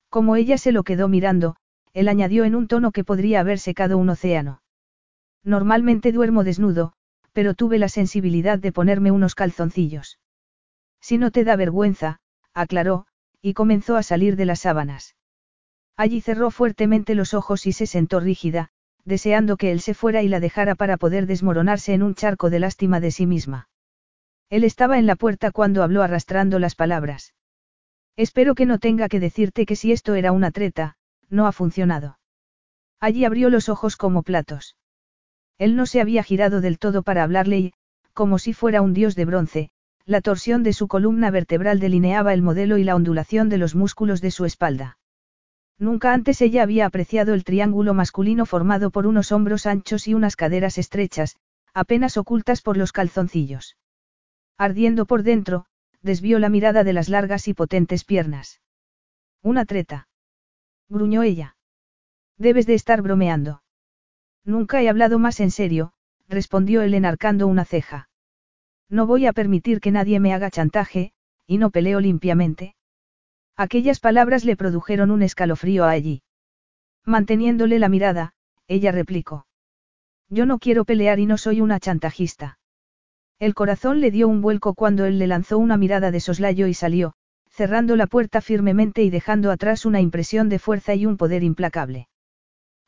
[0.08, 1.56] Como ella se lo quedó mirando,
[1.92, 4.62] él añadió en un tono que podría haber secado un océano.
[5.42, 6.92] Normalmente duermo desnudo,
[7.32, 10.18] pero tuve la sensibilidad de ponerme unos calzoncillos.
[11.00, 12.20] Si no te da vergüenza,
[12.54, 13.06] aclaró,
[13.42, 15.16] y comenzó a salir de las sábanas.
[15.96, 18.70] Allí cerró fuertemente los ojos y se sentó rígida,
[19.06, 22.58] deseando que él se fuera y la dejara para poder desmoronarse en un charco de
[22.58, 23.68] lástima de sí misma.
[24.50, 27.32] Él estaba en la puerta cuando habló arrastrando las palabras.
[28.16, 30.96] Espero que no tenga que decirte que si esto era una treta,
[31.30, 32.18] no ha funcionado.
[33.00, 34.76] Allí abrió los ojos como platos.
[35.58, 37.72] Él no se había girado del todo para hablarle y,
[38.12, 39.70] como si fuera un dios de bronce,
[40.04, 44.20] la torsión de su columna vertebral delineaba el modelo y la ondulación de los músculos
[44.20, 44.98] de su espalda.
[45.78, 50.36] Nunca antes ella había apreciado el triángulo masculino formado por unos hombros anchos y unas
[50.36, 51.36] caderas estrechas,
[51.74, 53.76] apenas ocultas por los calzoncillos.
[54.56, 55.66] Ardiendo por dentro,
[56.00, 58.60] desvió la mirada de las largas y potentes piernas.
[59.42, 60.08] Una treta.
[60.88, 61.56] Gruñó ella.
[62.38, 63.62] Debes de estar bromeando.
[64.44, 65.92] Nunca he hablado más en serio,
[66.28, 68.08] respondió él enarcando una ceja.
[68.88, 71.12] No voy a permitir que nadie me haga chantaje,
[71.46, 72.75] y no peleo limpiamente.
[73.56, 76.22] Aquellas palabras le produjeron un escalofrío a allí.
[77.04, 78.32] Manteniéndole la mirada,
[78.68, 79.46] ella replicó.
[80.28, 82.58] Yo no quiero pelear y no soy una chantajista.
[83.38, 86.74] El corazón le dio un vuelco cuando él le lanzó una mirada de soslayo y
[86.74, 87.14] salió,
[87.48, 92.08] cerrando la puerta firmemente y dejando atrás una impresión de fuerza y un poder implacable.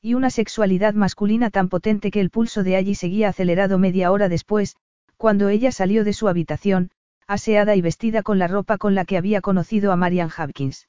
[0.03, 4.29] Y una sexualidad masculina tan potente que el pulso de allí seguía acelerado media hora
[4.29, 4.77] después,
[5.17, 6.91] cuando ella salió de su habitación,
[7.29, 10.89] aseada y vestida con la ropa con la que había conocido a Marian Hopkins.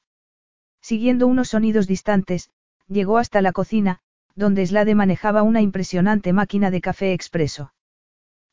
[0.82, 2.50] Siguiendo unos sonidos distantes,
[2.88, 4.00] llegó hasta la cocina,
[4.36, 7.74] donde Slade manejaba una impresionante máquina de café expreso.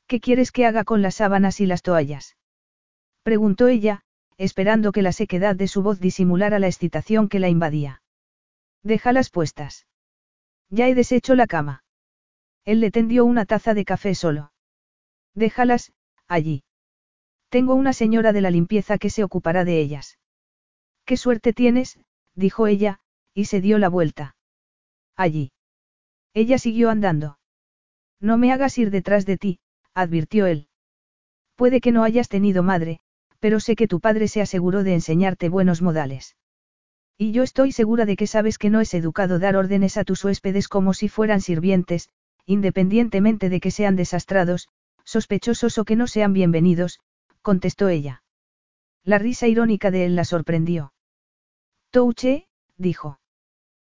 [0.08, 2.36] ¿Qué quieres que haga con las sábanas y las toallas?
[3.22, 4.02] preguntó ella,
[4.36, 8.02] esperando que la sequedad de su voz disimulara la excitación que la invadía.
[8.82, 9.86] Déjalas puestas.
[10.70, 11.84] Ya he deshecho la cama.
[12.64, 14.52] Él le tendió una taza de café solo.
[15.34, 15.92] Déjalas,
[16.26, 16.65] allí.
[17.48, 20.18] Tengo una señora de la limpieza que se ocupará de ellas.
[21.04, 21.98] Qué suerte tienes,
[22.34, 23.00] dijo ella,
[23.34, 24.36] y se dio la vuelta.
[25.16, 25.52] Allí.
[26.34, 27.38] Ella siguió andando.
[28.20, 29.60] No me hagas ir detrás de ti,
[29.94, 30.68] advirtió él.
[31.54, 33.00] Puede que no hayas tenido madre,
[33.40, 36.36] pero sé que tu padre se aseguró de enseñarte buenos modales.
[37.16, 40.22] Y yo estoy segura de que sabes que no es educado dar órdenes a tus
[40.24, 42.10] huéspedes como si fueran sirvientes,
[42.44, 44.68] independientemente de que sean desastrados,
[45.04, 47.00] sospechosos o que no sean bienvenidos,
[47.46, 48.24] contestó ella.
[49.04, 50.92] La risa irónica de él la sorprendió.
[51.90, 53.20] Touche, dijo.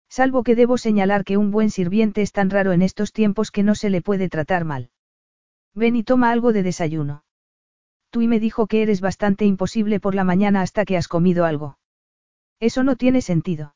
[0.10, 3.62] Salvo que debo señalar que un buen sirviente es tan raro en estos tiempos que
[3.62, 4.90] no se le puede tratar mal.
[5.76, 7.26] Ven y toma algo de desayuno.
[8.12, 11.78] Y me dijo que eres bastante imposible por la mañana hasta que has comido algo.
[12.60, 13.76] Eso no tiene sentido.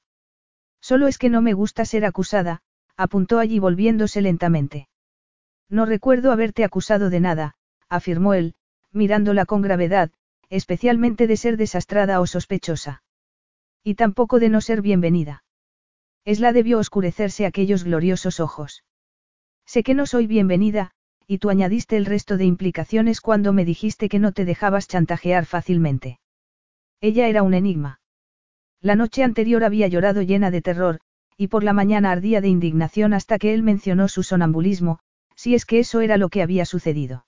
[0.81, 2.63] Solo es que no me gusta ser acusada,
[2.95, 4.89] apuntó allí volviéndose lentamente.
[5.69, 7.53] No recuerdo haberte acusado de nada,
[7.89, 8.55] afirmó él,
[8.91, 10.11] mirándola con gravedad,
[10.49, 13.03] especialmente de ser desastrada o sospechosa.
[13.83, 15.43] Y tampoco de no ser bienvenida.
[16.25, 18.83] Esla debió oscurecerse aquellos gloriosos ojos.
[19.65, 20.91] Sé que no soy bienvenida,
[21.27, 25.45] y tú añadiste el resto de implicaciones cuando me dijiste que no te dejabas chantajear
[25.45, 26.19] fácilmente.
[27.01, 27.99] Ella era un enigma.
[28.81, 30.99] La noche anterior había llorado llena de terror,
[31.35, 34.99] y por la mañana ardía de indignación hasta que él mencionó su sonambulismo,
[35.35, 37.26] si es que eso era lo que había sucedido.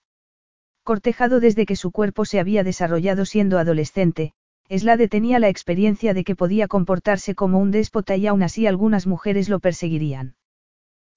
[0.89, 4.33] Cortejado desde que su cuerpo se había desarrollado siendo adolescente,
[4.71, 9.05] Slade tenía la experiencia de que podía comportarse como un déspota y aún así algunas
[9.05, 10.35] mujeres lo perseguirían.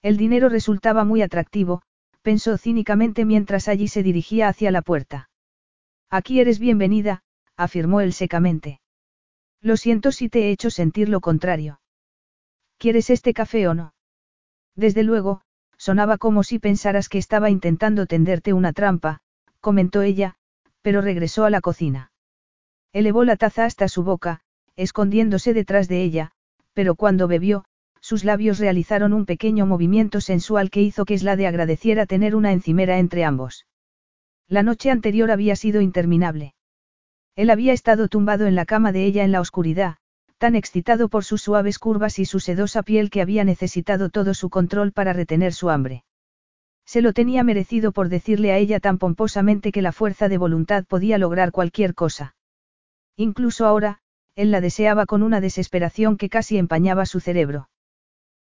[0.02, 1.80] El dinero resultaba muy atractivo,
[2.20, 5.30] pensó cínicamente mientras allí se dirigía hacia la puerta.
[6.10, 7.22] Aquí eres bienvenida,
[7.56, 8.82] afirmó él secamente.
[9.62, 11.80] Lo siento si te he hecho sentir lo contrario.
[12.76, 13.94] ¿Quieres este café o no?
[14.76, 15.40] Desde luego,
[15.78, 19.22] sonaba como si pensaras que estaba intentando tenderte una trampa,
[19.62, 20.34] comentó ella,
[20.82, 22.12] pero regresó a la cocina.
[22.92, 24.40] Elevó la taza hasta su boca,
[24.76, 26.32] escondiéndose detrás de ella,
[26.74, 27.64] pero cuando bebió,
[28.00, 32.98] sus labios realizaron un pequeño movimiento sensual que hizo que Slade agradeciera tener una encimera
[32.98, 33.66] entre ambos.
[34.48, 36.54] La noche anterior había sido interminable.
[37.36, 39.96] Él había estado tumbado en la cama de ella en la oscuridad,
[40.38, 44.50] tan excitado por sus suaves curvas y su sedosa piel que había necesitado todo su
[44.50, 46.04] control para retener su hambre.
[46.84, 50.84] Se lo tenía merecido por decirle a ella tan pomposamente que la fuerza de voluntad
[50.84, 52.34] podía lograr cualquier cosa.
[53.16, 54.00] Incluso ahora,
[54.34, 57.68] él la deseaba con una desesperación que casi empañaba su cerebro.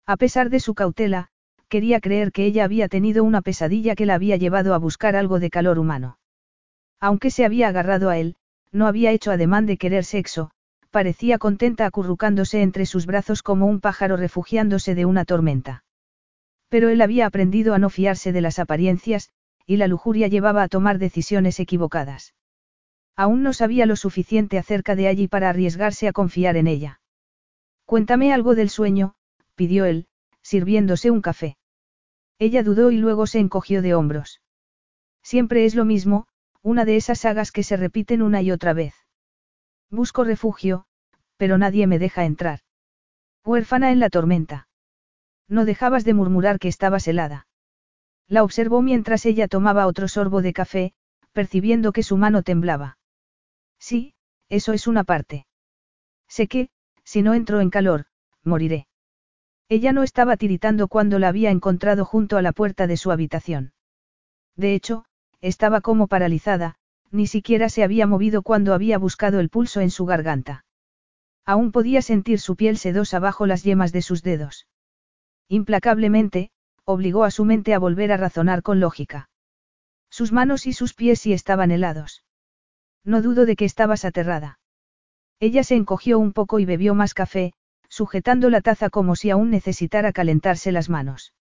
[0.05, 1.29] A pesar de su cautela,
[1.67, 5.39] quería creer que ella había tenido una pesadilla que la había llevado a buscar algo
[5.39, 6.17] de calor humano.
[6.99, 8.35] Aunque se había agarrado a él,
[8.71, 10.51] no había hecho ademán de querer sexo,
[10.91, 15.83] parecía contenta acurrucándose entre sus brazos como un pájaro refugiándose de una tormenta.
[16.69, 19.29] Pero él había aprendido a no fiarse de las apariencias,
[19.65, 22.33] y la lujuria llevaba a tomar decisiones equivocadas.
[23.15, 27.01] Aún no sabía lo suficiente acerca de allí para arriesgarse a confiar en ella.
[27.85, 29.15] Cuéntame algo del sueño,
[29.55, 30.07] pidió él,
[30.41, 31.57] sirviéndose un café.
[32.39, 34.41] Ella dudó y luego se encogió de hombros.
[35.23, 36.27] Siempre es lo mismo,
[36.61, 38.93] una de esas sagas que se repiten una y otra vez.
[39.89, 40.85] Busco refugio,
[41.37, 42.59] pero nadie me deja entrar.
[43.43, 44.66] Huérfana en la tormenta.
[45.47, 47.47] No dejabas de murmurar que estabas helada.
[48.27, 50.93] La observó mientras ella tomaba otro sorbo de café,
[51.31, 52.97] percibiendo que su mano temblaba.
[53.79, 54.13] Sí,
[54.49, 55.45] eso es una parte.
[56.27, 56.69] Sé que,
[57.03, 58.05] si no entro en calor,
[58.43, 58.87] moriré.
[59.69, 63.73] Ella no estaba tiritando cuando la había encontrado junto a la puerta de su habitación.
[64.55, 65.05] De hecho,
[65.39, 66.75] estaba como paralizada,
[67.11, 70.65] ni siquiera se había movido cuando había buscado el pulso en su garganta.
[71.45, 74.66] Aún podía sentir su piel sedosa bajo las yemas de sus dedos.
[75.49, 76.49] Implacablemente,
[76.83, 79.29] obligó a su mente a volver a razonar con lógica.
[80.09, 82.23] Sus manos y sus pies sí estaban helados.
[83.03, 84.59] No dudo de que estabas aterrada.
[85.39, 87.53] Ella se encogió un poco y bebió más café,
[87.89, 91.33] sujetando la taza como si aún necesitara calentarse las manos.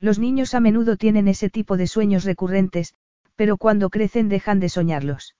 [0.00, 2.94] Los niños a menudo tienen ese tipo de sueños recurrentes,
[3.36, 5.36] pero cuando crecen dejan de soñarlos.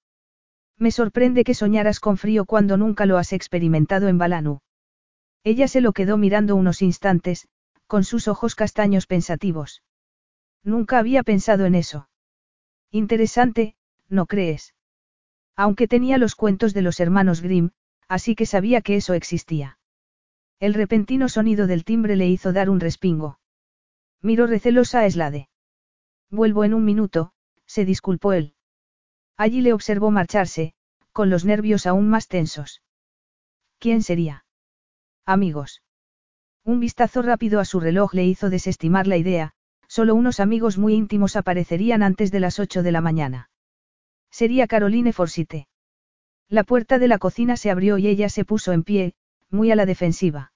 [0.79, 4.61] Me sorprende que soñaras con frío cuando nunca lo has experimentado en Balanu.
[5.45, 7.49] Ella se lo quedó mirando unos instantes,
[7.93, 9.83] con sus ojos castaños pensativos.
[10.65, 12.09] Nunca había pensado en eso.
[12.91, 13.77] Interesante,
[14.09, 14.75] ¿no crees?
[15.57, 17.73] Aunque tenía los cuentos de los hermanos Grimm,
[18.09, 19.79] así que sabía que eso existía.
[20.59, 23.39] El repentino sonido del timbre le hizo dar un respingo.
[24.23, 25.51] Miró recelosa a Slade.
[26.31, 27.35] Vuelvo en un minuto,
[27.67, 28.55] se disculpó él.
[29.37, 30.73] Allí le observó marcharse,
[31.13, 32.81] con los nervios aún más tensos.
[33.79, 34.47] ¿Quién sería?
[35.27, 35.83] Amigos.
[36.65, 39.53] Un vistazo rápido a su reloj le hizo desestimar la idea,
[39.89, 43.51] solo unos amigos muy íntimos aparecerían antes de las ocho de la mañana.
[44.31, 45.67] Sería Caroline Forsite.
[46.49, 49.15] La puerta de la cocina se abrió y ella se puso en pie,
[49.51, 50.53] muy a la defensiva.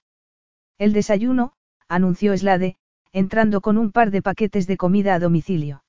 [0.77, 1.53] El desayuno,
[1.89, 2.77] anunció Slade,
[3.11, 5.83] entrando con un par de paquetes de comida a domicilio.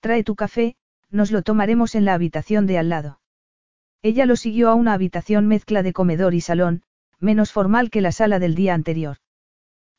[0.00, 0.74] Trae tu café,
[1.10, 3.20] nos lo tomaremos en la habitación de al lado.
[4.02, 6.82] Ella lo siguió a una habitación mezcla de comedor y salón,
[7.20, 9.18] menos formal que la sala del día anterior.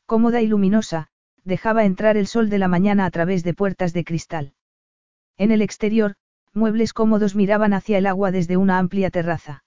[0.10, 1.10] Cómoda y luminosa,
[1.44, 4.54] dejaba entrar el sol de la mañana a través de puertas de cristal.
[5.38, 6.16] En el exterior,
[6.52, 9.64] muebles cómodos miraban hacia el agua desde una amplia terraza.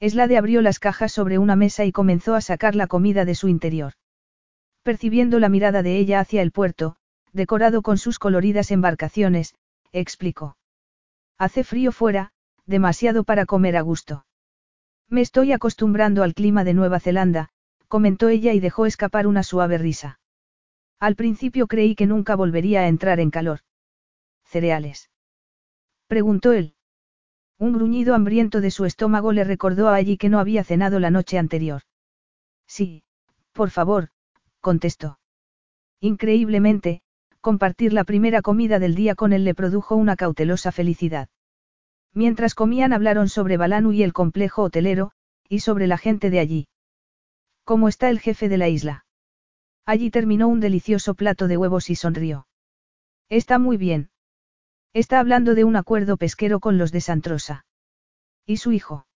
[0.00, 3.48] Eslade abrió las cajas sobre una mesa y comenzó a sacar la comida de su
[3.48, 3.94] interior.
[4.82, 6.96] Percibiendo la mirada de ella hacia el puerto,
[7.32, 9.54] decorado con sus coloridas embarcaciones,
[9.92, 10.58] explicó.
[11.38, 12.32] Hace frío fuera,
[12.66, 14.26] demasiado para comer a gusto.
[15.08, 17.48] Me estoy acostumbrando al clima de Nueva Zelanda,
[17.88, 20.20] comentó ella y dejó escapar una suave risa.
[21.00, 23.60] Al principio creí que nunca volvería a entrar en calor.
[24.44, 25.10] Cereales.
[26.06, 26.74] Preguntó él.
[27.58, 31.10] Un gruñido hambriento de su estómago le recordó a allí que no había cenado la
[31.10, 31.82] noche anterior.
[32.66, 33.04] Sí,
[33.52, 34.08] por favor,
[34.60, 35.18] contestó.
[36.00, 37.02] Increíblemente,
[37.40, 41.28] compartir la primera comida del día con él le produjo una cautelosa felicidad.
[42.12, 45.12] Mientras comían hablaron sobre Balanu y el complejo hotelero,
[45.48, 46.66] y sobre la gente de allí.
[47.64, 49.06] ¿Cómo está el jefe de la isla?
[49.86, 52.46] Allí terminó un delicioso plato de huevos y sonrió.
[53.28, 54.10] Está muy bien.
[54.92, 57.66] Está hablando de un acuerdo pesquero con los de Santrosa.
[58.46, 59.06] ¿Y su hijo?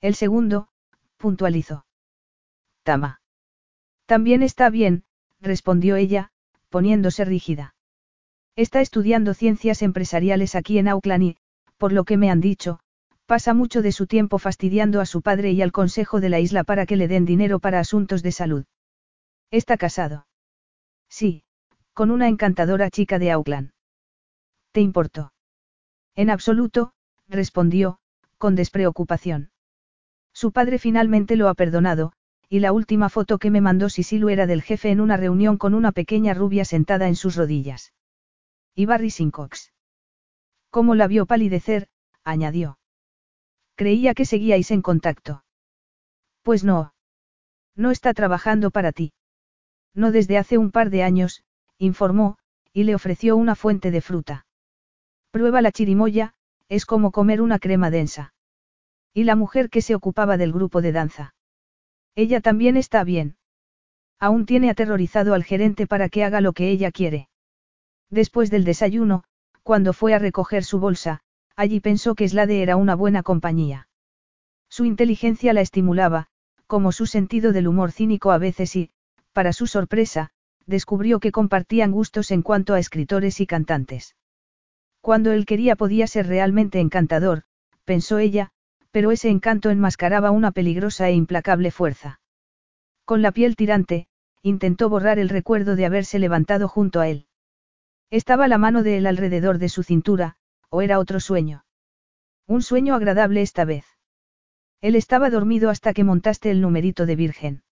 [0.00, 0.68] El segundo,
[1.16, 1.86] puntualizó.
[2.82, 3.20] Tama.
[4.06, 5.04] También está bien,
[5.40, 6.30] respondió ella,
[6.70, 7.74] poniéndose rígida.
[8.56, 11.36] Está estudiando ciencias empresariales aquí en Auckland y,
[11.76, 12.80] por lo que me han dicho,
[13.26, 16.64] pasa mucho de su tiempo fastidiando a su padre y al consejo de la isla
[16.64, 18.64] para que le den dinero para asuntos de salud.
[19.50, 20.26] ¿Está casado?
[21.08, 21.44] Sí,
[21.92, 23.70] con una encantadora chica de Auckland.
[24.72, 25.32] ¿Te importó?
[26.14, 26.92] En absoluto,
[27.28, 27.98] respondió,
[28.38, 29.50] con despreocupación.
[30.32, 32.12] Su padre finalmente lo ha perdonado,
[32.48, 35.74] y la última foto que me mandó Sisilu era del jefe en una reunión con
[35.74, 37.92] una pequeña rubia sentada en sus rodillas.
[38.74, 39.72] Y Barry Sincox.
[40.70, 41.88] Como la vio palidecer,
[42.22, 42.78] añadió.
[43.76, 45.44] Creía que seguíais en contacto.
[46.42, 46.94] Pues no.
[47.76, 49.12] No está trabajando para ti.
[49.94, 51.44] No desde hace un par de años,
[51.78, 52.38] informó,
[52.72, 54.46] y le ofreció una fuente de fruta.
[55.30, 56.32] Prueba la chirimoya,
[56.68, 58.32] es como comer una crema densa.
[59.12, 61.34] Y la mujer que se ocupaba del grupo de danza.
[62.14, 63.36] Ella también está bien.
[64.18, 67.28] Aún tiene aterrorizado al gerente para que haga lo que ella quiere.
[68.08, 69.24] Después del desayuno,
[69.62, 71.20] cuando fue a recoger su bolsa,
[71.56, 73.88] allí pensó que Slade era una buena compañía.
[74.68, 76.28] Su inteligencia la estimulaba,
[76.66, 78.90] como su sentido del humor cínico a veces y,
[79.32, 80.30] para su sorpresa,
[80.66, 84.16] descubrió que compartían gustos en cuanto a escritores y cantantes.
[85.00, 87.44] Cuando él quería podía ser realmente encantador,
[87.84, 88.50] pensó ella,
[88.90, 92.20] pero ese encanto enmascaraba una peligrosa e implacable fuerza.
[93.04, 94.08] Con la piel tirante,
[94.42, 97.26] intentó borrar el recuerdo de haberse levantado junto a él.
[98.10, 100.35] Estaba la mano de él alrededor de su cintura,
[100.70, 101.64] o era otro sueño.
[102.46, 103.84] Un sueño agradable esta vez.
[104.80, 107.62] Él estaba dormido hasta que montaste el numerito de virgen.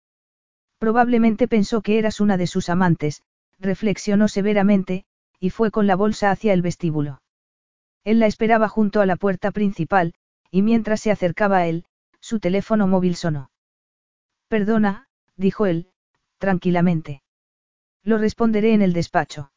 [0.79, 3.23] Probablemente pensó que eras una de sus amantes,
[3.59, 5.05] reflexionó severamente,
[5.39, 7.23] y fue con la bolsa hacia el vestíbulo.
[8.05, 10.15] Él la esperaba junto a la puerta principal,
[10.51, 11.85] y mientras se acercaba a él,
[12.21, 13.51] su teléfono móvil sonó.
[14.49, 15.89] Perdona, dijo él,
[16.39, 17.23] tranquilamente.
[18.03, 19.51] Lo responderé en el despacho.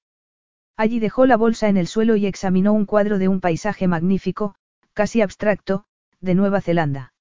[0.77, 4.55] Allí dejó la bolsa en el suelo y examinó un cuadro de un paisaje magnífico,
[4.93, 5.85] casi abstracto,
[6.21, 7.13] de Nueva Zelanda.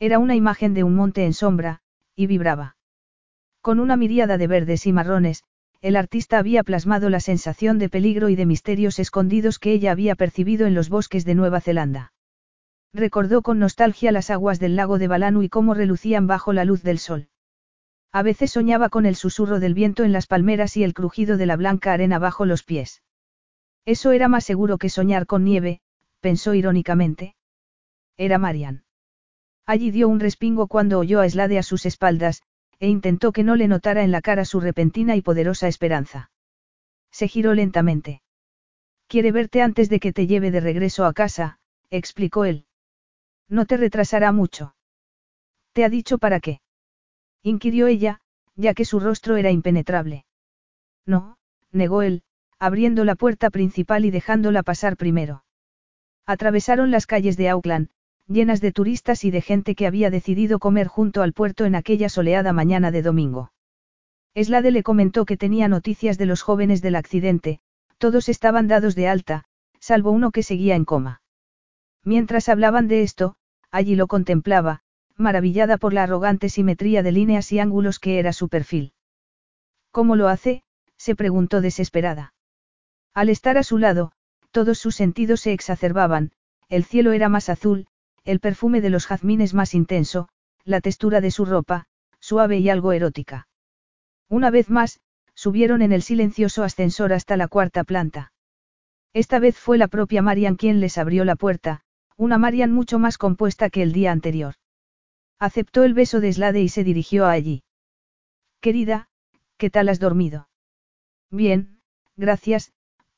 [0.00, 1.80] Era una imagen de un monte en sombra,
[2.16, 2.76] y vibraba.
[3.60, 5.44] Con una miríada de verdes y marrones,
[5.80, 10.16] el artista había plasmado la sensación de peligro y de misterios escondidos que ella había
[10.16, 12.12] percibido en los bosques de Nueva Zelanda.
[12.92, 16.82] Recordó con nostalgia las aguas del lago de Balanu y cómo relucían bajo la luz
[16.82, 17.28] del sol.
[18.12, 21.46] A veces soñaba con el susurro del viento en las palmeras y el crujido de
[21.46, 23.02] la blanca arena bajo los pies.
[23.86, 25.80] Eso era más seguro que soñar con nieve,
[26.20, 27.34] pensó irónicamente.
[28.18, 28.84] Era Marian.
[29.64, 32.42] Allí dio un respingo cuando oyó a Slade a sus espaldas,
[32.78, 36.30] e intentó que no le notara en la cara su repentina y poderosa esperanza.
[37.10, 38.22] Se giró lentamente.
[39.06, 41.58] Quiere verte antes de que te lleve de regreso a casa,
[41.90, 42.66] explicó él.
[43.48, 44.74] No te retrasará mucho.
[45.72, 46.60] ¿Te ha dicho para qué?
[47.42, 48.20] Inquirió ella,
[48.56, 50.24] ya que su rostro era impenetrable.
[51.06, 51.36] No,
[51.72, 52.22] negó él,
[52.58, 55.44] abriendo la puerta principal y dejándola pasar primero.
[56.26, 57.88] Atravesaron las calles de Auckland,
[58.28, 62.08] llenas de turistas y de gente que había decidido comer junto al puerto en aquella
[62.08, 63.52] soleada mañana de domingo.
[64.34, 67.60] Slade le comentó que tenía noticias de los jóvenes del accidente,
[67.98, 69.44] todos estaban dados de alta,
[69.78, 71.22] salvo uno que seguía en coma.
[72.04, 73.34] Mientras hablaban de esto,
[73.70, 74.81] allí lo contemplaba,
[75.16, 78.92] maravillada por la arrogante simetría de líneas y ángulos que era su perfil.
[79.90, 80.62] ¿Cómo lo hace?
[80.96, 82.34] se preguntó desesperada.
[83.14, 84.12] Al estar a su lado,
[84.50, 86.32] todos sus sentidos se exacerbaban,
[86.68, 87.86] el cielo era más azul,
[88.24, 90.28] el perfume de los jazmines más intenso,
[90.64, 91.86] la textura de su ropa,
[92.20, 93.48] suave y algo erótica.
[94.28, 95.00] Una vez más,
[95.34, 98.32] subieron en el silencioso ascensor hasta la cuarta planta.
[99.12, 101.82] Esta vez fue la propia Marian quien les abrió la puerta,
[102.16, 104.54] una Marian mucho más compuesta que el día anterior.
[105.42, 107.64] Aceptó el beso de Slade y se dirigió a allí.
[108.60, 109.08] Querida,
[109.56, 110.48] ¿qué tal has dormido?
[111.32, 111.80] Bien,
[112.16, 112.72] gracias,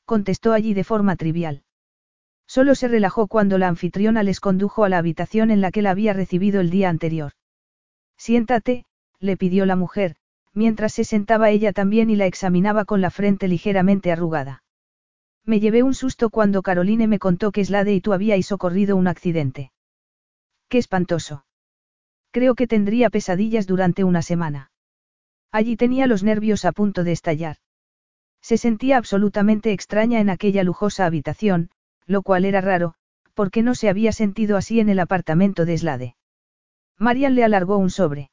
[0.05, 1.61] contestó allí de forma trivial.
[2.47, 5.91] Solo se relajó cuando la anfitriona les condujo a la habitación en la que la
[5.91, 7.33] había recibido el día anterior.
[8.17, 8.85] Siéntate,
[9.19, 10.15] le pidió la mujer,
[10.51, 14.63] mientras se sentaba ella también y la examinaba con la frente ligeramente arrugada.
[15.43, 19.07] Me llevé un susto cuando Caroline me contó que Slade y tú habíais socorrido un
[19.07, 19.71] accidente.
[20.69, 21.45] Qué espantoso.
[22.35, 24.69] Creo que tendría pesadillas durante una semana.
[25.53, 27.55] Allí tenía los nervios a punto de estallar.
[28.41, 31.69] Se sentía absolutamente extraña en aquella lujosa habitación,
[32.05, 32.95] lo cual era raro,
[33.35, 36.15] porque no se había sentido así en el apartamento de Slade.
[36.99, 38.31] Marian le alargó un sobre.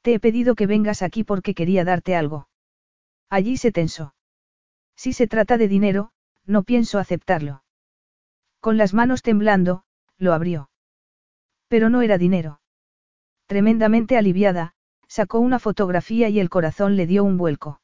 [0.00, 2.48] Te he pedido que vengas aquí porque quería darte algo.
[3.28, 4.14] Allí se tensó.
[4.96, 6.10] Si se trata de dinero,
[6.46, 7.64] no pienso aceptarlo.
[8.60, 9.84] Con las manos temblando,
[10.16, 10.70] lo abrió.
[11.68, 12.60] Pero no era dinero.
[13.50, 14.74] Tremendamente aliviada,
[15.08, 17.80] sacó una fotografía y el corazón le dio un vuelco.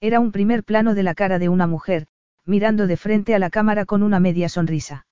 [0.00, 2.06] Era un primer plano de la cara de una mujer,
[2.46, 5.06] mirando de frente a la cámara con una media sonrisa.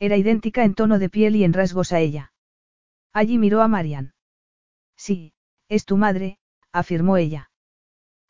[0.00, 2.34] Era idéntica en tono de piel y en rasgos a ella.
[3.14, 4.12] Allí miró a Marian.
[4.98, 5.32] Sí,
[5.70, 6.36] es tu madre,
[6.70, 7.50] afirmó ella.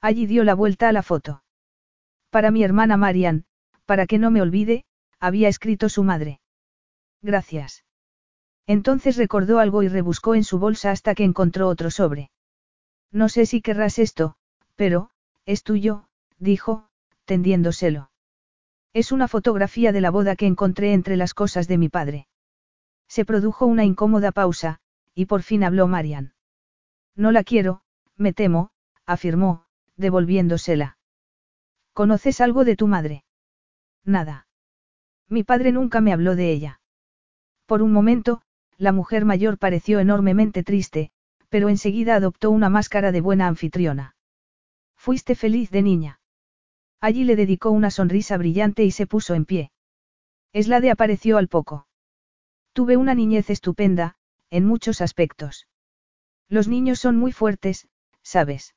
[0.00, 1.42] Allí dio la vuelta a la foto.
[2.30, 3.44] Para mi hermana Marian,
[3.86, 4.84] para que no me olvide,
[5.18, 6.40] había escrito su madre.
[7.22, 7.82] Gracias.
[8.70, 12.30] Entonces recordó algo y rebuscó en su bolsa hasta que encontró otro sobre.
[13.10, 14.36] No sé si querrás esto,
[14.76, 15.10] pero,
[15.44, 16.06] es tuyo,
[16.38, 16.86] dijo,
[17.24, 18.12] tendiéndoselo.
[18.92, 22.28] Es una fotografía de la boda que encontré entre las cosas de mi padre.
[23.08, 24.78] Se produjo una incómoda pausa,
[25.16, 26.34] y por fin habló Marian.
[27.16, 27.82] No la quiero,
[28.16, 28.70] me temo,
[29.04, 29.64] afirmó,
[29.96, 30.96] devolviéndosela.
[31.92, 33.24] ¿Conoces algo de tu madre?
[34.04, 34.46] Nada.
[35.28, 36.80] Mi padre nunca me habló de ella.
[37.66, 38.42] Por un momento,
[38.80, 41.10] la mujer mayor pareció enormemente triste,
[41.50, 44.16] pero enseguida adoptó una máscara de buena anfitriona.
[44.96, 46.20] Fuiste feliz de niña.
[46.98, 49.70] Allí le dedicó una sonrisa brillante y se puso en pie.
[50.54, 51.88] Eslade apareció al poco.
[52.72, 54.16] Tuve una niñez estupenda,
[54.48, 55.68] en muchos aspectos.
[56.48, 57.86] Los niños son muy fuertes,
[58.22, 58.74] ¿sabes?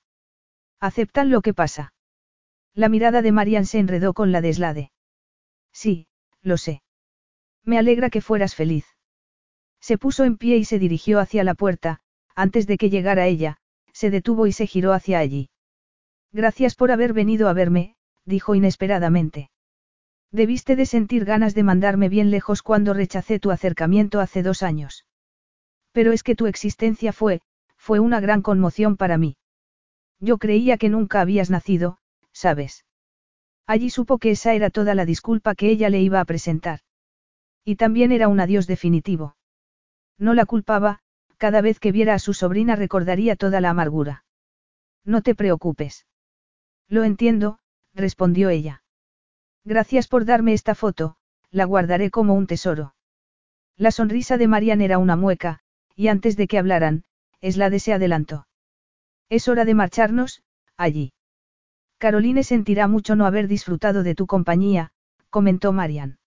[0.82, 1.94] Aceptan lo que pasa.
[2.74, 4.92] La mirada de Marian se enredó con la de Slade.
[5.72, 6.08] Sí,
[6.42, 6.84] lo sé.
[7.64, 8.86] Me alegra que fueras feliz.
[9.84, 12.00] Se puso en pie y se dirigió hacia la puerta,
[12.36, 13.58] antes de que llegara ella,
[13.92, 15.50] se detuvo y se giró hacia allí.
[16.32, 19.52] Gracias por haber venido a verme, dijo inesperadamente.
[20.32, 25.06] Debiste de sentir ganas de mandarme bien lejos cuando rechacé tu acercamiento hace dos años.
[25.92, 27.42] Pero es que tu existencia fue,
[27.76, 29.36] fue una gran conmoción para mí.
[30.22, 31.98] Yo creía que nunca habías nacido,
[32.32, 32.86] ¿sabes?
[33.68, 36.80] Allí supo que esa era toda la disculpa que ella le iba a presentar.
[37.66, 39.36] Y también era un adiós definitivo.
[40.18, 41.00] No la culpaba,
[41.38, 44.26] cada vez que viera a su sobrina recordaría toda la amargura.
[45.04, 46.06] No te preocupes.
[46.88, 47.60] Lo entiendo,
[47.94, 48.84] respondió ella.
[49.66, 51.16] Gracias por darme esta foto,
[51.52, 52.96] la guardaré como un tesoro.
[53.78, 55.60] La sonrisa de Marian era una mueca,
[55.96, 57.04] y antes de que hablaran,
[57.42, 58.48] Eslade se adelantó.
[59.30, 60.44] Es hora de marcharnos,
[60.78, 61.14] allí.
[61.98, 64.92] Caroline sentirá mucho no haber disfrutado de tu compañía,
[65.30, 66.20] comentó Marian.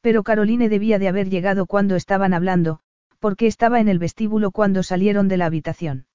[0.00, 2.80] Pero Caroline debía de haber llegado cuando estaban hablando,
[3.18, 6.06] porque estaba en el vestíbulo cuando salieron de la habitación.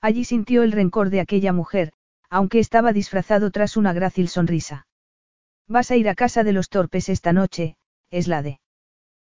[0.00, 1.92] Allí sintió el rencor de aquella mujer,
[2.28, 4.86] aunque estaba disfrazado tras una grácil sonrisa.
[5.66, 7.76] ¿Vas a ir a casa de los torpes esta noche,
[8.10, 8.60] Eslade?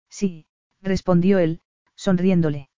[0.09, 0.47] Sí,
[0.81, 1.61] respondió él,
[1.95, 2.71] sonriéndole.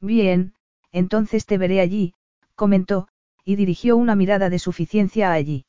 [0.00, 0.54] Bien,
[0.92, 2.14] entonces te veré allí,
[2.54, 3.08] comentó,
[3.44, 5.66] y dirigió una mirada de suficiencia a allí.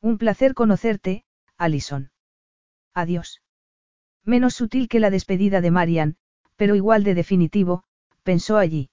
[0.00, 1.24] Un placer conocerte,
[1.56, 2.10] Alison.
[2.94, 3.40] Adiós.
[4.24, 6.16] Menos sutil que la despedida de Marian,
[6.56, 7.84] pero igual de definitivo,
[8.22, 8.90] pensó allí.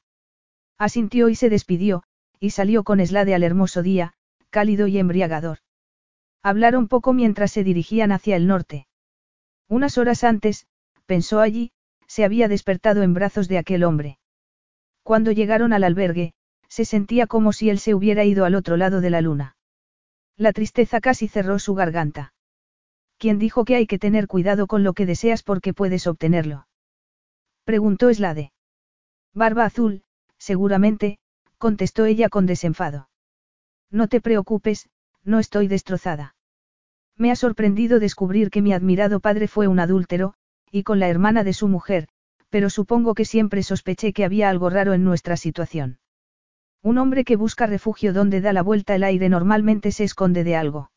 [0.78, 2.04] Asintió y se despidió,
[2.40, 4.14] y salió con Slade al hermoso día,
[4.50, 5.60] cálido y embriagador.
[6.42, 8.88] Hablaron poco mientras se dirigían hacia el norte.
[9.68, 10.68] Unas horas antes,
[11.06, 11.72] pensó allí,
[12.08, 14.20] se había despertado en brazos de aquel hombre.
[15.04, 16.34] Cuando llegaron al albergue,
[16.70, 19.58] se sentía como si él se hubiera ido al otro lado de la luna.
[20.38, 22.34] La tristeza casi cerró su garganta.
[23.18, 26.69] ¿Quién dijo que hay que tener cuidado con lo que deseas porque puedes obtenerlo?
[27.70, 28.52] Preguntó Slade.
[29.32, 30.02] Barba azul,
[30.40, 31.20] seguramente,
[31.60, 33.10] contestó ella con desenfado.
[33.92, 34.90] No te preocupes,
[35.24, 36.34] no estoy destrozada.
[37.16, 40.34] Me ha sorprendido descubrir que mi admirado padre fue un adúltero,
[40.72, 42.08] y con la hermana de su mujer,
[42.50, 46.00] pero supongo que siempre sospeché que había algo raro en nuestra situación.
[46.82, 50.56] Un hombre que busca refugio donde da la vuelta el aire normalmente se esconde de
[50.56, 50.90] algo.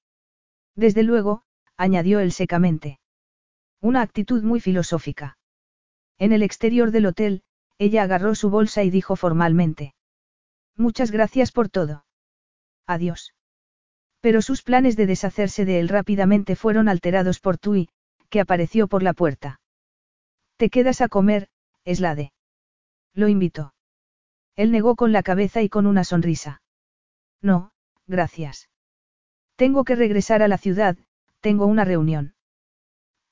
[0.75, 1.43] Desde luego,
[1.77, 2.99] añadió él secamente.
[3.83, 5.37] Una actitud muy filosófica.
[6.23, 7.43] En el exterior del hotel,
[7.79, 9.97] ella agarró su bolsa y dijo formalmente.
[10.77, 12.05] Muchas gracias por todo.
[12.87, 13.35] Adiós.
[14.21, 17.89] Pero sus planes de deshacerse de él rápidamente fueron alterados por Tui,
[18.29, 19.61] que apareció por la puerta.
[20.59, 21.49] Te quedas a comer,
[21.85, 22.33] Eslade.
[23.15, 23.75] Lo invitó.
[24.55, 26.63] Él negó con la cabeza y con una sonrisa.
[27.41, 27.73] No,
[28.07, 28.71] gracias.
[29.57, 30.97] Tengo que regresar a la ciudad,
[31.41, 32.37] tengo una reunión.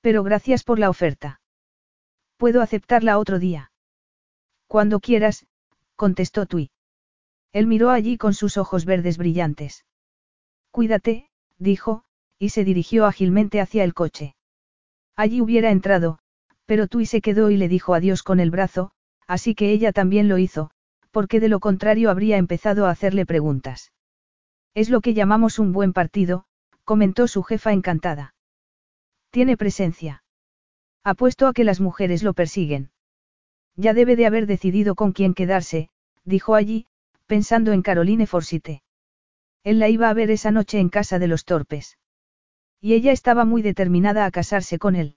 [0.00, 1.39] Pero gracias por la oferta.
[2.40, 3.70] Puedo aceptarla otro día.
[4.66, 5.46] Cuando quieras,
[5.94, 6.70] contestó Tui.
[7.52, 9.84] Él miró allí con sus ojos verdes brillantes.
[10.70, 11.28] Cuídate,
[11.58, 12.02] dijo,
[12.38, 14.36] y se dirigió ágilmente hacia el coche.
[15.16, 16.18] Allí hubiera entrado,
[16.64, 18.92] pero Tui se quedó y le dijo adiós con el brazo,
[19.26, 20.70] así que ella también lo hizo,
[21.10, 23.92] porque de lo contrario habría empezado a hacerle preguntas.
[24.72, 26.46] Es lo que llamamos un buen partido,
[26.84, 28.34] comentó su jefa encantada.
[29.28, 30.22] Tiene presencia.
[31.04, 32.90] Apuesto a que las mujeres lo persiguen.
[33.76, 35.88] Ya debe de haber decidido con quién quedarse,
[36.24, 36.86] dijo allí,
[37.26, 38.82] pensando en Caroline Forsite.
[39.62, 41.98] Él la iba a ver esa noche en casa de los torpes.
[42.80, 45.16] Y ella estaba muy determinada a casarse con él.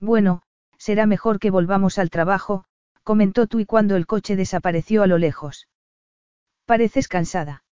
[0.00, 0.42] Bueno,
[0.76, 2.64] será mejor que volvamos al trabajo,
[3.02, 5.68] comentó y cuando el coche desapareció a lo lejos.
[6.64, 7.64] Pareces cansada.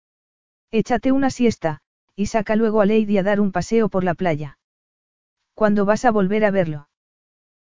[0.71, 1.81] Échate una siesta,
[2.15, 4.59] y saca luego a Lady a dar un paseo por la playa.
[5.55, 6.89] ¿Cuándo vas a volver a verlo?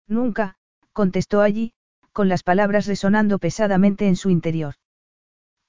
[0.07, 0.55] Nunca,
[0.91, 1.73] contestó allí,
[2.11, 4.75] con las palabras resonando pesadamente en su interior.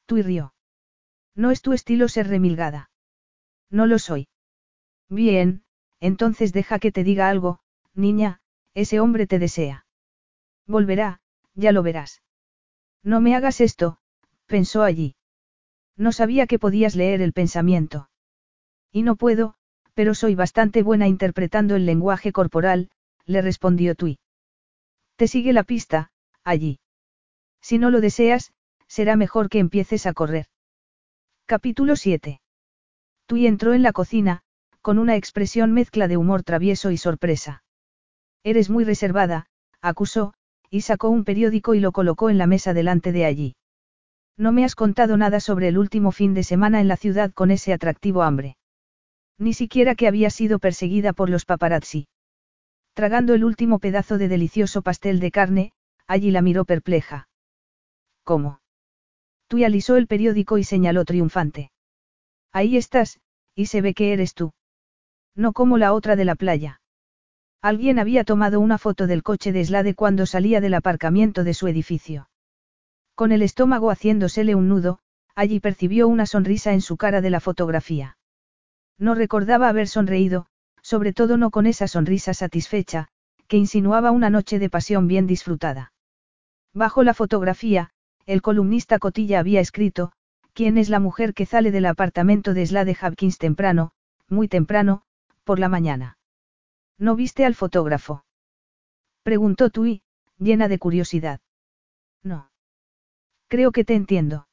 [0.07, 0.55] Tú rió.
[1.35, 2.91] No es tu estilo ser remilgada.
[3.71, 4.29] No lo soy.
[5.09, 5.65] Bien,
[6.01, 7.61] entonces deja que te diga algo,
[7.95, 8.41] niña,
[8.75, 9.87] ese hombre te desea.
[10.67, 11.21] Volverá,
[11.55, 12.23] ya lo verás.
[13.03, 13.99] No me hagas esto,
[14.47, 15.17] pensó allí.
[15.97, 18.11] No sabía que podías leer el pensamiento.
[18.91, 19.55] Y no puedo,
[19.95, 22.91] pero soy bastante buena interpretando el lenguaje corporal,
[23.27, 24.19] le respondió Tui.
[25.17, 26.11] Te sigue la pista,
[26.43, 26.81] allí.
[27.61, 28.53] Si no lo deseas,
[28.89, 30.47] será mejor que empieces a correr.
[31.47, 32.41] Capítulo 7.
[33.27, 34.43] Tui entró en la cocina,
[34.83, 37.63] con una expresión mezcla de humor travieso y sorpresa.
[38.43, 39.47] Eres muy reservada,
[39.81, 40.35] acusó,
[40.69, 43.57] y sacó un periódico y lo colocó en la mesa delante de allí.
[44.37, 47.53] No me has contado nada sobre el último fin de semana en la ciudad con
[47.53, 48.57] ese atractivo hambre.
[49.39, 52.09] Ni siquiera que había sido perseguida por los paparazzi.
[52.95, 55.73] Tragando el último pedazo de delicioso pastel de carne,
[56.07, 57.29] allí la miró perpleja.
[58.23, 58.61] ¿Cómo?
[59.49, 61.73] Tú alisó el periódico y señaló triunfante.
[62.53, 63.21] Ahí estás,
[63.55, 64.53] y se ve que eres tú.
[65.35, 66.81] No como la otra de la playa.
[67.61, 71.67] Alguien había tomado una foto del coche de Slade cuando salía del aparcamiento de su
[71.67, 72.29] edificio.
[73.17, 75.01] Con el estómago haciéndosele un nudo,
[75.35, 78.19] allí percibió una sonrisa en su cara de la fotografía.
[78.99, 80.47] No recordaba haber sonreído,
[80.85, 83.09] sobre todo no con esa sonrisa satisfecha,
[83.49, 85.93] que insinuaba una noche de pasión bien disfrutada.
[86.75, 87.91] Bajo la fotografía,
[88.27, 90.13] el columnista Cotilla había escrito,
[90.53, 93.93] ¿quién es la mujer que sale del apartamento de Slade Hopkins temprano,
[94.29, 95.03] muy temprano,
[95.43, 96.19] por la mañana?
[96.99, 98.25] ¿No viste al fotógrafo?
[99.23, 100.03] Preguntó Tui,
[100.39, 101.41] llena de curiosidad.
[102.23, 102.51] No.
[103.49, 104.49] Creo que te entiendo.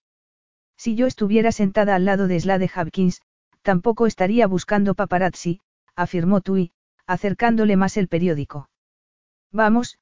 [0.78, 3.22] Si yo estuviera sentada al lado de Slade Hopkins,
[3.62, 5.60] tampoco estaría buscando paparazzi,
[5.96, 6.72] afirmó Tui,
[7.06, 8.70] acercándole más el periódico.
[9.52, 10.00] Vamos,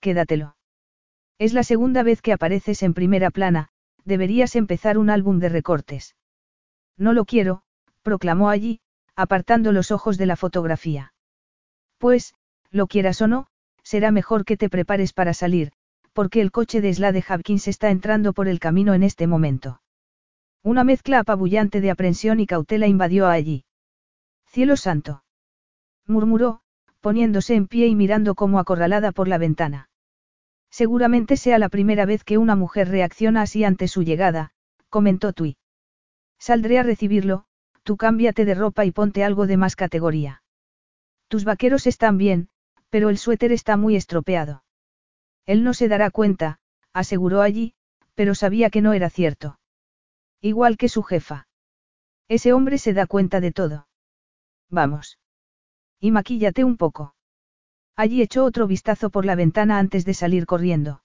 [0.00, 0.56] quédatelo.
[1.38, 3.68] Es la segunda vez que apareces en primera plana,
[4.04, 6.16] deberías empezar un álbum de recortes.
[6.96, 7.62] No lo quiero,
[8.02, 8.80] proclamó allí,
[9.16, 11.14] apartando los ojos de la fotografía.
[11.98, 12.34] Pues,
[12.70, 13.46] lo quieras o no,
[13.82, 15.72] será mejor que te prepares para salir,
[16.12, 19.80] porque el coche de Slade Hopkins está entrando por el camino en este momento.
[20.62, 23.64] Una mezcla apabullante de aprensión y cautela invadió a allí.
[24.46, 25.24] Cielo santo.
[26.06, 26.60] Murmuró,
[27.00, 29.88] poniéndose en pie y mirando como acorralada por la ventana.
[30.70, 34.52] Seguramente sea la primera vez que una mujer reacciona así ante su llegada,
[34.88, 35.56] comentó Tui.
[36.38, 37.44] Saldré a recibirlo,
[37.82, 40.42] tú cámbiate de ropa y ponte algo de más categoría.
[41.28, 42.48] Tus vaqueros están bien,
[42.90, 44.64] pero el suéter está muy estropeado.
[45.46, 46.58] Él no se dará cuenta,
[46.92, 47.74] aseguró allí,
[48.14, 49.58] pero sabía que no era cierto.
[50.40, 51.48] Igual que su jefa.
[52.28, 53.88] Ese hombre se da cuenta de todo.
[54.68, 55.18] Vamos.
[56.02, 57.14] Y maquíllate un poco.
[57.94, 61.04] Allí echó otro vistazo por la ventana antes de salir corriendo.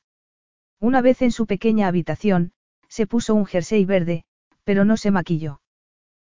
[0.80, 2.51] Una vez en su pequeña habitación,
[2.88, 4.26] se puso un jersey verde,
[4.64, 5.61] pero no se maquilló.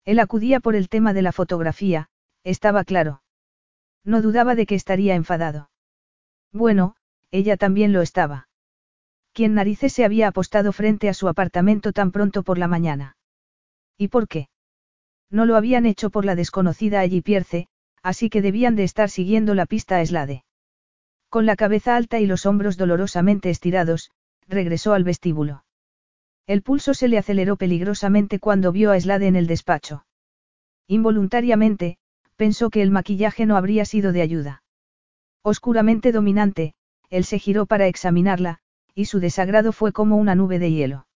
[0.03, 2.09] Él acudía por el tema de la fotografía,
[2.43, 3.23] estaba claro.
[4.03, 5.69] No dudaba de que estaría enfadado.
[6.51, 6.97] Bueno,
[7.31, 8.49] ella también lo estaba.
[9.31, 13.15] ¿Quién narices se había apostado frente a su apartamento tan pronto por la mañana?
[13.97, 14.49] ¿Y por qué?
[15.29, 17.69] No lo habían hecho por la desconocida allí Pierce,
[18.03, 20.43] así que debían de estar siguiendo la pista a Slade.
[21.29, 24.11] Con la cabeza alta y los hombros dolorosamente estirados,
[24.47, 25.63] regresó al vestíbulo.
[26.47, 30.05] El pulso se le aceleró peligrosamente cuando vio a Slade en el despacho.
[30.87, 31.97] Involuntariamente,
[32.35, 34.63] pensó que el maquillaje no habría sido de ayuda.
[35.43, 36.73] Oscuramente dominante,
[37.09, 38.59] él se giró para examinarla,
[38.95, 41.07] y su desagrado fue como una nube de hielo.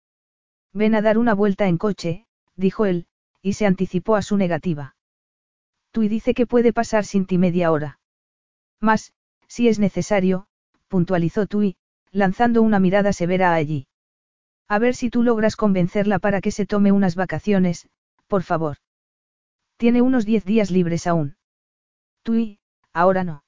[0.74, 3.08] Ven a dar una vuelta en coche, dijo él,
[3.42, 4.93] y se anticipó a su negativa.
[5.94, 8.00] Tui dice que puede pasar sin ti media hora.
[8.82, 9.14] Más,
[9.48, 10.48] si es necesario,
[10.88, 11.76] puntualizó Tui,
[12.12, 13.86] lanzando una mirada severa allí.
[14.68, 17.88] A ver si tú logras convencerla para que se tome unas vacaciones,
[18.28, 18.78] por favor.
[19.78, 21.36] Tiene unos diez días libres aún.
[22.24, 22.58] Tú
[22.92, 23.44] ahora no.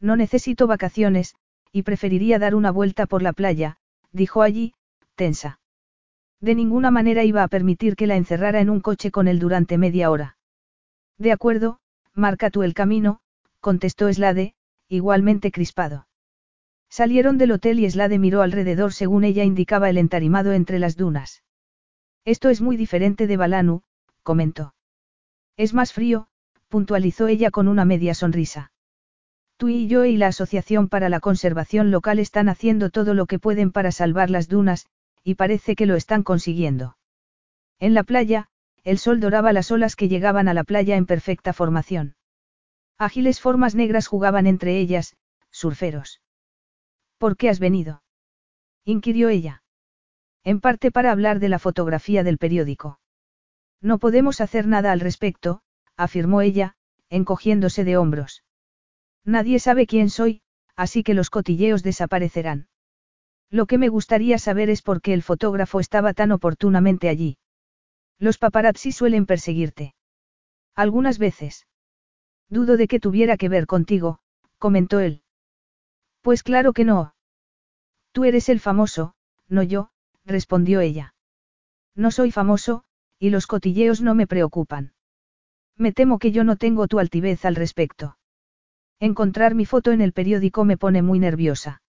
[0.00, 1.34] No necesito vacaciones,
[1.70, 3.76] y preferiría dar una vuelta por la playa,
[4.10, 4.72] dijo allí,
[5.16, 5.60] tensa.
[6.40, 9.76] De ninguna manera iba a permitir que la encerrara en un coche con él durante
[9.76, 10.37] media hora.
[11.18, 11.80] De acuerdo,
[12.14, 13.20] Marca tú el camino,
[13.60, 14.54] contestó Slade,
[14.88, 16.06] igualmente crispado.
[16.88, 21.42] Salieron del hotel y Slade miró alrededor según ella indicaba el entarimado entre las dunas.
[22.24, 23.82] Esto es muy diferente de Balanu,
[24.22, 24.74] comentó.
[25.56, 26.28] Es más frío,
[26.68, 28.72] puntualizó ella con una media sonrisa.
[29.56, 33.40] Tú y yo y la Asociación para la Conservación Local están haciendo todo lo que
[33.40, 34.86] pueden para salvar las dunas,
[35.24, 36.96] y parece que lo están consiguiendo.
[37.80, 38.48] En la playa,
[38.88, 42.16] el sol doraba las olas que llegaban a la playa en perfecta formación.
[42.96, 45.14] Ágiles formas negras jugaban entre ellas,
[45.50, 46.22] surferos.
[47.18, 48.02] ¿Por qué has venido?
[48.84, 49.62] inquirió ella.
[50.42, 52.98] En parte para hablar de la fotografía del periódico.
[53.82, 55.60] No podemos hacer nada al respecto,
[55.98, 56.74] afirmó ella,
[57.10, 58.42] encogiéndose de hombros.
[59.22, 60.40] Nadie sabe quién soy,
[60.76, 62.68] así que los cotilleos desaparecerán.
[63.50, 67.36] Lo que me gustaría saber es por qué el fotógrafo estaba tan oportunamente allí.
[68.18, 69.94] Los paparazzi suelen perseguirte.
[70.74, 71.66] Algunas veces.
[72.48, 74.20] Dudo de que tuviera que ver contigo,
[74.58, 75.22] comentó él.
[76.22, 77.14] Pues claro que no.
[78.12, 79.14] Tú eres el famoso,
[79.48, 79.90] no yo,
[80.24, 81.14] respondió ella.
[81.94, 82.84] No soy famoso,
[83.18, 84.92] y los cotilleos no me preocupan.
[85.76, 88.18] Me temo que yo no tengo tu altivez al respecto.
[88.98, 91.82] Encontrar mi foto en el periódico me pone muy nerviosa.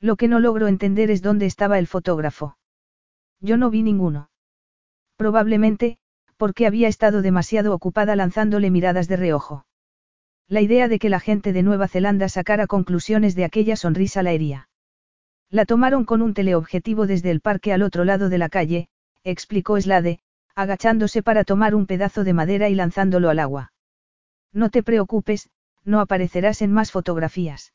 [0.00, 2.58] Lo que no logro entender es dónde estaba el fotógrafo.
[3.40, 4.28] Yo no vi ninguno.
[5.16, 5.98] Probablemente,
[6.36, 9.66] porque había estado demasiado ocupada lanzándole miradas de reojo.
[10.48, 14.32] La idea de que la gente de Nueva Zelanda sacara conclusiones de aquella sonrisa la
[14.32, 14.68] hería.
[15.50, 18.88] La tomaron con un teleobjetivo desde el parque al otro lado de la calle,
[19.24, 20.20] explicó Slade,
[20.54, 23.72] agachándose para tomar un pedazo de madera y lanzándolo al agua.
[24.52, 25.50] No te preocupes,
[25.84, 27.72] no aparecerás en más fotografías.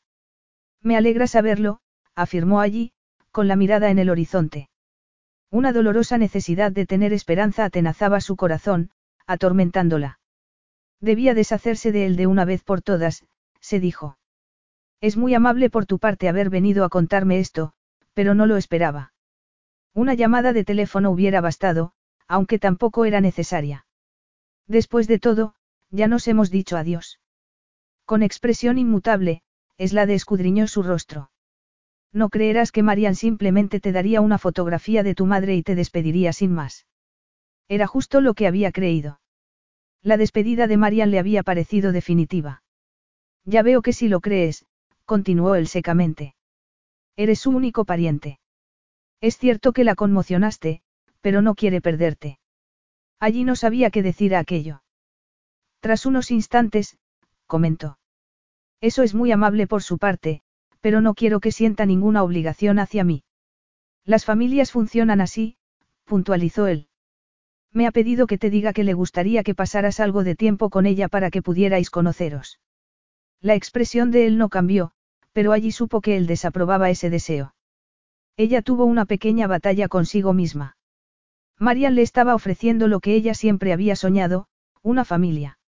[0.80, 1.80] Me alegra saberlo,
[2.14, 2.92] afirmó allí,
[3.30, 4.68] con la mirada en el horizonte.
[5.52, 8.90] Una dolorosa necesidad de tener esperanza atenazaba su corazón,
[9.26, 10.18] atormentándola.
[10.98, 13.26] Debía deshacerse de él de una vez por todas,
[13.60, 14.16] se dijo.
[15.02, 17.74] Es muy amable por tu parte haber venido a contarme esto,
[18.14, 19.12] pero no lo esperaba.
[19.92, 21.92] Una llamada de teléfono hubiera bastado,
[22.26, 23.84] aunque tampoco era necesaria.
[24.66, 25.54] Después de todo,
[25.90, 27.20] ya nos hemos dicho adiós.
[28.06, 29.42] Con expresión inmutable,
[29.76, 31.31] es la de escudriñó su rostro.
[32.12, 36.32] No creerás que Marian simplemente te daría una fotografía de tu madre y te despediría
[36.32, 36.86] sin más.
[37.68, 39.20] Era justo lo que había creído.
[40.02, 42.62] La despedida de Marian le había parecido definitiva.
[43.44, 44.66] Ya veo que si lo crees,
[45.04, 46.34] continuó él secamente.
[47.16, 48.40] Eres su único pariente.
[49.20, 50.82] Es cierto que la conmocionaste,
[51.20, 52.38] pero no quiere perderte.
[53.20, 54.82] Allí no sabía qué decir a aquello.
[55.80, 56.98] Tras unos instantes,
[57.46, 57.98] comentó.
[58.80, 60.42] Eso es muy amable por su parte,
[60.82, 63.24] pero no quiero que sienta ninguna obligación hacia mí.
[64.04, 65.56] Las familias funcionan así,
[66.04, 66.88] puntualizó él.
[67.72, 70.84] Me ha pedido que te diga que le gustaría que pasaras algo de tiempo con
[70.84, 72.60] ella para que pudierais conoceros.
[73.40, 74.92] La expresión de él no cambió,
[75.32, 77.54] pero allí supo que él desaprobaba ese deseo.
[78.36, 80.76] Ella tuvo una pequeña batalla consigo misma.
[81.58, 84.48] Marian le estaba ofreciendo lo que ella siempre había soñado,
[84.82, 85.58] una familia.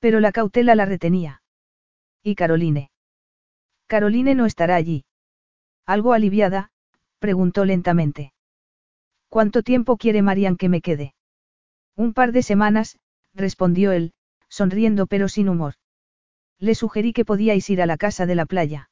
[0.00, 1.42] Pero la cautela la retenía.
[2.22, 2.90] ¿Y Caroline?
[3.86, 5.04] Caroline no estará allí.
[5.86, 6.70] Algo aliviada,
[7.18, 8.32] preguntó lentamente.
[9.28, 11.14] ¿Cuánto tiempo quiere Marian que me quede?
[11.96, 12.98] Un par de semanas,
[13.34, 14.12] respondió él,
[14.48, 15.74] sonriendo pero sin humor.
[16.58, 18.90] Le sugerí que podíais ir a la casa de la playa.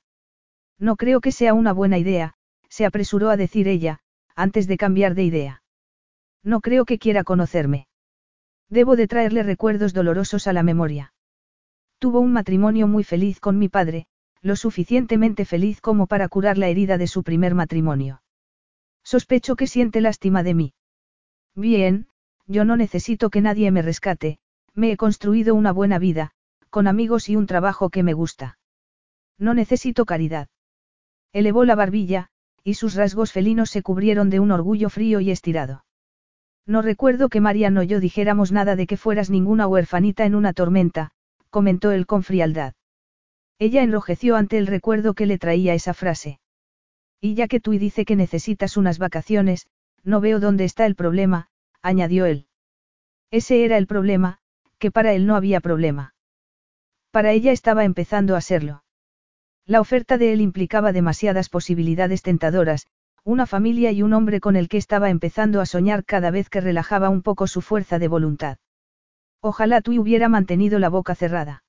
[0.78, 2.34] No creo que sea una buena idea,
[2.68, 4.00] se apresuró a decir ella,
[4.34, 5.62] antes de cambiar de idea.
[6.42, 7.86] No creo que quiera conocerme.
[8.68, 11.14] Debo de traerle recuerdos dolorosos a la memoria.
[11.98, 14.06] Tuvo un matrimonio muy feliz con mi padre,
[14.44, 18.22] lo suficientemente feliz como para curar la herida de su primer matrimonio.
[19.02, 20.74] Sospecho que siente lástima de mí.
[21.54, 22.08] Bien,
[22.46, 24.38] yo no necesito que nadie me rescate,
[24.74, 26.32] me he construido una buena vida,
[26.68, 28.58] con amigos y un trabajo que me gusta.
[29.38, 30.48] No necesito caridad.
[31.32, 32.28] Elevó la barbilla,
[32.62, 35.86] y sus rasgos felinos se cubrieron de un orgullo frío y estirado.
[36.66, 40.52] No recuerdo que Marian o yo dijéramos nada de que fueras ninguna huerfanita en una
[40.52, 41.12] tormenta,
[41.48, 42.74] comentó él con frialdad.
[43.58, 46.40] Ella enrojeció ante el recuerdo que le traía esa frase.
[47.20, 49.66] Y ya que tú dice que necesitas unas vacaciones,
[50.02, 51.48] no veo dónde está el problema,
[51.80, 52.46] añadió él.
[53.30, 54.38] Ese era el problema,
[54.78, 56.14] que para él no había problema.
[57.10, 58.84] Para ella estaba empezando a serlo.
[59.66, 62.86] La oferta de él implicaba demasiadas posibilidades tentadoras,
[63.22, 66.60] una familia y un hombre con el que estaba empezando a soñar cada vez que
[66.60, 68.58] relajaba un poco su fuerza de voluntad.
[69.40, 71.64] Ojalá tú hubiera mantenido la boca cerrada.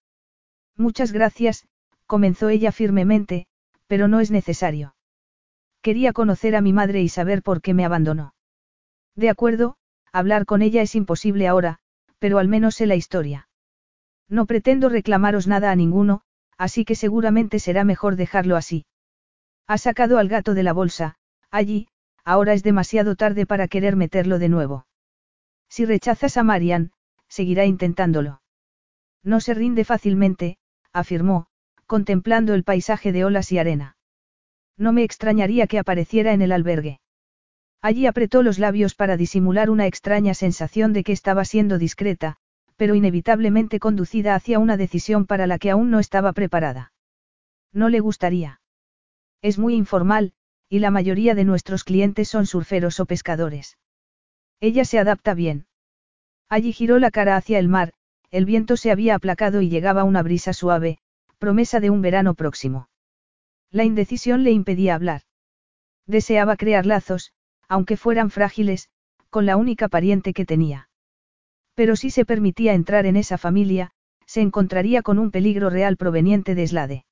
[0.75, 1.65] Muchas gracias,
[2.05, 3.47] comenzó ella firmemente,
[3.87, 4.95] pero no es necesario.
[5.81, 8.33] Quería conocer a mi madre y saber por qué me abandonó.
[9.15, 9.77] De acuerdo,
[10.11, 11.79] hablar con ella es imposible ahora,
[12.19, 13.47] pero al menos sé la historia.
[14.27, 16.21] No pretendo reclamaros nada a ninguno,
[16.57, 18.85] así que seguramente será mejor dejarlo así.
[19.67, 21.15] Ha sacado al gato de la bolsa,
[21.51, 21.87] allí,
[22.23, 24.87] ahora es demasiado tarde para querer meterlo de nuevo.
[25.69, 26.91] Si rechazas a Marian,
[27.27, 28.41] seguirá intentándolo.
[29.23, 30.57] No se rinde fácilmente,
[30.93, 31.47] afirmó,
[31.85, 33.97] contemplando el paisaje de olas y arena.
[34.77, 36.99] No me extrañaría que apareciera en el albergue.
[37.81, 42.37] Allí apretó los labios para disimular una extraña sensación de que estaba siendo discreta,
[42.77, 46.93] pero inevitablemente conducida hacia una decisión para la que aún no estaba preparada.
[47.71, 48.61] No le gustaría.
[49.41, 50.33] Es muy informal,
[50.69, 53.77] y la mayoría de nuestros clientes son surferos o pescadores.
[54.59, 55.67] Ella se adapta bien.
[56.49, 57.93] Allí giró la cara hacia el mar,
[58.31, 60.97] el viento se había aplacado y llegaba una brisa suave,
[61.45, 62.89] promesa de un verano próximo.
[63.69, 65.21] La indecisión le impedía hablar.
[66.07, 67.33] Deseaba crear lazos,
[67.67, 68.89] aunque fueran frágiles,
[69.29, 70.89] con la única pariente que tenía.
[71.75, 73.91] Pero si se permitía entrar en esa familia,
[74.25, 77.05] se encontraría con un peligro real proveniente de Slade.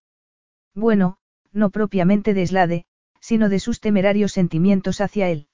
[0.73, 1.17] Bueno,
[1.51, 2.85] no propiamente de Slade,
[3.19, 5.47] sino de sus temerarios sentimientos hacia él.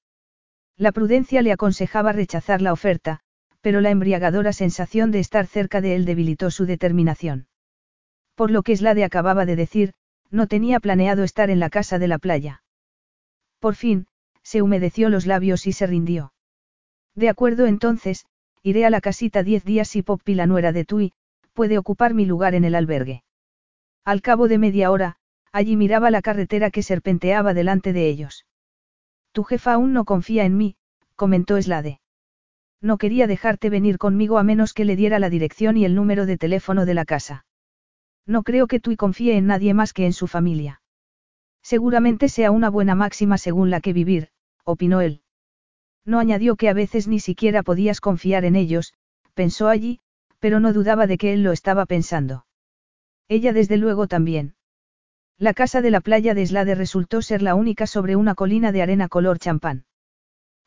[0.78, 3.20] La prudencia le aconsejaba rechazar la oferta,
[3.60, 7.50] pero la embriagadora sensación de estar cerca de él debilitó su determinación.
[8.40, 9.92] Por lo que Slade acababa de decir,
[10.32, 12.64] no tenía planeado estar en la casa de la playa.
[13.60, 14.08] Por fin,
[14.44, 16.32] se humedeció los labios y se rindió.
[17.16, 18.28] De acuerdo entonces,
[18.64, 21.12] iré a la casita diez días si Poppy la nuera de Tui,
[21.52, 23.24] puede ocupar mi lugar en el albergue.
[24.06, 25.18] Al cabo de media hora,
[25.52, 28.46] allí miraba la carretera que serpenteaba delante de ellos.
[29.34, 30.78] Tu jefa aún no confía en mí,
[31.18, 32.00] comentó Slade.
[32.80, 36.26] No quería dejarte venir conmigo a menos que le diera la dirección y el número
[36.26, 37.44] de teléfono de la casa.
[38.26, 40.82] No creo que Tui confíe en nadie más que en su familia.
[41.62, 44.30] Seguramente sea una buena máxima según la que vivir,
[44.64, 45.22] opinó él.
[46.06, 48.94] No añadió que a veces ni siquiera podías confiar en ellos,
[49.34, 50.00] pensó allí,
[50.40, 52.46] pero no dudaba de que él lo estaba pensando.
[53.28, 54.56] Ella desde luego también.
[55.38, 58.82] La casa de la playa de Slade resultó ser la única sobre una colina de
[58.82, 59.86] arena color champán.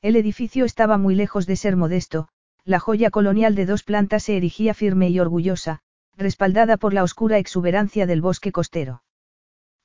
[0.00, 2.28] El edificio estaba muy lejos de ser modesto,
[2.64, 5.80] la joya colonial de dos plantas se erigía firme y orgullosa,
[6.22, 9.02] respaldada por la oscura exuberancia del bosque costero.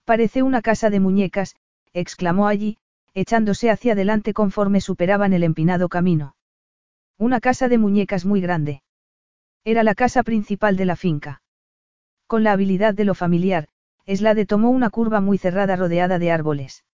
[0.06, 1.56] Parece una casa de muñecas,
[1.94, 2.78] exclamó allí,
[3.14, 6.36] echándose hacia adelante conforme superaban el empinado camino.
[7.18, 8.84] Una casa de muñecas muy grande.
[9.66, 11.42] Era la casa principal de la finca.
[12.28, 13.68] Con la habilidad de lo familiar,
[14.06, 16.86] Slade tomó una curva muy cerrada rodeada de árboles.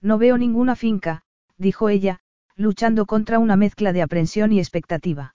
[0.00, 1.22] No veo ninguna finca,
[1.58, 2.20] dijo ella,
[2.56, 5.34] luchando contra una mezcla de aprensión y expectativa.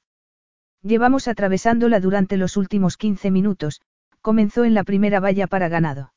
[0.83, 3.81] Llevamos atravesándola durante los últimos 15 minutos,
[4.21, 6.13] comenzó en la primera valla para ganado.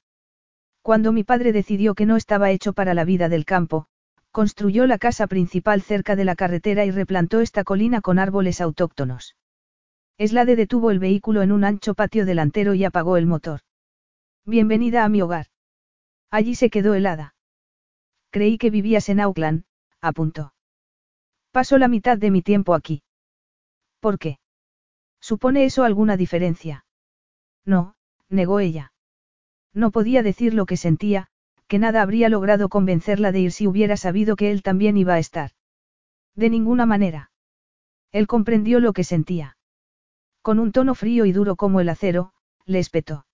[0.82, 3.86] Cuando mi padre decidió que no estaba hecho para la vida del campo,
[4.30, 9.36] construyó la casa principal cerca de la carretera y replantó esta colina con árboles autóctonos.
[10.18, 13.60] Eslade detuvo el vehículo en un ancho patio delantero y apagó el motor.
[14.44, 15.46] Bienvenida a mi hogar.
[16.30, 17.34] Allí se quedó helada.
[18.30, 19.64] Creí que vivías en Auckland,
[20.00, 20.52] apuntó.
[21.50, 23.02] Paso la mitad de mi tiempo aquí.
[24.00, 24.38] ¿Por qué?
[25.20, 26.84] ¿Supone eso alguna diferencia?
[27.64, 27.94] No,
[28.28, 28.92] negó ella.
[29.72, 31.28] No podía decir lo que sentía,
[31.68, 35.18] que nada habría logrado convencerla de ir si hubiera sabido que él también iba a
[35.18, 35.52] estar.
[36.34, 37.30] De ninguna manera.
[38.10, 39.56] Él comprendió lo que sentía.
[40.42, 42.32] Con un tono frío y duro como el acero,
[42.64, 43.26] le espetó.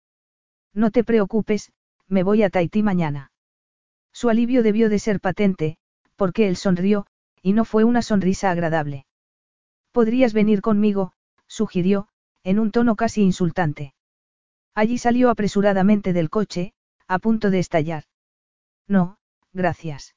[0.75, 1.73] No te preocupes,
[2.09, 3.33] me voy a Tahití mañana.
[4.13, 5.79] Su alivio debió de ser patente,
[6.17, 7.07] porque él sonrió,
[7.43, 9.07] y no fue una sonrisa agradable.
[9.93, 11.13] Podrías venir conmigo,
[11.57, 12.09] sugirió,
[12.45, 13.95] en un tono casi insultante.
[14.75, 16.75] Allí salió apresuradamente del coche,
[17.09, 18.05] a punto de estallar.
[18.87, 19.19] No,
[19.53, 20.15] gracias.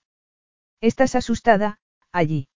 [0.82, 1.80] ¿Estás asustada,
[2.12, 2.50] allí?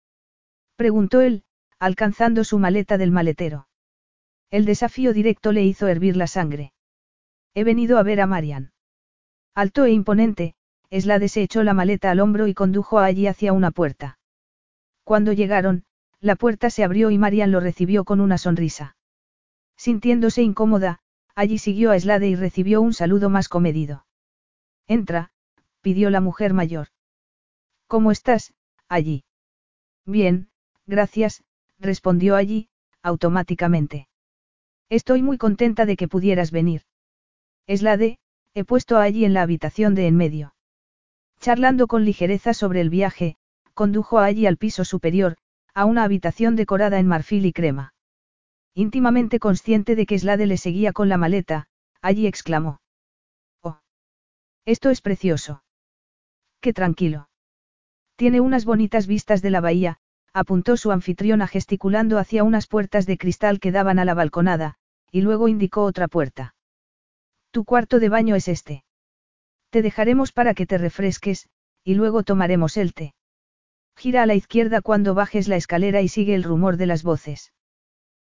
[0.77, 1.45] Preguntó él,
[1.79, 3.69] alcanzando su maleta del maletero.
[4.51, 6.73] El desafío directo le hizo hervir la sangre.
[7.55, 8.73] He venido a ver a Marian.
[9.55, 10.55] Alto e imponente,
[10.91, 14.19] Slade se echó la maleta al hombro y condujo a allí hacia una puerta.
[15.05, 15.85] Cuando llegaron,
[16.21, 18.97] la puerta se abrió y Marian lo recibió con una sonrisa.
[19.77, 21.01] Sintiéndose incómoda,
[21.35, 24.07] allí siguió a Slade y recibió un saludo más comedido.
[24.87, 25.33] Entra,
[25.81, 26.89] pidió la mujer mayor.
[27.87, 28.53] ¿Cómo estás,
[28.89, 29.25] allí?
[30.05, 30.51] Bien,
[30.87, 31.43] gracias,
[31.79, 32.69] respondió allí,
[33.03, 34.09] automáticamente.
[34.91, 36.83] Estoy muy contenta de que pudieras venir.
[37.67, 38.19] Slade,
[38.55, 40.55] he puesto a allí en la habitación de en medio.
[41.39, 43.37] Charlando con ligereza sobre el viaje,
[43.73, 45.37] condujo a allí al piso superior,
[45.75, 47.95] a una habitación decorada en marfil y crema.
[48.75, 51.67] Íntimamente consciente de que Slade le seguía con la maleta,
[52.01, 52.81] allí exclamó.
[53.63, 53.81] Oh.
[54.65, 55.63] Esto es precioso.
[56.61, 57.29] Qué tranquilo.
[58.17, 59.99] Tiene unas bonitas vistas de la bahía,
[60.33, 64.77] apuntó su anfitriona gesticulando hacia unas puertas de cristal que daban a la balconada,
[65.11, 66.55] y luego indicó otra puerta.
[67.51, 68.85] Tu cuarto de baño es este.
[69.71, 71.49] Te dejaremos para que te refresques,
[71.83, 73.15] y luego tomaremos el té.
[74.01, 77.53] Gira a la izquierda cuando bajes la escalera y sigue el rumor de las voces.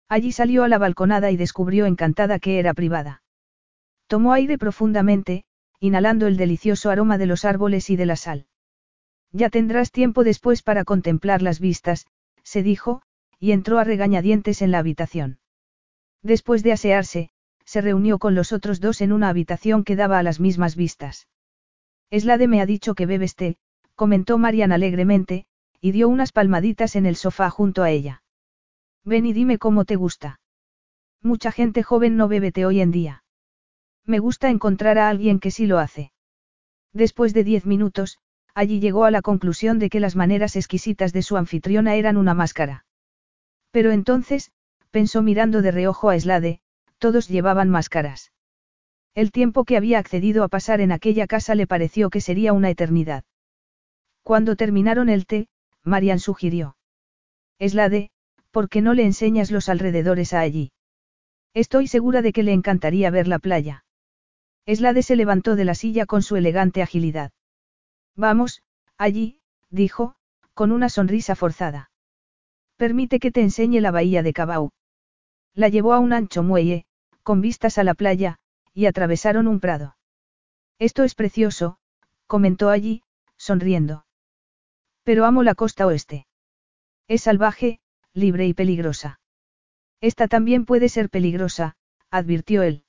[0.08, 3.24] Allí salió a la balconada y descubrió encantada que era privada.
[4.06, 5.42] Tomó aire profundamente,
[5.80, 8.46] inhalando el delicioso aroma de los árboles y de la sal.
[9.32, 12.06] Ya tendrás tiempo después para contemplar las vistas,
[12.44, 13.02] se dijo,
[13.40, 15.40] y entró a regañadientes en la habitación.
[16.22, 17.30] Después de asearse,
[17.64, 21.26] se reunió con los otros dos en una habitación que daba a las mismas vistas.
[22.10, 23.56] de me ha dicho que bebes té,
[23.96, 25.46] comentó Marian alegremente,
[25.84, 28.22] y dio unas palmaditas en el sofá junto a ella.
[29.04, 30.40] Ven y dime cómo te gusta.
[31.20, 33.22] Mucha gente joven no bebe té hoy en día.
[34.06, 36.10] Me gusta encontrar a alguien que sí lo hace.
[36.94, 38.18] Después de diez minutos,
[38.54, 42.32] allí llegó a la conclusión de que las maneras exquisitas de su anfitriona eran una
[42.32, 42.86] máscara.
[43.70, 44.52] Pero entonces,
[44.90, 46.62] pensó mirando de reojo a Slade,
[46.96, 48.32] todos llevaban máscaras.
[49.14, 52.70] El tiempo que había accedido a pasar en aquella casa le pareció que sería una
[52.70, 53.24] eternidad.
[54.22, 55.48] Cuando terminaron el té,
[55.84, 56.76] Marian sugirió.
[57.60, 58.10] Slade,
[58.50, 60.72] ¿por qué no le enseñas los alrededores a allí?
[61.52, 63.84] Estoy segura de que le encantaría ver la playa.
[64.66, 67.32] Slade se levantó de la silla con su elegante agilidad.
[68.16, 68.62] Vamos,
[68.96, 69.40] allí,
[69.70, 70.16] dijo,
[70.54, 71.90] con una sonrisa forzada.
[72.76, 74.70] Permite que te enseñe la bahía de Cabau.
[75.54, 76.86] La llevó a un ancho muelle,
[77.22, 78.38] con vistas a la playa,
[78.72, 79.96] y atravesaron un prado.
[80.78, 81.78] Esto es precioso,
[82.26, 83.02] comentó allí,
[83.36, 84.04] sonriendo.
[85.04, 86.26] Pero amo la costa oeste.
[87.08, 87.78] Es salvaje,
[88.14, 89.20] libre y peligrosa.
[90.00, 91.76] Esta también puede ser peligrosa,
[92.10, 92.84] advirtió él.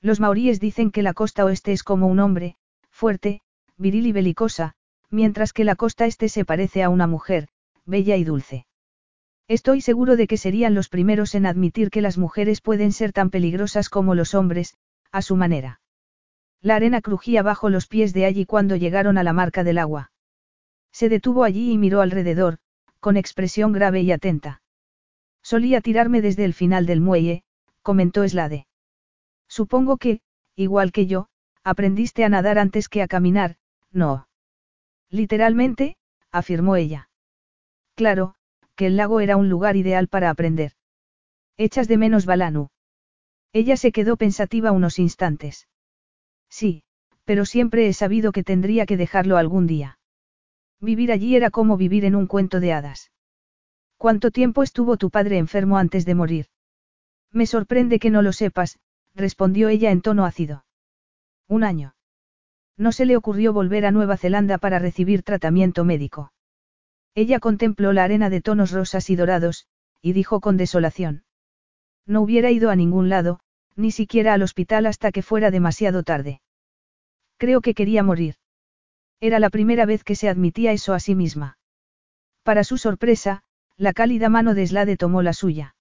[0.00, 2.56] Los maoríes dicen que la costa oeste es como un hombre,
[2.90, 3.40] fuerte,
[3.76, 4.74] viril y belicosa,
[5.10, 7.48] mientras que la costa este se parece a una mujer,
[7.84, 8.66] bella y dulce.
[9.48, 13.30] Estoy seguro de que serían los primeros en admitir que las mujeres pueden ser tan
[13.30, 14.76] peligrosas como los hombres,
[15.10, 15.80] a su manera.
[16.60, 20.10] La arena crujía bajo los pies de allí cuando llegaron a la marca del agua.
[20.98, 22.58] Se detuvo allí y miró alrededor,
[22.98, 24.62] con expresión grave y atenta.
[25.44, 27.44] Solía tirarme desde el final del muelle,
[27.82, 28.66] comentó Slade.
[29.46, 30.22] Supongo que,
[30.56, 31.28] igual que yo,
[31.62, 33.58] aprendiste a nadar antes que a caminar,
[33.92, 34.26] no.
[35.08, 35.96] Literalmente,
[36.32, 37.10] afirmó ella.
[37.94, 38.34] Claro,
[38.74, 40.72] que el lago era un lugar ideal para aprender.
[41.56, 42.70] Echas de menos Balanu.
[43.52, 45.68] Ella se quedó pensativa unos instantes.
[46.50, 46.82] Sí,
[47.24, 49.97] pero siempre he sabido que tendría que dejarlo algún día.
[50.80, 53.10] Vivir allí era como vivir en un cuento de hadas.
[53.96, 56.46] ¿Cuánto tiempo estuvo tu padre enfermo antes de morir?
[57.32, 58.78] Me sorprende que no lo sepas,
[59.14, 60.64] respondió ella en tono ácido.
[61.48, 61.94] Un año.
[62.76, 66.32] No se le ocurrió volver a Nueva Zelanda para recibir tratamiento médico.
[67.14, 69.66] Ella contempló la arena de tonos rosas y dorados,
[70.00, 71.24] y dijo con desolación.
[72.06, 73.40] No hubiera ido a ningún lado,
[73.74, 76.40] ni siquiera al hospital hasta que fuera demasiado tarde.
[77.36, 78.36] Creo que quería morir.
[79.20, 81.58] Era la primera vez que se admitía eso a sí misma.
[82.44, 83.42] Para su sorpresa,
[83.76, 85.74] la cálida mano de Slade tomó la suya.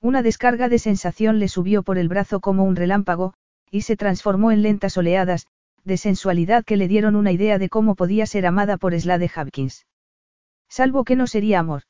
[0.00, 3.34] Una descarga de sensación le subió por el brazo como un relámpago,
[3.70, 5.46] y se transformó en lentas oleadas,
[5.84, 9.86] de sensualidad que le dieron una idea de cómo podía ser amada por Slade Hopkins.
[10.68, 11.82] Salvo que no sería amor.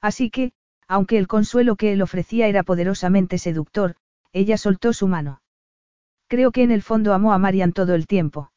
[0.00, 0.52] Así que,
[0.86, 3.96] aunque el consuelo que él ofrecía era poderosamente seductor,
[4.32, 5.40] ella soltó su mano.
[6.28, 8.50] Creo que en el fondo amó a Marian todo el tiempo.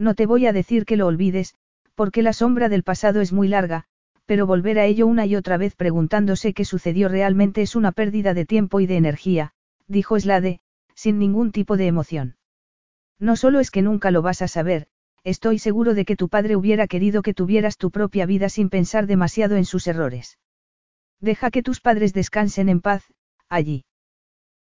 [0.00, 1.56] No te voy a decir que lo olvides,
[1.94, 3.84] porque la sombra del pasado es muy larga,
[4.24, 8.32] pero volver a ello una y otra vez preguntándose qué sucedió realmente es una pérdida
[8.32, 9.52] de tiempo y de energía,
[9.88, 10.62] dijo Slade,
[10.94, 12.36] sin ningún tipo de emoción.
[13.18, 14.86] No solo es que nunca lo vas a saber,
[15.22, 19.06] estoy seguro de que tu padre hubiera querido que tuvieras tu propia vida sin pensar
[19.06, 20.38] demasiado en sus errores.
[21.20, 23.04] Deja que tus padres descansen en paz,
[23.50, 23.84] allí.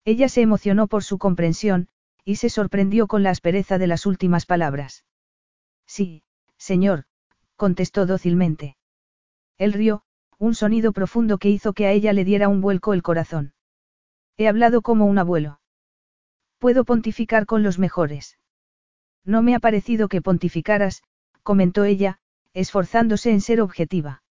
[0.04, 1.86] Ella se emocionó por su comprensión,
[2.24, 5.04] y se sorprendió con la aspereza de las últimas palabras.
[5.88, 6.22] Sí,
[6.58, 7.06] señor,
[7.56, 8.76] contestó dócilmente.
[9.56, 10.02] Él rió,
[10.38, 13.54] un sonido profundo que hizo que a ella le diera un vuelco el corazón.
[14.36, 15.60] He hablado como un abuelo.
[16.58, 18.38] Puedo pontificar con los mejores.
[19.24, 21.02] No me ha parecido que pontificaras,
[21.42, 22.20] comentó ella,
[22.52, 24.22] esforzándose en ser objetiva.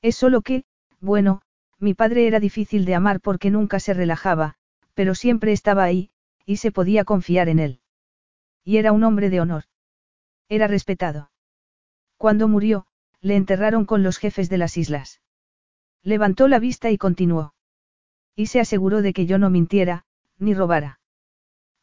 [0.00, 0.64] Es solo que,
[1.00, 1.42] bueno,
[1.78, 4.54] mi padre era difícil de amar porque nunca se relajaba,
[4.94, 6.10] pero siempre estaba ahí,
[6.46, 7.80] y se podía confiar en él.
[8.64, 9.64] Y era un hombre de honor.
[10.48, 11.30] Era respetado.
[12.16, 12.86] Cuando murió,
[13.20, 15.20] le enterraron con los jefes de las islas.
[16.02, 17.54] Levantó la vista y continuó.
[18.36, 20.04] Y se aseguró de que yo no mintiera,
[20.38, 21.00] ni robara.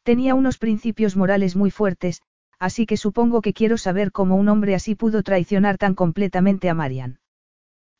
[0.02, 2.22] Tenía unos principios morales muy fuertes,
[2.58, 6.74] así que supongo que quiero saber cómo un hombre así pudo traicionar tan completamente a
[6.74, 7.20] Marian.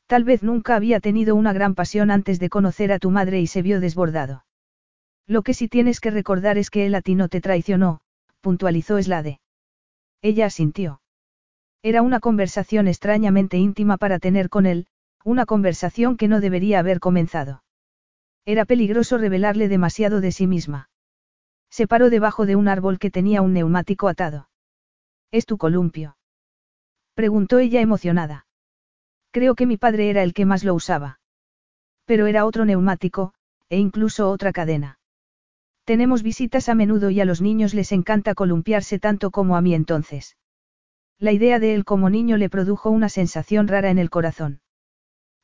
[0.07, 3.47] Tal vez nunca había tenido una gran pasión antes de conocer a tu madre y
[3.47, 4.45] se vio desbordado.
[5.27, 8.01] Lo que sí tienes que recordar es que él a ti no te traicionó,
[8.41, 9.41] puntualizó Slade.
[10.25, 11.03] Ella asintió.
[11.83, 14.87] Era una conversación extrañamente íntima para tener con él,
[15.23, 17.63] una conversación que no debería haber comenzado.
[18.47, 20.89] Era peligroso revelarle demasiado de sí misma.
[21.69, 24.49] Se paró debajo de un árbol que tenía un neumático atado.
[25.31, 26.17] ¿Es tu columpio?
[27.13, 28.47] Preguntó ella emocionada.
[29.31, 31.21] Creo que mi padre era el que más lo usaba.
[32.07, 33.35] Pero era otro neumático,
[33.69, 34.99] e incluso otra cadena.
[35.85, 39.75] Tenemos visitas a menudo y a los niños les encanta columpiarse tanto como a mí
[39.75, 40.37] entonces.
[41.19, 44.61] La idea de él como niño le produjo una sensación rara en el corazón.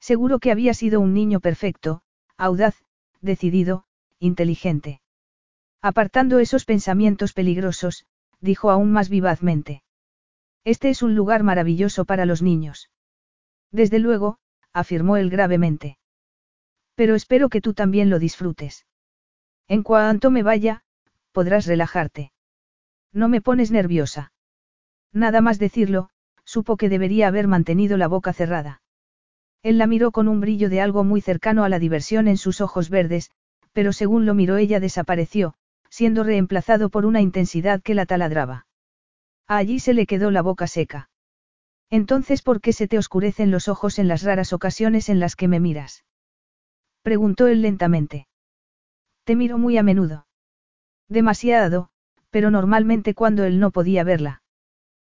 [0.01, 2.03] Seguro que había sido un niño perfecto,
[2.39, 2.83] audaz,
[3.21, 3.85] decidido,
[4.19, 5.03] inteligente.
[5.83, 8.07] Apartando esos pensamientos peligrosos,
[8.41, 9.83] dijo aún más vivazmente.
[10.65, 12.91] Este es un lugar maravilloso para los niños.
[13.73, 14.39] Desde luego,
[14.73, 15.99] afirmó él gravemente.
[16.95, 18.87] Pero espero que tú también lo disfrutes.
[19.71, 20.83] En cuanto me vaya,
[21.31, 22.33] podrás relajarte.
[23.13, 24.33] No me pones nerviosa.
[25.13, 26.11] Nada más decirlo,
[26.45, 28.83] supo que debería haber mantenido la boca cerrada.
[29.63, 32.61] Él la miró con un brillo de algo muy cercano a la diversión en sus
[32.61, 33.31] ojos verdes,
[33.73, 35.55] pero según lo miró ella desapareció,
[35.89, 38.67] siendo reemplazado por una intensidad que la taladraba.
[39.47, 41.11] Allí se le quedó la boca seca.
[41.91, 45.47] Entonces, ¿por qué se te oscurecen los ojos en las raras ocasiones en las que
[45.47, 46.05] me miras?
[47.03, 48.27] Preguntó él lentamente.
[49.31, 50.27] Te miro muy a menudo.
[51.09, 51.91] Demasiado,
[52.31, 54.43] pero normalmente cuando él no podía verla.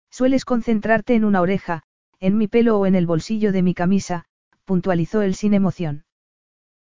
[0.09, 1.83] Sueles concentrarte en una oreja,
[2.19, 4.25] en mi pelo o en el bolsillo de mi camisa,
[4.65, 6.05] puntualizó él sin emoción.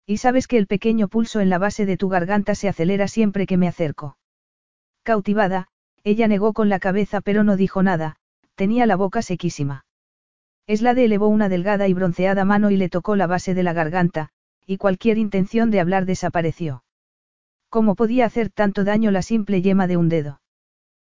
[0.06, 3.46] Y sabes que el pequeño pulso en la base de tu garganta se acelera siempre
[3.46, 4.16] que me acerco.
[5.02, 5.68] Cautivada,
[6.04, 8.16] ella negó con la cabeza pero no dijo nada,
[8.54, 9.84] tenía la boca sequísima.
[10.66, 14.30] Eslade elevó una delgada y bronceada mano y le tocó la base de la garganta,
[14.64, 16.82] y cualquier intención de hablar desapareció.
[17.76, 20.40] ¿Cómo podía hacer tanto daño la simple yema de un dedo?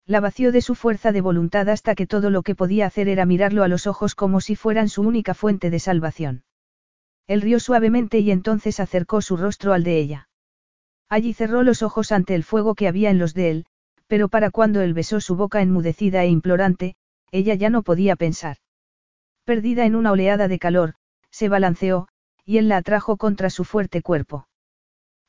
[0.05, 3.25] La vació de su fuerza de voluntad hasta que todo lo que podía hacer era
[3.25, 6.43] mirarlo a los ojos como si fueran su única fuente de salvación.
[7.27, 10.27] Él rió suavemente y entonces acercó su rostro al de ella.
[11.07, 13.65] Allí cerró los ojos ante el fuego que había en los de él,
[14.07, 16.97] pero para cuando él besó su boca enmudecida e implorante,
[17.31, 18.57] ella ya no podía pensar.
[19.45, 20.95] Perdida en una oleada de calor,
[21.31, 22.09] se balanceó,
[22.43, 24.49] y él la atrajo contra su fuerte cuerpo.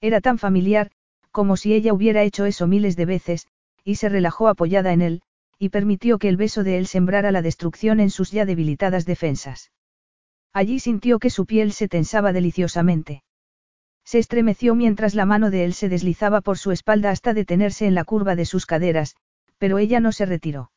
[0.01, 0.91] Era tan familiar,
[1.31, 3.47] como si ella hubiera hecho eso miles de veces,
[3.85, 5.23] y se relajó apoyada en él,
[5.59, 9.71] y permitió que el beso de él sembrara la destrucción en sus ya debilitadas defensas.
[10.53, 13.23] Allí sintió que su piel se tensaba deliciosamente.
[14.05, 17.95] Se estremeció mientras la mano de él se deslizaba por su espalda hasta detenerse en
[17.95, 19.15] la curva de sus caderas,
[19.59, 20.73] pero ella no se retiró.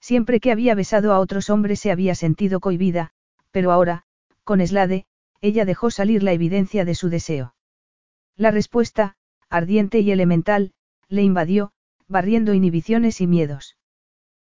[0.00, 3.10] Siempre que había besado a otros hombres se había sentido cohibida,
[3.50, 4.04] pero ahora,
[4.42, 5.04] con Slade,
[5.40, 7.54] ella dejó salir la evidencia de su deseo.
[8.36, 9.16] La respuesta,
[9.50, 10.72] ardiente y elemental,
[11.08, 11.72] le invadió,
[12.06, 13.76] barriendo inhibiciones y miedos.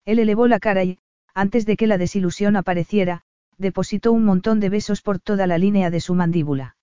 [0.06, 1.00] Él elevó la cara y,
[1.34, 3.24] antes de que la desilusión apareciera,
[3.58, 6.76] depositó un montón de besos por toda la línea de su mandíbula.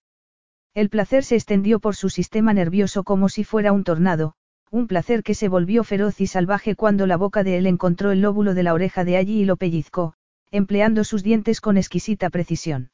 [0.75, 4.35] El placer se extendió por su sistema nervioso como si fuera un tornado,
[4.71, 8.23] un placer que se volvió feroz y salvaje cuando la boca de él encontró el
[8.23, 10.15] lóbulo de la oreja de allí y lo pellizcó,
[10.51, 12.91] empleando sus dientes con exquisita precisión.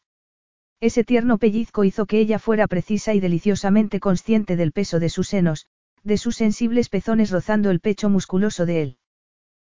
[0.80, 5.28] Ese tierno pellizco hizo que ella fuera precisa y deliciosamente consciente del peso de sus
[5.28, 5.66] senos,
[6.04, 8.98] de sus sensibles pezones rozando el pecho musculoso de él.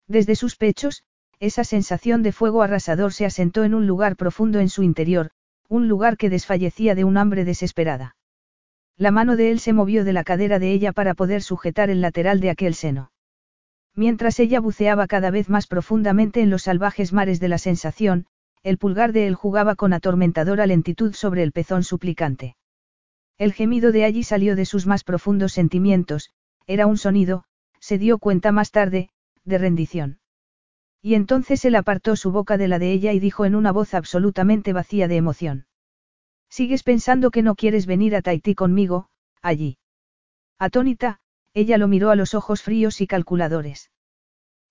[0.08, 1.04] Desde sus pechos,
[1.40, 5.30] esa sensación de fuego arrasador se asentó en un lugar profundo en su interior,
[5.68, 8.16] un lugar que desfallecía de un hambre desesperada.
[8.96, 12.00] La mano de él se movió de la cadera de ella para poder sujetar el
[12.00, 13.10] lateral de aquel seno.
[13.94, 18.26] Mientras ella buceaba cada vez más profundamente en los salvajes mares de la sensación,
[18.64, 22.56] el pulgar de él jugaba con atormentadora lentitud sobre el pezón suplicante.
[23.36, 26.30] El gemido de allí salió de sus más profundos sentimientos,
[26.66, 27.44] era un sonido,
[27.78, 29.10] se dio cuenta más tarde,
[29.44, 30.18] de rendición.
[31.02, 33.92] Y entonces él apartó su boca de la de ella y dijo en una voz
[33.92, 35.66] absolutamente vacía de emoción.
[36.48, 39.08] ¿Sigues pensando que no quieres venir a Tahití conmigo,
[39.42, 39.76] allí?
[40.58, 41.20] Atónita,
[41.52, 43.90] ella lo miró a los ojos fríos y calculadores.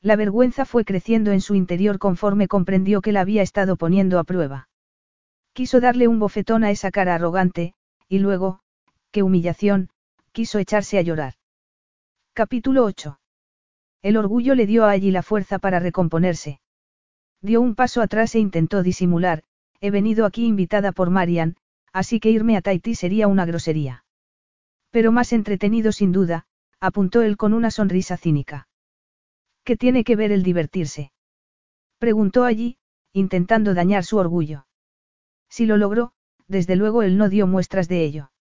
[0.04, 4.26] La vergüenza fue creciendo en su interior conforme comprendió que la había estado poniendo a
[4.26, 4.68] prueba.
[5.54, 7.74] Quiso darle un bofetón a esa cara arrogante,
[8.10, 8.60] y luego,
[9.12, 9.90] qué humillación,
[10.34, 11.36] quiso echarse a llorar.
[12.34, 13.18] Capítulo 8.
[14.02, 16.60] El orgullo le dio a allí la fuerza para recomponerse.
[17.42, 19.44] Dio un paso atrás e intentó disimular,
[19.80, 21.56] he venido aquí invitada por Marian,
[21.94, 24.04] así que irme a Tahití sería una grosería.
[24.90, 26.46] Pero más entretenido sin duda,
[26.82, 28.68] apuntó él con una sonrisa cínica.
[29.64, 31.12] ¿Qué tiene que ver el divertirse?
[31.98, 32.78] Preguntó allí,
[33.14, 34.68] intentando dañar su orgullo.
[35.50, 36.14] Si lo logró,
[36.48, 38.32] desde luego él no dio muestras de ello.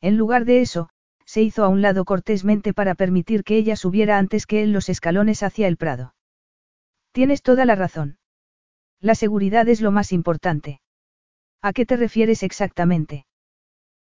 [0.00, 0.88] En lugar de eso,
[1.24, 4.88] se hizo a un lado cortésmente para permitir que ella subiera antes que él los
[4.88, 6.14] escalones hacia el prado.
[7.12, 8.18] Tienes toda la razón.
[9.00, 10.80] La seguridad es lo más importante.
[11.62, 13.26] ¿A qué te refieres exactamente?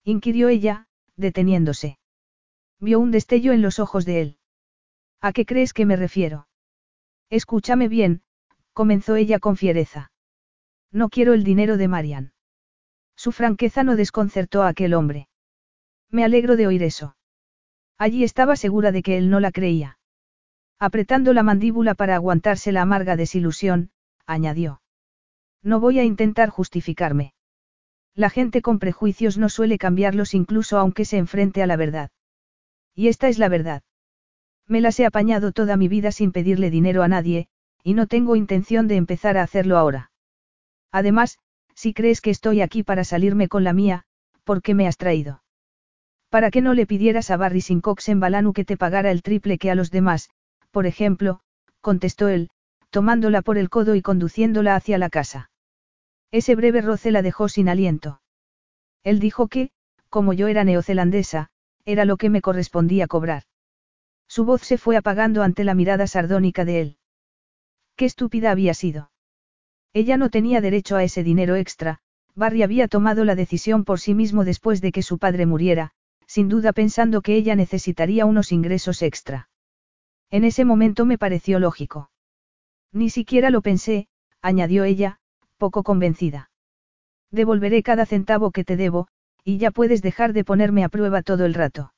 [0.04, 1.98] inquirió ella, deteniéndose.
[2.80, 4.38] Vio un destello en los ojos de él.
[5.22, 6.48] ¿A qué crees que me refiero?
[7.30, 8.22] Escúchame bien,
[8.74, 10.12] comenzó ella con fiereza.
[10.92, 12.34] No quiero el dinero de Marian.
[13.16, 15.28] Su franqueza no desconcertó a aquel hombre.
[16.10, 17.16] Me alegro de oír eso.
[17.98, 19.98] Allí estaba segura de que él no la creía.
[20.80, 23.90] Apretando la mandíbula para aguantarse la amarga desilusión,
[24.28, 24.82] añadió.
[25.64, 27.34] No voy a intentar justificarme.
[28.14, 32.12] La gente con prejuicios no suele cambiarlos incluso aunque se enfrente a la verdad.
[32.94, 33.84] Y esta es la verdad.
[34.68, 37.48] Me las he apañado toda mi vida sin pedirle dinero a nadie,
[37.84, 40.12] y no tengo intención de empezar a hacerlo ahora.
[40.92, 41.40] Además,
[41.74, 44.04] si crees que estoy aquí para salirme con la mía,
[44.44, 45.44] ¿por qué me has traído?
[46.30, 49.58] Para que no le pidieras a Barry Sincox en Balanu que te pagara el triple
[49.58, 50.30] que a los demás,
[50.72, 51.40] por ejemplo,
[51.80, 52.50] contestó él,
[52.90, 55.50] tomándola por el codo y conduciéndola hacia la casa.
[56.32, 58.22] Ese breve roce la dejó sin aliento.
[59.04, 59.70] Él dijo que,
[60.10, 61.50] como yo era neozelandesa,
[61.86, 63.44] era lo que me correspondía cobrar.
[64.28, 66.98] Su voz se fue apagando ante la mirada sardónica de él.
[67.96, 69.12] Qué estúpida había sido.
[69.94, 72.00] Ella no tenía derecho a ese dinero extra,
[72.36, 75.92] Barry había tomado la decisión por sí mismo después de que su padre muriera,
[76.28, 79.50] sin duda pensando que ella necesitaría unos ingresos extra.
[80.30, 82.12] En ese momento me pareció lógico.
[82.92, 84.08] Ni siquiera lo pensé,
[84.42, 85.20] añadió ella,
[85.58, 86.52] poco convencida.
[87.32, 89.08] Devolveré cada centavo que te debo,
[89.44, 91.94] y ya puedes dejar de ponerme a prueba todo el rato.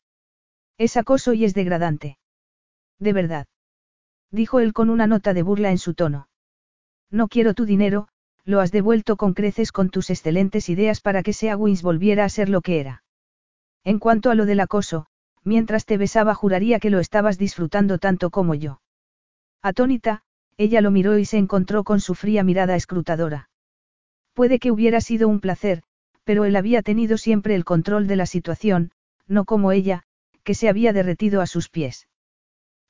[0.79, 2.17] Es acoso y es degradante.
[2.99, 3.47] De verdad.
[4.31, 6.29] Dijo él con una nota de burla en su tono.
[7.11, 8.07] No quiero tu dinero,
[8.45, 12.29] lo has devuelto con creces con tus excelentes ideas para que Sea Wins volviera a
[12.29, 13.03] ser lo que era.
[13.83, 15.07] En cuanto a lo del acoso,
[15.43, 18.81] mientras te besaba juraría que lo estabas disfrutando tanto como yo.
[19.61, 20.23] Atónita,
[20.55, 23.49] ella lo miró y se encontró con su fría mirada escrutadora.
[24.33, 25.83] Puede que hubiera sido un placer,
[26.23, 28.91] pero él había tenido siempre el control de la situación,
[29.27, 30.03] no como ella,
[30.43, 32.07] que se había derretido a sus pies.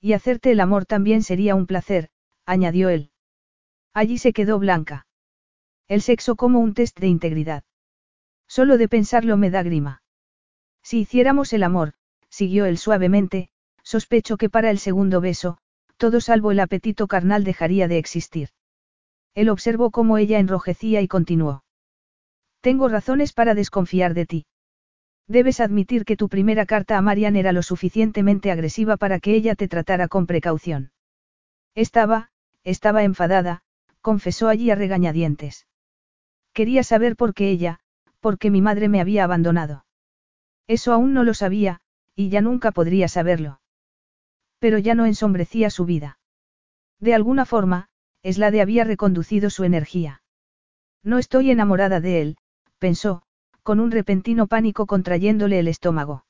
[0.02, 2.10] Y hacerte el amor también sería un placer,
[2.46, 3.12] añadió él.
[3.94, 5.08] Allí se quedó blanca.
[5.88, 7.64] El sexo como un test de integridad.
[8.48, 10.04] Solo de pensarlo me da grima.
[10.84, 11.94] Si hiciéramos el amor,
[12.30, 13.50] siguió él suavemente,
[13.84, 15.58] sospecho que para el segundo beso,
[15.98, 18.50] todo salvo el apetito carnal dejaría de existir.
[19.36, 21.64] Él observó cómo ella enrojecía y continuó.
[22.62, 24.46] Tengo razones para desconfiar de ti.
[25.30, 29.54] Debes admitir que tu primera carta a Marian era lo suficientemente agresiva para que ella
[29.54, 30.92] te tratara con precaución.
[31.76, 32.32] Estaba,
[32.64, 33.62] estaba enfadada,
[34.02, 35.68] confesó allí a regañadientes.
[36.52, 37.80] Quería saber por qué ella,
[38.20, 39.86] por qué mi madre me había abandonado.
[40.66, 41.80] Eso aún no lo sabía,
[42.16, 43.62] y ya nunca podría saberlo.
[44.58, 46.18] Pero ya no ensombrecía su vida.
[47.00, 47.90] De alguna forma,
[48.24, 50.24] Eslade había reconducido su energía.
[51.04, 52.38] No estoy enamorada de él,
[52.80, 53.22] pensó,
[53.64, 56.26] con un repentino pánico contrayéndole el estómago.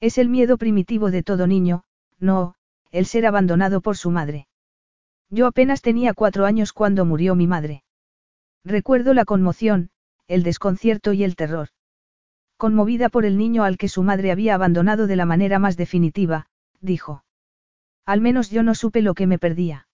[0.00, 1.84] Es el miedo primitivo de todo niño,
[2.18, 2.54] no,
[2.90, 4.46] el ser abandonado por su madre.
[5.30, 7.84] Yo apenas tenía cuatro años cuando murió mi madre.
[8.64, 9.90] Recuerdo la conmoción,
[10.28, 11.68] el desconcierto y el terror.
[12.56, 16.46] Conmovida por el niño al que su madre había abandonado de la manera más definitiva,
[16.80, 17.24] dijo.
[18.04, 19.88] Al menos yo no supe lo que me perdía.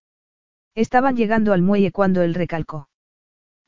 [0.75, 2.89] Estaban llegando al muelle cuando él recalcó.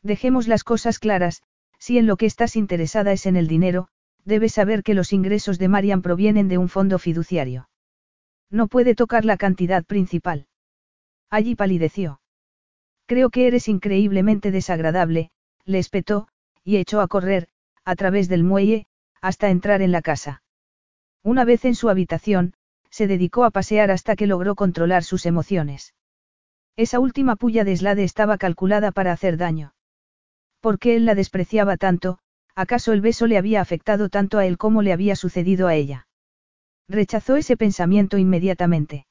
[0.02, 1.42] Dejemos las cosas claras,
[1.80, 3.88] si en lo que estás interesada es en el dinero,
[4.24, 7.68] debes saber que los ingresos de Marian provienen de un fondo fiduciario.
[8.50, 10.46] No puede tocar la cantidad principal.
[11.30, 12.20] Allí palideció.
[13.06, 15.30] Creo que eres increíblemente desagradable,
[15.64, 16.28] le espetó,
[16.62, 17.48] y echó a correr,
[17.84, 18.86] a través del muelle,
[19.22, 20.42] hasta entrar en la casa.
[21.22, 22.54] Una vez en su habitación,
[22.90, 25.94] se dedicó a pasear hasta que logró controlar sus emociones.
[26.76, 29.72] Esa última puya de Slade estaba calculada para hacer daño.
[30.60, 32.18] ¿Por qué él la despreciaba tanto?
[32.54, 36.06] ¿Acaso el beso le había afectado tanto a él como le había sucedido a ella?
[36.88, 39.06] Rechazó ese pensamiento inmediatamente.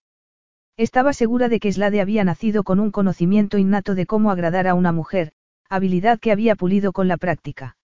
[0.78, 4.76] Estaba segura de que Slade había nacido con un conocimiento innato de cómo agradar a
[4.76, 5.34] una mujer,
[5.70, 7.78] habilidad que había pulido con la práctica.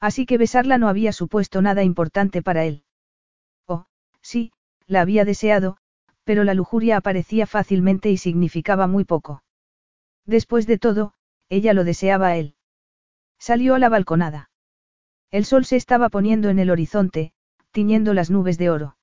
[0.00, 2.84] Así que besarla no había supuesto nada importante para él.
[3.66, 3.86] Oh,
[4.20, 4.52] sí,
[4.86, 5.78] la había deseado,
[6.24, 9.42] pero la lujuria aparecía fácilmente y significaba muy poco.
[10.26, 11.14] Después de todo,
[11.48, 12.56] ella lo deseaba a él.
[13.42, 14.50] Salió a la balconada.
[15.32, 17.32] El sol se estaba poniendo en el horizonte,
[17.72, 18.96] tiñendo las nubes de oro.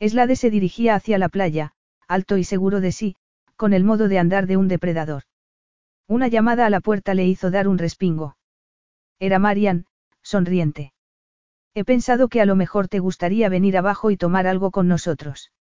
[0.00, 1.70] Eslade se dirigía hacia la playa,
[2.08, 3.14] alto y seguro de sí,
[3.54, 5.22] con el modo de andar de un depredador.
[6.08, 8.36] Una llamada a la puerta le hizo dar un respingo.
[9.20, 9.86] Era Marian,
[10.22, 10.92] sonriente.
[11.72, 15.52] He pensado que a lo mejor te gustaría venir abajo y tomar algo con nosotros.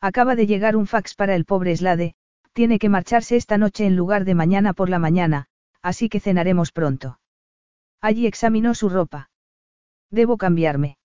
[0.00, 2.16] Acaba de llegar un fax para el pobre Slade,
[2.54, 5.46] tiene que marcharse esta noche en lugar de mañana por la mañana,
[5.82, 7.20] así que cenaremos pronto.
[8.00, 9.30] Allí examinó su ropa.
[10.10, 10.98] Debo cambiarme.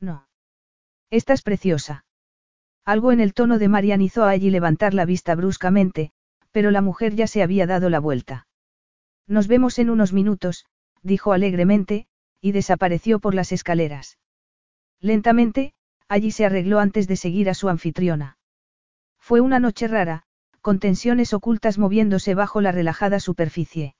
[0.00, 0.28] No.
[1.10, 2.04] Estás preciosa.
[2.84, 6.12] Algo en el tono de Marian hizo a allí levantar la vista bruscamente,
[6.50, 8.46] pero la mujer ya se había dado la vuelta.
[9.26, 10.66] Nos vemos en unos minutos,
[11.02, 12.06] dijo alegremente,
[12.40, 14.18] y desapareció por las escaleras.
[15.00, 15.74] Lentamente,
[16.08, 18.36] allí se arregló antes de seguir a su anfitriona.
[19.18, 20.24] Fue una noche rara,
[20.62, 23.96] con tensiones ocultas moviéndose bajo la relajada superficie.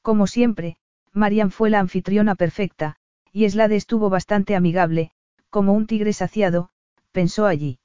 [0.00, 0.76] Como siempre,
[1.12, 2.96] Marian fue la anfitriona perfecta,
[3.32, 5.10] y Slade estuvo bastante amigable,
[5.50, 6.70] como un tigre saciado,
[7.10, 7.80] pensó allí.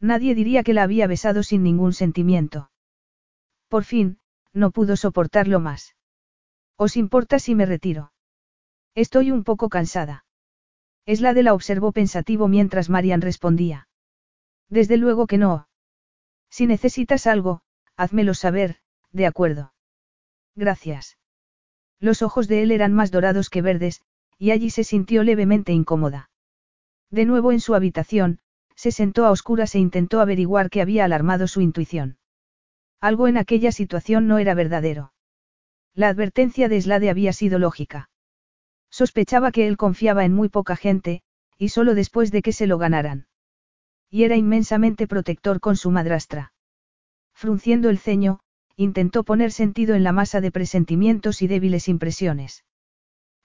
[0.00, 2.70] Nadie diría que la había besado sin ningún sentimiento.
[3.68, 4.18] Por fin,
[4.52, 5.94] no pudo soportarlo más.
[6.76, 8.12] ¿Os importa si me retiro?
[8.94, 10.24] Estoy un poco cansada.
[11.06, 13.88] Slade la observó pensativo mientras Marian respondía.
[14.68, 15.68] Desde luego que no.
[16.52, 17.62] Si necesitas algo,
[17.96, 18.76] házmelo saber,
[19.10, 19.72] de acuerdo.
[20.54, 21.16] Gracias.
[21.98, 24.02] Los ojos de él eran más dorados que verdes,
[24.36, 26.28] y allí se sintió levemente incómoda.
[27.10, 28.40] De nuevo en su habitación,
[28.76, 32.18] se sentó a oscuras e intentó averiguar qué había alarmado su intuición.
[33.00, 35.14] Algo en aquella situación no era verdadero.
[35.94, 38.10] La advertencia de Slade había sido lógica.
[38.90, 41.22] Sospechaba que él confiaba en muy poca gente,
[41.56, 43.26] y solo después de que se lo ganaran
[44.12, 46.52] y era inmensamente protector con su madrastra.
[47.32, 48.40] Frunciendo el ceño,
[48.76, 52.62] intentó poner sentido en la masa de presentimientos y débiles impresiones.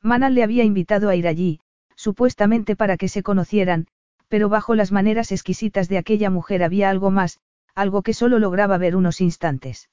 [0.02, 1.62] Manan le había invitado a ir allí,
[1.96, 3.88] supuestamente para que se conocieran,
[4.28, 7.40] pero bajo las maneras exquisitas de aquella mujer había algo más,
[7.74, 9.90] algo que solo lograba ver unos instantes.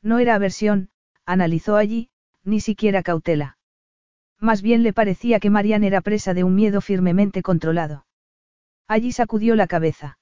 [0.00, 0.90] No era aversión,
[1.26, 2.08] analizó allí,
[2.44, 3.58] ni siquiera cautela.
[4.38, 8.06] Más bien le parecía que Marian era presa de un miedo firmemente controlado.
[8.88, 10.18] Allí sacudió la cabeza.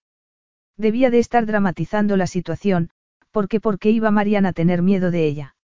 [0.76, 2.90] Debía de estar dramatizando la situación,
[3.30, 5.56] porque porque iba Marian a tener miedo de ella.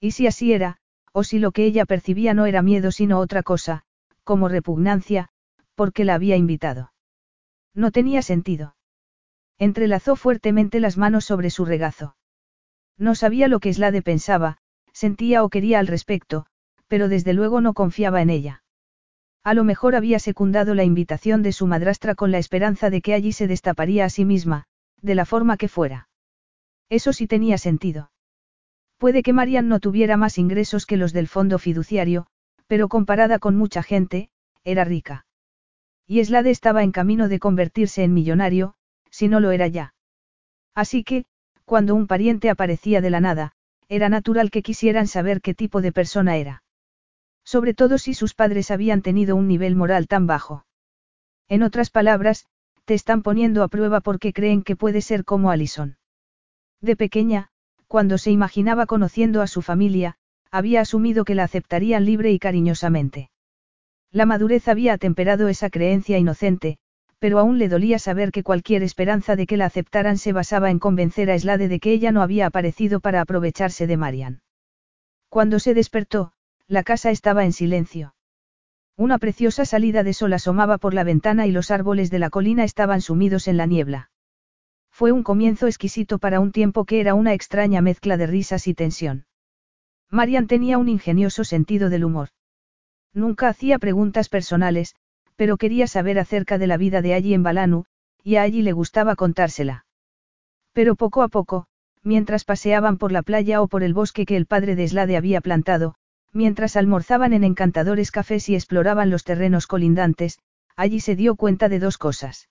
[0.00, 0.78] Y si así era,
[1.12, 3.82] o si lo que ella percibía no era miedo sino otra cosa,
[4.24, 5.28] como repugnancia,
[5.74, 6.92] porque la había invitado.
[7.74, 8.76] No tenía sentido.
[9.58, 12.16] Entrelazó fuertemente las manos sobre su regazo.
[12.96, 14.58] No sabía lo que Slade pensaba,
[14.92, 16.46] sentía o quería al respecto,
[16.86, 18.62] pero desde luego no confiaba en ella.
[19.42, 23.14] A lo mejor había secundado la invitación de su madrastra con la esperanza de que
[23.14, 24.64] allí se destaparía a sí misma,
[25.00, 26.08] de la forma que fuera.
[26.90, 28.10] Eso sí tenía sentido.
[28.98, 32.26] Puede que Marian no tuviera más ingresos que los del fondo fiduciario,
[32.66, 34.28] pero comparada con mucha gente,
[34.62, 35.24] era rica.
[36.06, 38.74] Y Slade estaba en camino de convertirse en millonario,
[39.10, 39.94] si no lo era ya.
[40.74, 41.24] Así que,
[41.64, 43.52] cuando un pariente aparecía de la nada,
[43.88, 46.62] era natural que quisieran saber qué tipo de persona era.
[47.50, 50.66] Sobre todo si sus padres habían tenido un nivel moral tan bajo.
[51.48, 52.46] En otras palabras,
[52.84, 55.96] te están poniendo a prueba porque creen que puede ser como Alison.
[56.80, 57.48] De pequeña,
[57.88, 60.14] cuando se imaginaba conociendo a su familia,
[60.52, 63.30] había asumido que la aceptarían libre y cariñosamente.
[64.12, 66.78] La madurez había atemperado esa creencia inocente,
[67.18, 70.78] pero aún le dolía saber que cualquier esperanza de que la aceptaran se basaba en
[70.78, 74.42] convencer a Slade de que ella no había aparecido para aprovecharse de Marian.
[75.28, 76.32] Cuando se despertó,
[76.70, 78.14] la casa estaba en silencio.
[78.96, 82.62] Una preciosa salida de sol asomaba por la ventana y los árboles de la colina
[82.62, 84.10] estaban sumidos en la niebla.
[84.92, 88.74] Fue un comienzo exquisito para un tiempo que era una extraña mezcla de risas y
[88.74, 89.26] tensión.
[90.10, 92.28] Marian tenía un ingenioso sentido del humor.
[93.12, 94.94] Nunca hacía preguntas personales,
[95.34, 97.84] pero quería saber acerca de la vida de allí en Balanu,
[98.22, 99.86] y a allí le gustaba contársela.
[100.72, 101.66] Pero poco a poco,
[102.04, 105.40] mientras paseaban por la playa o por el bosque que el padre de Slade había
[105.40, 105.96] plantado,
[106.32, 110.38] Mientras almorzaban en encantadores cafés y exploraban los terrenos colindantes,
[110.76, 112.48] allí se dio cuenta de dos cosas.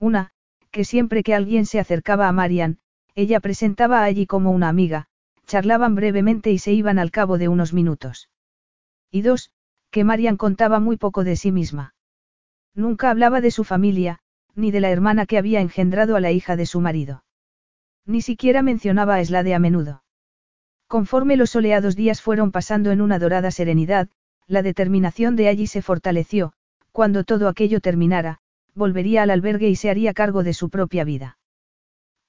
[0.00, 0.32] Una,
[0.70, 2.78] que siempre que alguien se acercaba a Marian,
[3.14, 5.06] ella presentaba a allí como una amiga,
[5.46, 8.28] charlaban brevemente y se iban al cabo de unos minutos.
[9.10, 9.50] Y dos,
[9.90, 11.94] que Marian contaba muy poco de sí misma.
[12.74, 14.20] Nunca hablaba de su familia,
[14.54, 17.24] ni de la hermana que había engendrado a la hija de su marido.
[18.04, 20.02] Ni siquiera mencionaba a Slade a menudo.
[20.88, 24.08] Conforme los soleados días fueron pasando en una dorada serenidad,
[24.46, 26.54] la determinación de allí se fortaleció,
[26.92, 28.40] cuando todo aquello terminara,
[28.74, 31.38] volvería al albergue y se haría cargo de su propia vida.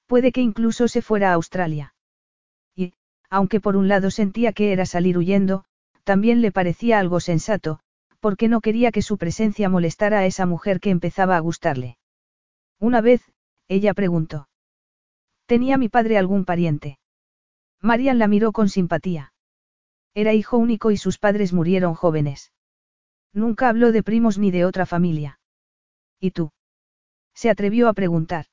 [0.06, 1.94] Puede que incluso se fuera a Australia.
[2.76, 2.92] Y,
[3.30, 5.64] aunque por un lado sentía que era salir huyendo,
[6.04, 7.80] también le parecía algo sensato,
[8.20, 11.96] porque no quería que su presencia molestara a esa mujer que empezaba a gustarle.
[12.78, 13.22] Una vez,
[13.68, 14.48] ella preguntó.
[15.46, 16.99] ¿Tenía mi padre algún pariente?
[17.82, 19.32] Marian la miró con simpatía.
[20.14, 22.52] Era hijo único y sus padres murieron jóvenes.
[23.32, 25.40] Nunca habló de primos ni de otra familia.
[26.18, 26.50] ¿Y tú?
[27.34, 28.46] Se atrevió a preguntar.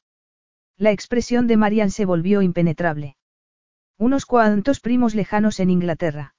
[0.77, 3.17] La expresión de Marian se volvió impenetrable.
[3.97, 6.35] Unos cuantos primos lejanos en Inglaterra.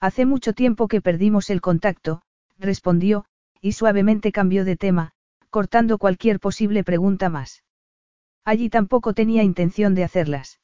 [0.00, 2.22] Hace mucho tiempo que perdimos el contacto,
[2.58, 3.24] respondió,
[3.60, 5.12] y suavemente cambió de tema,
[5.48, 7.62] cortando cualquier posible pregunta más.
[8.44, 10.58] Allí tampoco tenía intención de hacerlas.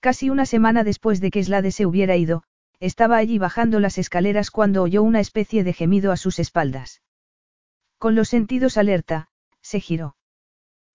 [0.00, 2.42] Casi una semana después de que Slade se hubiera ido,
[2.80, 7.02] estaba allí bajando las escaleras cuando oyó una especie de gemido a sus espaldas.
[7.98, 9.28] Con los sentidos alerta,
[9.62, 10.16] se giró.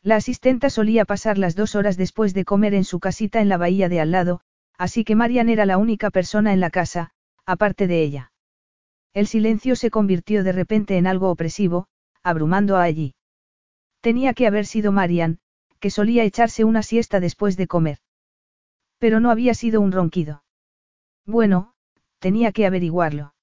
[0.04, 3.58] La asistenta solía pasar las dos horas después de comer en su casita en la
[3.58, 4.42] bahía de al lado,
[4.78, 7.12] así que Marian era la única persona en la casa,
[7.46, 8.32] aparte de ella.
[9.14, 11.88] El silencio se convirtió de repente en algo opresivo,
[12.24, 13.14] abrumando a allí.
[14.00, 15.40] Tenía que haber sido Marian,
[15.80, 18.00] que solía echarse una siesta después de comer.
[19.02, 20.44] Pero no había sido un ronquido.
[21.26, 21.74] Bueno,
[22.20, 23.34] tenía que averiguarlo.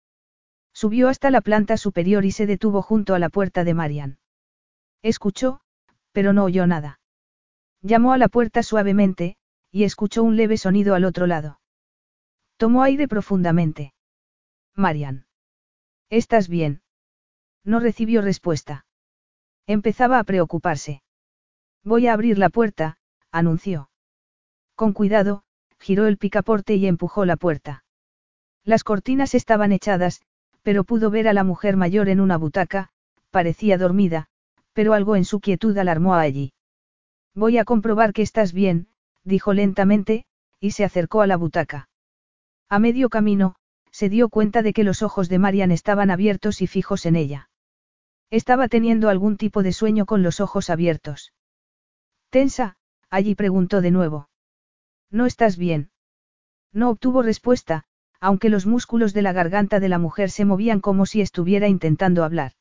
[0.72, 4.18] Subió hasta la planta superior y se detuvo junto a la puerta de Marian.
[5.02, 5.60] Escuchó,
[6.12, 7.00] pero no oyó nada.
[7.82, 9.36] Llamó a la puerta suavemente,
[9.72, 11.58] y escuchó un leve sonido al otro lado.
[12.56, 13.94] Tomó aire profundamente.
[14.76, 15.26] Marian.
[16.08, 16.82] ¿Estás bien?
[17.64, 18.86] No recibió respuesta.
[19.66, 21.02] Empezaba a preocuparse.
[21.82, 22.98] Voy a abrir la puerta,
[23.32, 23.90] anunció.
[24.76, 25.42] Con cuidado,
[25.78, 27.84] giró el picaporte y empujó la puerta.
[28.64, 30.20] Las cortinas estaban echadas,
[30.62, 32.90] pero pudo ver a la mujer mayor en una butaca,
[33.30, 34.26] parecía dormida,
[34.72, 36.52] pero algo en su quietud alarmó a allí.
[37.34, 38.88] Voy a comprobar que estás bien,
[39.24, 40.24] dijo lentamente,
[40.60, 41.88] y se acercó a la butaca.
[42.68, 43.54] A medio camino,
[43.90, 47.48] se dio cuenta de que los ojos de Marian estaban abiertos y fijos en ella.
[48.30, 51.32] Estaba teniendo algún tipo de sueño con los ojos abiertos.
[52.30, 52.76] Tensa,
[53.08, 54.27] allí preguntó de nuevo.
[55.10, 55.90] ¿No estás bien?
[56.72, 57.84] No obtuvo respuesta,
[58.20, 62.24] aunque los músculos de la garganta de la mujer se movían como si estuviera intentando
[62.24, 62.52] hablar.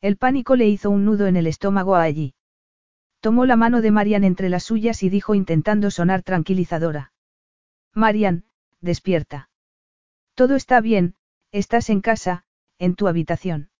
[0.00, 2.34] El pánico le hizo un nudo en el estómago a allí.
[3.20, 7.12] Tomó la mano de Marian entre las suyas y dijo intentando sonar tranquilizadora.
[7.94, 8.44] Marian,
[8.80, 9.48] despierta.
[10.34, 11.14] Todo está bien,
[11.52, 12.44] estás en casa,
[12.78, 13.70] en tu habitación.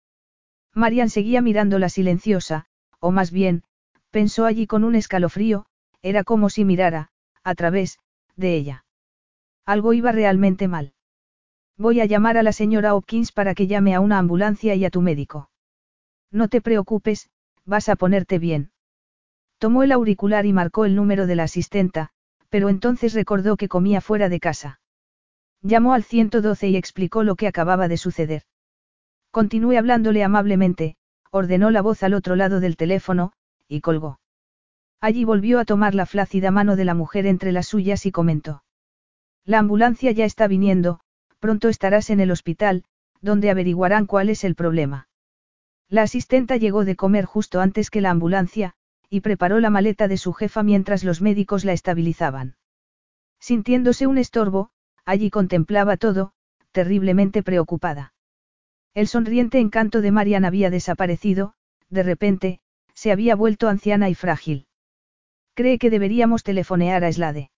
[0.74, 2.66] Marian seguía mirándola silenciosa,
[3.00, 3.64] o más bien,
[4.10, 5.66] pensó allí con un escalofrío,
[6.02, 7.10] era como si mirara,
[7.44, 7.98] a través,
[8.36, 8.84] de ella.
[9.64, 10.94] Algo iba realmente mal.
[11.76, 14.90] Voy a llamar a la señora Hopkins para que llame a una ambulancia y a
[14.90, 15.50] tu médico.
[16.30, 17.30] No te preocupes,
[17.64, 18.70] vas a ponerte bien.
[19.58, 22.10] Tomó el auricular y marcó el número de la asistenta,
[22.48, 24.80] pero entonces recordó que comía fuera de casa.
[25.62, 28.42] Llamó al 112 y explicó lo que acababa de suceder.
[29.30, 30.96] Continúe hablándole amablemente,
[31.30, 33.32] ordenó la voz al otro lado del teléfono,
[33.68, 34.18] y colgó.
[35.02, 38.62] Allí volvió a tomar la flácida mano de la mujer entre las suyas y comentó.
[39.44, 41.00] La ambulancia ya está viniendo,
[41.40, 42.84] pronto estarás en el hospital,
[43.20, 45.08] donde averiguarán cuál es el problema.
[45.88, 48.74] La asistenta llegó de comer justo antes que la ambulancia,
[49.10, 52.54] y preparó la maleta de su jefa mientras los médicos la estabilizaban.
[53.40, 54.70] Sintiéndose un estorbo,
[55.04, 56.32] allí contemplaba todo,
[56.70, 58.14] terriblemente preocupada.
[58.94, 61.54] El sonriente encanto de Marian había desaparecido,
[61.90, 62.60] de repente,
[62.94, 64.68] se había vuelto anciana y frágil.
[65.54, 67.50] ¿Cree que deberíamos telefonear a Slade?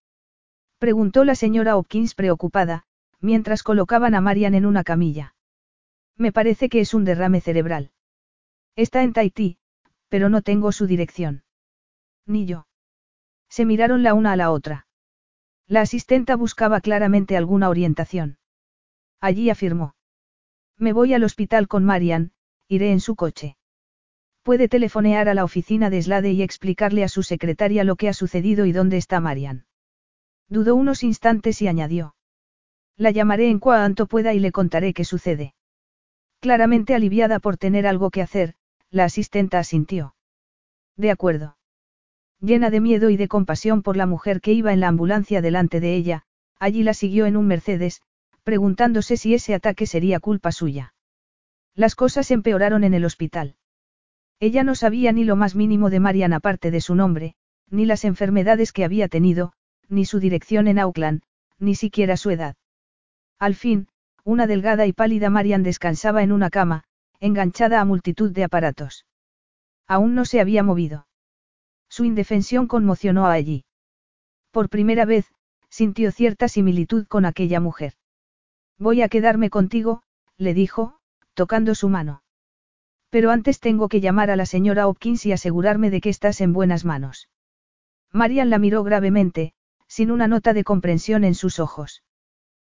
[0.79, 2.85] Preguntó la señora Hopkins preocupada,
[3.21, 5.35] mientras colocaban a Marian en una camilla.
[6.17, 7.93] Me parece que es un derrame cerebral.
[8.77, 9.59] Está en Tahití,
[10.09, 11.45] pero no tengo su dirección.
[12.27, 12.67] Ni yo.
[13.49, 14.87] Se miraron la una a la otra.
[15.67, 18.39] La asistenta buscaba claramente alguna orientación.
[19.21, 19.95] Allí afirmó.
[20.77, 22.33] Me voy al hospital con Marian,
[22.69, 23.57] iré en su coche.
[24.45, 28.13] Puede telefonear a la oficina de Slade y explicarle a su secretaria lo que ha
[28.13, 29.65] sucedido y dónde está Marian.
[30.51, 32.15] Dudó unos instantes y añadió.
[32.99, 35.55] La llamaré en cuanto pueda y le contaré qué sucede.
[36.41, 38.55] Claramente aliviada por tener algo que hacer,
[38.91, 40.15] la asistenta asintió.
[40.95, 41.57] De acuerdo.
[42.39, 45.81] Llena de miedo y de compasión por la mujer que iba en la ambulancia delante
[45.81, 46.27] de ella,
[46.61, 48.03] allí la siguió en un Mercedes,
[48.43, 50.93] preguntándose si ese ataque sería culpa suya.
[51.75, 53.57] Las cosas empeoraron en el hospital.
[54.41, 57.35] Ella no sabía ni lo más mínimo de Marian aparte de su nombre,
[57.71, 59.53] ni las enfermedades que había tenido,
[59.89, 61.23] ni su dirección en Auckland,
[61.59, 62.57] ni siquiera su edad.
[63.39, 63.89] Al fin,
[64.25, 66.85] una delgada y pálida Marian descansaba en una cama,
[67.21, 69.07] enganchada a multitud de aparatos.
[69.87, 71.07] Aún no se había movido.
[71.89, 73.65] Su indefensión conmocionó a allí.
[74.51, 75.27] Por primera vez,
[75.69, 77.95] sintió cierta similitud con aquella mujer.
[78.79, 80.03] Voy a quedarme contigo,
[80.37, 80.99] le dijo,
[81.35, 82.24] tocando su mano.
[83.15, 86.53] Pero antes tengo que llamar a la señora Hopkins y asegurarme de que estás en
[86.53, 87.29] buenas manos.
[88.11, 89.55] Marian la miró gravemente,
[89.87, 92.03] sin una nota de comprensión en sus ojos.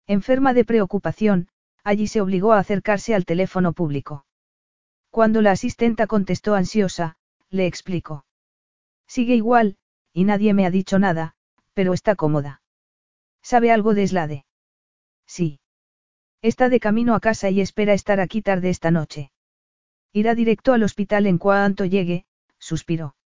[0.06, 1.48] Enferma de preocupación,
[1.84, 4.26] allí se obligó a acercarse al teléfono público.
[5.08, 7.16] Cuando la asistenta contestó ansiosa,
[7.48, 8.26] le explicó.
[9.06, 9.78] Sigue igual,
[10.12, 11.34] y nadie me ha dicho nada,
[11.73, 12.60] pero está cómoda.
[13.40, 14.44] ¿Sabe algo de Slade?
[15.26, 15.60] Sí.
[16.42, 19.31] Está de camino a casa y espera estar aquí tarde esta noche.
[20.12, 22.25] Irá directo al hospital en cuanto llegue,
[22.59, 23.17] suspiró.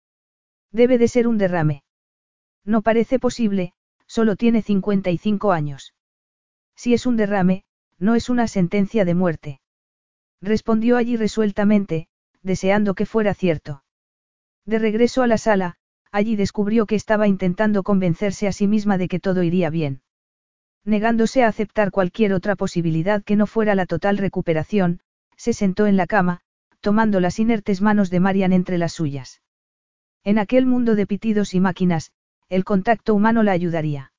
[0.73, 1.83] Debe de ser un derrame.
[2.65, 3.73] No parece posible,
[4.07, 5.95] solo tiene 55 años.
[6.77, 7.65] Si es un derrame,
[7.99, 9.61] no es una sentencia de muerte.
[10.41, 12.09] Respondió allí resueltamente,
[12.43, 13.85] deseando que fuera cierto.
[14.65, 15.77] De regreso a la sala,
[16.11, 20.03] allí descubrió que estaba intentando convencerse a sí misma de que todo iría bien.
[20.85, 25.01] Negándose a aceptar cualquier otra posibilidad que no fuera la total recuperación,
[25.37, 26.41] se sentó en la cama,
[26.81, 29.43] tomando las inertes manos de Marian entre las suyas.
[30.25, 32.13] En aquel mundo de pitidos y máquinas,
[32.49, 34.13] el contacto humano la ayudaría.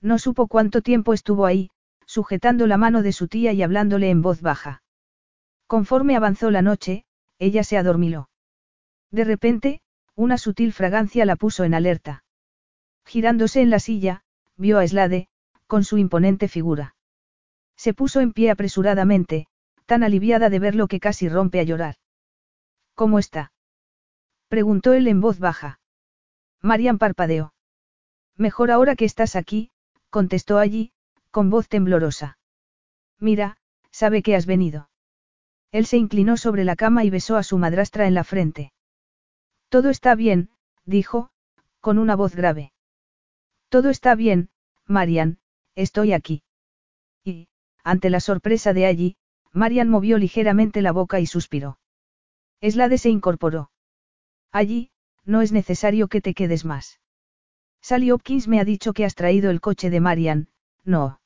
[0.00, 1.70] No supo cuánto tiempo estuvo ahí,
[2.06, 4.82] sujetando la mano de su tía y hablándole en voz baja.
[5.66, 7.04] Conforme avanzó la noche,
[7.38, 8.30] ella se adormiló.
[9.10, 9.82] De repente,
[10.14, 12.24] una sutil fragancia la puso en alerta.
[13.04, 14.22] Girándose en la silla,
[14.56, 15.28] vio a Slade,
[15.66, 16.94] con su imponente figura.
[17.76, 19.46] Se puso en pie apresuradamente,
[19.88, 21.94] tan aliviada de verlo que casi rompe a llorar.
[22.94, 23.52] ¿Cómo está?
[24.48, 25.80] preguntó él en voz baja.
[26.60, 27.54] Marian parpadeó.
[28.36, 29.70] Mejor ahora que estás aquí,
[30.10, 30.92] contestó allí,
[31.30, 32.38] con voz temblorosa.
[33.18, 33.56] Mira,
[33.90, 34.90] sabe que has venido.
[35.72, 38.72] Él se inclinó sobre la cama y besó a su madrastra en la frente.
[39.70, 40.50] Todo está bien,
[40.84, 41.30] dijo,
[41.80, 42.72] con una voz grave.
[43.70, 44.50] Todo está bien,
[44.84, 45.38] Marian,
[45.74, 46.42] estoy aquí.
[47.24, 47.48] Y,
[47.84, 49.16] ante la sorpresa de allí,
[49.52, 51.78] Marian movió ligeramente la boca y suspiró.
[52.60, 53.70] Eslade se incorporó.
[54.52, 54.90] Allí,
[55.24, 57.00] no es necesario que te quedes más.
[57.80, 60.48] Sally Hopkins me ha dicho que has traído el coche de Marian,
[60.84, 61.20] no.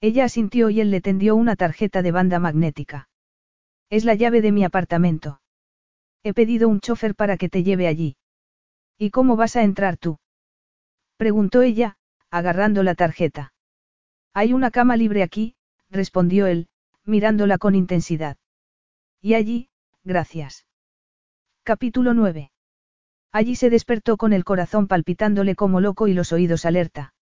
[0.00, 3.08] Ella asintió y él le tendió una tarjeta de banda magnética.
[3.90, 5.40] Es la llave de mi apartamento.
[6.22, 8.16] He pedido un chofer para que te lleve allí.
[8.98, 10.18] ¿Y cómo vas a entrar tú?
[11.16, 11.96] Preguntó ella,
[12.30, 13.52] agarrando la tarjeta.
[14.32, 15.54] Hay una cama libre aquí,
[15.88, 16.68] respondió él,
[17.06, 18.36] mirándola con intensidad.
[19.22, 19.68] Y allí,
[20.04, 20.66] gracias.
[21.62, 22.50] Capítulo 9.
[23.32, 27.12] Allí se despertó con el corazón palpitándole como loco y los oídos alerta.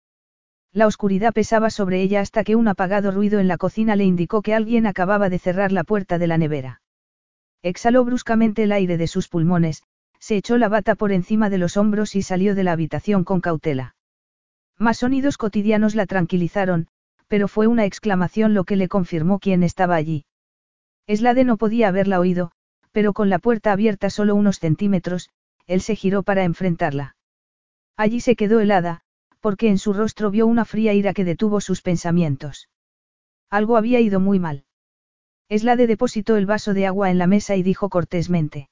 [0.73, 4.43] La oscuridad pesaba sobre ella hasta que un apagado ruido en la cocina le indicó
[4.43, 6.83] que alguien acababa de cerrar la puerta de la nevera.
[7.63, 9.85] Exhaló bruscamente el aire de sus pulmones,
[10.19, 13.41] se echó la bata por encima de los hombros y salió de la habitación con
[13.41, 13.95] cautela.
[14.79, 16.89] Más sonidos cotidianos la tranquilizaron,
[17.35, 20.25] pero fue una exclamación lo que le confirmó quién estaba allí.
[21.09, 22.53] Eslade no podía haberla oído,
[22.93, 25.31] pero con la puerta abierta solo unos centímetros,
[25.67, 27.17] él se giró para enfrentarla.
[27.97, 29.01] Allí se quedó helada,
[29.41, 32.69] porque en su rostro vio una fría ira que detuvo sus pensamientos.
[33.51, 34.65] Algo había ido muy mal.
[35.49, 38.69] Eslade depositó el vaso de agua en la mesa y dijo cortésmente.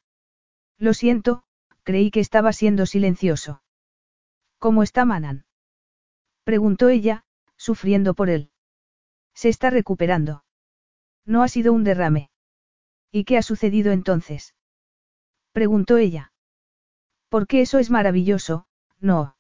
[0.78, 1.42] Lo siento,
[1.82, 3.60] creí que estaba siendo silencioso.
[4.60, 5.47] ¿Cómo está Manan?
[6.44, 7.24] Preguntó ella,
[7.57, 8.51] sufriendo por él.
[9.35, 10.44] Se está recuperando.
[11.25, 12.31] No ha sido un derrame.
[13.11, 14.55] ¿Y qué ha sucedido entonces?
[15.52, 16.33] Preguntó ella.
[17.28, 18.67] Porque eso es maravilloso,
[18.99, 19.36] no.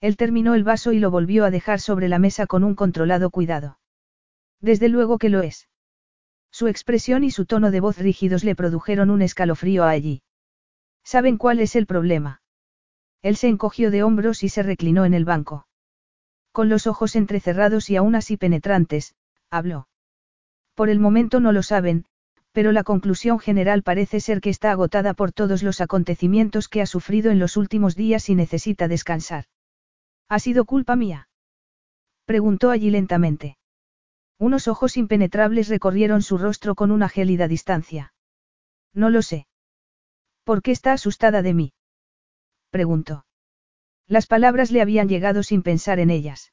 [0.00, 3.30] Él terminó el vaso y lo volvió a dejar sobre la mesa con un controlado
[3.30, 3.78] cuidado.
[4.60, 5.68] Desde luego que lo es.
[6.50, 10.22] Su expresión y su tono de voz rígidos le produjeron un escalofrío a allí.
[11.02, 12.42] ¿Saben cuál es el problema?
[13.22, 15.66] Él se encogió de hombros y se reclinó en el banco.
[16.54, 19.16] Con los ojos entrecerrados y aún así penetrantes,
[19.50, 19.88] habló.
[20.76, 22.04] Por el momento no lo saben,
[22.52, 26.86] pero la conclusión general parece ser que está agotada por todos los acontecimientos que ha
[26.86, 29.46] sufrido en los últimos días y necesita descansar.
[30.28, 31.28] ¿Ha sido culpa mía?
[32.24, 33.58] Preguntó allí lentamente.
[34.38, 38.14] Unos ojos impenetrables recorrieron su rostro con una gélida distancia.
[38.92, 39.48] No lo sé.
[40.44, 41.72] ¿Por qué está asustada de mí?
[42.70, 43.23] Preguntó.
[44.06, 46.52] Las palabras le habían llegado sin pensar en ellas.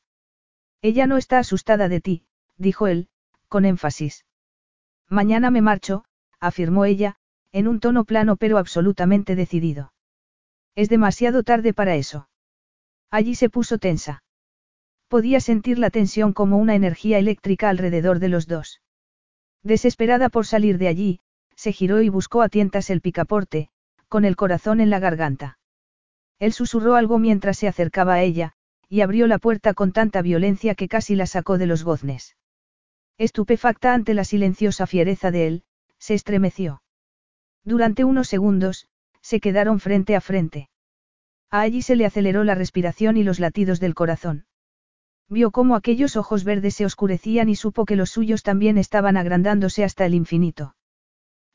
[0.82, 2.26] Ella no está asustada de ti,
[2.58, 3.10] dijo él,
[3.50, 4.26] con énfasis.
[5.10, 6.06] Mañana me marcho,
[6.40, 7.18] afirmó ella,
[7.52, 9.94] en un tono plano pero absolutamente decidido.
[10.76, 12.30] Es demasiado tarde para eso.
[13.10, 14.24] Allí se puso tensa.
[15.10, 18.82] Podía sentir la tensión como una energía eléctrica alrededor de los dos.
[19.64, 21.20] Desesperada por salir de allí,
[21.56, 23.70] se giró y buscó a tientas el picaporte,
[24.08, 25.60] con el corazón en la garganta.
[26.42, 28.54] Él susurró algo mientras se acercaba a ella,
[28.90, 32.36] y abrió la puerta con tanta violencia que casi la sacó de los goznes.
[33.20, 35.64] Estupefacta ante la silenciosa fiereza de él,
[36.00, 36.82] se estremeció.
[37.64, 38.88] Durante unos segundos,
[39.22, 40.70] se quedaron frente a frente.
[41.52, 44.48] A allí se le aceleró la respiración y los latidos del corazón.
[45.30, 49.84] Vio cómo aquellos ojos verdes se oscurecían y supo que los suyos también estaban agrandándose
[49.84, 50.74] hasta el infinito.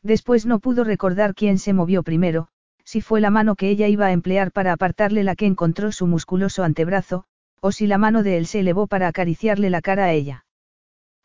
[0.01, 2.51] Después no pudo recordar quién se movió primero,
[2.87, 6.07] si fue la mano que ella iba a emplear para apartarle la que encontró su
[6.07, 7.25] musculoso antebrazo,
[7.61, 10.47] o si la mano de él se elevó para acariciarle la cara a ella.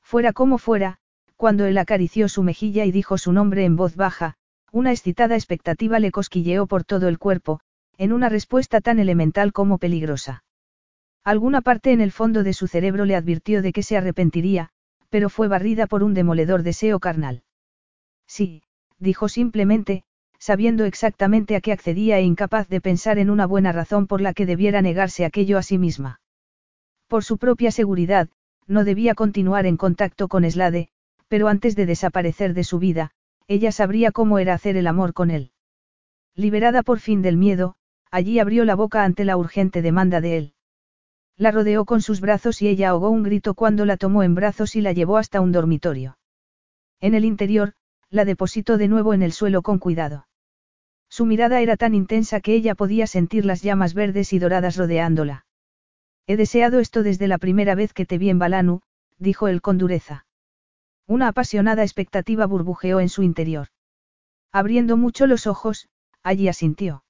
[0.02, 0.98] Fuera como fuera,
[1.38, 4.38] cuando él acarició su mejilla y dijo su nombre en voz baja,
[4.72, 7.60] una excitada expectativa le cosquilleó por todo el cuerpo,
[7.96, 10.44] en una respuesta tan elemental como peligrosa.
[11.24, 14.70] Alguna parte en el fondo de su cerebro le advirtió de que se arrepentiría,
[15.10, 17.44] pero fue barrida por un demoledor deseo carnal.
[18.26, 18.64] Sí,
[18.98, 20.06] dijo simplemente,
[20.42, 24.34] sabiendo exactamente a qué accedía e incapaz de pensar en una buena razón por la
[24.34, 26.20] que debiera negarse aquello a sí misma.
[27.08, 28.28] Por su propia seguridad,
[28.66, 30.90] no debía continuar en contacto con Slade,
[31.28, 33.12] pero antes de desaparecer de su vida,
[33.48, 35.52] ella sabría cómo era hacer el amor con él.
[36.36, 37.76] Liberada por fin del miedo,
[38.10, 40.54] allí abrió la boca ante la urgente demanda de él.
[41.38, 44.76] La rodeó con sus brazos y ella ahogó un grito cuando la tomó en brazos
[44.76, 46.18] y la llevó hasta un dormitorio.
[47.00, 47.74] En el interior,
[48.10, 50.26] la depositó de nuevo en el suelo con cuidado.
[51.12, 55.46] Su mirada era tan intensa que ella podía sentir las llamas verdes y doradas rodeándola.
[56.26, 58.80] He deseado esto desde la primera vez que te vi en Balanu,
[59.18, 60.26] dijo él con dureza.
[61.08, 63.68] Una apasionada expectativa burbujeó en su interior.
[64.54, 65.90] Abriendo mucho los ojos,
[66.24, 67.04] allí asintió.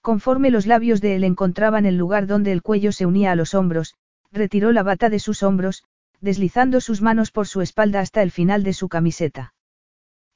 [0.00, 3.52] Conforme los labios de él encontraban el lugar donde el cuello se unía a los
[3.52, 3.96] hombros,
[4.30, 5.82] retiró la bata de sus hombros,
[6.20, 9.54] deslizando sus manos por su espalda hasta el final de su camiseta.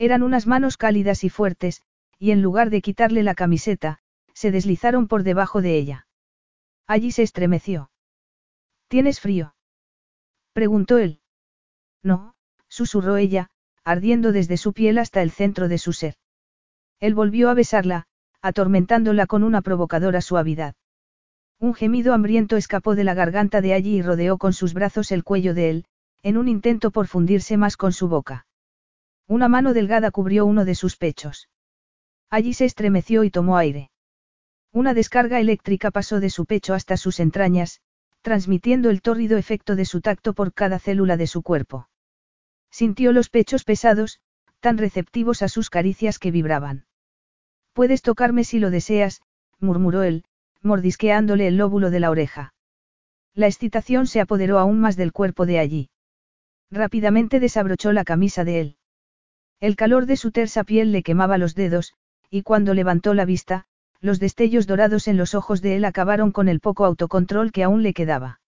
[0.00, 1.82] Eran unas manos cálidas y fuertes,
[2.22, 3.98] y en lugar de quitarle la camiseta,
[4.32, 6.06] se deslizaron por debajo de ella.
[6.86, 7.90] Allí se estremeció.
[8.86, 9.56] ¿Tienes frío?
[10.52, 11.20] preguntó él.
[12.00, 12.36] No,
[12.68, 13.48] susurró ella,
[13.82, 16.14] ardiendo desde su piel hasta el centro de su ser.
[17.00, 18.06] Él volvió a besarla,
[18.40, 20.76] atormentándola con una provocadora suavidad.
[21.58, 25.24] Un gemido hambriento escapó de la garganta de allí y rodeó con sus brazos el
[25.24, 25.84] cuello de él,
[26.22, 28.46] en un intento por fundirse más con su boca.
[29.26, 31.48] Una mano delgada cubrió uno de sus pechos.
[32.32, 33.90] Allí se estremeció y tomó aire.
[34.72, 37.82] Una descarga eléctrica pasó de su pecho hasta sus entrañas,
[38.22, 41.90] transmitiendo el tórrido efecto de su tacto por cada célula de su cuerpo.
[42.70, 44.18] Sintió los pechos pesados,
[44.60, 46.86] tan receptivos a sus caricias que vibraban.
[47.74, 49.20] Puedes tocarme si lo deseas,
[49.60, 50.24] murmuró él,
[50.62, 52.54] mordisqueándole el lóbulo de la oreja.
[53.34, 55.90] La excitación se apoderó aún más del cuerpo de allí.
[56.70, 58.76] Rápidamente desabrochó la camisa de él.
[59.60, 61.92] El calor de su tersa piel le quemaba los dedos,
[62.34, 63.66] y cuando levantó la vista,
[64.00, 67.82] los destellos dorados en los ojos de él acabaron con el poco autocontrol que aún
[67.82, 68.40] le quedaba.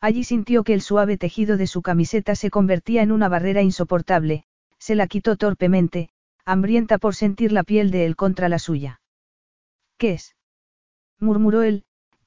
[0.00, 4.44] Allí sintió que el suave tejido de su camiseta se convertía en una barrera insoportable,
[4.78, 6.08] se la quitó torpemente,
[6.46, 9.02] hambrienta por sentir la piel de él contra la suya.
[9.98, 10.34] ¿Qué es?
[11.20, 11.84] murmuró él,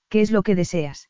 [0.07, 1.09] ¿qué es lo que deseas?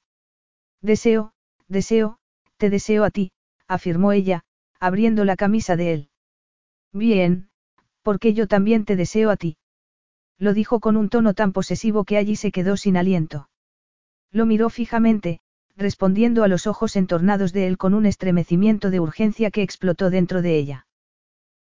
[0.82, 1.34] Deseo,
[1.68, 2.18] deseo,
[2.56, 3.34] te deseo a ti,
[3.68, 4.46] afirmó ella,
[4.80, 6.10] abriendo la camisa de él.
[6.94, 7.50] Bien,
[8.04, 9.58] porque yo también te deseo a ti.
[10.38, 13.50] Lo dijo con un tono tan posesivo que allí se quedó sin aliento.
[14.32, 15.40] Lo miró fijamente,
[15.76, 20.42] respondiendo a los ojos entornados de él con un estremecimiento de urgencia que explotó dentro
[20.42, 20.88] de ella.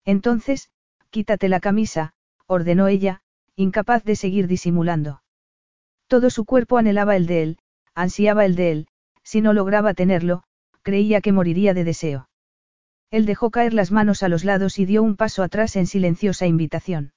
[0.05, 0.71] Entonces,
[1.13, 2.15] Quítate la camisa,
[2.47, 3.21] ordenó ella,
[3.55, 5.23] incapaz de seguir disimulando.
[6.07, 7.59] Todo su cuerpo anhelaba el de él,
[7.95, 8.87] ansiaba el de él,
[9.23, 10.43] si no lograba tenerlo,
[10.81, 12.31] creía que moriría de deseo.
[13.11, 16.47] Él dejó caer las manos a los lados y dio un paso atrás en silenciosa
[16.47, 17.13] invitación.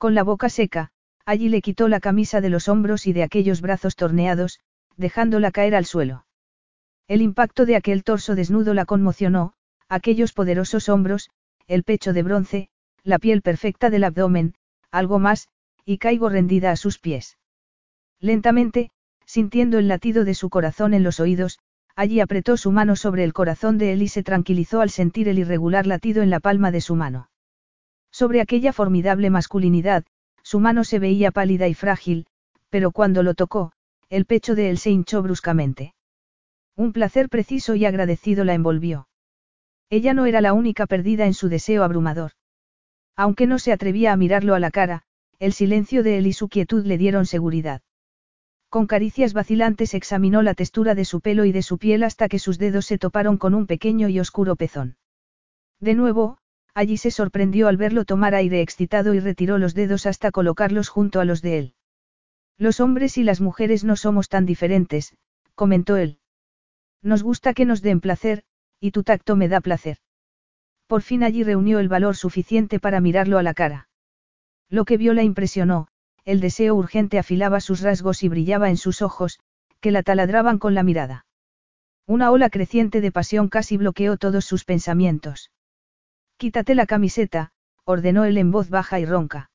[0.00, 0.92] Con la boca seca,
[1.26, 4.58] allí le quitó la camisa de los hombros y de aquellos brazos torneados,
[4.96, 6.24] dejándola caer al suelo.
[7.06, 9.52] El impacto de aquel torso desnudo la conmocionó,
[9.90, 11.28] aquellos poderosos hombros,
[11.66, 12.70] el pecho de bronce,
[13.04, 14.54] la piel perfecta del abdomen,
[14.90, 15.48] algo más,
[15.84, 17.36] y caigo rendida a sus pies.
[18.20, 18.92] Lentamente,
[19.26, 21.58] sintiendo el latido de su corazón en los oídos,
[21.94, 25.38] allí apretó su mano sobre el corazón de él y se tranquilizó al sentir el
[25.38, 27.29] irregular latido en la palma de su mano.
[28.20, 30.04] Sobre aquella formidable masculinidad,
[30.42, 32.26] su mano se veía pálida y frágil,
[32.68, 33.72] pero cuando lo tocó,
[34.10, 35.94] el pecho de él se hinchó bruscamente.
[36.76, 39.08] Un placer preciso y agradecido la envolvió.
[39.88, 42.32] Ella no era la única perdida en su deseo abrumador.
[43.16, 45.00] Aunque no se atrevía a mirarlo a la cara,
[45.38, 47.80] el silencio de él y su quietud le dieron seguridad.
[48.68, 52.38] Con caricias vacilantes examinó la textura de su pelo y de su piel hasta que
[52.38, 54.98] sus dedos se toparon con un pequeño y oscuro pezón.
[55.80, 56.36] De nuevo,
[56.74, 61.20] allí se sorprendió al verlo tomar aire excitado y retiró los dedos hasta colocarlos junto
[61.20, 61.74] a los de él.
[62.58, 65.16] Los hombres y las mujeres no somos tan diferentes,
[65.54, 66.18] comentó él.
[67.02, 68.44] Nos gusta que nos den placer,
[68.80, 69.98] y tu tacto me da placer.
[70.86, 73.88] Por fin allí reunió el valor suficiente para mirarlo a la cara.
[74.68, 75.88] Lo que vio la impresionó,
[76.24, 79.40] el deseo urgente afilaba sus rasgos y brillaba en sus ojos,
[79.80, 81.26] que la taladraban con la mirada.
[82.06, 85.50] Una ola creciente de pasión casi bloqueó todos sus pensamientos.
[86.40, 87.50] Quítate la camiseta,
[87.84, 89.50] ordenó él en voz baja y ronca.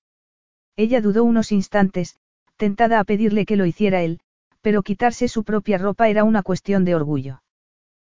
[0.75, 2.19] Ella dudó unos instantes,
[2.57, 4.19] tentada a pedirle que lo hiciera él,
[4.61, 7.41] pero quitarse su propia ropa era una cuestión de orgullo.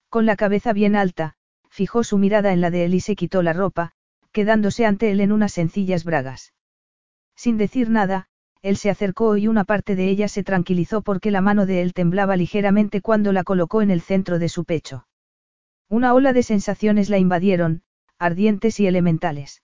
[0.08, 1.34] Con la cabeza bien alta,
[1.70, 3.92] fijó su mirada en la de él y se quitó la ropa,
[4.32, 6.52] quedándose ante él en unas sencillas bragas.
[7.36, 8.26] Sin decir nada,
[8.62, 11.94] él se acercó y una parte de ella se tranquilizó porque la mano de él
[11.94, 15.06] temblaba ligeramente cuando la colocó en el centro de su pecho.
[15.88, 17.84] Una ola de sensaciones la invadieron,
[18.18, 19.62] ardientes y elementales.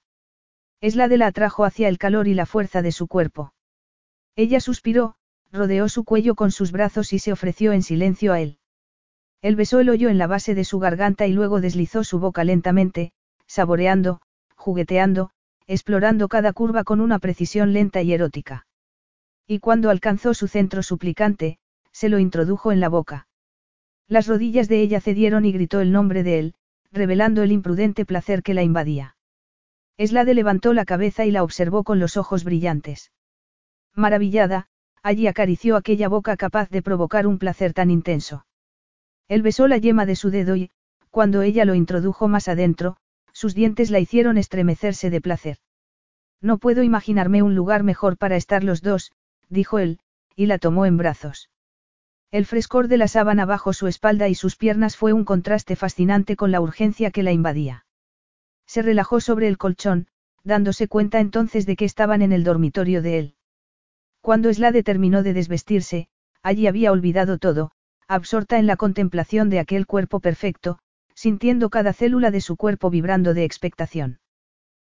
[0.81, 3.55] Es la de la atrajo hacia el calor y la fuerza de su cuerpo.
[4.37, 5.15] Ella suspiró,
[5.51, 8.59] rodeó su cuello con sus brazos y se ofreció en silencio a él.
[9.43, 12.45] Él besó el hoyo en la base de su garganta y luego deslizó su boca
[12.45, 13.13] lentamente,
[13.47, 14.21] saboreando,
[14.57, 15.31] jugueteando,
[15.67, 18.67] explorando cada curva con una precisión lenta y erótica.
[19.47, 21.59] Y cuando alcanzó su centro suplicante,
[21.91, 23.27] se lo introdujo en la boca.
[24.09, 26.55] Las rodillas de ella cedieron y gritó el nombre de él,
[26.93, 29.17] revelando el imprudente placer que la invadía.
[29.97, 33.13] Eslade levantó la cabeza y la observó con los ojos brillantes.
[33.95, 34.69] Maravillada,
[35.03, 38.47] allí acarició aquella boca capaz de provocar un placer tan intenso.
[39.29, 40.71] Él besó la yema de su dedo y,
[41.11, 42.97] cuando ella lo introdujo más adentro,
[43.33, 45.59] sus dientes la hicieron estremecerse de placer.
[46.41, 49.13] No puedo imaginarme un lugar mejor para estar los dos,
[49.49, 50.01] dijo él,
[50.37, 51.51] y la tomó en brazos.
[52.33, 56.35] El frescor de la sábana bajo su espalda y sus piernas fue un contraste fascinante
[56.35, 57.85] con la urgencia que la invadía.
[58.67, 60.07] Se relajó sobre el colchón,
[60.43, 63.35] dándose cuenta entonces de que estaban en el dormitorio de él.
[64.23, 66.09] Cuando Slade terminó de desvestirse,
[66.43, 67.73] allí había olvidado todo,
[68.09, 70.79] absorta en la contemplación de aquel cuerpo perfecto,
[71.15, 74.21] sintiendo cada célula de su cuerpo vibrando de expectación.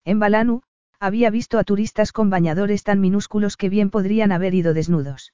[0.05, 0.63] En Balanu,
[1.01, 5.33] había visto a turistas con bañadores tan minúsculos que bien podrían haber ido desnudos.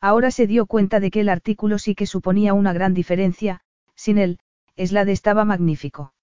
[0.00, 3.60] Ahora se dio cuenta de que el artículo sí que suponía una gran diferencia,
[3.94, 4.38] sin él,
[4.76, 6.14] Slade estaba magnífico.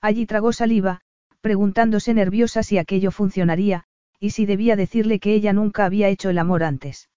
[0.00, 1.02] Allí tragó saliva,
[1.40, 3.84] preguntándose nerviosa si aquello funcionaría,
[4.18, 7.08] y si debía decirle que ella nunca había hecho el amor antes.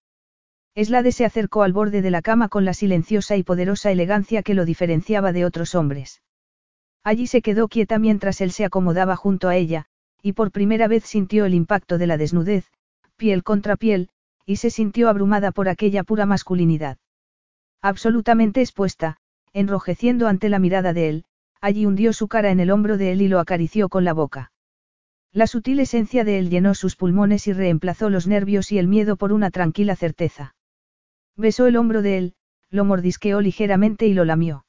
[0.75, 4.53] Slade se acercó al borde de la cama con la silenciosa y poderosa elegancia que
[4.53, 6.21] lo diferenciaba de otros hombres.
[7.03, 9.85] Allí se quedó quieta mientras él se acomodaba junto a ella,
[10.21, 12.69] y por primera vez sintió el impacto de la desnudez,
[13.17, 14.09] piel contra piel,
[14.49, 16.97] y se sintió abrumada por aquella pura masculinidad.
[17.83, 19.17] Absolutamente expuesta,
[19.53, 21.25] enrojeciendo ante la mirada de él,
[21.61, 24.51] allí hundió su cara en el hombro de él y lo acarició con la boca.
[25.31, 29.17] La sutil esencia de él llenó sus pulmones y reemplazó los nervios y el miedo
[29.17, 30.55] por una tranquila certeza.
[31.37, 32.33] Besó el hombro de él,
[32.71, 34.65] lo mordisqueó ligeramente y lo lamió.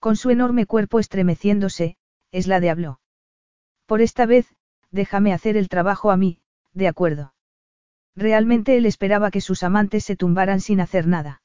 [0.00, 1.96] Con su enorme cuerpo estremeciéndose,
[2.32, 2.98] es la de habló.
[3.86, 4.56] Por esta vez,
[4.90, 6.40] déjame hacer el trabajo a mí,
[6.72, 7.32] de acuerdo.
[8.18, 11.40] Realmente él esperaba que sus amantes se tumbaran sin hacer nada.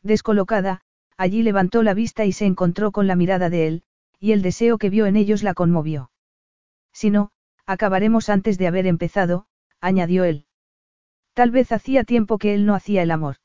[0.00, 0.80] Descolocada,
[1.16, 3.82] allí levantó la vista y se encontró con la mirada de él,
[4.20, 6.12] y el deseo que vio en ellos la conmovió.
[6.92, 7.32] Si no,
[7.66, 9.46] acabaremos antes de haber empezado,
[9.80, 10.46] añadió él.
[11.34, 13.38] Tal vez hacía tiempo que él no hacía el amor.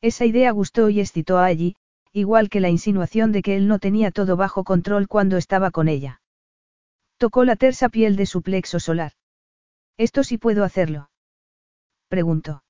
[0.00, 1.76] Esa idea gustó y excitó a allí,
[2.12, 5.86] igual que la insinuación de que él no tenía todo bajo control cuando estaba con
[5.86, 6.22] ella.
[7.18, 9.12] Tocó la tersa piel de su plexo solar.
[9.96, 11.08] ¿Esto sí puedo hacerlo?
[12.08, 12.62] Preguntó.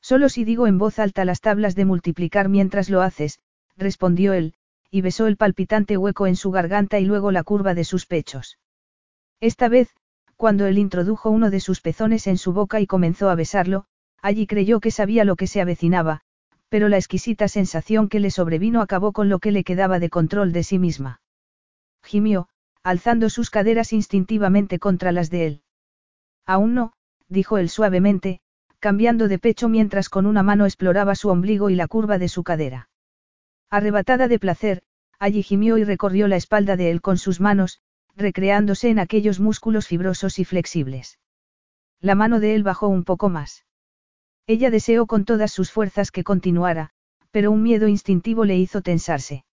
[0.00, 3.38] Solo si digo en voz alta las tablas de multiplicar mientras lo haces,
[3.76, 4.54] respondió él,
[4.90, 8.58] y besó el palpitante hueco en su garganta y luego la curva de sus pechos.
[9.40, 9.94] Esta vez,
[10.36, 13.86] cuando él introdujo uno de sus pezones en su boca y comenzó a besarlo,
[14.20, 16.20] allí creyó que sabía lo que se avecinaba,
[16.68, 20.52] pero la exquisita sensación que le sobrevino acabó con lo que le quedaba de control
[20.52, 21.20] de sí misma.
[22.02, 22.48] Gimió,
[22.82, 25.62] alzando sus caderas instintivamente contra las de él.
[26.46, 26.92] Aún no,
[27.28, 28.40] dijo él suavemente,
[28.84, 32.42] cambiando de pecho mientras con una mano exploraba su ombligo y la curva de su
[32.44, 32.90] cadera.
[33.70, 34.82] Arrebatada de placer,
[35.18, 37.80] allí gimió y recorrió la espalda de él con sus manos,
[38.14, 41.18] recreándose en aquellos músculos fibrosos y flexibles.
[42.02, 43.64] La mano de él bajó un poco más.
[44.46, 46.90] Ella deseó con todas sus fuerzas que continuara,
[47.30, 49.46] pero un miedo instintivo le hizo tensarse.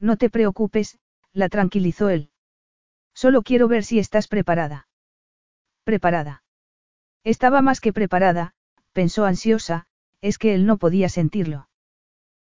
[0.00, 0.98] No te preocupes,
[1.32, 2.30] la tranquilizó él.
[3.14, 4.88] Solo quiero ver si estás preparada.
[5.84, 6.42] Preparada.
[7.24, 8.54] Estaba más que preparada,
[8.92, 9.86] pensó ansiosa,
[10.20, 11.68] es que él no podía sentirlo.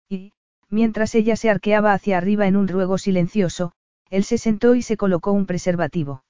[0.10, 0.34] Y,
[0.70, 3.74] mientras ella se arqueaba hacia arriba en un ruego silencioso,
[4.10, 6.24] él se sentó y se colocó un preservativo.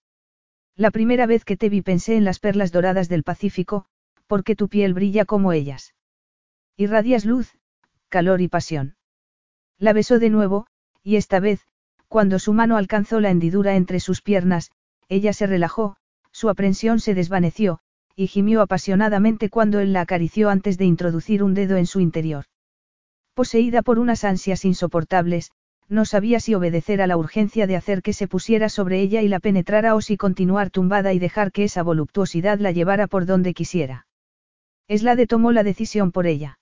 [0.76, 3.85] La primera vez que te vi pensé en las perlas doradas del Pacífico,
[4.27, 5.95] porque tu piel brilla como ellas.
[6.76, 7.58] Irradias luz,
[8.09, 8.95] calor y pasión.
[9.80, 10.67] La besó de nuevo,
[11.03, 11.66] y esta vez,
[12.08, 14.72] cuando su mano alcanzó la hendidura entre sus piernas,
[15.09, 15.98] ella se relajó,
[16.32, 17.80] su aprensión se desvaneció,
[18.19, 22.45] y gimió apasionadamente cuando él la acarició antes de introducir un dedo en su interior.
[23.35, 25.51] Poseída por unas ansias insoportables,
[25.87, 29.27] no sabía si obedecer a la urgencia de hacer que se pusiera sobre ella y
[29.27, 33.53] la penetrara o si continuar tumbada y dejar que esa voluptuosidad la llevara por donde
[33.53, 34.07] quisiera.
[34.87, 36.57] Eslade tomó la decisión por ella.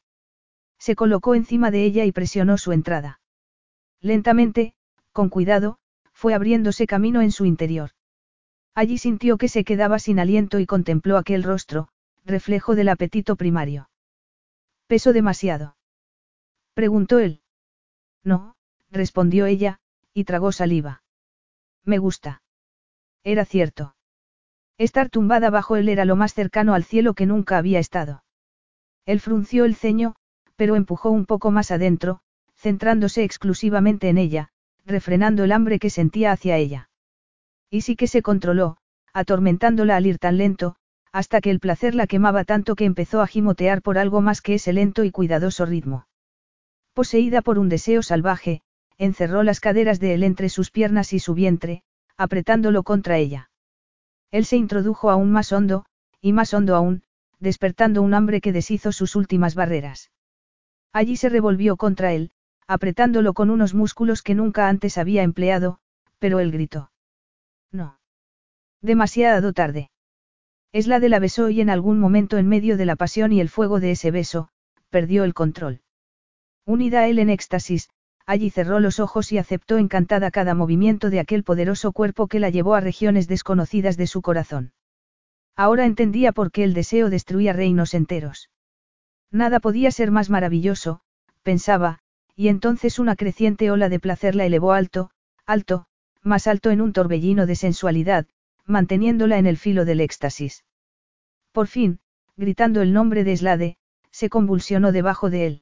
[0.77, 3.21] Se colocó encima de ella y presionó su entrada.
[4.01, 4.73] Lentamente,
[5.13, 5.77] con cuidado,
[6.11, 7.91] fue abriéndose camino en su interior.
[8.75, 11.87] Allí sintió que se quedaba sin aliento y contempló aquel rostro,
[12.25, 13.89] reflejo del apetito primario.
[14.87, 15.77] ¿Peso demasiado?
[16.73, 17.41] Preguntó él.
[18.23, 18.55] No,
[18.91, 19.79] respondió ella,
[20.13, 21.03] y tragó saliva.
[21.85, 22.41] Me gusta.
[23.23, 23.95] Era cierto.
[24.77, 28.25] Estar tumbada bajo él era lo más cercano al cielo que nunca había estado.
[29.05, 30.15] Él frunció el ceño,
[30.57, 32.19] pero empujó un poco más adentro,
[32.55, 34.49] centrándose exclusivamente en ella,
[34.85, 36.89] refrenando el hambre que sentía hacia ella.
[37.69, 38.77] Y sí que se controló,
[39.13, 40.75] atormentándola al ir tan lento,
[41.11, 44.55] hasta que el placer la quemaba tanto que empezó a gimotear por algo más que
[44.55, 46.07] ese lento y cuidadoso ritmo.
[46.93, 48.61] Poseída por un deseo salvaje,
[48.97, 51.83] encerró las caderas de él entre sus piernas y su vientre,
[52.17, 53.49] apretándolo contra ella.
[54.31, 55.85] Él se introdujo aún más hondo,
[56.21, 57.03] y más hondo aún,
[57.39, 60.11] despertando un hambre que deshizo sus últimas barreras.
[60.91, 62.31] Allí se revolvió contra él,
[62.67, 65.79] apretándolo con unos músculos que nunca antes había empleado,
[66.19, 66.91] pero él gritó.
[67.75, 67.99] No.
[68.81, 69.89] Demasiado tarde.
[70.71, 73.41] Es la de la besó y en algún momento en medio de la pasión y
[73.41, 74.47] el fuego de ese beso,
[74.89, 75.81] perdió el control.
[76.65, 77.89] Unida a él en éxtasis,
[78.25, 82.49] allí cerró los ojos y aceptó encantada cada movimiento de aquel poderoso cuerpo que la
[82.49, 84.71] llevó a regiones desconocidas de su corazón.
[85.55, 88.49] Ahora entendía por qué el deseo destruía reinos enteros.
[89.31, 91.01] Nada podía ser más maravilloso,
[91.43, 91.99] pensaba,
[92.35, 95.11] y entonces una creciente ola de placer la elevó alto,
[95.45, 95.87] alto,
[96.25, 98.25] más alto en un torbellino de sensualidad,
[98.65, 100.65] manteniéndola en el filo del éxtasis.
[101.51, 101.99] Por fin,
[102.35, 103.77] gritando el nombre de Slade,
[104.11, 105.61] se convulsionó debajo de él.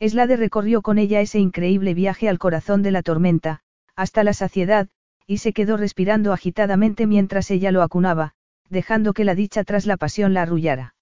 [0.00, 3.62] Slade recorrió con ella ese increíble viaje al corazón de la tormenta,
[3.94, 4.88] hasta la saciedad,
[5.26, 8.34] y se quedó respirando agitadamente mientras ella lo acunaba,
[8.68, 10.94] dejando que la dicha tras la pasión la arrullara.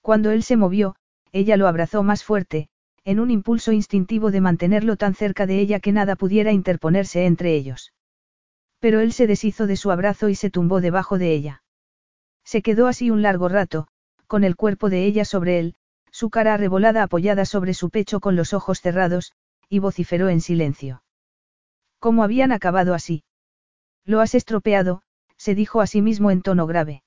[0.00, 0.96] Cuando él se movió,
[1.32, 2.68] ella lo abrazó más fuerte,
[3.04, 7.54] en un impulso instintivo de mantenerlo tan cerca de ella que nada pudiera interponerse entre
[7.54, 7.92] ellos.
[8.78, 11.62] Pero él se deshizo de su abrazo y se tumbó debajo de ella.
[12.44, 13.86] Se quedó así un largo rato,
[14.26, 15.74] con el cuerpo de ella sobre él,
[16.10, 19.32] su cara arrebolada apoyada sobre su pecho con los ojos cerrados,
[19.68, 21.02] y vociferó en silencio.
[21.98, 23.22] ¿Cómo habían acabado así?
[24.04, 25.02] Lo has estropeado,
[25.36, 27.02] se dijo a sí mismo en tono grave.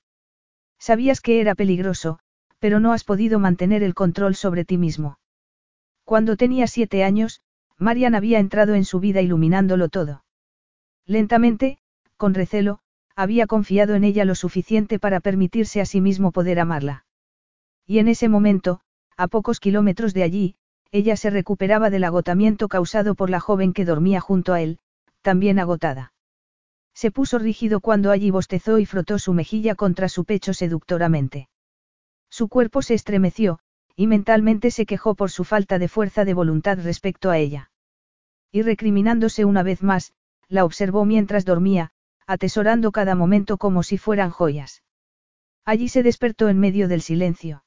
[0.78, 2.18] Sabías que era peligroso,
[2.58, 5.18] pero no has podido mantener el control sobre ti mismo.
[6.04, 7.40] Cuando tenía siete años,
[7.78, 10.24] Marian había entrado en su vida iluminándolo todo.
[11.06, 11.78] Lentamente,
[12.16, 12.80] con recelo,
[13.16, 17.06] había confiado en ella lo suficiente para permitirse a sí mismo poder amarla.
[17.86, 18.80] Y en ese momento,
[19.16, 20.56] a pocos kilómetros de allí,
[20.90, 24.78] ella se recuperaba del agotamiento causado por la joven que dormía junto a él,
[25.22, 26.12] también agotada.
[26.94, 31.48] Se puso rígido cuando allí bostezó y frotó su mejilla contra su pecho seductoramente.
[32.30, 33.58] Su cuerpo se estremeció,
[33.96, 37.70] y mentalmente se quejó por su falta de fuerza de voluntad respecto a ella.
[38.50, 40.12] Y recriminándose una vez más,
[40.48, 41.90] la observó mientras dormía,
[42.26, 44.82] atesorando cada momento como si fueran joyas.
[45.64, 47.64] Allí se despertó en medio del silencio.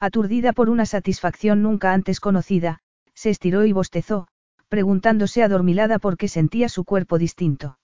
[0.00, 2.78] Aturdida por una satisfacción nunca antes conocida,
[3.14, 4.28] se estiró y bostezó,
[4.68, 7.78] preguntándose adormilada por qué sentía su cuerpo distinto.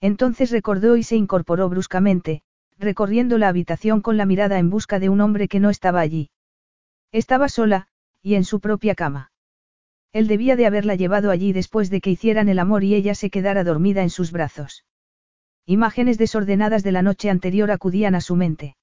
[0.00, 2.42] Entonces recordó y se incorporó bruscamente,
[2.78, 6.30] recorriendo la habitación con la mirada en busca de un hombre que no estaba allí.
[7.12, 7.88] Estaba sola,
[8.22, 9.32] y en su propia cama.
[10.12, 13.30] Él debía de haberla llevado allí después de que hicieran el amor y ella se
[13.30, 14.84] quedara dormida en sus brazos.
[15.66, 18.76] Imágenes desordenadas de la noche anterior acudían a su mente.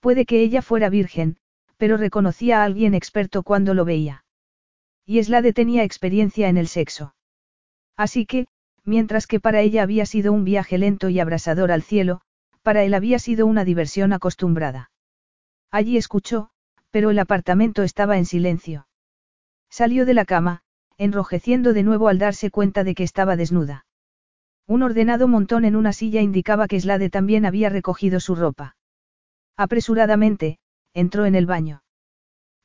[0.00, 1.36] Puede que ella fuera virgen,
[1.76, 4.24] pero reconocía a alguien experto cuando lo veía.
[5.04, 7.14] Y Slade tenía experiencia en el sexo.
[7.96, 8.46] Así que,
[8.84, 12.20] mientras que para ella había sido un viaje lento y abrasador al cielo,
[12.62, 14.90] para él había sido una diversión acostumbrada.
[15.70, 16.50] Allí escuchó,
[16.96, 18.88] pero el apartamento estaba en silencio.
[19.68, 20.62] Salió de la cama,
[20.96, 23.84] enrojeciendo de nuevo al darse cuenta de que estaba desnuda.
[24.66, 28.78] Un ordenado montón en una silla indicaba que Slade también había recogido su ropa.
[29.58, 30.58] Apresuradamente,
[30.94, 31.82] entró en el baño.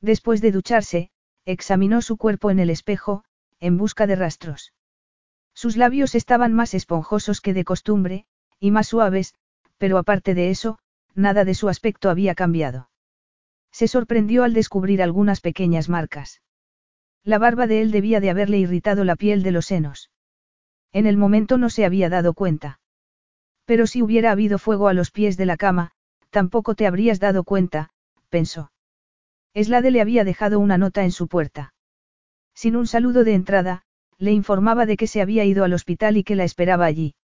[0.00, 1.10] Después de ducharse,
[1.44, 3.24] examinó su cuerpo en el espejo,
[3.60, 4.72] en busca de rastros.
[5.52, 8.24] Sus labios estaban más esponjosos que de costumbre,
[8.58, 9.34] y más suaves,
[9.76, 10.78] pero aparte de eso,
[11.14, 12.88] nada de su aspecto había cambiado.
[13.72, 16.42] Se sorprendió al descubrir algunas pequeñas marcas.
[17.24, 20.10] La barba de él debía de haberle irritado la piel de los senos.
[20.92, 22.80] En el momento no se había dado cuenta.
[23.64, 25.92] Pero si hubiera habido fuego a los pies de la cama,
[26.30, 27.90] tampoco te habrías dado cuenta,
[28.28, 28.72] pensó.
[29.54, 31.74] Eslade le había dejado una nota en su puerta.
[32.54, 33.82] Sin un saludo de entrada,
[34.18, 37.14] le informaba de que se había ido al hospital y que la esperaba allí.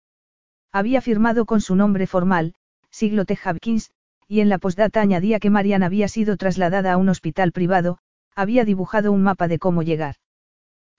[0.73, 2.55] Había firmado con su nombre formal,
[2.91, 3.39] Siglo T.
[3.44, 3.91] Hopkins,
[4.28, 7.98] y en la postdata añadía que Marian había sido trasladada a un hospital privado,
[8.34, 10.16] había dibujado un mapa de cómo llegar.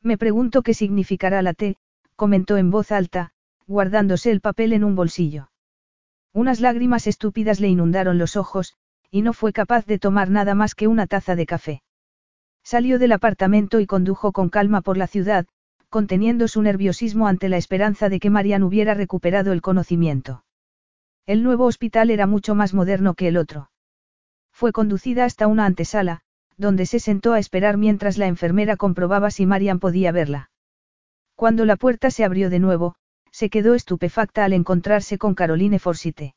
[0.02, 1.78] Me pregunto qué significará la T,
[2.16, 3.32] comentó en voz alta,
[3.68, 5.52] guardándose el papel en un bolsillo.
[6.34, 8.74] Unas lágrimas estúpidas le inundaron los ojos,
[9.12, 11.84] y no fue capaz de tomar nada más que una taza de café.
[12.64, 15.46] Salió del apartamento y condujo con calma por la ciudad,
[15.90, 20.44] conteniendo su nerviosismo ante la esperanza de que Marian hubiera recuperado el conocimiento.
[21.26, 23.70] El nuevo hospital era mucho más moderno que el otro.
[24.52, 26.22] Fue conducida hasta una antesala,
[26.58, 30.52] donde se sentó a esperar mientras la enfermera comprobaba si Marian podía verla.
[31.36, 32.96] Cuando la puerta se abrió de nuevo,
[33.32, 36.36] se quedó estupefacta al encontrarse con Caroline Forsite.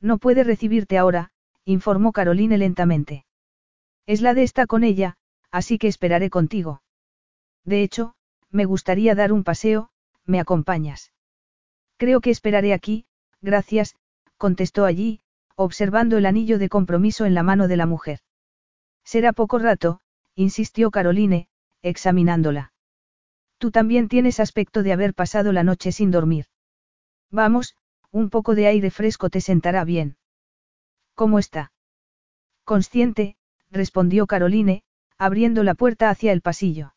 [0.00, 1.30] No puede recibirte ahora,
[1.64, 3.26] informó Caroline lentamente.
[4.06, 5.16] Es la de esta con ella,
[5.50, 6.82] así que esperaré contigo.
[7.64, 8.14] De hecho,
[8.50, 9.90] me gustaría dar un paseo,
[10.24, 11.12] ¿me acompañas?
[11.96, 13.06] Creo que esperaré aquí,
[13.44, 13.94] gracias,
[14.38, 15.20] contestó allí,
[15.54, 18.20] observando el anillo de compromiso en la mano de la mujer.
[19.04, 20.00] Será poco rato,
[20.34, 21.48] insistió Caroline,
[21.82, 22.72] examinándola.
[23.58, 26.46] Tú también tienes aspecto de haber pasado la noche sin dormir.
[27.30, 27.76] Vamos,
[28.10, 30.16] un poco de aire fresco te sentará bien.
[31.14, 31.72] ¿Cómo está?
[32.64, 33.36] Consciente,
[33.70, 34.82] respondió Caroline,
[35.18, 36.94] abriendo la puerta hacia el pasillo.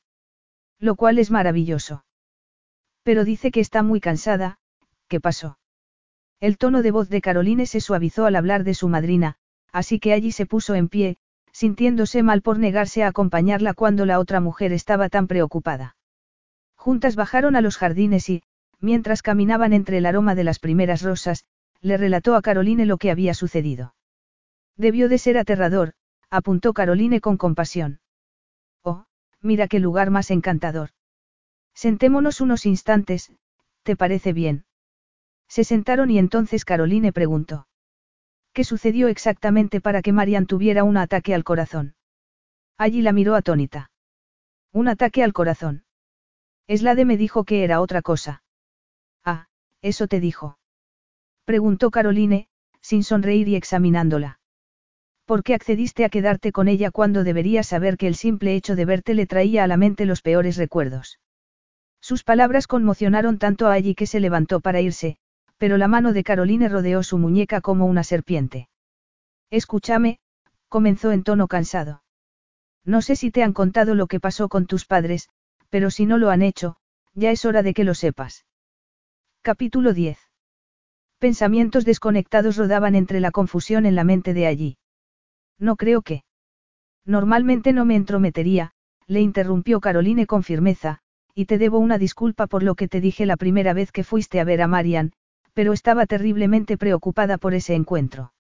[0.80, 2.06] Lo cual es maravilloso.
[3.03, 4.59] Pero dice que está muy cansada,
[5.08, 5.58] ¿qué pasó?
[6.40, 9.38] El tono de voz de Caroline se suavizó al hablar de su madrina,
[9.72, 11.18] así que allí se puso en pie,
[11.52, 15.96] sintiéndose mal por negarse a acompañarla cuando la otra mujer estaba tan preocupada.
[16.76, 18.44] Juntas bajaron a los jardines y,
[18.80, 21.46] mientras caminaban entre el aroma de las primeras rosas,
[21.82, 23.96] le relató a Caroline lo que había sucedido.
[24.76, 25.94] Debió de ser aterrador,
[26.30, 28.00] apuntó Caroline con compasión.
[28.84, 29.06] Oh,
[29.42, 30.92] mira qué lugar más encantador.
[31.74, 33.32] Sentémonos unos instantes,
[33.82, 34.66] ¿te parece bien?
[35.48, 37.67] Se sentaron y entonces Caroline preguntó.
[38.53, 41.95] ¿Qué sucedió exactamente para que Marian tuviera un ataque al corazón?
[42.77, 43.92] Allí la miró atónita.
[44.72, 45.85] Un ataque al corazón.
[46.67, 48.43] Eslade me dijo que era otra cosa.
[49.24, 49.48] Ah,
[49.82, 50.59] eso te dijo.
[51.45, 52.50] Preguntó Caroline,
[52.82, 54.40] sin sonreír y examinándola.
[55.26, 58.85] ¿Por qué accediste a quedarte con ella cuando deberías saber que el simple hecho de
[58.85, 61.19] verte le traía a la mente los peores recuerdos?
[62.00, 65.17] Sus palabras conmocionaron tanto a allí que se levantó para irse,
[65.58, 68.69] pero la mano de Caroline rodeó su muñeca como una serpiente.
[69.50, 70.19] Escúchame,
[70.68, 72.03] comenzó en tono cansado.
[72.84, 75.30] No sé si te han contado lo que pasó con tus padres,
[75.69, 76.77] pero si no lo han hecho,
[77.14, 78.45] ya es hora de que lo sepas.
[79.42, 80.18] Capítulo 10.
[81.19, 84.77] Pensamientos desconectados rodaban entre la confusión en la mente de allí.
[85.58, 86.24] No creo que.
[87.06, 88.72] Normalmente no me entrometería,
[89.08, 91.00] le interrumpió Caroline con firmeza,
[91.34, 94.40] y te debo una disculpa por lo que te dije la primera vez que fuiste
[94.40, 95.14] a ver a Marian,
[95.58, 98.32] pero estaba terriblemente preocupada por ese encuentro.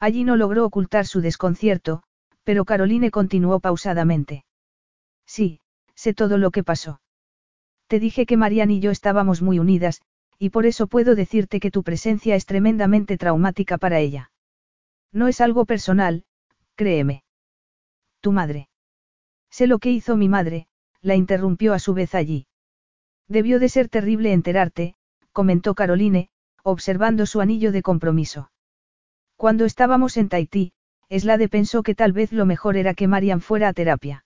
[0.00, 2.02] Allí no logró ocultar su desconcierto,
[2.42, 4.44] pero Caroline continuó pausadamente.
[5.24, 5.60] Sí,
[5.94, 7.00] sé todo lo que pasó.
[7.86, 10.02] Te dije que Marian y yo estábamos muy unidas,
[10.36, 14.32] y por eso puedo decirte que tu presencia es tremendamente traumática para ella.
[15.12, 16.24] No es algo personal,
[16.74, 17.22] créeme.
[18.20, 18.68] Tu madre.
[19.48, 20.66] Sé lo que hizo mi madre,
[21.02, 22.48] la interrumpió a su vez allí.
[23.28, 24.96] Debió de ser terrible enterarte,
[25.30, 26.30] comentó Caroline,
[26.70, 28.50] observando su anillo de compromiso.
[29.36, 30.72] Cuando estábamos en Tahití,
[31.08, 34.24] Eslade pensó que tal vez lo mejor era que Marian fuera a terapia.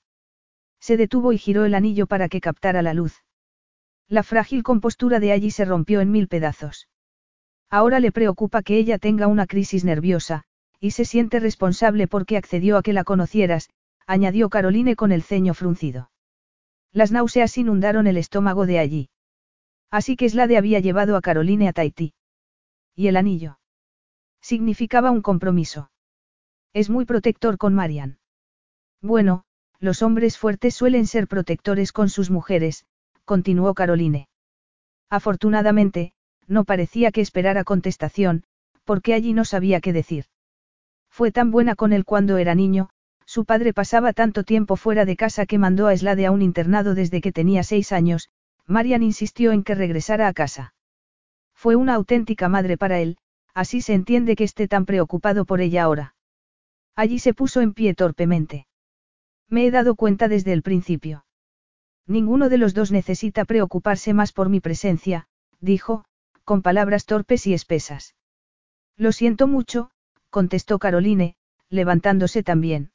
[0.78, 3.24] Se detuvo y giró el anillo para que captara la luz.
[4.08, 6.88] La frágil compostura de allí se rompió en mil pedazos.
[7.68, 10.44] Ahora le preocupa que ella tenga una crisis nerviosa,
[10.78, 13.70] y se siente responsable porque accedió a que la conocieras,
[14.06, 16.10] añadió Caroline con el ceño fruncido.
[16.92, 19.08] Las náuseas inundaron el estómago de allí.
[19.90, 22.12] Así que Slade había llevado a Caroline a Tahití.
[22.96, 23.58] ¿Y el anillo?
[24.40, 25.90] Significaba un compromiso.
[26.72, 28.18] Es muy protector con Marian.
[29.02, 29.44] Bueno,
[29.78, 32.86] los hombres fuertes suelen ser protectores con sus mujeres,
[33.26, 34.28] continuó Caroline.
[35.10, 36.14] Afortunadamente,
[36.46, 38.44] no parecía que esperara contestación,
[38.84, 40.24] porque allí no sabía qué decir.
[41.10, 42.88] Fue tan buena con él cuando era niño,
[43.26, 46.94] su padre pasaba tanto tiempo fuera de casa que mandó a Slade a un internado
[46.94, 48.30] desde que tenía seis años,
[48.66, 50.75] Marian insistió en que regresara a casa.
[51.56, 53.16] Fue una auténtica madre para él,
[53.54, 56.14] así se entiende que esté tan preocupado por ella ahora.
[56.94, 58.66] Allí se puso en pie torpemente.
[59.48, 61.24] Me he dado cuenta desde el principio.
[62.06, 65.26] Ninguno de los dos necesita preocuparse más por mi presencia,
[65.60, 66.04] dijo,
[66.44, 68.14] con palabras torpes y espesas.
[68.96, 69.90] Lo siento mucho,
[70.30, 71.36] contestó Caroline,
[71.68, 72.92] levantándose también.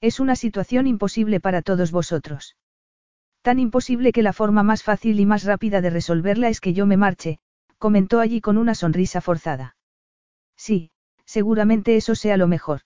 [0.00, 2.56] Es una situación imposible para todos vosotros.
[3.42, 6.86] Tan imposible que la forma más fácil y más rápida de resolverla es que yo
[6.86, 7.40] me marche,
[7.82, 9.76] comentó allí con una sonrisa forzada.
[10.56, 10.92] Sí,
[11.24, 12.82] seguramente eso sea lo mejor.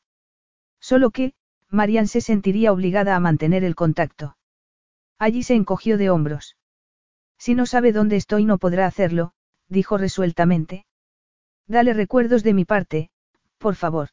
[0.80, 1.34] Solo que,
[1.68, 4.38] Marian se sentiría obligada a mantener el contacto.
[5.18, 6.56] Allí se encogió de hombros.
[7.36, 9.34] Si no sabe dónde estoy no podrá hacerlo,
[9.68, 10.86] dijo resueltamente.
[11.66, 13.10] Dale recuerdos de mi parte,
[13.58, 14.08] por favor.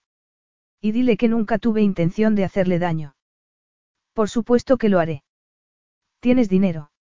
[0.82, 3.16] Y dile que nunca tuve intención de hacerle daño.
[4.12, 5.24] Por supuesto que lo haré.
[6.20, 6.92] ¿Tienes dinero?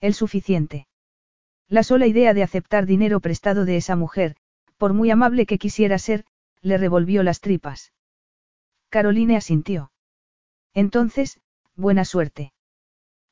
[0.00, 0.86] El suficiente.
[1.70, 4.34] La sola idea de aceptar dinero prestado de esa mujer,
[4.76, 6.24] por muy amable que quisiera ser,
[6.62, 7.92] le revolvió las tripas.
[8.88, 9.92] Caroline asintió.
[10.74, 11.40] Entonces,
[11.76, 12.52] buena suerte.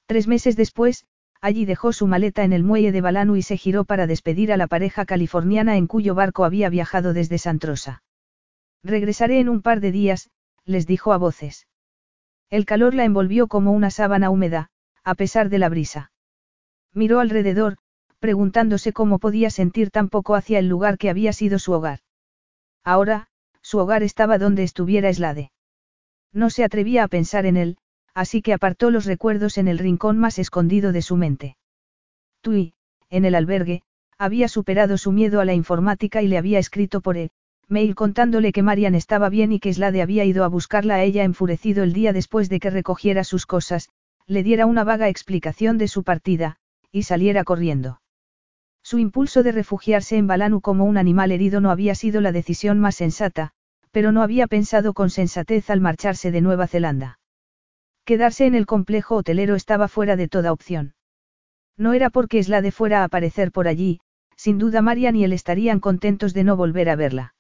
[0.07, 1.05] Tres meses después,
[1.41, 4.57] allí dejó su maleta en el muelle de Balanu y se giró para despedir a
[4.57, 8.05] la pareja californiana en cuyo barco había viajado desde Santrosa.
[8.85, 10.31] Regresaré en un par de días,
[10.65, 11.67] les dijo a voces.
[12.51, 14.71] El calor la envolvió como una sábana húmeda,
[15.03, 16.13] a pesar de la brisa.
[16.95, 17.79] Miró alrededor,
[18.19, 22.01] preguntándose cómo podía sentir tan poco hacia el lugar que había sido su hogar.
[22.85, 23.29] Ahora,
[23.63, 25.53] su hogar estaba donde estuviera Slade.
[26.33, 27.79] No se atrevía a pensar en él,
[28.15, 31.57] así que apartó los recuerdos en el rincón más escondido de su mente.
[32.41, 32.75] Tui,
[33.11, 33.83] en el albergue,
[34.19, 37.31] había superado su miedo a la informática y le había escrito por él,
[37.69, 41.25] mail contándole que Marian estaba bien y que Slade había ido a buscarla a ella
[41.25, 43.91] enfurecido el día después de que recogiera sus cosas,
[44.27, 46.57] le diera una vaga explicación de su partida,
[46.91, 48.01] y saliera corriendo.
[48.89, 52.79] Su impulso de refugiarse en Balanu como un animal herido no había sido la decisión
[52.79, 53.51] más sensata,
[53.91, 57.21] pero no había pensado con sensatez al marcharse de Nueva Zelanda.
[58.07, 60.95] Quedarse en el complejo hotelero estaba fuera de toda opción.
[61.77, 64.01] No era porque Slade fuera a aparecer por allí,
[64.37, 67.35] sin duda Marian y él estarían contentos de no volver a verla.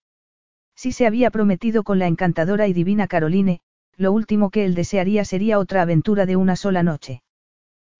[0.76, 3.62] Si se había prometido con la encantadora y divina Caroline,
[3.96, 7.22] lo último que él desearía sería otra aventura de una sola noche.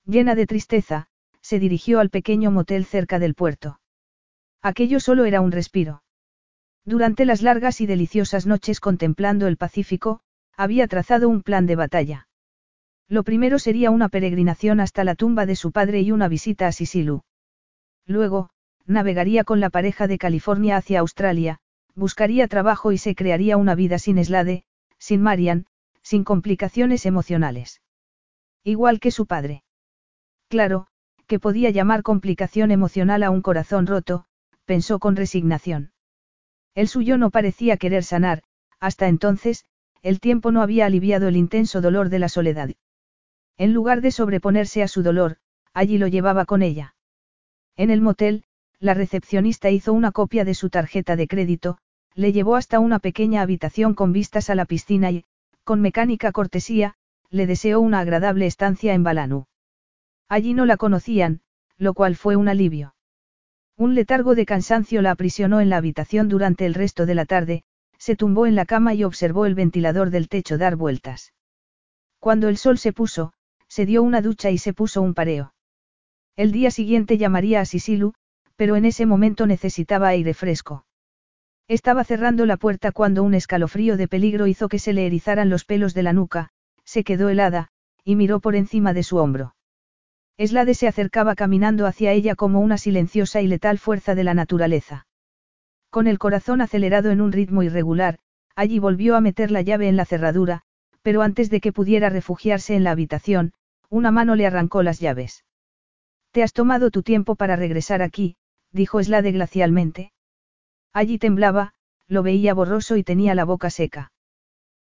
[0.04, 1.07] Llena de tristeza,
[1.48, 3.80] se dirigió al pequeño motel cerca del puerto.
[4.60, 6.02] Aquello solo era un respiro.
[6.84, 10.20] Durante las largas y deliciosas noches contemplando el Pacífico,
[10.58, 12.28] había trazado un plan de batalla.
[13.08, 16.72] Lo primero sería una peregrinación hasta la tumba de su padre y una visita a
[16.72, 17.22] Sisilu.
[18.04, 18.50] Luego,
[18.84, 21.60] navegaría con la pareja de California hacia Australia,
[21.94, 24.64] buscaría trabajo y se crearía una vida sin Slade,
[24.98, 25.64] sin Marian,
[26.02, 27.80] sin complicaciones emocionales.
[28.64, 29.62] Igual que su padre.
[30.48, 30.88] Claro,
[31.28, 34.24] que podía llamar complicación emocional a un corazón roto,
[34.64, 35.92] pensó con resignación.
[36.74, 38.42] El suyo no parecía querer sanar,
[38.80, 39.64] hasta entonces,
[40.02, 42.70] el tiempo no había aliviado el intenso dolor de la soledad.
[43.58, 45.36] En lugar de sobreponerse a su dolor,
[45.74, 46.94] allí lo llevaba con ella.
[47.76, 48.44] En el motel,
[48.80, 51.78] la recepcionista hizo una copia de su tarjeta de crédito,
[52.14, 55.24] le llevó hasta una pequeña habitación con vistas a la piscina y,
[55.64, 56.94] con mecánica cortesía,
[57.28, 59.47] le deseó una agradable estancia en Balanu.
[60.28, 61.40] Allí no la conocían,
[61.78, 62.94] lo cual fue un alivio.
[63.76, 67.62] Un letargo de cansancio la aprisionó en la habitación durante el resto de la tarde,
[67.96, 71.32] se tumbó en la cama y observó el ventilador del techo dar vueltas.
[72.18, 73.32] Cuando el sol se puso,
[73.68, 75.54] se dio una ducha y se puso un pareo.
[76.36, 78.14] El día siguiente llamaría a Sisilu,
[78.56, 80.84] pero en ese momento necesitaba aire fresco.
[81.68, 85.64] Estaba cerrando la puerta cuando un escalofrío de peligro hizo que se le erizaran los
[85.64, 86.50] pelos de la nuca,
[86.84, 87.68] se quedó helada,
[88.04, 89.54] y miró por encima de su hombro.
[90.38, 95.08] Eslade se acercaba caminando hacia ella como una silenciosa y letal fuerza de la naturaleza.
[95.90, 98.20] Con el corazón acelerado en un ritmo irregular,
[98.54, 100.62] allí volvió a meter la llave en la cerradura,
[101.02, 103.52] pero antes de que pudiera refugiarse en la habitación,
[103.90, 105.44] una mano le arrancó las llaves.
[106.30, 108.36] Te has tomado tu tiempo para regresar aquí,
[108.70, 110.12] dijo Slade glacialmente.
[110.92, 111.74] Allí temblaba,
[112.06, 114.12] lo veía borroso y tenía la boca seca.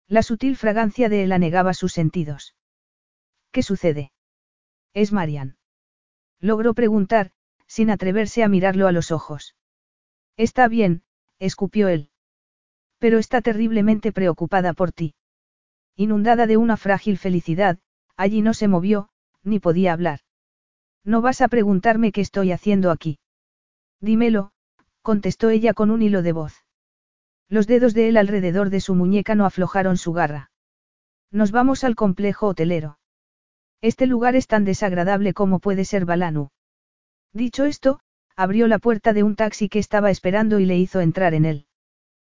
[0.07, 2.55] La sutil fragancia de él anegaba sus sentidos.
[3.51, 4.12] ¿Qué sucede?
[4.93, 5.57] Es Marian.
[6.39, 7.31] Logró preguntar,
[7.67, 9.55] sin atreverse a mirarlo a los ojos.
[10.37, 11.03] Está bien,
[11.39, 12.09] escupió él.
[12.99, 15.15] Pero está terriblemente preocupada por ti.
[15.95, 17.79] Inundada de una frágil felicidad,
[18.17, 19.09] allí no se movió,
[19.43, 20.19] ni podía hablar.
[21.03, 23.19] No vas a preguntarme qué estoy haciendo aquí.
[23.99, 24.51] Dímelo,
[25.01, 26.63] contestó ella con un hilo de voz.
[27.49, 30.51] Los dedos de él alrededor de su muñeca no aflojaron su garra.
[31.29, 32.99] Nos vamos al complejo hotelero.
[33.83, 36.51] Este lugar es tan desagradable como puede ser Balanu.
[37.33, 37.99] Dicho esto,
[38.33, 41.65] abrió la puerta de un taxi que estaba esperando y le hizo entrar en él.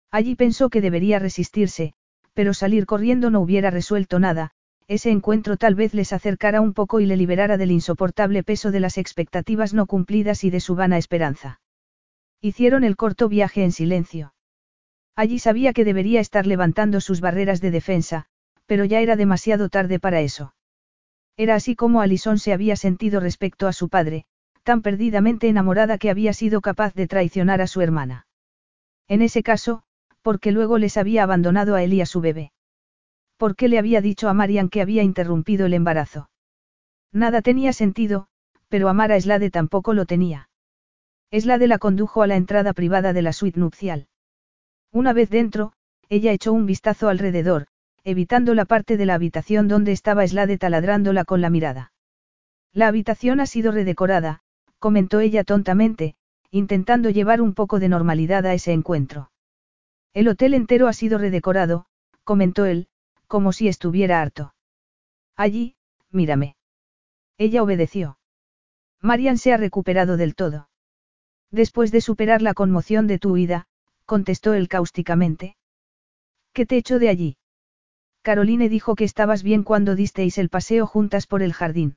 [0.09, 1.93] Allí pensó que debería resistirse,
[2.33, 4.53] pero salir corriendo no hubiera resuelto nada,
[4.87, 8.79] ese encuentro tal vez les acercara un poco y le liberara del insoportable peso de
[8.79, 11.61] las expectativas no cumplidas y de su vana esperanza.
[12.41, 14.33] Hicieron el corto viaje en silencio.
[15.15, 18.25] Allí sabía que debería estar levantando sus barreras de defensa,
[18.65, 20.55] pero ya era demasiado tarde para eso.
[21.37, 24.25] Era así como Alison se había sentido respecto a su padre,
[24.63, 28.27] tan perdidamente enamorada que había sido capaz de traicionar a su hermana.
[29.07, 29.83] En ese caso,
[30.21, 32.51] ¿por qué luego les había abandonado a él y a su bebé?
[33.37, 36.29] ¿Por qué le había dicho a Marian que había interrumpido el embarazo?
[37.11, 38.27] Nada tenía sentido,
[38.69, 40.49] pero amar a Eslade tampoco lo tenía.
[41.31, 44.07] Eslade la condujo a la entrada privada de la suite nupcial.
[44.91, 45.73] Una vez dentro,
[46.09, 47.67] ella echó un vistazo alrededor,
[48.05, 51.91] evitando la parte de la habitación donde estaba Eslade taladrándola con la mirada.
[52.71, 54.41] La habitación ha sido redecorada,
[54.77, 56.15] comentó ella tontamente,
[56.51, 59.31] intentando llevar un poco de normalidad a ese encuentro.
[60.13, 61.87] El hotel entero ha sido redecorado,
[62.23, 62.87] comentó él,
[63.27, 64.53] como si estuviera harto.
[65.35, 65.75] Allí,
[66.11, 66.55] mírame.
[67.39, 68.19] Ella obedeció.
[69.01, 70.69] Marian se ha recuperado del todo.
[71.49, 73.65] Después de superar la conmoción de tu huida,
[74.05, 75.57] contestó él cáusticamente.
[76.53, 77.37] ¿Qué te echo de allí?
[78.25, 81.95] Caroline dijo que estabas bien cuando disteis el paseo juntas por el jardín.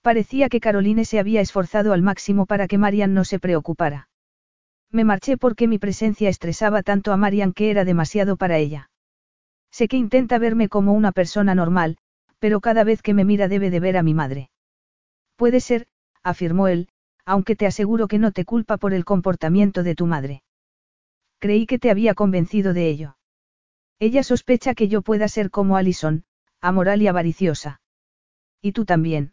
[0.00, 4.08] Parecía que Caroline se había esforzado al máximo para que Marian no se preocupara.
[4.92, 8.88] Me marché porque mi presencia estresaba tanto a Marian que era demasiado para ella.
[9.72, 11.96] Sé que intenta verme como una persona normal,
[12.38, 14.48] pero cada vez que me mira debe de ver a mi madre.
[15.34, 15.88] Puede ser,
[16.22, 16.86] afirmó él,
[17.24, 20.44] aunque te aseguro que no te culpa por el comportamiento de tu madre.
[21.40, 23.16] Creí que te había convencido de ello.
[24.02, 26.24] Ella sospecha que yo pueda ser como Allison,
[26.60, 27.80] amoral y avariciosa.
[28.60, 29.32] Y tú también.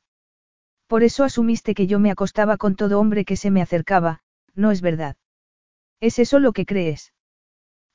[0.85, 4.21] Por eso asumiste que yo me acostaba con todo hombre que se me acercaba,
[4.53, 5.17] no es verdad.
[5.99, 7.15] ¿Es eso lo que crees?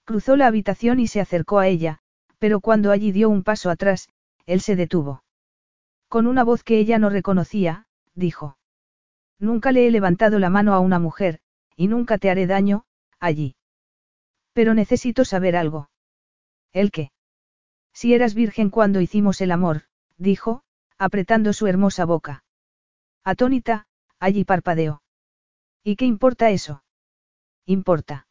[0.04, 2.00] Cruzó la habitación y se acercó a ella,
[2.40, 4.08] pero cuando allí dio un paso atrás,
[4.44, 5.22] él se detuvo.
[6.08, 7.86] Con una voz que ella no reconocía,
[8.16, 8.58] dijo.
[9.38, 11.38] Nunca le he levantado la mano a una mujer,
[11.76, 12.84] y nunca te haré daño,
[13.20, 13.54] allí.
[14.54, 15.88] Pero necesito saber algo.
[16.74, 17.12] ¿El qué?
[17.94, 19.84] Si eras virgen cuando hicimos el amor,
[20.18, 20.64] dijo,
[20.98, 22.44] apretando su hermosa boca.
[23.22, 23.86] Atónita,
[24.18, 25.02] allí parpadeó.
[25.84, 26.82] ¿Y qué importa eso?
[27.64, 28.26] Importa.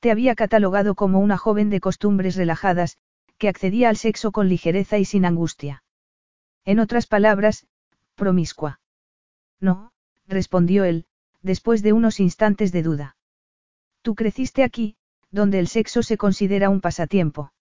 [0.00, 2.98] Te había catalogado como una joven de costumbres relajadas,
[3.38, 5.84] que accedía al sexo con ligereza y sin angustia.
[6.64, 7.66] En otras palabras,
[8.16, 8.80] promiscua.
[9.60, 9.92] No,
[10.26, 11.06] respondió él,
[11.40, 13.16] después de unos instantes de duda.
[14.02, 14.96] Tú creciste aquí,
[15.32, 17.52] donde el sexo se considera un pasatiempo.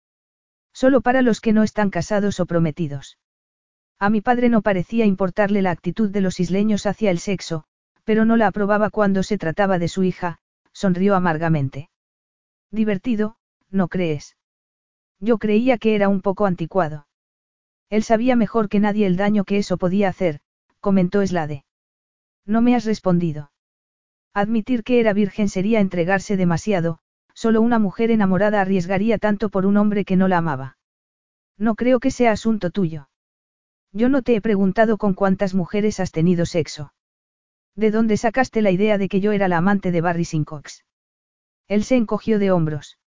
[0.72, 3.18] Solo para los que no están casados o prometidos.
[3.98, 7.64] A mi padre no parecía importarle la actitud de los isleños hacia el sexo,
[8.04, 10.38] pero no la aprobaba cuando se trataba de su hija,
[10.72, 11.90] sonrió amargamente.
[12.70, 13.36] Divertido,
[13.70, 14.36] ¿no crees?
[15.20, 17.06] Yo creía que era un poco anticuado.
[17.90, 20.40] Él sabía mejor que nadie el daño que eso podía hacer,
[20.80, 21.64] comentó Slade.
[22.46, 23.52] No me has respondido.
[24.32, 27.00] Admitir que era virgen sería entregarse demasiado,
[27.42, 30.76] Solo una mujer enamorada arriesgaría tanto por un hombre que no la amaba.
[31.56, 33.08] No creo que sea asunto tuyo.
[33.92, 36.92] Yo no te he preguntado con cuántas mujeres has tenido sexo.
[37.74, 40.84] ¿De dónde sacaste la idea de que yo era la amante de Barry Sincox?
[41.66, 42.98] Él se encogió de hombros.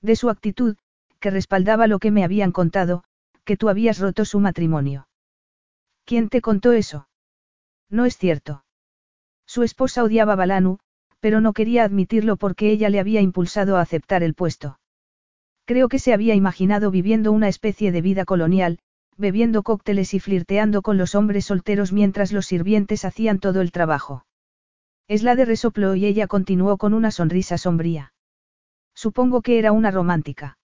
[0.00, 0.76] De su actitud,
[1.20, 3.04] que respaldaba lo que me habían contado,
[3.44, 5.06] que tú habías roto su matrimonio.
[6.04, 7.06] ¿Quién te contó eso?
[7.88, 8.64] No es cierto.
[9.46, 10.80] Su esposa odiaba a Balanu,
[11.22, 14.80] pero no quería admitirlo porque ella le había impulsado a aceptar el puesto.
[15.66, 18.80] Creo que se había imaginado viviendo una especie de vida colonial,
[19.16, 24.26] bebiendo cócteles y flirteando con los hombres solteros mientras los sirvientes hacían todo el trabajo.
[25.06, 28.12] de resopló y ella continuó con una sonrisa sombría.
[28.92, 30.58] Supongo que era una romántica.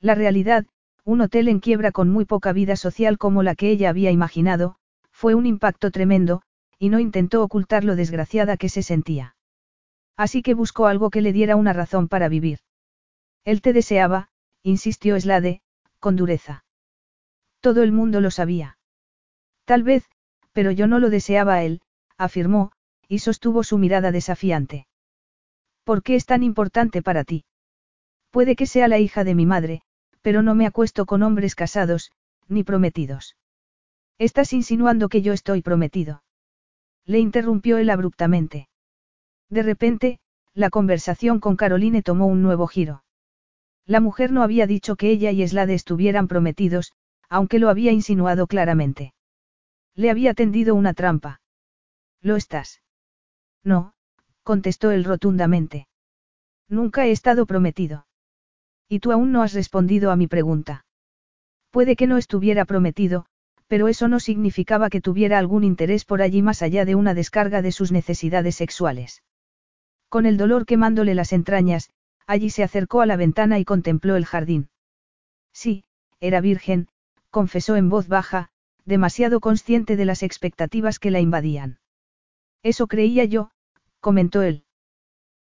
[0.00, 0.64] La realidad,
[1.04, 4.76] un hotel en quiebra con muy poca vida social como la que ella había imaginado,
[5.12, 6.40] fue un impacto tremendo,
[6.78, 9.33] y no intentó ocultar lo desgraciada que se sentía.
[10.16, 12.60] Así que buscó algo que le diera una razón para vivir.
[13.44, 14.28] Él te deseaba,
[14.62, 15.60] insistió Slade,
[15.98, 16.64] con dureza.
[17.60, 18.78] Todo el mundo lo sabía.
[19.64, 20.04] Tal vez,
[20.52, 21.80] pero yo no lo deseaba a él,
[22.16, 22.72] afirmó,
[23.08, 24.86] y sostuvo su mirada desafiante.
[25.82, 27.44] ¿Por qué es tan importante para ti?
[28.30, 29.82] Puede que sea la hija de mi madre,
[30.22, 32.10] pero no me acuesto con hombres casados,
[32.48, 33.36] ni prometidos.
[34.18, 36.22] Estás insinuando que yo estoy prometido.
[37.04, 38.68] Le interrumpió él abruptamente.
[39.50, 40.18] De repente,
[40.54, 43.04] la conversación con Caroline tomó un nuevo giro.
[43.86, 46.92] La mujer no había dicho que ella y Slade estuvieran prometidos,
[47.28, 49.12] aunque lo había insinuado claramente.
[49.94, 51.40] Le había tendido una trampa.
[52.20, 52.80] ¿Lo estás?
[53.62, 53.92] No,
[54.42, 55.86] contestó él rotundamente.
[56.68, 58.06] Nunca he estado prometido.
[58.88, 60.86] Y tú aún no has respondido a mi pregunta.
[61.70, 63.26] Puede que no estuviera prometido,
[63.66, 67.62] pero eso no significaba que tuviera algún interés por allí más allá de una descarga
[67.62, 69.22] de sus necesidades sexuales.
[70.14, 71.90] Con el dolor quemándole las entrañas,
[72.24, 74.68] allí se acercó a la ventana y contempló el jardín.
[75.52, 75.82] Sí,
[76.20, 76.86] era virgen,
[77.30, 78.48] confesó en voz baja,
[78.84, 81.80] demasiado consciente de las expectativas que la invadían.
[82.62, 83.50] Eso creía yo,
[83.98, 84.62] comentó él.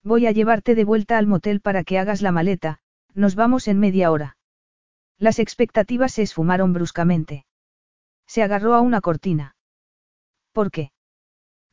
[0.03, 2.77] Voy a llevarte de vuelta al motel para que hagas la maleta,
[3.15, 4.37] nos vamos en media hora.
[5.17, 7.47] Las expectativas se esfumaron bruscamente.
[8.27, 9.55] Se agarró a una cortina.
[10.51, 10.91] ¿Por qué?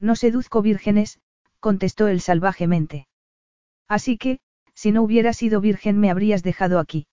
[0.00, 1.20] No seduzco vírgenes,
[1.60, 3.08] contestó él salvajemente.
[3.88, 4.40] Así que,
[4.74, 7.06] si no hubiera sido virgen me habrías dejado aquí.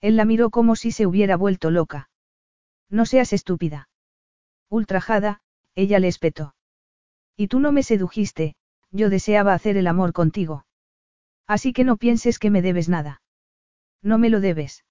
[0.00, 2.08] Él la miró como si se hubiera vuelto loca.
[2.88, 3.88] No seas estúpida.
[4.70, 5.40] Ultrajada,
[5.74, 6.54] ella le espetó.
[7.36, 8.54] Y tú no me sedujiste,
[8.90, 10.64] yo deseaba hacer el amor contigo.
[11.46, 13.22] Así que no pienses que me debes nada.
[14.02, 14.84] No me lo debes.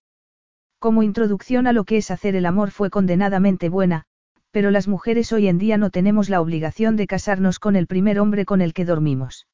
[0.79, 4.05] Como introducción a lo que es hacer el amor fue condenadamente buena,
[4.51, 8.19] pero las mujeres hoy en día no tenemos la obligación de casarnos con el primer
[8.19, 9.47] hombre con el que dormimos.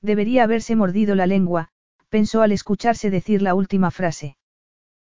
[0.00, 1.68] Debería haberse mordido la lengua,
[2.08, 4.36] pensó al escucharse decir la última frase.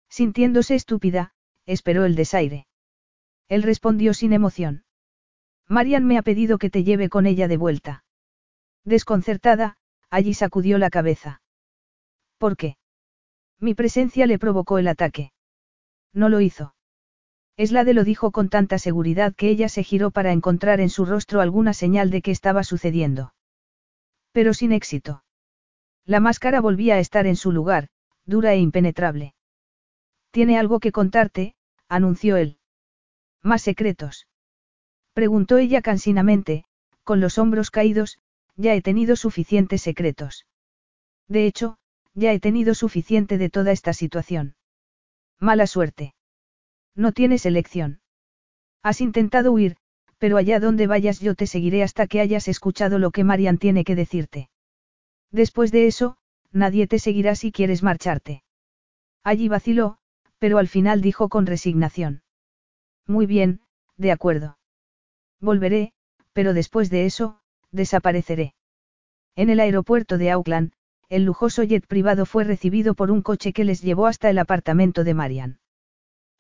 [0.09, 1.33] Sintiéndose estúpida,
[1.65, 2.67] esperó el desaire.
[3.48, 4.83] Él respondió sin emoción.
[5.67, 8.03] Marian me ha pedido que te lleve con ella de vuelta.
[8.83, 9.77] Desconcertada,
[10.09, 11.41] allí sacudió la cabeza.
[12.38, 12.77] ¿Por qué?
[13.59, 15.31] Mi presencia le provocó el ataque.
[16.14, 16.73] No lo hizo.
[17.61, 21.41] Eslade lo dijo con tanta seguridad que ella se giró para encontrar en su rostro
[21.41, 23.35] alguna señal de que estaba sucediendo.
[24.31, 25.23] Pero sin éxito.
[26.03, 27.90] La máscara volvía a estar en su lugar,
[28.25, 29.35] dura e impenetrable.
[30.31, 31.53] Tiene algo que contarte,
[31.88, 32.57] anunció él.
[33.43, 34.27] ¿Más secretos?
[35.14, 36.65] Preguntó ella cansinamente,
[37.03, 38.17] con los hombros caídos,
[38.56, 40.48] ya he tenido suficientes secretos.
[41.27, 41.77] De hecho,
[42.15, 44.56] ya he tenido suficiente de toda esta situación.
[45.40, 46.15] Mala suerte.
[46.95, 48.01] No tienes elección.
[48.83, 49.77] Has intentado huir,
[50.17, 53.83] pero allá donde vayas yo te seguiré hasta que hayas escuchado lo que Marian tiene
[53.83, 54.49] que decirte.
[55.31, 56.17] Después de eso,
[56.51, 58.43] nadie te seguirá si quieres marcharte.
[59.23, 59.97] Allí vaciló,
[60.37, 62.23] pero al final dijo con resignación.
[63.07, 63.61] Muy bien,
[63.97, 64.57] de acuerdo.
[65.39, 65.93] Volveré,
[66.33, 67.39] pero después de eso,
[67.71, 68.53] desapareceré.
[69.35, 70.73] En el aeropuerto de Auckland,
[71.09, 75.03] el lujoso jet privado fue recibido por un coche que les llevó hasta el apartamento
[75.03, 75.60] de Marian.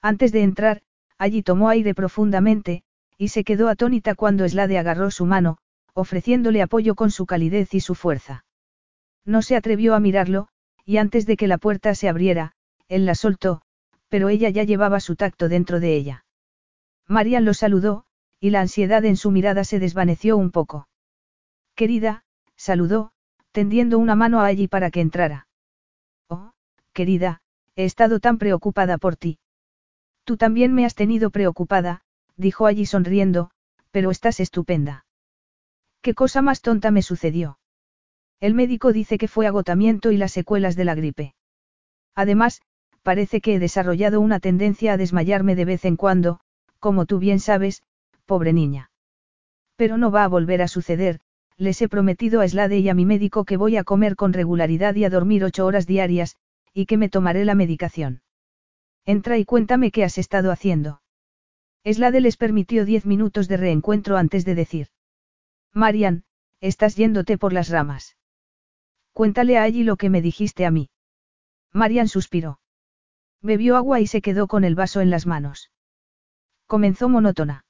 [0.01, 0.81] Antes de entrar,
[1.17, 2.83] allí tomó aire profundamente,
[3.17, 5.57] y se quedó atónita cuando Slade agarró su mano,
[5.93, 8.45] ofreciéndole apoyo con su calidez y su fuerza.
[9.25, 10.47] No se atrevió a mirarlo,
[10.85, 12.53] y antes de que la puerta se abriera,
[12.87, 13.61] él la soltó,
[14.09, 16.25] pero ella ya llevaba su tacto dentro de ella.
[17.07, 18.05] Marian lo saludó,
[18.39, 20.87] y la ansiedad en su mirada se desvaneció un poco.
[21.75, 22.23] Querida,
[22.55, 23.11] saludó,
[23.51, 25.47] tendiendo una mano a allí para que entrara.
[26.27, 26.53] Oh,
[26.93, 27.41] querida,
[27.75, 29.37] he estado tan preocupada por ti.
[30.23, 32.01] Tú también me has tenido preocupada,
[32.37, 33.51] dijo allí sonriendo,
[33.91, 35.05] pero estás estupenda.
[36.01, 37.59] ¿Qué cosa más tonta me sucedió?
[38.39, 41.35] El médico dice que fue agotamiento y las secuelas de la gripe.
[42.15, 42.61] Además,
[43.03, 46.39] parece que he desarrollado una tendencia a desmayarme de vez en cuando,
[46.79, 47.83] como tú bien sabes,
[48.25, 48.91] pobre niña.
[49.75, 51.19] Pero no va a volver a suceder,
[51.57, 54.95] les he prometido a Slade y a mi médico que voy a comer con regularidad
[54.95, 56.37] y a dormir ocho horas diarias,
[56.73, 58.21] y que me tomaré la medicación.
[59.05, 61.01] Entra y cuéntame qué has estado haciendo.
[61.83, 64.87] Slade les permitió diez minutos de reencuentro antes de decir.
[65.73, 66.23] Marian,
[66.59, 68.17] estás yéndote por las ramas.
[69.13, 70.89] Cuéntale a allí lo que me dijiste a mí.
[71.73, 72.59] Marian suspiró.
[73.41, 75.71] Bebió agua y se quedó con el vaso en las manos.
[76.67, 77.65] Comenzó monótona.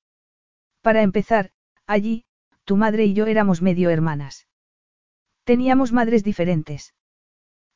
[0.82, 1.52] Para empezar,
[1.86, 2.26] allí,
[2.66, 4.48] tu madre y yo éramos medio hermanas.
[5.44, 6.94] Teníamos madres diferentes.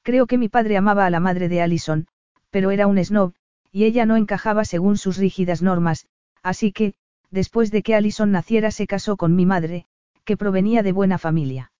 [0.03, 2.07] Creo que mi padre amaba a la madre de Allison,
[2.51, 3.33] pero era un snob,
[3.75, 6.07] y ella no encajaba según sus rígidas normas,
[6.41, 6.93] así que,
[7.29, 9.85] después de que Allison naciera se casó con mi madre,
[10.23, 11.73] que provenía de buena familia.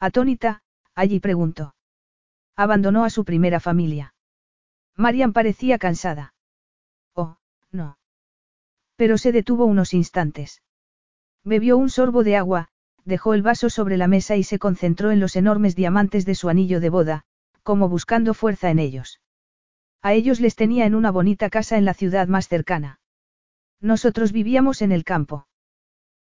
[0.00, 0.62] Atónita,
[0.96, 1.76] allí preguntó.
[2.56, 4.14] Abandonó a su primera familia.
[4.96, 6.34] Marian parecía cansada.
[7.14, 7.36] Oh,
[7.70, 7.98] no.
[8.96, 10.60] Pero se detuvo unos instantes.
[11.44, 12.66] Bebió un sorbo de agua,
[13.04, 16.48] dejó el vaso sobre la mesa y se concentró en los enormes diamantes de su
[16.48, 17.22] anillo de boda,
[17.62, 19.20] como buscando fuerza en ellos.
[20.02, 23.00] A ellos les tenía en una bonita casa en la ciudad más cercana.
[23.80, 25.46] Nosotros vivíamos en el campo.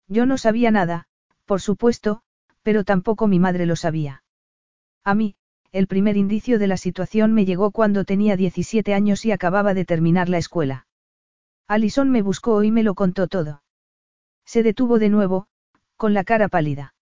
[0.06, 1.08] Yo no sabía nada,
[1.46, 2.22] por supuesto,
[2.62, 4.22] pero tampoco mi madre lo sabía.
[5.02, 5.36] A mí,
[5.72, 9.84] el primer indicio de la situación me llegó cuando tenía 17 años y acababa de
[9.84, 10.86] terminar la escuela.
[11.66, 13.62] Alison me buscó y me lo contó todo.
[14.44, 15.46] Se detuvo de nuevo,
[15.96, 16.94] con la cara pálida.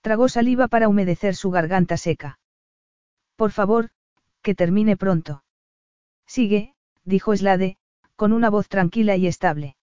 [0.00, 2.40] Tragó saliva para humedecer su garganta seca.
[3.36, 3.90] Por favor,
[4.40, 5.44] que termine pronto.
[6.34, 6.72] Sigue,
[7.04, 7.76] dijo Slade,
[8.16, 9.76] con una voz tranquila y estable.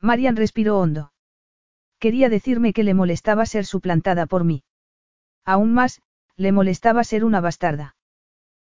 [0.00, 1.12] Marian respiró hondo.
[1.98, 4.62] Quería decirme que le molestaba ser suplantada por mí.
[5.44, 6.00] Aún más,
[6.36, 7.96] le molestaba ser una bastarda.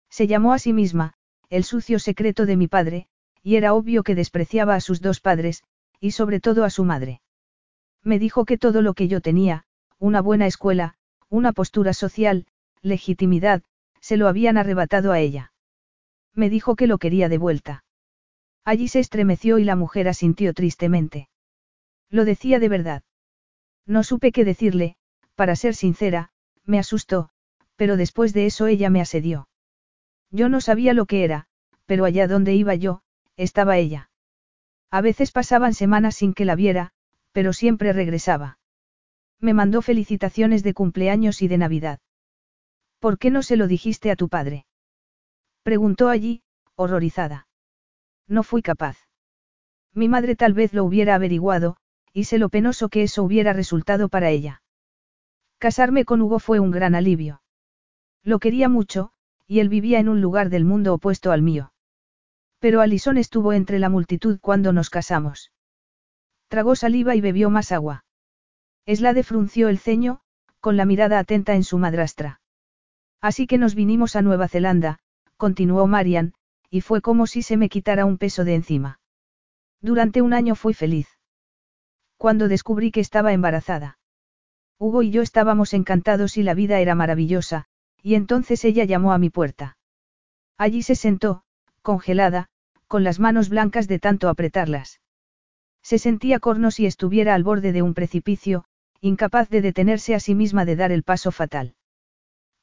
[0.10, 1.14] Se llamó a sí misma,
[1.50, 3.08] el sucio secreto de mi padre,
[3.42, 5.64] y era obvio que despreciaba a sus dos padres,
[6.02, 7.22] y sobre todo a su madre.
[8.04, 9.64] Me dijo que todo lo que yo tenía,
[9.98, 10.96] una buena escuela,
[11.30, 12.48] una postura social,
[12.82, 13.64] legitimidad,
[14.02, 15.54] se lo habían arrebatado a ella.
[16.38, 17.84] Me dijo que lo quería de vuelta.
[18.64, 21.30] Allí se estremeció y la mujer asintió tristemente.
[22.12, 23.04] Lo decía de verdad.
[23.88, 24.98] No supe qué decirle,
[25.34, 26.30] para ser sincera,
[26.64, 27.30] me asustó,
[27.76, 29.50] pero después de eso ella me asedió.
[30.30, 31.48] Yo no sabía lo que era,
[31.88, 33.02] pero allá donde iba yo,
[33.36, 34.12] estaba ella.
[34.92, 36.92] A veces pasaban semanas sin que la viera,
[37.32, 38.60] pero siempre regresaba.
[39.40, 42.00] Me mandó felicitaciones de cumpleaños y de Navidad.
[43.00, 44.66] ¿Por qué no se lo dijiste a tu padre?
[45.68, 46.44] Preguntó allí,
[46.76, 47.46] horrorizada.
[48.26, 48.96] No fui capaz.
[49.94, 51.76] Mi madre tal vez lo hubiera averiguado,
[52.14, 54.62] y sé lo penoso que eso hubiera resultado para ella.
[55.58, 57.42] Casarme con Hugo fue un gran alivio.
[58.24, 59.12] Lo quería mucho,
[59.46, 61.74] y él vivía en un lugar del mundo opuesto al mío.
[62.60, 65.52] Pero Alison estuvo entre la multitud cuando nos casamos.
[66.48, 68.06] Tragó saliva y bebió más agua.
[68.86, 70.22] Eslade frunció el ceño,
[70.62, 72.40] con la mirada atenta en su madrastra.
[73.20, 75.02] Así que nos vinimos a Nueva Zelanda,
[75.38, 76.34] continuó Marian,
[76.70, 79.00] y fue como si se me quitara un peso de encima.
[79.82, 81.08] Durante un año fui feliz.
[82.18, 84.00] Cuando descubrí que estaba embarazada.
[84.80, 87.66] Hugo y yo estábamos encantados y la vida era maravillosa,
[88.02, 89.78] y entonces ella llamó a mi puerta.
[90.58, 91.44] Allí se sentó,
[91.82, 92.50] congelada,
[92.88, 95.02] con las manos blancas de tanto apretarlas.
[95.82, 98.66] Se sentía corno si estuviera al borde de un precipicio,
[99.00, 101.76] incapaz de detenerse a sí misma de dar el paso fatal.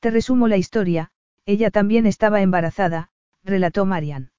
[0.00, 1.10] Te resumo la historia,
[1.46, 3.10] ella también estaba embarazada,
[3.42, 4.30] relató Marian.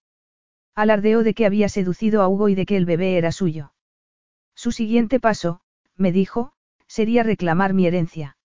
[0.74, 3.74] Alardeó de que había seducido a Hugo y de que el bebé era suyo.
[4.56, 5.62] Su siguiente paso,
[5.96, 6.54] me dijo,
[6.88, 8.38] sería reclamar mi herencia.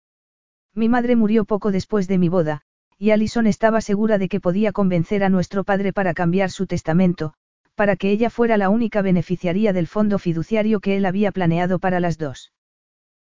[0.75, 2.63] Mi madre murió poco después de mi boda,
[2.99, 7.35] y Alison estaba segura de que podía convencer a nuestro padre para cambiar su testamento,
[7.75, 11.99] para que ella fuera la única beneficiaria del fondo fiduciario que él había planeado para
[11.99, 12.53] las dos.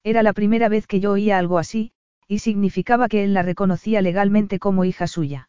[0.03, 1.93] Era la primera vez que yo oía algo así,
[2.31, 5.49] y significaba que él la reconocía legalmente como hija suya.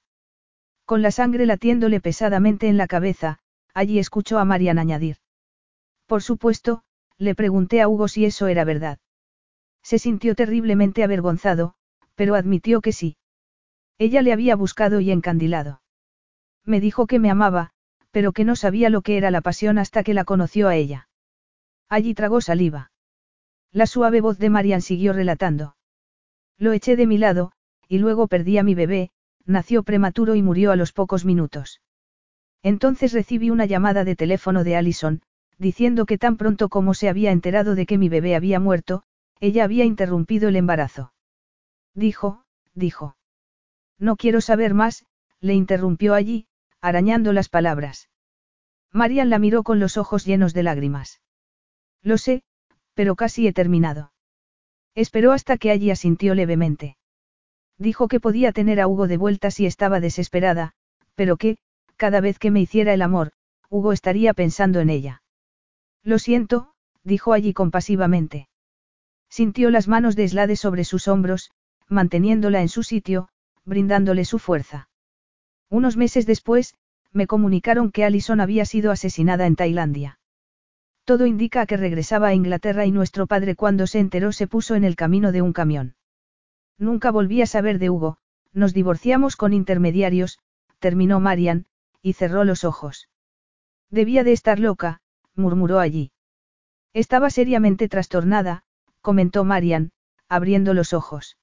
[0.83, 3.37] Con la sangre latiéndole pesadamente en la cabeza,
[3.75, 5.17] allí escuchó a Marian añadir.
[6.07, 6.81] Por supuesto,
[7.19, 8.97] le pregunté a Hugo si eso era verdad.
[9.83, 11.75] Se sintió terriblemente avergonzado,
[12.15, 13.15] pero admitió que sí.
[13.99, 15.83] Ella le había buscado y encandilado.
[16.65, 17.73] Me dijo que me amaba,
[18.09, 21.09] pero que no sabía lo que era la pasión hasta que la conoció a ella.
[21.89, 22.91] Allí tragó saliva.
[23.71, 25.75] La suave voz de Marian siguió relatando.
[26.61, 27.53] Lo eché de mi lado,
[27.87, 29.09] y luego perdí a mi bebé,
[29.45, 31.81] nació prematuro y murió a los pocos minutos.
[32.61, 35.23] Entonces recibí una llamada de teléfono de Allison,
[35.57, 39.01] diciendo que tan pronto como se había enterado de que mi bebé había muerto,
[39.39, 41.13] ella había interrumpido el embarazo.
[41.95, 42.43] Dijo,
[42.75, 43.17] dijo.
[43.97, 45.07] No quiero saber más,
[45.39, 46.45] le interrumpió allí,
[46.79, 48.07] arañando las palabras.
[48.91, 51.21] Marian la miró con los ojos llenos de lágrimas.
[52.03, 52.43] Lo sé,
[52.93, 54.10] pero casi he terminado.
[54.95, 56.97] Esperó hasta que allí asintió levemente.
[57.77, 60.73] Dijo que podía tener a Hugo de vuelta si estaba desesperada,
[61.15, 61.57] pero que,
[61.95, 63.31] cada vez que me hiciera el amor,
[63.69, 65.23] Hugo estaría pensando en ella.
[66.03, 68.49] Lo siento, dijo allí compasivamente.
[69.29, 71.51] Sintió las manos de Slade sobre sus hombros,
[71.87, 73.29] manteniéndola en su sitio,
[73.63, 74.89] brindándole su fuerza.
[75.69, 76.75] Unos meses después,
[77.13, 80.19] me comunicaron que Allison había sido asesinada en Tailandia.
[81.11, 84.85] Todo indica que regresaba a Inglaterra y nuestro padre cuando se enteró se puso en
[84.85, 85.95] el camino de un camión.
[86.77, 88.17] Nunca volví a saber de Hugo,
[88.53, 90.39] nos divorciamos con intermediarios,
[90.79, 91.65] terminó Marian,
[92.01, 93.09] y cerró los ojos.
[93.89, 95.01] Debía de estar loca,
[95.35, 96.13] murmuró allí.
[96.93, 98.63] Estaba seriamente trastornada,
[99.01, 99.91] comentó Marian,
[100.29, 101.37] abriendo los ojos.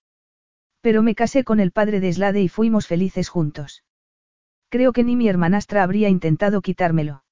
[0.81, 3.85] Pero me casé con el padre de Slade y fuimos felices juntos.
[4.71, 7.23] Creo que ni mi hermanastra habría intentado quitármelo.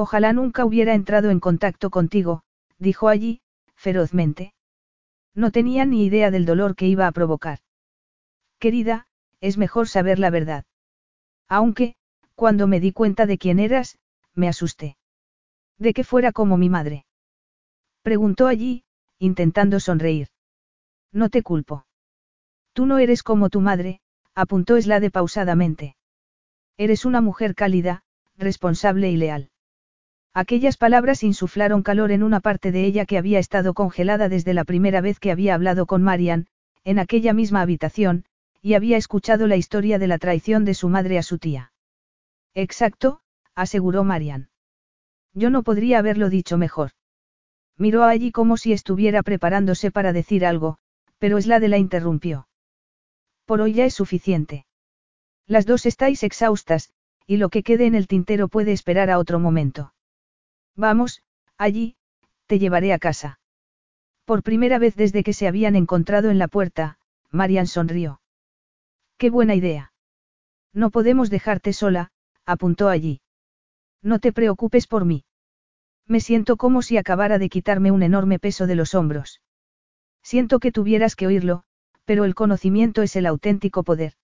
[0.00, 2.44] Ojalá nunca hubiera entrado en contacto contigo,
[2.78, 3.40] dijo allí,
[3.74, 4.54] ferozmente.
[5.34, 7.58] No tenía ni idea del dolor que iba a provocar.
[8.60, 9.08] Querida,
[9.40, 10.66] es mejor saber la verdad.
[11.48, 11.96] Aunque,
[12.36, 13.98] cuando me di cuenta de quién eras,
[14.34, 14.96] me asusté.
[15.78, 17.04] De que fuera como mi madre.
[18.02, 18.84] Preguntó allí,
[19.18, 20.28] intentando sonreír.
[21.10, 21.86] No te culpo.
[22.72, 24.00] Tú no eres como tu madre,
[24.32, 25.96] apuntó Slade pausadamente.
[26.76, 28.04] Eres una mujer cálida,
[28.36, 29.50] responsable y leal.
[30.40, 34.62] Aquellas palabras insuflaron calor en una parte de ella que había estado congelada desde la
[34.62, 36.46] primera vez que había hablado con Marian,
[36.84, 38.24] en aquella misma habitación,
[38.62, 41.72] y había escuchado la historia de la traición de su madre a su tía.
[42.54, 43.20] Exacto,
[43.56, 44.48] aseguró Marian.
[45.34, 46.92] Yo no podría haberlo dicho mejor.
[47.76, 50.78] Miró allí como si estuviera preparándose para decir algo,
[51.18, 52.46] pero Slade la interrumpió.
[53.44, 54.66] Por hoy ya es suficiente.
[55.48, 56.90] Las dos estáis exhaustas,
[57.26, 59.94] y lo que quede en el tintero puede esperar a otro momento.
[60.78, 61.22] Vamos,
[61.56, 61.96] allí,
[62.46, 63.40] Te llevaré a casa.
[64.24, 66.98] Por primera vez desde que se habían encontrado en la puerta,
[67.30, 68.20] Marian sonrió.
[69.18, 69.92] Qué buena idea.
[70.72, 72.12] No podemos dejarte sola,
[72.46, 73.20] apuntó allí.
[74.02, 75.24] No te preocupes por mí.
[76.06, 79.42] Me siento como si acabara de quitarme un enorme peso de los hombros.
[80.22, 81.64] Siento que tuvieras que oírlo,
[82.04, 84.14] pero el conocimiento es el auténtico poder.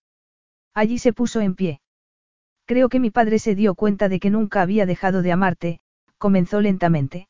[0.73, 1.81] Allí se puso en pie.
[2.65, 5.81] Creo que mi padre se dio cuenta de que nunca había dejado de amarte,
[6.25, 7.27] comenzó lentamente.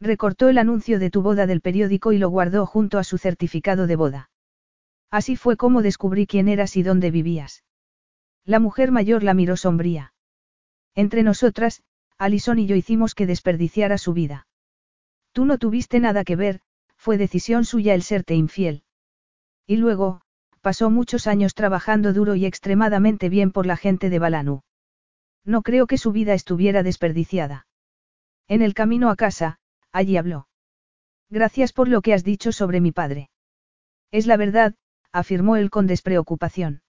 [0.00, 3.86] Recortó el anuncio de tu boda del periódico y lo guardó junto a su certificado
[3.86, 4.30] de boda.
[5.10, 7.62] Así fue como descubrí quién eras y dónde vivías.
[8.46, 10.14] La mujer mayor la miró sombría.
[10.94, 11.82] Entre nosotras,
[12.16, 14.46] Alison y yo hicimos que desperdiciara su vida.
[15.32, 16.62] Tú no tuviste nada que ver,
[16.96, 18.82] fue decisión suya el serte infiel.
[19.66, 20.22] Y luego,
[20.62, 24.62] pasó muchos años trabajando duro y extremadamente bien por la gente de Balanu.
[25.44, 27.66] No creo que su vida estuviera desperdiciada.
[28.48, 29.58] En el camino a casa,
[29.92, 30.48] allí habló.
[31.30, 33.30] Gracias por lo que has dicho sobre mi padre.
[34.12, 34.74] Es la verdad,
[35.12, 36.82] afirmó él con despreocupación.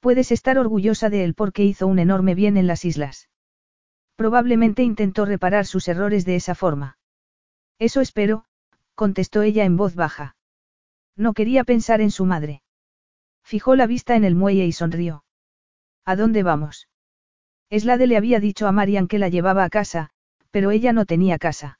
[0.00, 3.30] Puedes estar orgullosa de él porque hizo un enorme bien en las islas.
[4.16, 6.98] Probablemente intentó reparar sus errores de esa forma.
[7.78, 8.44] Eso espero,
[8.94, 10.36] contestó ella en voz baja.
[11.16, 12.62] No quería pensar en su madre.
[13.42, 15.24] Fijó la vista en el muelle y sonrió.
[16.04, 16.88] ¿A dónde vamos?
[17.70, 20.10] Eslade le había dicho a Marian que la llevaba a casa,
[20.56, 21.78] pero ella no tenía casa.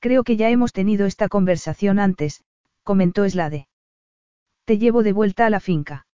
[0.00, 2.42] Creo que ya hemos tenido esta conversación antes,
[2.84, 3.68] comentó Eslade.
[4.64, 6.06] Te llevo de vuelta a la finca.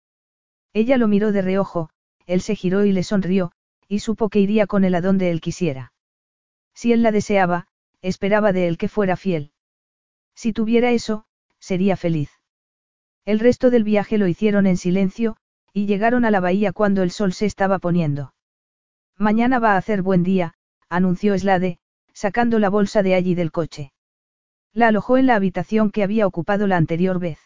[0.73, 1.91] Ella lo miró de reojo,
[2.27, 3.53] él se giró y le sonrió,
[3.87, 5.93] y supo que iría con él a donde él quisiera.
[6.75, 7.69] Si él la deseaba,
[8.03, 9.53] esperaba de él que fuera fiel.
[10.35, 11.27] Si tuviera eso,
[11.61, 12.33] sería feliz.
[13.25, 15.37] El resto del viaje lo hicieron en silencio,
[15.73, 18.35] y llegaron a la bahía cuando el sol se estaba poniendo.
[19.17, 20.55] Mañana va a hacer buen día,
[20.89, 21.79] anunció Slade,
[22.13, 23.93] sacando la bolsa de allí del coche.
[24.73, 27.39] La alojó en la habitación que había ocupado la anterior vez.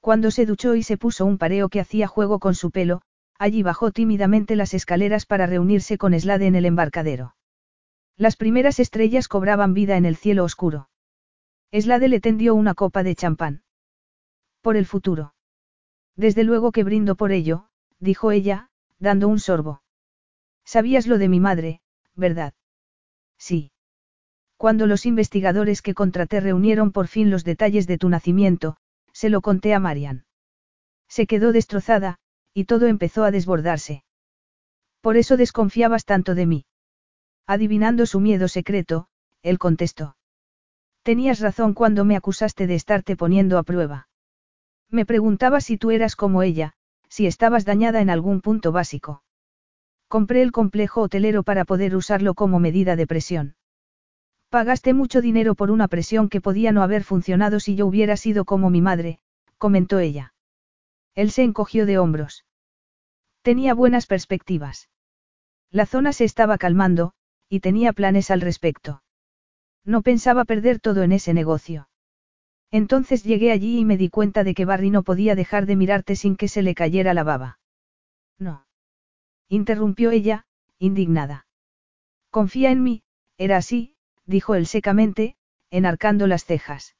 [0.00, 3.02] Cuando se duchó y se puso un pareo que hacía juego con su pelo,
[3.38, 7.36] allí bajó tímidamente las escaleras para reunirse con Slade en el embarcadero.
[8.16, 10.90] Las primeras estrellas cobraban vida en el cielo oscuro.
[11.72, 13.62] Slade le tendió una copa de champán.
[14.60, 15.34] Por el futuro.
[16.16, 19.82] Desde luego que brindo por ello, dijo ella, dando un sorbo.
[20.64, 21.80] Sabías lo de mi madre,
[22.14, 22.54] ¿verdad?
[23.38, 23.72] Sí.
[24.56, 28.76] Cuando los investigadores que contraté reunieron por fin los detalles de tu nacimiento,
[29.12, 30.26] se lo conté a Marian.
[31.08, 32.18] Se quedó destrozada,
[32.52, 34.04] y todo empezó a desbordarse.
[35.00, 36.66] Por eso desconfiabas tanto de mí.
[37.46, 39.08] Adivinando su miedo secreto,
[39.42, 40.16] él contestó.
[41.02, 44.08] Tenías razón cuando me acusaste de estarte poniendo a prueba.
[44.90, 46.74] Me preguntaba si tú eras como ella,
[47.08, 49.22] si estabas dañada en algún punto básico.
[50.10, 53.54] Compré el complejo hotelero para poder usarlo como medida de presión.
[54.48, 58.44] Pagaste mucho dinero por una presión que podía no haber funcionado si yo hubiera sido
[58.44, 59.20] como mi madre,
[59.56, 60.34] comentó ella.
[61.14, 62.44] Él se encogió de hombros.
[63.42, 64.88] Tenía buenas perspectivas.
[65.70, 67.12] La zona se estaba calmando,
[67.48, 69.04] y tenía planes al respecto.
[69.84, 71.88] No pensaba perder todo en ese negocio.
[72.72, 76.16] Entonces llegué allí y me di cuenta de que Barry no podía dejar de mirarte
[76.16, 77.60] sin que se le cayera la baba.
[78.40, 78.66] No.
[79.52, 80.44] Interrumpió ella,
[80.78, 81.44] indignada.
[82.30, 83.02] Confía en mí,
[83.36, 85.34] era así, dijo él secamente,
[85.70, 86.94] enarcando las cejas.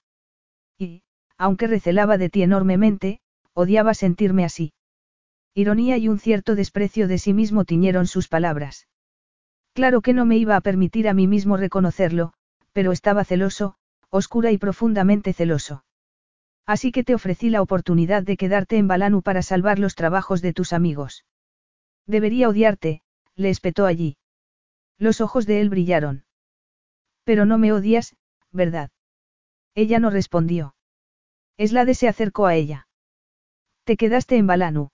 [0.76, 1.04] Y,
[1.38, 3.20] aunque recelaba de ti enormemente,
[3.54, 4.72] odiaba sentirme así.
[5.54, 8.88] Ironía y un cierto desprecio de sí mismo tiñeron sus palabras.
[9.72, 12.32] Claro que no me iba a permitir a mí mismo reconocerlo,
[12.72, 13.76] pero estaba celoso,
[14.08, 15.84] oscura y profundamente celoso.
[16.66, 20.52] Así que te ofrecí la oportunidad de quedarte en Balanu para salvar los trabajos de
[20.52, 21.24] tus amigos.
[22.10, 23.02] Debería odiarte,
[23.36, 24.16] le espetó allí.
[24.98, 26.24] Los ojos de él brillaron.
[27.22, 28.16] Pero no me odias,
[28.50, 28.90] ¿verdad?
[29.76, 30.74] Ella no respondió.
[31.56, 32.88] Eslade se acercó a ella.
[33.84, 34.88] Te quedaste en Balanu.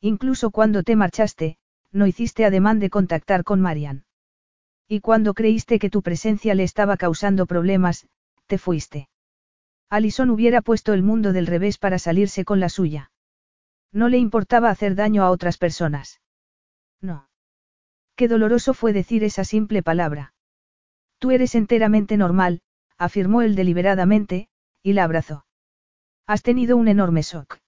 [0.00, 1.58] Incluso cuando te marchaste,
[1.90, 4.04] no hiciste ademán de contactar con Marian.
[4.86, 8.06] Y cuando creíste que tu presencia le estaba causando problemas,
[8.46, 9.08] te fuiste.
[9.90, 13.10] Alison hubiera puesto el mundo del revés para salirse con la suya.
[13.90, 16.20] No le importaba hacer daño a otras personas.
[17.00, 17.28] No.
[18.16, 20.34] Qué doloroso fue decir esa simple palabra.
[21.18, 22.62] Tú eres enteramente normal,
[22.96, 24.48] afirmó él deliberadamente,
[24.82, 25.46] y la abrazó.
[26.26, 27.58] Has tenido un enorme shock.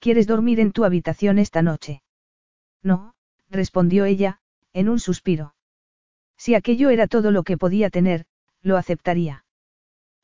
[0.00, 2.02] ¿Quieres dormir en tu habitación esta noche?
[2.82, 3.14] No,
[3.50, 4.40] respondió ella,
[4.72, 5.54] en un suspiro.
[6.36, 8.26] Si aquello era todo lo que podía tener,
[8.62, 9.44] lo aceptaría.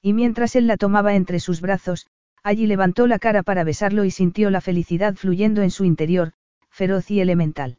[0.01, 2.07] Y mientras él la tomaba entre sus brazos,
[2.43, 6.35] allí levantó la cara para besarlo y sintió la felicidad fluyendo en su interior,
[6.71, 7.79] feroz y elemental.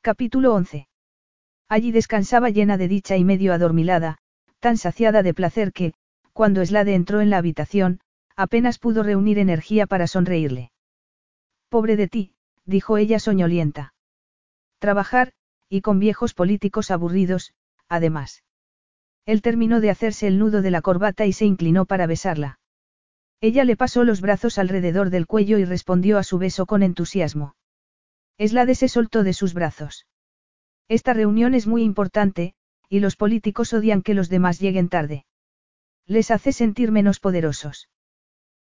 [0.00, 0.86] Capítulo 11.
[1.68, 4.18] Allí descansaba llena de dicha y medio adormilada,
[4.60, 5.92] tan saciada de placer que,
[6.32, 8.00] cuando Slade entró en la habitación,
[8.36, 10.70] apenas pudo reunir energía para sonreírle.
[11.68, 12.32] Pobre de ti,
[12.64, 13.92] dijo ella soñolienta.
[14.78, 15.32] Trabajar,
[15.68, 17.52] y con viejos políticos aburridos,
[17.88, 18.44] además.
[19.26, 22.60] Él terminó de hacerse el nudo de la corbata y se inclinó para besarla.
[23.40, 27.56] Ella le pasó los brazos alrededor del cuello y respondió a su beso con entusiasmo.
[28.38, 30.06] Eslade se soltó de sus brazos.
[30.88, 32.54] Esta reunión es muy importante,
[32.88, 35.26] y los políticos odian que los demás lleguen tarde.
[36.06, 37.88] Les hace sentir menos poderosos.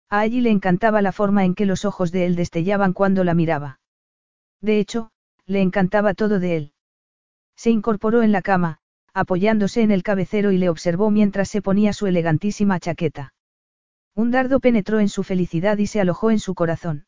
[0.09, 3.33] A allí le encantaba la forma en que los ojos de él destellaban cuando la
[3.33, 3.80] miraba.
[4.61, 5.11] De hecho,
[5.45, 6.73] le encantaba todo de él.
[7.56, 8.80] Se incorporó en la cama,
[9.14, 13.33] apoyándose en el cabecero y le observó mientras se ponía su elegantísima chaqueta.
[14.15, 17.06] Un dardo penetró en su felicidad y se alojó en su corazón.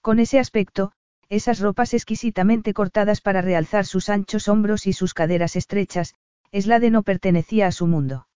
[0.00, 0.92] Con ese aspecto,
[1.28, 6.14] esas ropas exquisitamente cortadas para realzar sus anchos hombros y sus caderas estrechas,
[6.52, 8.28] Eslade no pertenecía a su mundo.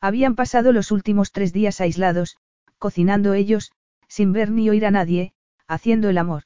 [0.00, 2.36] Habían pasado los últimos tres días aislados,
[2.78, 3.72] cocinando ellos,
[4.08, 5.32] sin ver ni oír a nadie,
[5.66, 6.44] haciendo el amor.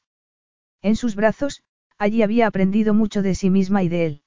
[0.83, 1.63] En sus brazos,
[1.99, 4.23] allí había aprendido mucho de sí misma y de él.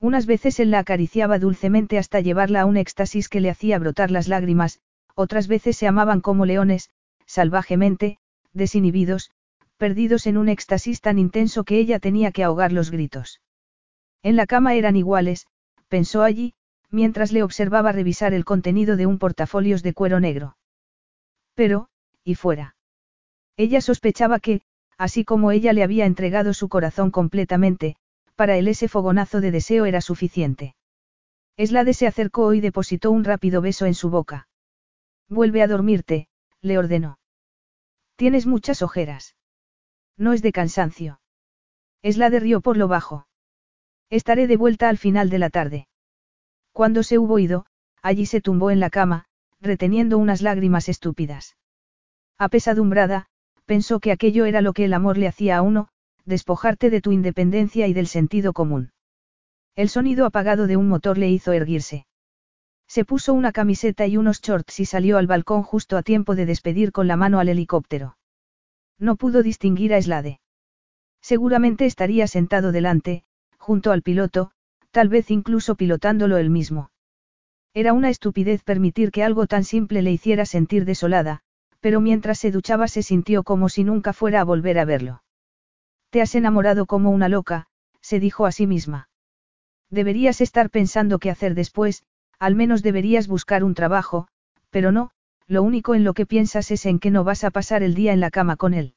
[0.00, 4.10] Unas veces él la acariciaba dulcemente hasta llevarla a un éxtasis que le hacía brotar
[4.10, 4.80] las lágrimas,
[5.14, 6.90] otras veces se amaban como leones,
[7.26, 8.18] salvajemente,
[8.52, 9.30] desinhibidos,
[9.76, 13.40] perdidos en un éxtasis tan intenso que ella tenía que ahogar los gritos.
[14.22, 15.46] En la cama eran iguales,
[15.88, 16.54] pensó allí,
[16.90, 20.56] mientras le observaba revisar el contenido de un portafolios de cuero negro.
[21.54, 21.88] Pero,
[22.24, 22.76] y fuera.
[23.56, 24.62] Ella sospechaba que,
[24.98, 27.96] así como ella le había entregado su corazón completamente,
[28.34, 30.74] para él ese fogonazo de deseo era suficiente.
[31.56, 34.48] Eslade se acercó y depositó un rápido beso en su boca.
[35.28, 36.28] Vuelve a dormirte,
[36.60, 37.18] le ordenó.
[38.16, 39.35] Tienes muchas ojeras.
[40.16, 41.20] No es de cansancio.
[42.02, 43.26] Eslade rió por lo bajo.
[44.10, 45.88] Estaré de vuelta al final de la tarde.
[46.72, 47.66] Cuando se hubo ido,
[48.02, 49.24] allí se tumbó en la cama,
[49.60, 51.56] reteniendo unas lágrimas estúpidas.
[52.38, 53.26] Apesadumbrada,
[53.64, 55.88] pensó que aquello era lo que el amor le hacía a uno,
[56.24, 58.92] despojarte de tu independencia y del sentido común.
[59.74, 62.06] El sonido apagado de un motor le hizo erguirse.
[62.86, 66.46] Se puso una camiseta y unos shorts y salió al balcón justo a tiempo de
[66.46, 68.15] despedir con la mano al helicóptero.
[68.98, 70.40] No pudo distinguir a Slade.
[71.20, 73.24] Seguramente estaría sentado delante,
[73.58, 74.52] junto al piloto,
[74.90, 76.90] tal vez incluso pilotándolo él mismo.
[77.74, 81.40] Era una estupidez permitir que algo tan simple le hiciera sentir desolada,
[81.80, 85.22] pero mientras se duchaba se sintió como si nunca fuera a volver a verlo.
[86.10, 87.66] Te has enamorado como una loca,
[88.00, 89.08] se dijo a sí misma.
[89.90, 92.04] Deberías estar pensando qué hacer después,
[92.38, 94.28] al menos deberías buscar un trabajo,
[94.70, 95.10] pero no,
[95.48, 98.12] lo único en lo que piensas es en que no vas a pasar el día
[98.12, 98.94] en la cama con él.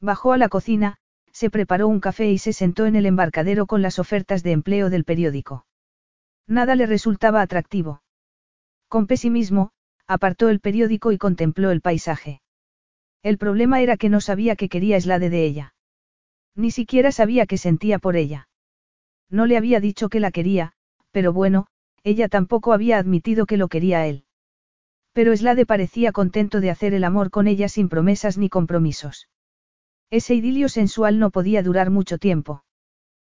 [0.00, 0.96] Bajó a la cocina,
[1.32, 4.90] se preparó un café y se sentó en el embarcadero con las ofertas de empleo
[4.90, 5.66] del periódico.
[6.46, 8.02] Nada le resultaba atractivo.
[8.88, 9.70] Con pesimismo,
[10.06, 12.40] apartó el periódico y contempló el paisaje.
[13.22, 15.74] El problema era que no sabía qué quería Slade de ella.
[16.54, 18.48] Ni siquiera sabía qué sentía por ella.
[19.28, 20.72] No le había dicho que la quería,
[21.10, 21.66] pero bueno,
[22.02, 24.24] ella tampoco había admitido que lo quería a él.
[25.18, 29.28] Pero Slade parecía contento de hacer el amor con ella sin promesas ni compromisos.
[30.10, 32.62] Ese idilio sensual no podía durar mucho tiempo.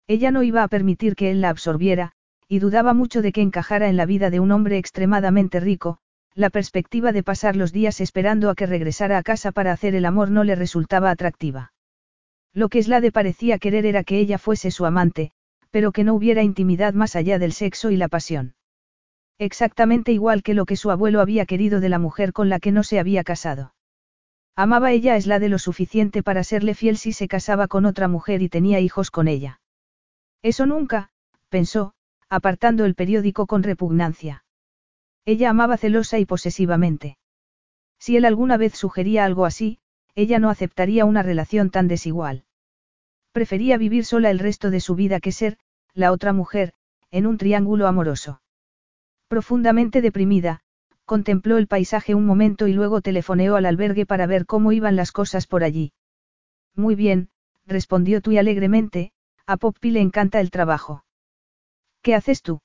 [0.05, 2.11] Ella no iba a permitir que él la absorbiera,
[2.49, 5.99] y dudaba mucho de que encajara en la vida de un hombre extremadamente rico,
[6.35, 10.03] la perspectiva de pasar los días esperando a que regresara a casa para hacer el
[10.03, 11.71] amor no le resultaba atractiva.
[12.53, 15.31] Lo que Slade parecía querer era que ella fuese su amante,
[15.71, 18.55] pero que no hubiera intimidad más allá del sexo y la pasión.
[19.39, 22.73] Exactamente igual que lo que su abuelo había querido de la mujer con la que
[22.73, 23.73] no se había casado.
[24.53, 28.41] Amaba ella a Slade lo suficiente para serle fiel si se casaba con otra mujer
[28.41, 29.61] y tenía hijos con ella.
[30.41, 31.11] Eso nunca,
[31.47, 31.93] pensó,
[32.27, 34.43] apartando el periódico con repugnancia.
[35.23, 37.17] Ella amaba celosa y posesivamente.
[37.97, 39.79] Si él alguna vez sugería algo así,
[40.15, 42.43] ella no aceptaría una relación tan desigual.
[43.31, 45.57] Prefería vivir sola el resto de su vida que ser,
[45.93, 46.73] la otra mujer,
[47.09, 48.41] en un triángulo amoroso.
[49.29, 50.61] Profundamente deprimida,
[51.05, 55.11] contempló el paisaje un momento y luego telefoneó al albergue para ver cómo iban las
[55.11, 55.93] cosas por allí.
[56.75, 57.29] Muy bien,
[57.67, 59.11] respondió Tui alegremente,
[59.45, 61.05] a Poppy le encanta el trabajo.
[62.01, 62.61] ¿Qué haces tú?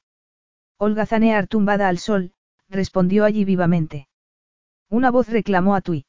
[0.78, 2.32] Holgazanear tumbada al sol,
[2.70, 4.08] respondió allí vivamente.
[4.88, 6.06] Una voz reclamó a Tui.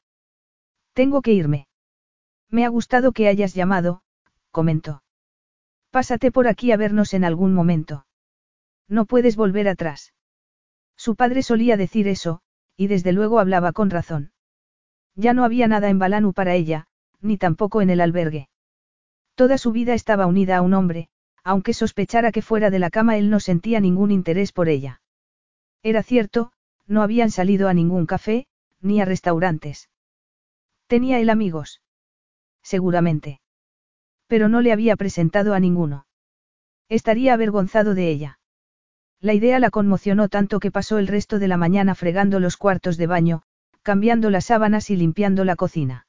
[0.93, 1.67] Tengo que irme.
[2.50, 4.03] Me ha gustado que hayas llamado,
[4.51, 5.03] comentó.
[5.92, 8.06] Pásate por aquí a vernos en algún momento.
[8.88, 10.14] No puedes volver atrás.
[10.98, 12.41] Su padre solía decir eso,
[12.77, 14.32] y desde luego hablaba con razón.
[15.15, 16.88] Ya no había nada en Balanu para ella,
[17.22, 18.49] ni tampoco en el albergue.
[19.35, 21.09] Toda su vida estaba unida a un hombre,
[21.43, 25.01] aunque sospechara que fuera de la cama él no sentía ningún interés por ella.
[25.83, 26.51] Era cierto,
[26.88, 28.48] no habían salido a ningún café,
[28.82, 29.90] ni a restaurantes.
[30.88, 31.82] ¿Tenía él amigos?
[32.61, 33.41] Seguramente.
[34.27, 36.07] Pero no le había presentado a ninguno.
[36.90, 38.40] Estaría avergonzado de ella.
[39.22, 42.98] La idea la conmocionó tanto que pasó el resto de la mañana fregando los cuartos
[42.98, 43.42] de baño,
[43.82, 46.08] cambiando las sábanas y limpiando la cocina.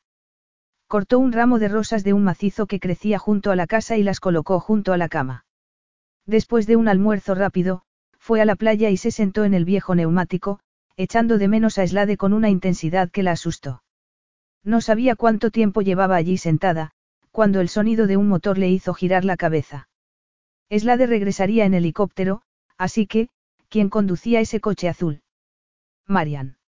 [0.89, 4.03] Cortó un ramo de rosas de un macizo que crecía junto a la casa y
[4.03, 5.45] las colocó junto a la cama.
[6.27, 7.83] Después de un almuerzo rápido,
[8.19, 10.61] fue a la playa y se sentó en el viejo neumático,
[10.97, 13.83] echando de menos a Slade con una intensidad que la asustó.
[14.65, 16.91] No sabía cuánto tiempo llevaba allí sentada,
[17.31, 19.89] cuando el sonido de un motor le hizo girar la cabeza.
[20.71, 22.43] Slade regresaría en helicóptero,
[22.79, 23.29] así que,
[23.69, 25.23] ¿quién conducía ese coche azul?
[26.07, 26.59] Marian.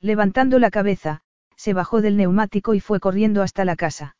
[0.00, 1.22] Levantando la cabeza,
[1.56, 4.16] se bajó del neumático y fue corriendo hasta la casa.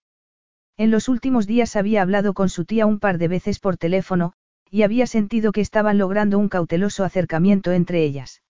[0.76, 4.32] En los últimos días había hablado con su tía un par de veces por teléfono,
[4.70, 8.42] y había sentido que estaban logrando un cauteloso acercamiento entre ellas.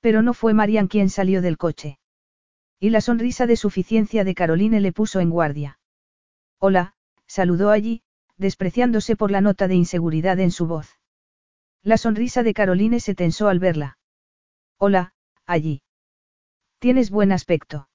[0.00, 1.98] Pero no fue Marian quien salió del coche.
[2.78, 5.78] Y la sonrisa de suficiencia de Caroline le puso en guardia.
[6.58, 6.94] Hola,
[7.26, 8.02] saludó allí,
[8.36, 10.95] despreciándose por la nota de inseguridad en su voz.
[11.86, 13.96] La sonrisa de Caroline se tensó al verla.
[14.76, 15.12] Hola,
[15.46, 15.82] allí.
[16.80, 17.88] Tienes buen aspecto.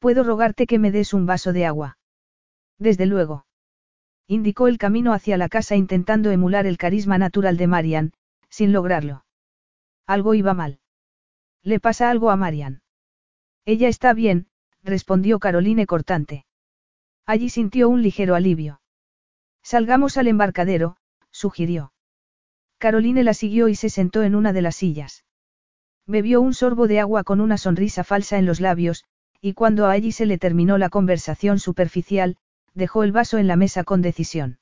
[0.00, 1.98] Puedo rogarte que me des un vaso de agua.
[2.76, 3.46] Desde luego.
[4.26, 8.12] Indicó el camino hacia la casa intentando emular el carisma natural de Marian,
[8.48, 9.24] sin lograrlo.
[10.04, 10.80] Algo iba mal.
[11.62, 12.82] ¿Le pasa algo a Marian?
[13.64, 14.48] Ella está bien,
[14.82, 16.46] respondió Caroline cortante.
[17.26, 18.80] Allí sintió un ligero alivio.
[19.62, 20.96] Salgamos al embarcadero,
[21.30, 21.92] sugirió.
[22.78, 25.24] Caroline la siguió y se sentó en una de las sillas.
[26.06, 29.04] Bebió un sorbo de agua con una sonrisa falsa en los labios,
[29.40, 32.36] y cuando a allí se le terminó la conversación superficial,
[32.74, 34.58] dejó el vaso en la mesa con decisión.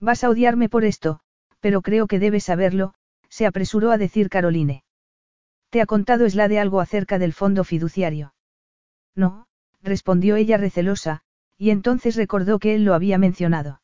[0.00, 1.20] Vas a odiarme por esto,
[1.60, 2.94] pero creo que debes saberlo,
[3.28, 4.84] se apresuró a decir Caroline.
[5.70, 8.34] ¿Te ha contado de algo acerca del fondo fiduciario?
[9.14, 9.46] No,
[9.82, 11.22] respondió ella recelosa,
[11.58, 13.80] y entonces recordó que él lo había mencionado.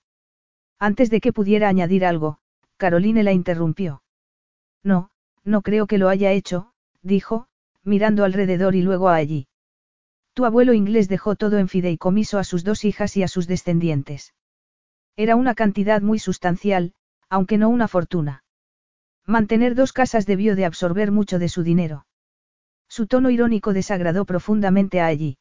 [0.78, 2.38] Antes de que pudiera añadir algo,
[2.82, 4.02] Caroline la interrumpió.
[4.82, 5.10] No,
[5.44, 7.46] no creo que lo haya hecho, dijo,
[7.84, 9.46] mirando alrededor y luego a allí.
[10.32, 14.34] Tu abuelo inglés dejó todo en fideicomiso a sus dos hijas y a sus descendientes.
[15.14, 16.92] Era una cantidad muy sustancial,
[17.28, 18.42] aunque no una fortuna.
[19.26, 22.04] Mantener dos casas debió de absorber mucho de su dinero.
[22.88, 25.38] Su tono irónico desagradó profundamente a allí.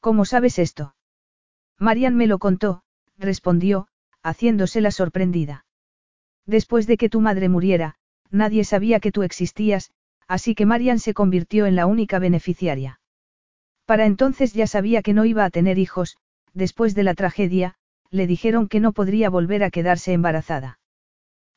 [0.00, 0.94] ¿Cómo sabes esto?
[1.78, 2.84] Marian me lo contó,
[3.18, 3.88] respondió,
[4.22, 5.66] haciéndose la sorprendida.
[6.48, 7.96] Después de que tu madre muriera,
[8.30, 9.90] nadie sabía que tú existías,
[10.26, 13.00] así que Marian se convirtió en la única beneficiaria.
[13.84, 16.16] Para entonces ya sabía que no iba a tener hijos,
[16.54, 17.74] después de la tragedia,
[18.10, 20.80] le dijeron que no podría volver a quedarse embarazada.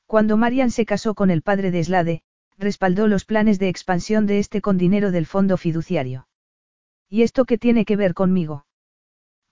[0.08, 2.22] Cuando Marian se casó con el padre de Slade,
[2.58, 6.28] respaldó los planes de expansión de este con dinero del fondo fiduciario.
[7.08, 8.66] ¿Y esto qué tiene que ver conmigo?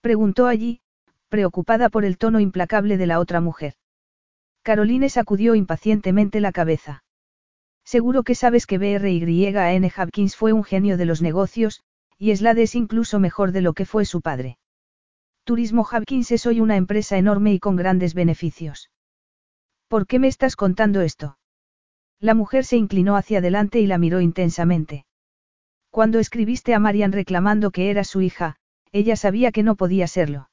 [0.01, 0.81] Preguntó allí,
[1.29, 3.75] preocupada por el tono implacable de la otra mujer.
[4.69, 7.03] Caroline sacudió impacientemente la cabeza.
[7.83, 9.91] Seguro que sabes que B.R.Y.N.
[9.97, 11.81] Hopkins fue un genio de los negocios,
[12.19, 14.59] y Slade es incluso mejor de lo que fue su padre.
[15.43, 18.91] Turismo Hopkins es hoy una empresa enorme y con grandes beneficios.
[19.87, 21.39] ¿Por qué me estás contando esto?
[22.19, 25.07] La mujer se inclinó hacia adelante y la miró intensamente.
[25.89, 28.57] Cuando escribiste a Marian reclamando que era su hija,
[28.91, 30.51] ella sabía que no podía serlo.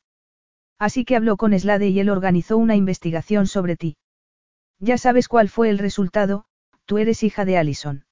[0.78, 3.98] Así que habló con Slade y él organizó una investigación sobre ti.
[4.78, 6.44] Ya sabes cuál fue el resultado,
[6.84, 8.04] tú eres hija de Allison.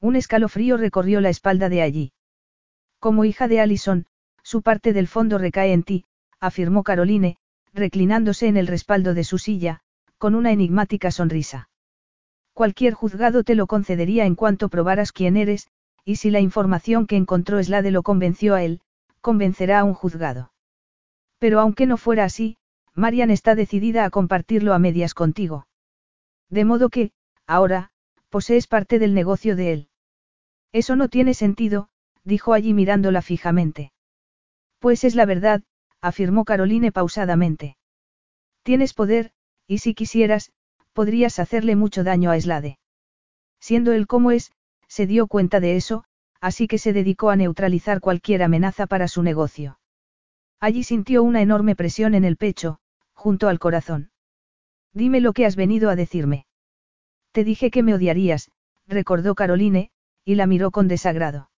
[0.00, 2.12] Un escalofrío recorrió la espalda de allí.
[3.00, 4.06] Como hija de Allison,
[4.42, 6.04] su parte del fondo recae en ti,
[6.40, 7.38] afirmó Caroline,
[7.72, 9.80] reclinándose en el respaldo de su silla,
[10.18, 11.68] con una enigmática sonrisa.
[12.52, 15.68] Cualquier juzgado te lo concedería en cuanto probaras quién eres,
[16.04, 18.80] y si la información que encontró Slade lo convenció a él,
[19.20, 20.52] convencerá a un juzgado.
[21.38, 22.56] Pero aunque no fuera así,
[22.94, 25.67] Marian está decidida a compartirlo a medias contigo.
[26.50, 27.12] De modo que,
[27.46, 27.90] ahora,
[28.28, 29.88] posees parte del negocio de él.
[30.72, 31.88] Eso no tiene sentido,
[32.24, 33.92] dijo allí mirándola fijamente.
[34.78, 35.62] Pues es la verdad,
[36.00, 37.76] afirmó Caroline pausadamente.
[38.62, 39.32] Tienes poder,
[39.66, 40.52] y si quisieras,
[40.92, 42.78] podrías hacerle mucho daño a Slade.
[43.60, 44.52] Siendo él como es,
[44.88, 46.04] se dio cuenta de eso,
[46.40, 49.78] así que se dedicó a neutralizar cualquier amenaza para su negocio.
[50.60, 52.78] Allí sintió una enorme presión en el pecho,
[53.12, 54.10] junto al corazón.
[55.00, 56.44] Dime lo que has venido a decirme.
[57.30, 58.50] Te dije que me odiarías,
[58.88, 59.92] recordó Caroline,
[60.24, 61.50] y la miró con desagrado.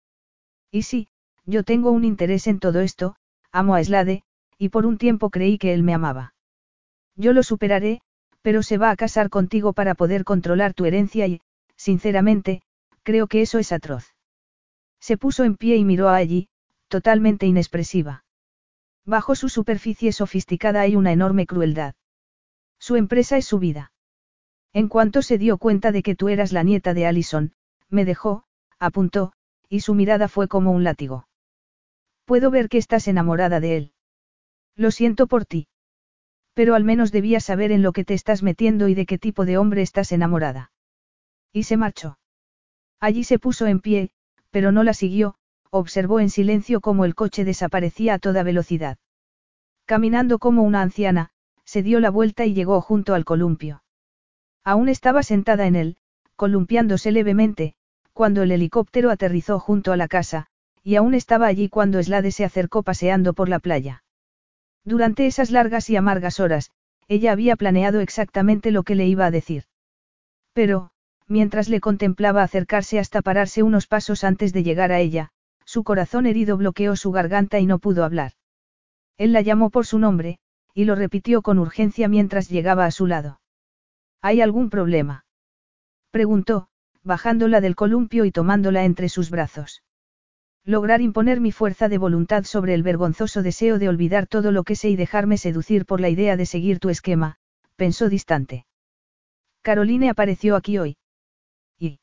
[0.73, 1.07] Y sí,
[1.47, 3.15] yo tengo un interés en todo esto,
[3.52, 4.25] amo a Slade,
[4.58, 6.34] y por un tiempo creí que él me amaba.
[7.15, 8.00] Yo lo superaré,
[8.42, 11.41] pero se va a casar contigo para poder controlar tu herencia y,
[11.76, 12.62] sinceramente,
[13.05, 14.17] creo que eso es atroz.
[14.99, 16.49] Se puso en pie y miró a allí,
[16.89, 18.25] totalmente inexpresiva.
[19.05, 21.94] Bajo su superficie sofisticada hay una enorme crueldad.
[22.78, 23.92] Su empresa es su vida.
[24.73, 27.52] En cuanto se dio cuenta de que tú eras la nieta de Allison,
[27.89, 28.44] me dejó,
[28.78, 29.32] apuntó,
[29.68, 31.28] y su mirada fue como un látigo.
[32.24, 33.92] Puedo ver que estás enamorada de él.
[34.76, 35.68] Lo siento por ti.
[36.55, 39.44] Pero al menos debías saber en lo que te estás metiendo y de qué tipo
[39.44, 40.73] de hombre estás enamorada.
[41.52, 42.18] Y se marchó.
[43.00, 44.10] Allí se puso en pie,
[44.50, 45.36] pero no la siguió,
[45.70, 48.98] observó en silencio cómo el coche desaparecía a toda velocidad.
[49.84, 51.31] Caminando como una anciana,
[51.68, 53.82] se dio la vuelta y llegó junto al columpio.
[54.64, 55.97] Aún estaba sentada en él,
[56.34, 57.74] columpiándose levemente,
[58.14, 60.47] cuando el helicóptero aterrizó junto a la casa,
[60.82, 64.02] y aún estaba allí cuando Slade se acercó paseando por la playa.
[64.82, 66.70] Durante esas largas y amargas horas,
[67.06, 69.64] ella había planeado exactamente lo que le iba a decir.
[70.55, 70.90] Pero,
[71.26, 75.32] mientras le contemplaba acercarse hasta pararse unos pasos antes de llegar a ella,
[75.66, 78.32] su corazón herido bloqueó su garganta y no pudo hablar.
[79.18, 80.38] Él la llamó por su nombre,
[80.74, 83.40] y lo repitió con urgencia mientras llegaba a su lado.
[84.20, 85.24] ¿Hay algún problema?
[86.10, 86.68] Preguntó,
[87.02, 89.82] bajándola del columpio y tomándola entre sus brazos.
[90.64, 94.76] Lograr imponer mi fuerza de voluntad sobre el vergonzoso deseo de olvidar todo lo que
[94.76, 97.36] sé y dejarme seducir por la idea de seguir tu esquema,
[97.76, 98.66] pensó distante.
[99.62, 100.97] Caroline apareció aquí hoy.
[101.78, 102.00] ¿Y?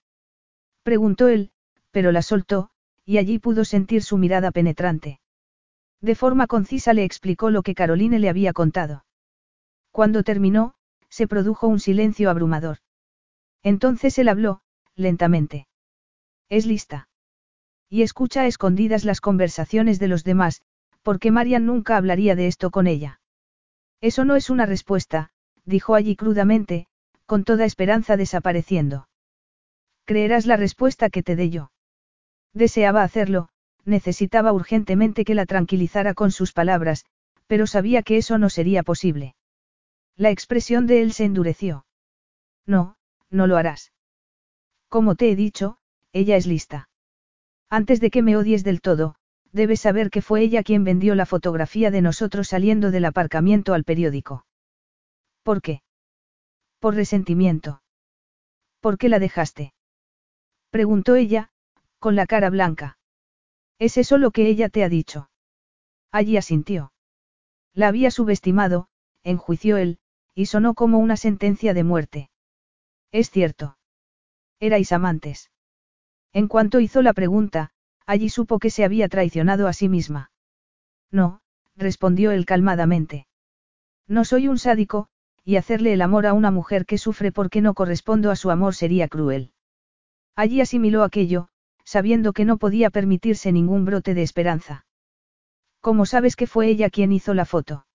[0.83, 1.51] Preguntó él,
[1.91, 2.69] pero la soltó,
[3.05, 5.19] y allí pudo sentir su mirada penetrante.
[6.01, 9.05] De forma concisa le explicó lo que Caroline le había contado.
[9.91, 10.75] Cuando terminó,
[11.09, 12.79] se produjo un silencio abrumador.
[13.63, 14.61] Entonces él habló,
[14.95, 15.67] lentamente.
[16.49, 17.07] Es lista.
[17.89, 20.61] Y escucha a escondidas las conversaciones de los demás,
[21.01, 23.21] porque Marian nunca hablaría de esto con ella.
[24.01, 25.31] Eso no es una respuesta,
[25.63, 26.87] dijo allí crudamente,
[27.25, 29.07] con toda esperanza desapareciendo.
[30.05, 31.71] Creerás la respuesta que te dé yo.
[32.53, 33.49] Deseaba hacerlo,
[33.85, 37.05] necesitaba urgentemente que la tranquilizara con sus palabras,
[37.47, 39.35] pero sabía que eso no sería posible.
[40.17, 41.85] La expresión de él se endureció.
[42.65, 42.95] No,
[43.29, 43.91] no lo harás.
[44.89, 45.77] Como te he dicho,
[46.13, 46.89] ella es lista.
[47.69, 49.15] Antes de que me odies del todo,
[49.51, 53.83] debes saber que fue ella quien vendió la fotografía de nosotros saliendo del aparcamiento al
[53.83, 54.45] periódico.
[55.43, 55.81] ¿Por qué?
[56.79, 57.81] Por resentimiento.
[58.79, 59.73] ¿Por qué la dejaste?
[60.69, 61.49] Preguntó ella,
[61.99, 62.97] con la cara blanca.
[63.79, 65.29] ¿Es eso lo que ella te ha dicho?
[66.11, 66.93] Allí asintió.
[67.73, 68.87] La había subestimado,
[69.23, 69.99] enjuició él,
[70.33, 72.29] y sonó como una sentencia de muerte.
[73.11, 73.77] Es cierto.
[74.59, 75.51] Erais amantes.
[76.31, 77.71] En cuanto hizo la pregunta,
[78.05, 80.31] allí supo que se había traicionado a sí misma.
[81.11, 81.41] No,
[81.75, 83.27] respondió él calmadamente.
[84.07, 85.07] No soy un sádico,
[85.43, 88.75] y hacerle el amor a una mujer que sufre porque no correspondo a su amor
[88.75, 89.51] sería cruel.
[90.35, 91.49] Allí asimiló aquello,
[91.85, 94.85] sabiendo que no podía permitirse ningún brote de esperanza.
[95.79, 97.85] ¿Cómo sabes que fue ella quien hizo la foto?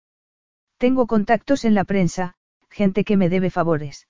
[0.79, 2.37] Tengo contactos en la prensa,
[2.71, 4.09] gente que me debe favores.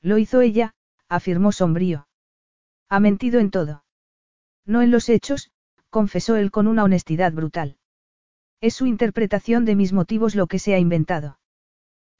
[0.00, 0.74] Lo hizo ella,
[1.08, 2.06] afirmó sombrío.
[2.88, 3.84] Ha mentido en todo.
[4.64, 5.50] No en los hechos,
[5.90, 7.76] confesó él con una honestidad brutal.
[8.60, 11.40] Es su interpretación de mis motivos lo que se ha inventado.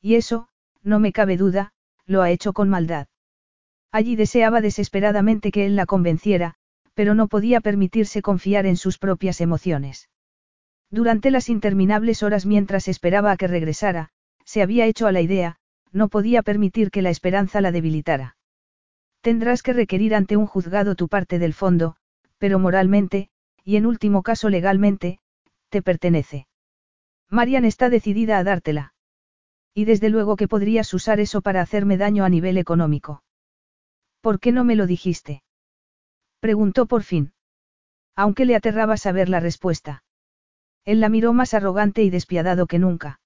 [0.01, 0.49] Y eso,
[0.83, 1.73] no me cabe duda,
[2.05, 3.07] lo ha hecho con maldad.
[3.93, 6.57] Allí deseaba desesperadamente que él la convenciera,
[6.95, 10.09] pero no podía permitirse confiar en sus propias emociones.
[10.91, 14.11] Durante las interminables horas mientras esperaba a que regresara,
[14.45, 15.57] se había hecho a la idea,
[15.91, 18.37] no podía permitir que la esperanza la debilitara.
[19.23, 21.97] Tendrás que requerir ante un juzgado tu parte del fondo,
[22.39, 23.31] pero moralmente,
[23.65, 25.21] y en último caso legalmente,
[25.69, 26.47] te pertenece.
[27.31, 28.95] Marian está decidida a dártela.
[29.75, 33.23] Y desde luego que podrías usar eso para hacerme daño a nivel económico.
[34.21, 35.43] ¿Por qué no me lo dijiste?
[36.43, 37.33] Preguntó por fin.
[38.17, 40.03] Aunque le aterraba saber la respuesta.
[40.85, 43.21] Él la miró más arrogante y despiadado que nunca.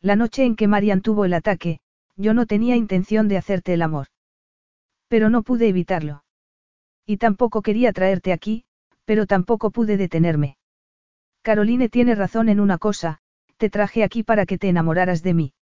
[0.00, 1.78] La noche en que Marian tuvo el ataque,
[2.16, 4.08] yo no tenía intención de hacerte el amor.
[5.06, 6.24] Pero no pude evitarlo.
[7.06, 8.64] Y tampoco quería traerte aquí,
[9.04, 10.56] pero tampoco pude detenerme.
[11.42, 13.20] Caroline tiene razón en una cosa,
[13.56, 15.54] te traje aquí para que te enamoraras de mí.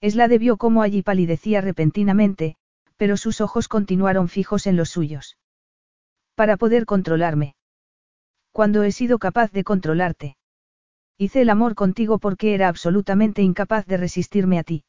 [0.00, 2.56] Esla debió como allí palidecía repentinamente,
[2.96, 5.36] pero sus ojos continuaron fijos en los suyos.
[6.38, 7.56] Para poder controlarme.
[8.52, 10.36] Cuando he sido capaz de controlarte.
[11.16, 14.84] Hice el amor contigo porque era absolutamente incapaz de resistirme a ti.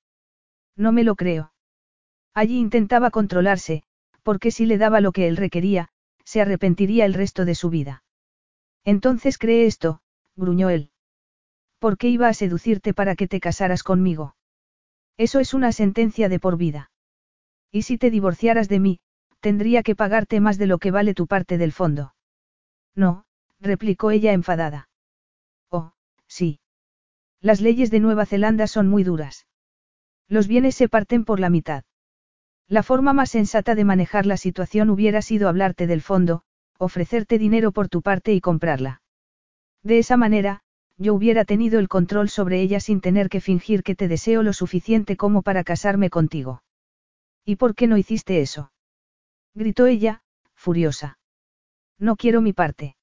[0.78, 1.52] No me lo creo.
[2.36, 3.82] Allí intentaba controlarse,
[4.22, 5.90] porque si le daba lo que él requería,
[6.24, 8.04] se arrepentiría el resto de su vida.
[8.86, 10.02] Entonces cree esto,
[10.36, 10.92] gruñó él.
[11.80, 14.36] ¿Por qué iba a seducirte para que te casaras conmigo?
[15.18, 16.92] Eso es una sentencia de por vida.
[17.72, 19.00] ¿Y si te divorciaras de mí,
[19.40, 22.14] tendría que pagarte más de lo que vale tu parte del fondo.
[22.96, 23.26] No,
[23.60, 24.90] replicó ella enfadada.
[25.70, 25.94] Oh,
[26.28, 26.60] sí.
[27.42, 29.48] Las leyes de Nueva Zelanda son muy duras.
[30.28, 31.84] Los bienes se parten por la mitad.
[32.68, 36.44] La forma más sensata de manejar la situación hubiera sido hablarte del fondo,
[36.78, 39.02] ofrecerte dinero por tu parte y comprarla.
[39.82, 40.62] De esa manera,
[40.98, 44.54] yo hubiera tenido el control sobre ella sin tener que fingir que te deseo lo
[44.54, 46.62] suficiente como para casarme contigo.
[47.46, 48.72] ¿Y por qué no hiciste eso?
[49.60, 50.22] Gritó ella,
[50.56, 51.20] furiosa.
[52.00, 52.96] No quiero mi parte.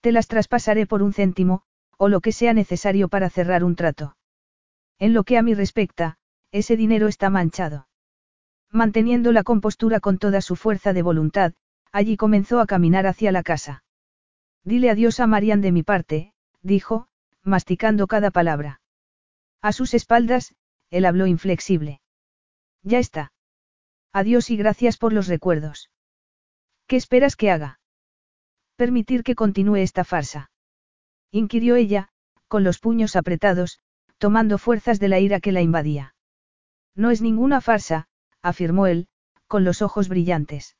[0.00, 1.62] Te las traspasaré por un céntimo,
[1.96, 4.16] o lo que sea necesario para cerrar un trato.
[4.98, 6.18] En lo que a mí respecta,
[6.50, 7.86] ese dinero está manchado.
[8.72, 11.54] Manteniendo la compostura con toda su fuerza de voluntad,
[11.92, 13.84] allí comenzó a caminar hacia la casa.
[14.64, 17.06] Dile adiós a Marian de mi parte, dijo,
[17.44, 18.80] masticando cada palabra.
[19.62, 20.56] A sus espaldas,
[20.90, 22.00] él habló inflexible.
[22.82, 23.30] Ya está.
[24.12, 25.90] Adiós y gracias por los recuerdos.
[26.86, 27.80] ¿Qué esperas que haga?
[28.76, 30.50] Permitir que continúe esta farsa.
[31.30, 32.08] Inquirió ella,
[32.48, 33.80] con los puños apretados,
[34.16, 36.14] tomando fuerzas de la ira que la invadía.
[36.94, 38.08] No es ninguna farsa,
[38.40, 39.08] afirmó él,
[39.46, 40.76] con los ojos brillantes.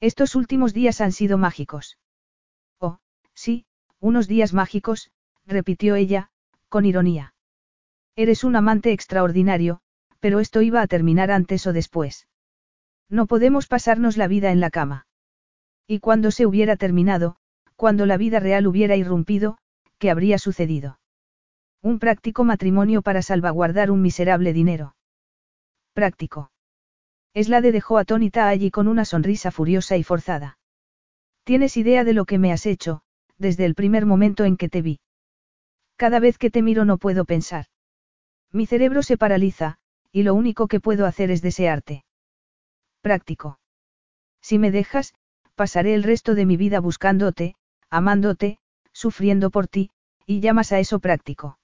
[0.00, 1.98] Estos últimos días han sido mágicos.
[2.78, 2.98] Oh,
[3.34, 3.66] sí,
[4.00, 5.10] unos días mágicos,
[5.46, 6.30] repitió ella,
[6.68, 7.34] con ironía.
[8.16, 9.80] Eres un amante extraordinario,
[10.20, 12.28] pero esto iba a terminar antes o después.
[13.10, 15.06] No podemos pasarnos la vida en la cama.
[15.86, 17.36] Y cuando se hubiera terminado,
[17.74, 19.58] cuando la vida real hubiera irrumpido,
[19.98, 21.00] ¿qué habría sucedido?
[21.82, 24.94] Un práctico matrimonio para salvaguardar un miserable dinero.
[25.92, 26.52] Práctico.
[27.34, 30.58] de dejó atónita allí con una sonrisa furiosa y forzada.
[31.42, 33.02] ¿Tienes idea de lo que me has hecho,
[33.38, 35.00] desde el primer momento en que te vi.
[35.96, 37.66] Cada vez que te miro no puedo pensar.
[38.52, 39.78] Mi cerebro se paraliza,
[40.12, 42.04] y lo único que puedo hacer es desearte.
[43.00, 43.58] Práctico.
[44.40, 45.14] Si me dejas,
[45.54, 47.54] pasaré el resto de mi vida buscándote,
[47.88, 48.58] amándote,
[48.92, 49.90] sufriendo por ti,
[50.26, 51.58] y llamas a eso práctico.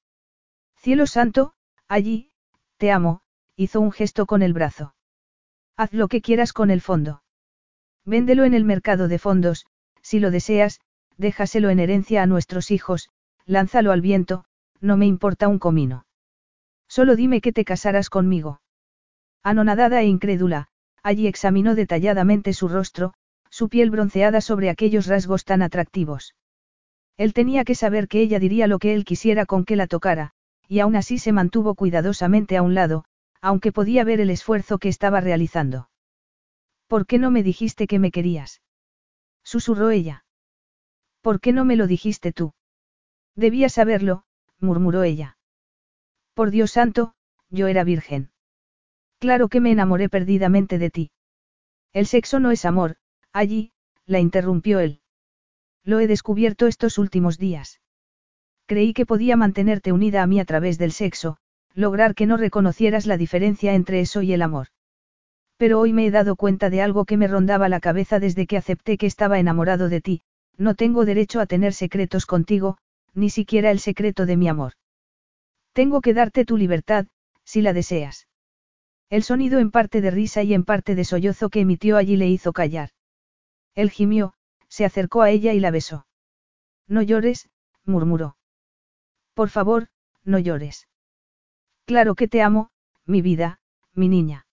[0.76, 1.52] Cielo santo,
[1.88, 2.30] allí,
[2.78, 3.22] te amo,
[3.56, 4.94] hizo un gesto con el brazo.
[5.76, 7.22] Haz lo que quieras con el fondo.
[8.04, 9.66] Véndelo en el mercado de fondos,
[10.00, 10.80] si lo deseas,
[11.16, 13.10] déjaselo en herencia a nuestros hijos,
[13.44, 14.44] lánzalo al viento,
[14.80, 16.06] no me importa un comino.
[16.88, 18.60] Solo dime que te casarás conmigo.
[19.42, 20.68] Anonadada e incrédula,
[21.06, 23.14] allí examinó detalladamente su rostro,
[23.48, 26.34] su piel bronceada sobre aquellos rasgos tan atractivos.
[27.16, 30.32] Él tenía que saber que ella diría lo que él quisiera con que la tocara,
[30.66, 33.04] y aún así se mantuvo cuidadosamente a un lado,
[33.40, 35.88] aunque podía ver el esfuerzo que estaba realizando.
[36.88, 38.60] ¿Por qué no me dijiste que me querías?
[39.44, 40.24] Susurró ella.
[41.20, 42.52] ¿Por qué no me lo dijiste tú?
[43.36, 44.24] Debía saberlo,
[44.58, 45.38] murmuró ella.
[46.34, 47.14] Por Dios santo,
[47.48, 48.32] yo era virgen.
[49.18, 51.10] Claro que me enamoré perdidamente de ti.
[51.92, 52.96] El sexo no es amor,
[53.32, 53.72] allí,
[54.04, 55.00] la interrumpió él.
[55.82, 57.80] Lo he descubierto estos últimos días.
[58.66, 61.38] Creí que podía mantenerte unida a mí a través del sexo,
[61.74, 64.68] lograr que no reconocieras la diferencia entre eso y el amor.
[65.56, 68.56] Pero hoy me he dado cuenta de algo que me rondaba la cabeza desde que
[68.56, 70.22] acepté que estaba enamorado de ti,
[70.58, 72.78] no tengo derecho a tener secretos contigo,
[73.14, 74.72] ni siquiera el secreto de mi amor.
[75.72, 77.06] Tengo que darte tu libertad,
[77.44, 78.26] si la deseas.
[79.08, 82.28] El sonido en parte de risa y en parte de sollozo que emitió allí le
[82.28, 82.90] hizo callar.
[83.74, 84.34] Él gimió,
[84.68, 86.06] se acercó a ella y la besó.
[86.88, 87.48] No llores,
[87.84, 88.36] murmuró.
[89.34, 89.88] Por favor,
[90.24, 90.88] no llores.
[91.84, 92.70] Claro que te amo,
[93.04, 93.60] mi vida,
[93.94, 94.46] mi niña.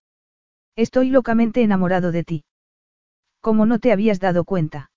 [0.76, 2.44] Estoy locamente enamorado de ti.
[3.40, 4.90] ¿Cómo no te habías dado cuenta?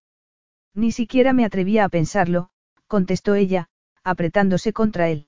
[0.74, 2.50] Ni siquiera me atrevía a pensarlo,
[2.88, 3.70] contestó ella,
[4.04, 5.28] apretándose contra él.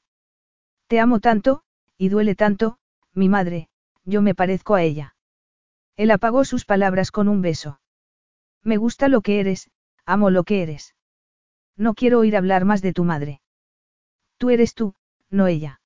[0.88, 1.64] Te amo tanto,
[1.98, 2.78] y duele tanto,
[3.14, 3.69] mi madre,
[4.10, 5.16] yo me parezco a ella.
[5.96, 7.80] Él apagó sus palabras con un beso.
[8.64, 9.70] Me gusta lo que eres,
[10.06, 10.96] amo lo que eres.
[11.78, 13.42] No quiero oír hablar más de tu madre.
[14.38, 14.96] Tú eres tú,
[15.30, 15.82] no ella.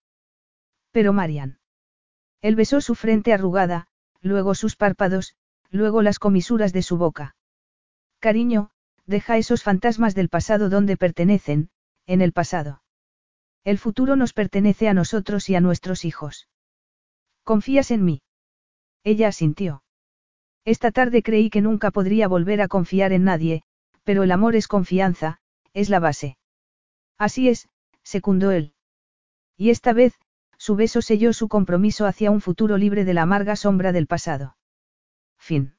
[0.92, 1.60] Pero Marian.
[2.42, 3.88] Él besó su frente arrugada,
[4.22, 5.36] luego sus párpados,
[5.70, 7.36] luego las comisuras de su boca.
[8.20, 8.72] Cariño,
[9.06, 11.70] deja esos fantasmas del pasado donde pertenecen,
[12.06, 12.84] en el pasado.
[13.64, 16.48] El futuro nos pertenece a nosotros y a nuestros hijos.
[17.44, 18.22] ¿Confías en mí?
[19.04, 19.84] Ella asintió.
[20.66, 23.64] Esta tarde creí que nunca podría volver a confiar en nadie,
[24.04, 25.40] pero el amor es confianza,
[25.74, 26.38] es la base.
[27.18, 27.68] Así es,
[28.04, 28.74] secundó él.
[29.58, 30.14] Y esta vez,
[30.58, 34.56] su beso selló su compromiso hacia un futuro libre de la amarga sombra del pasado.
[35.38, 35.73] Fin.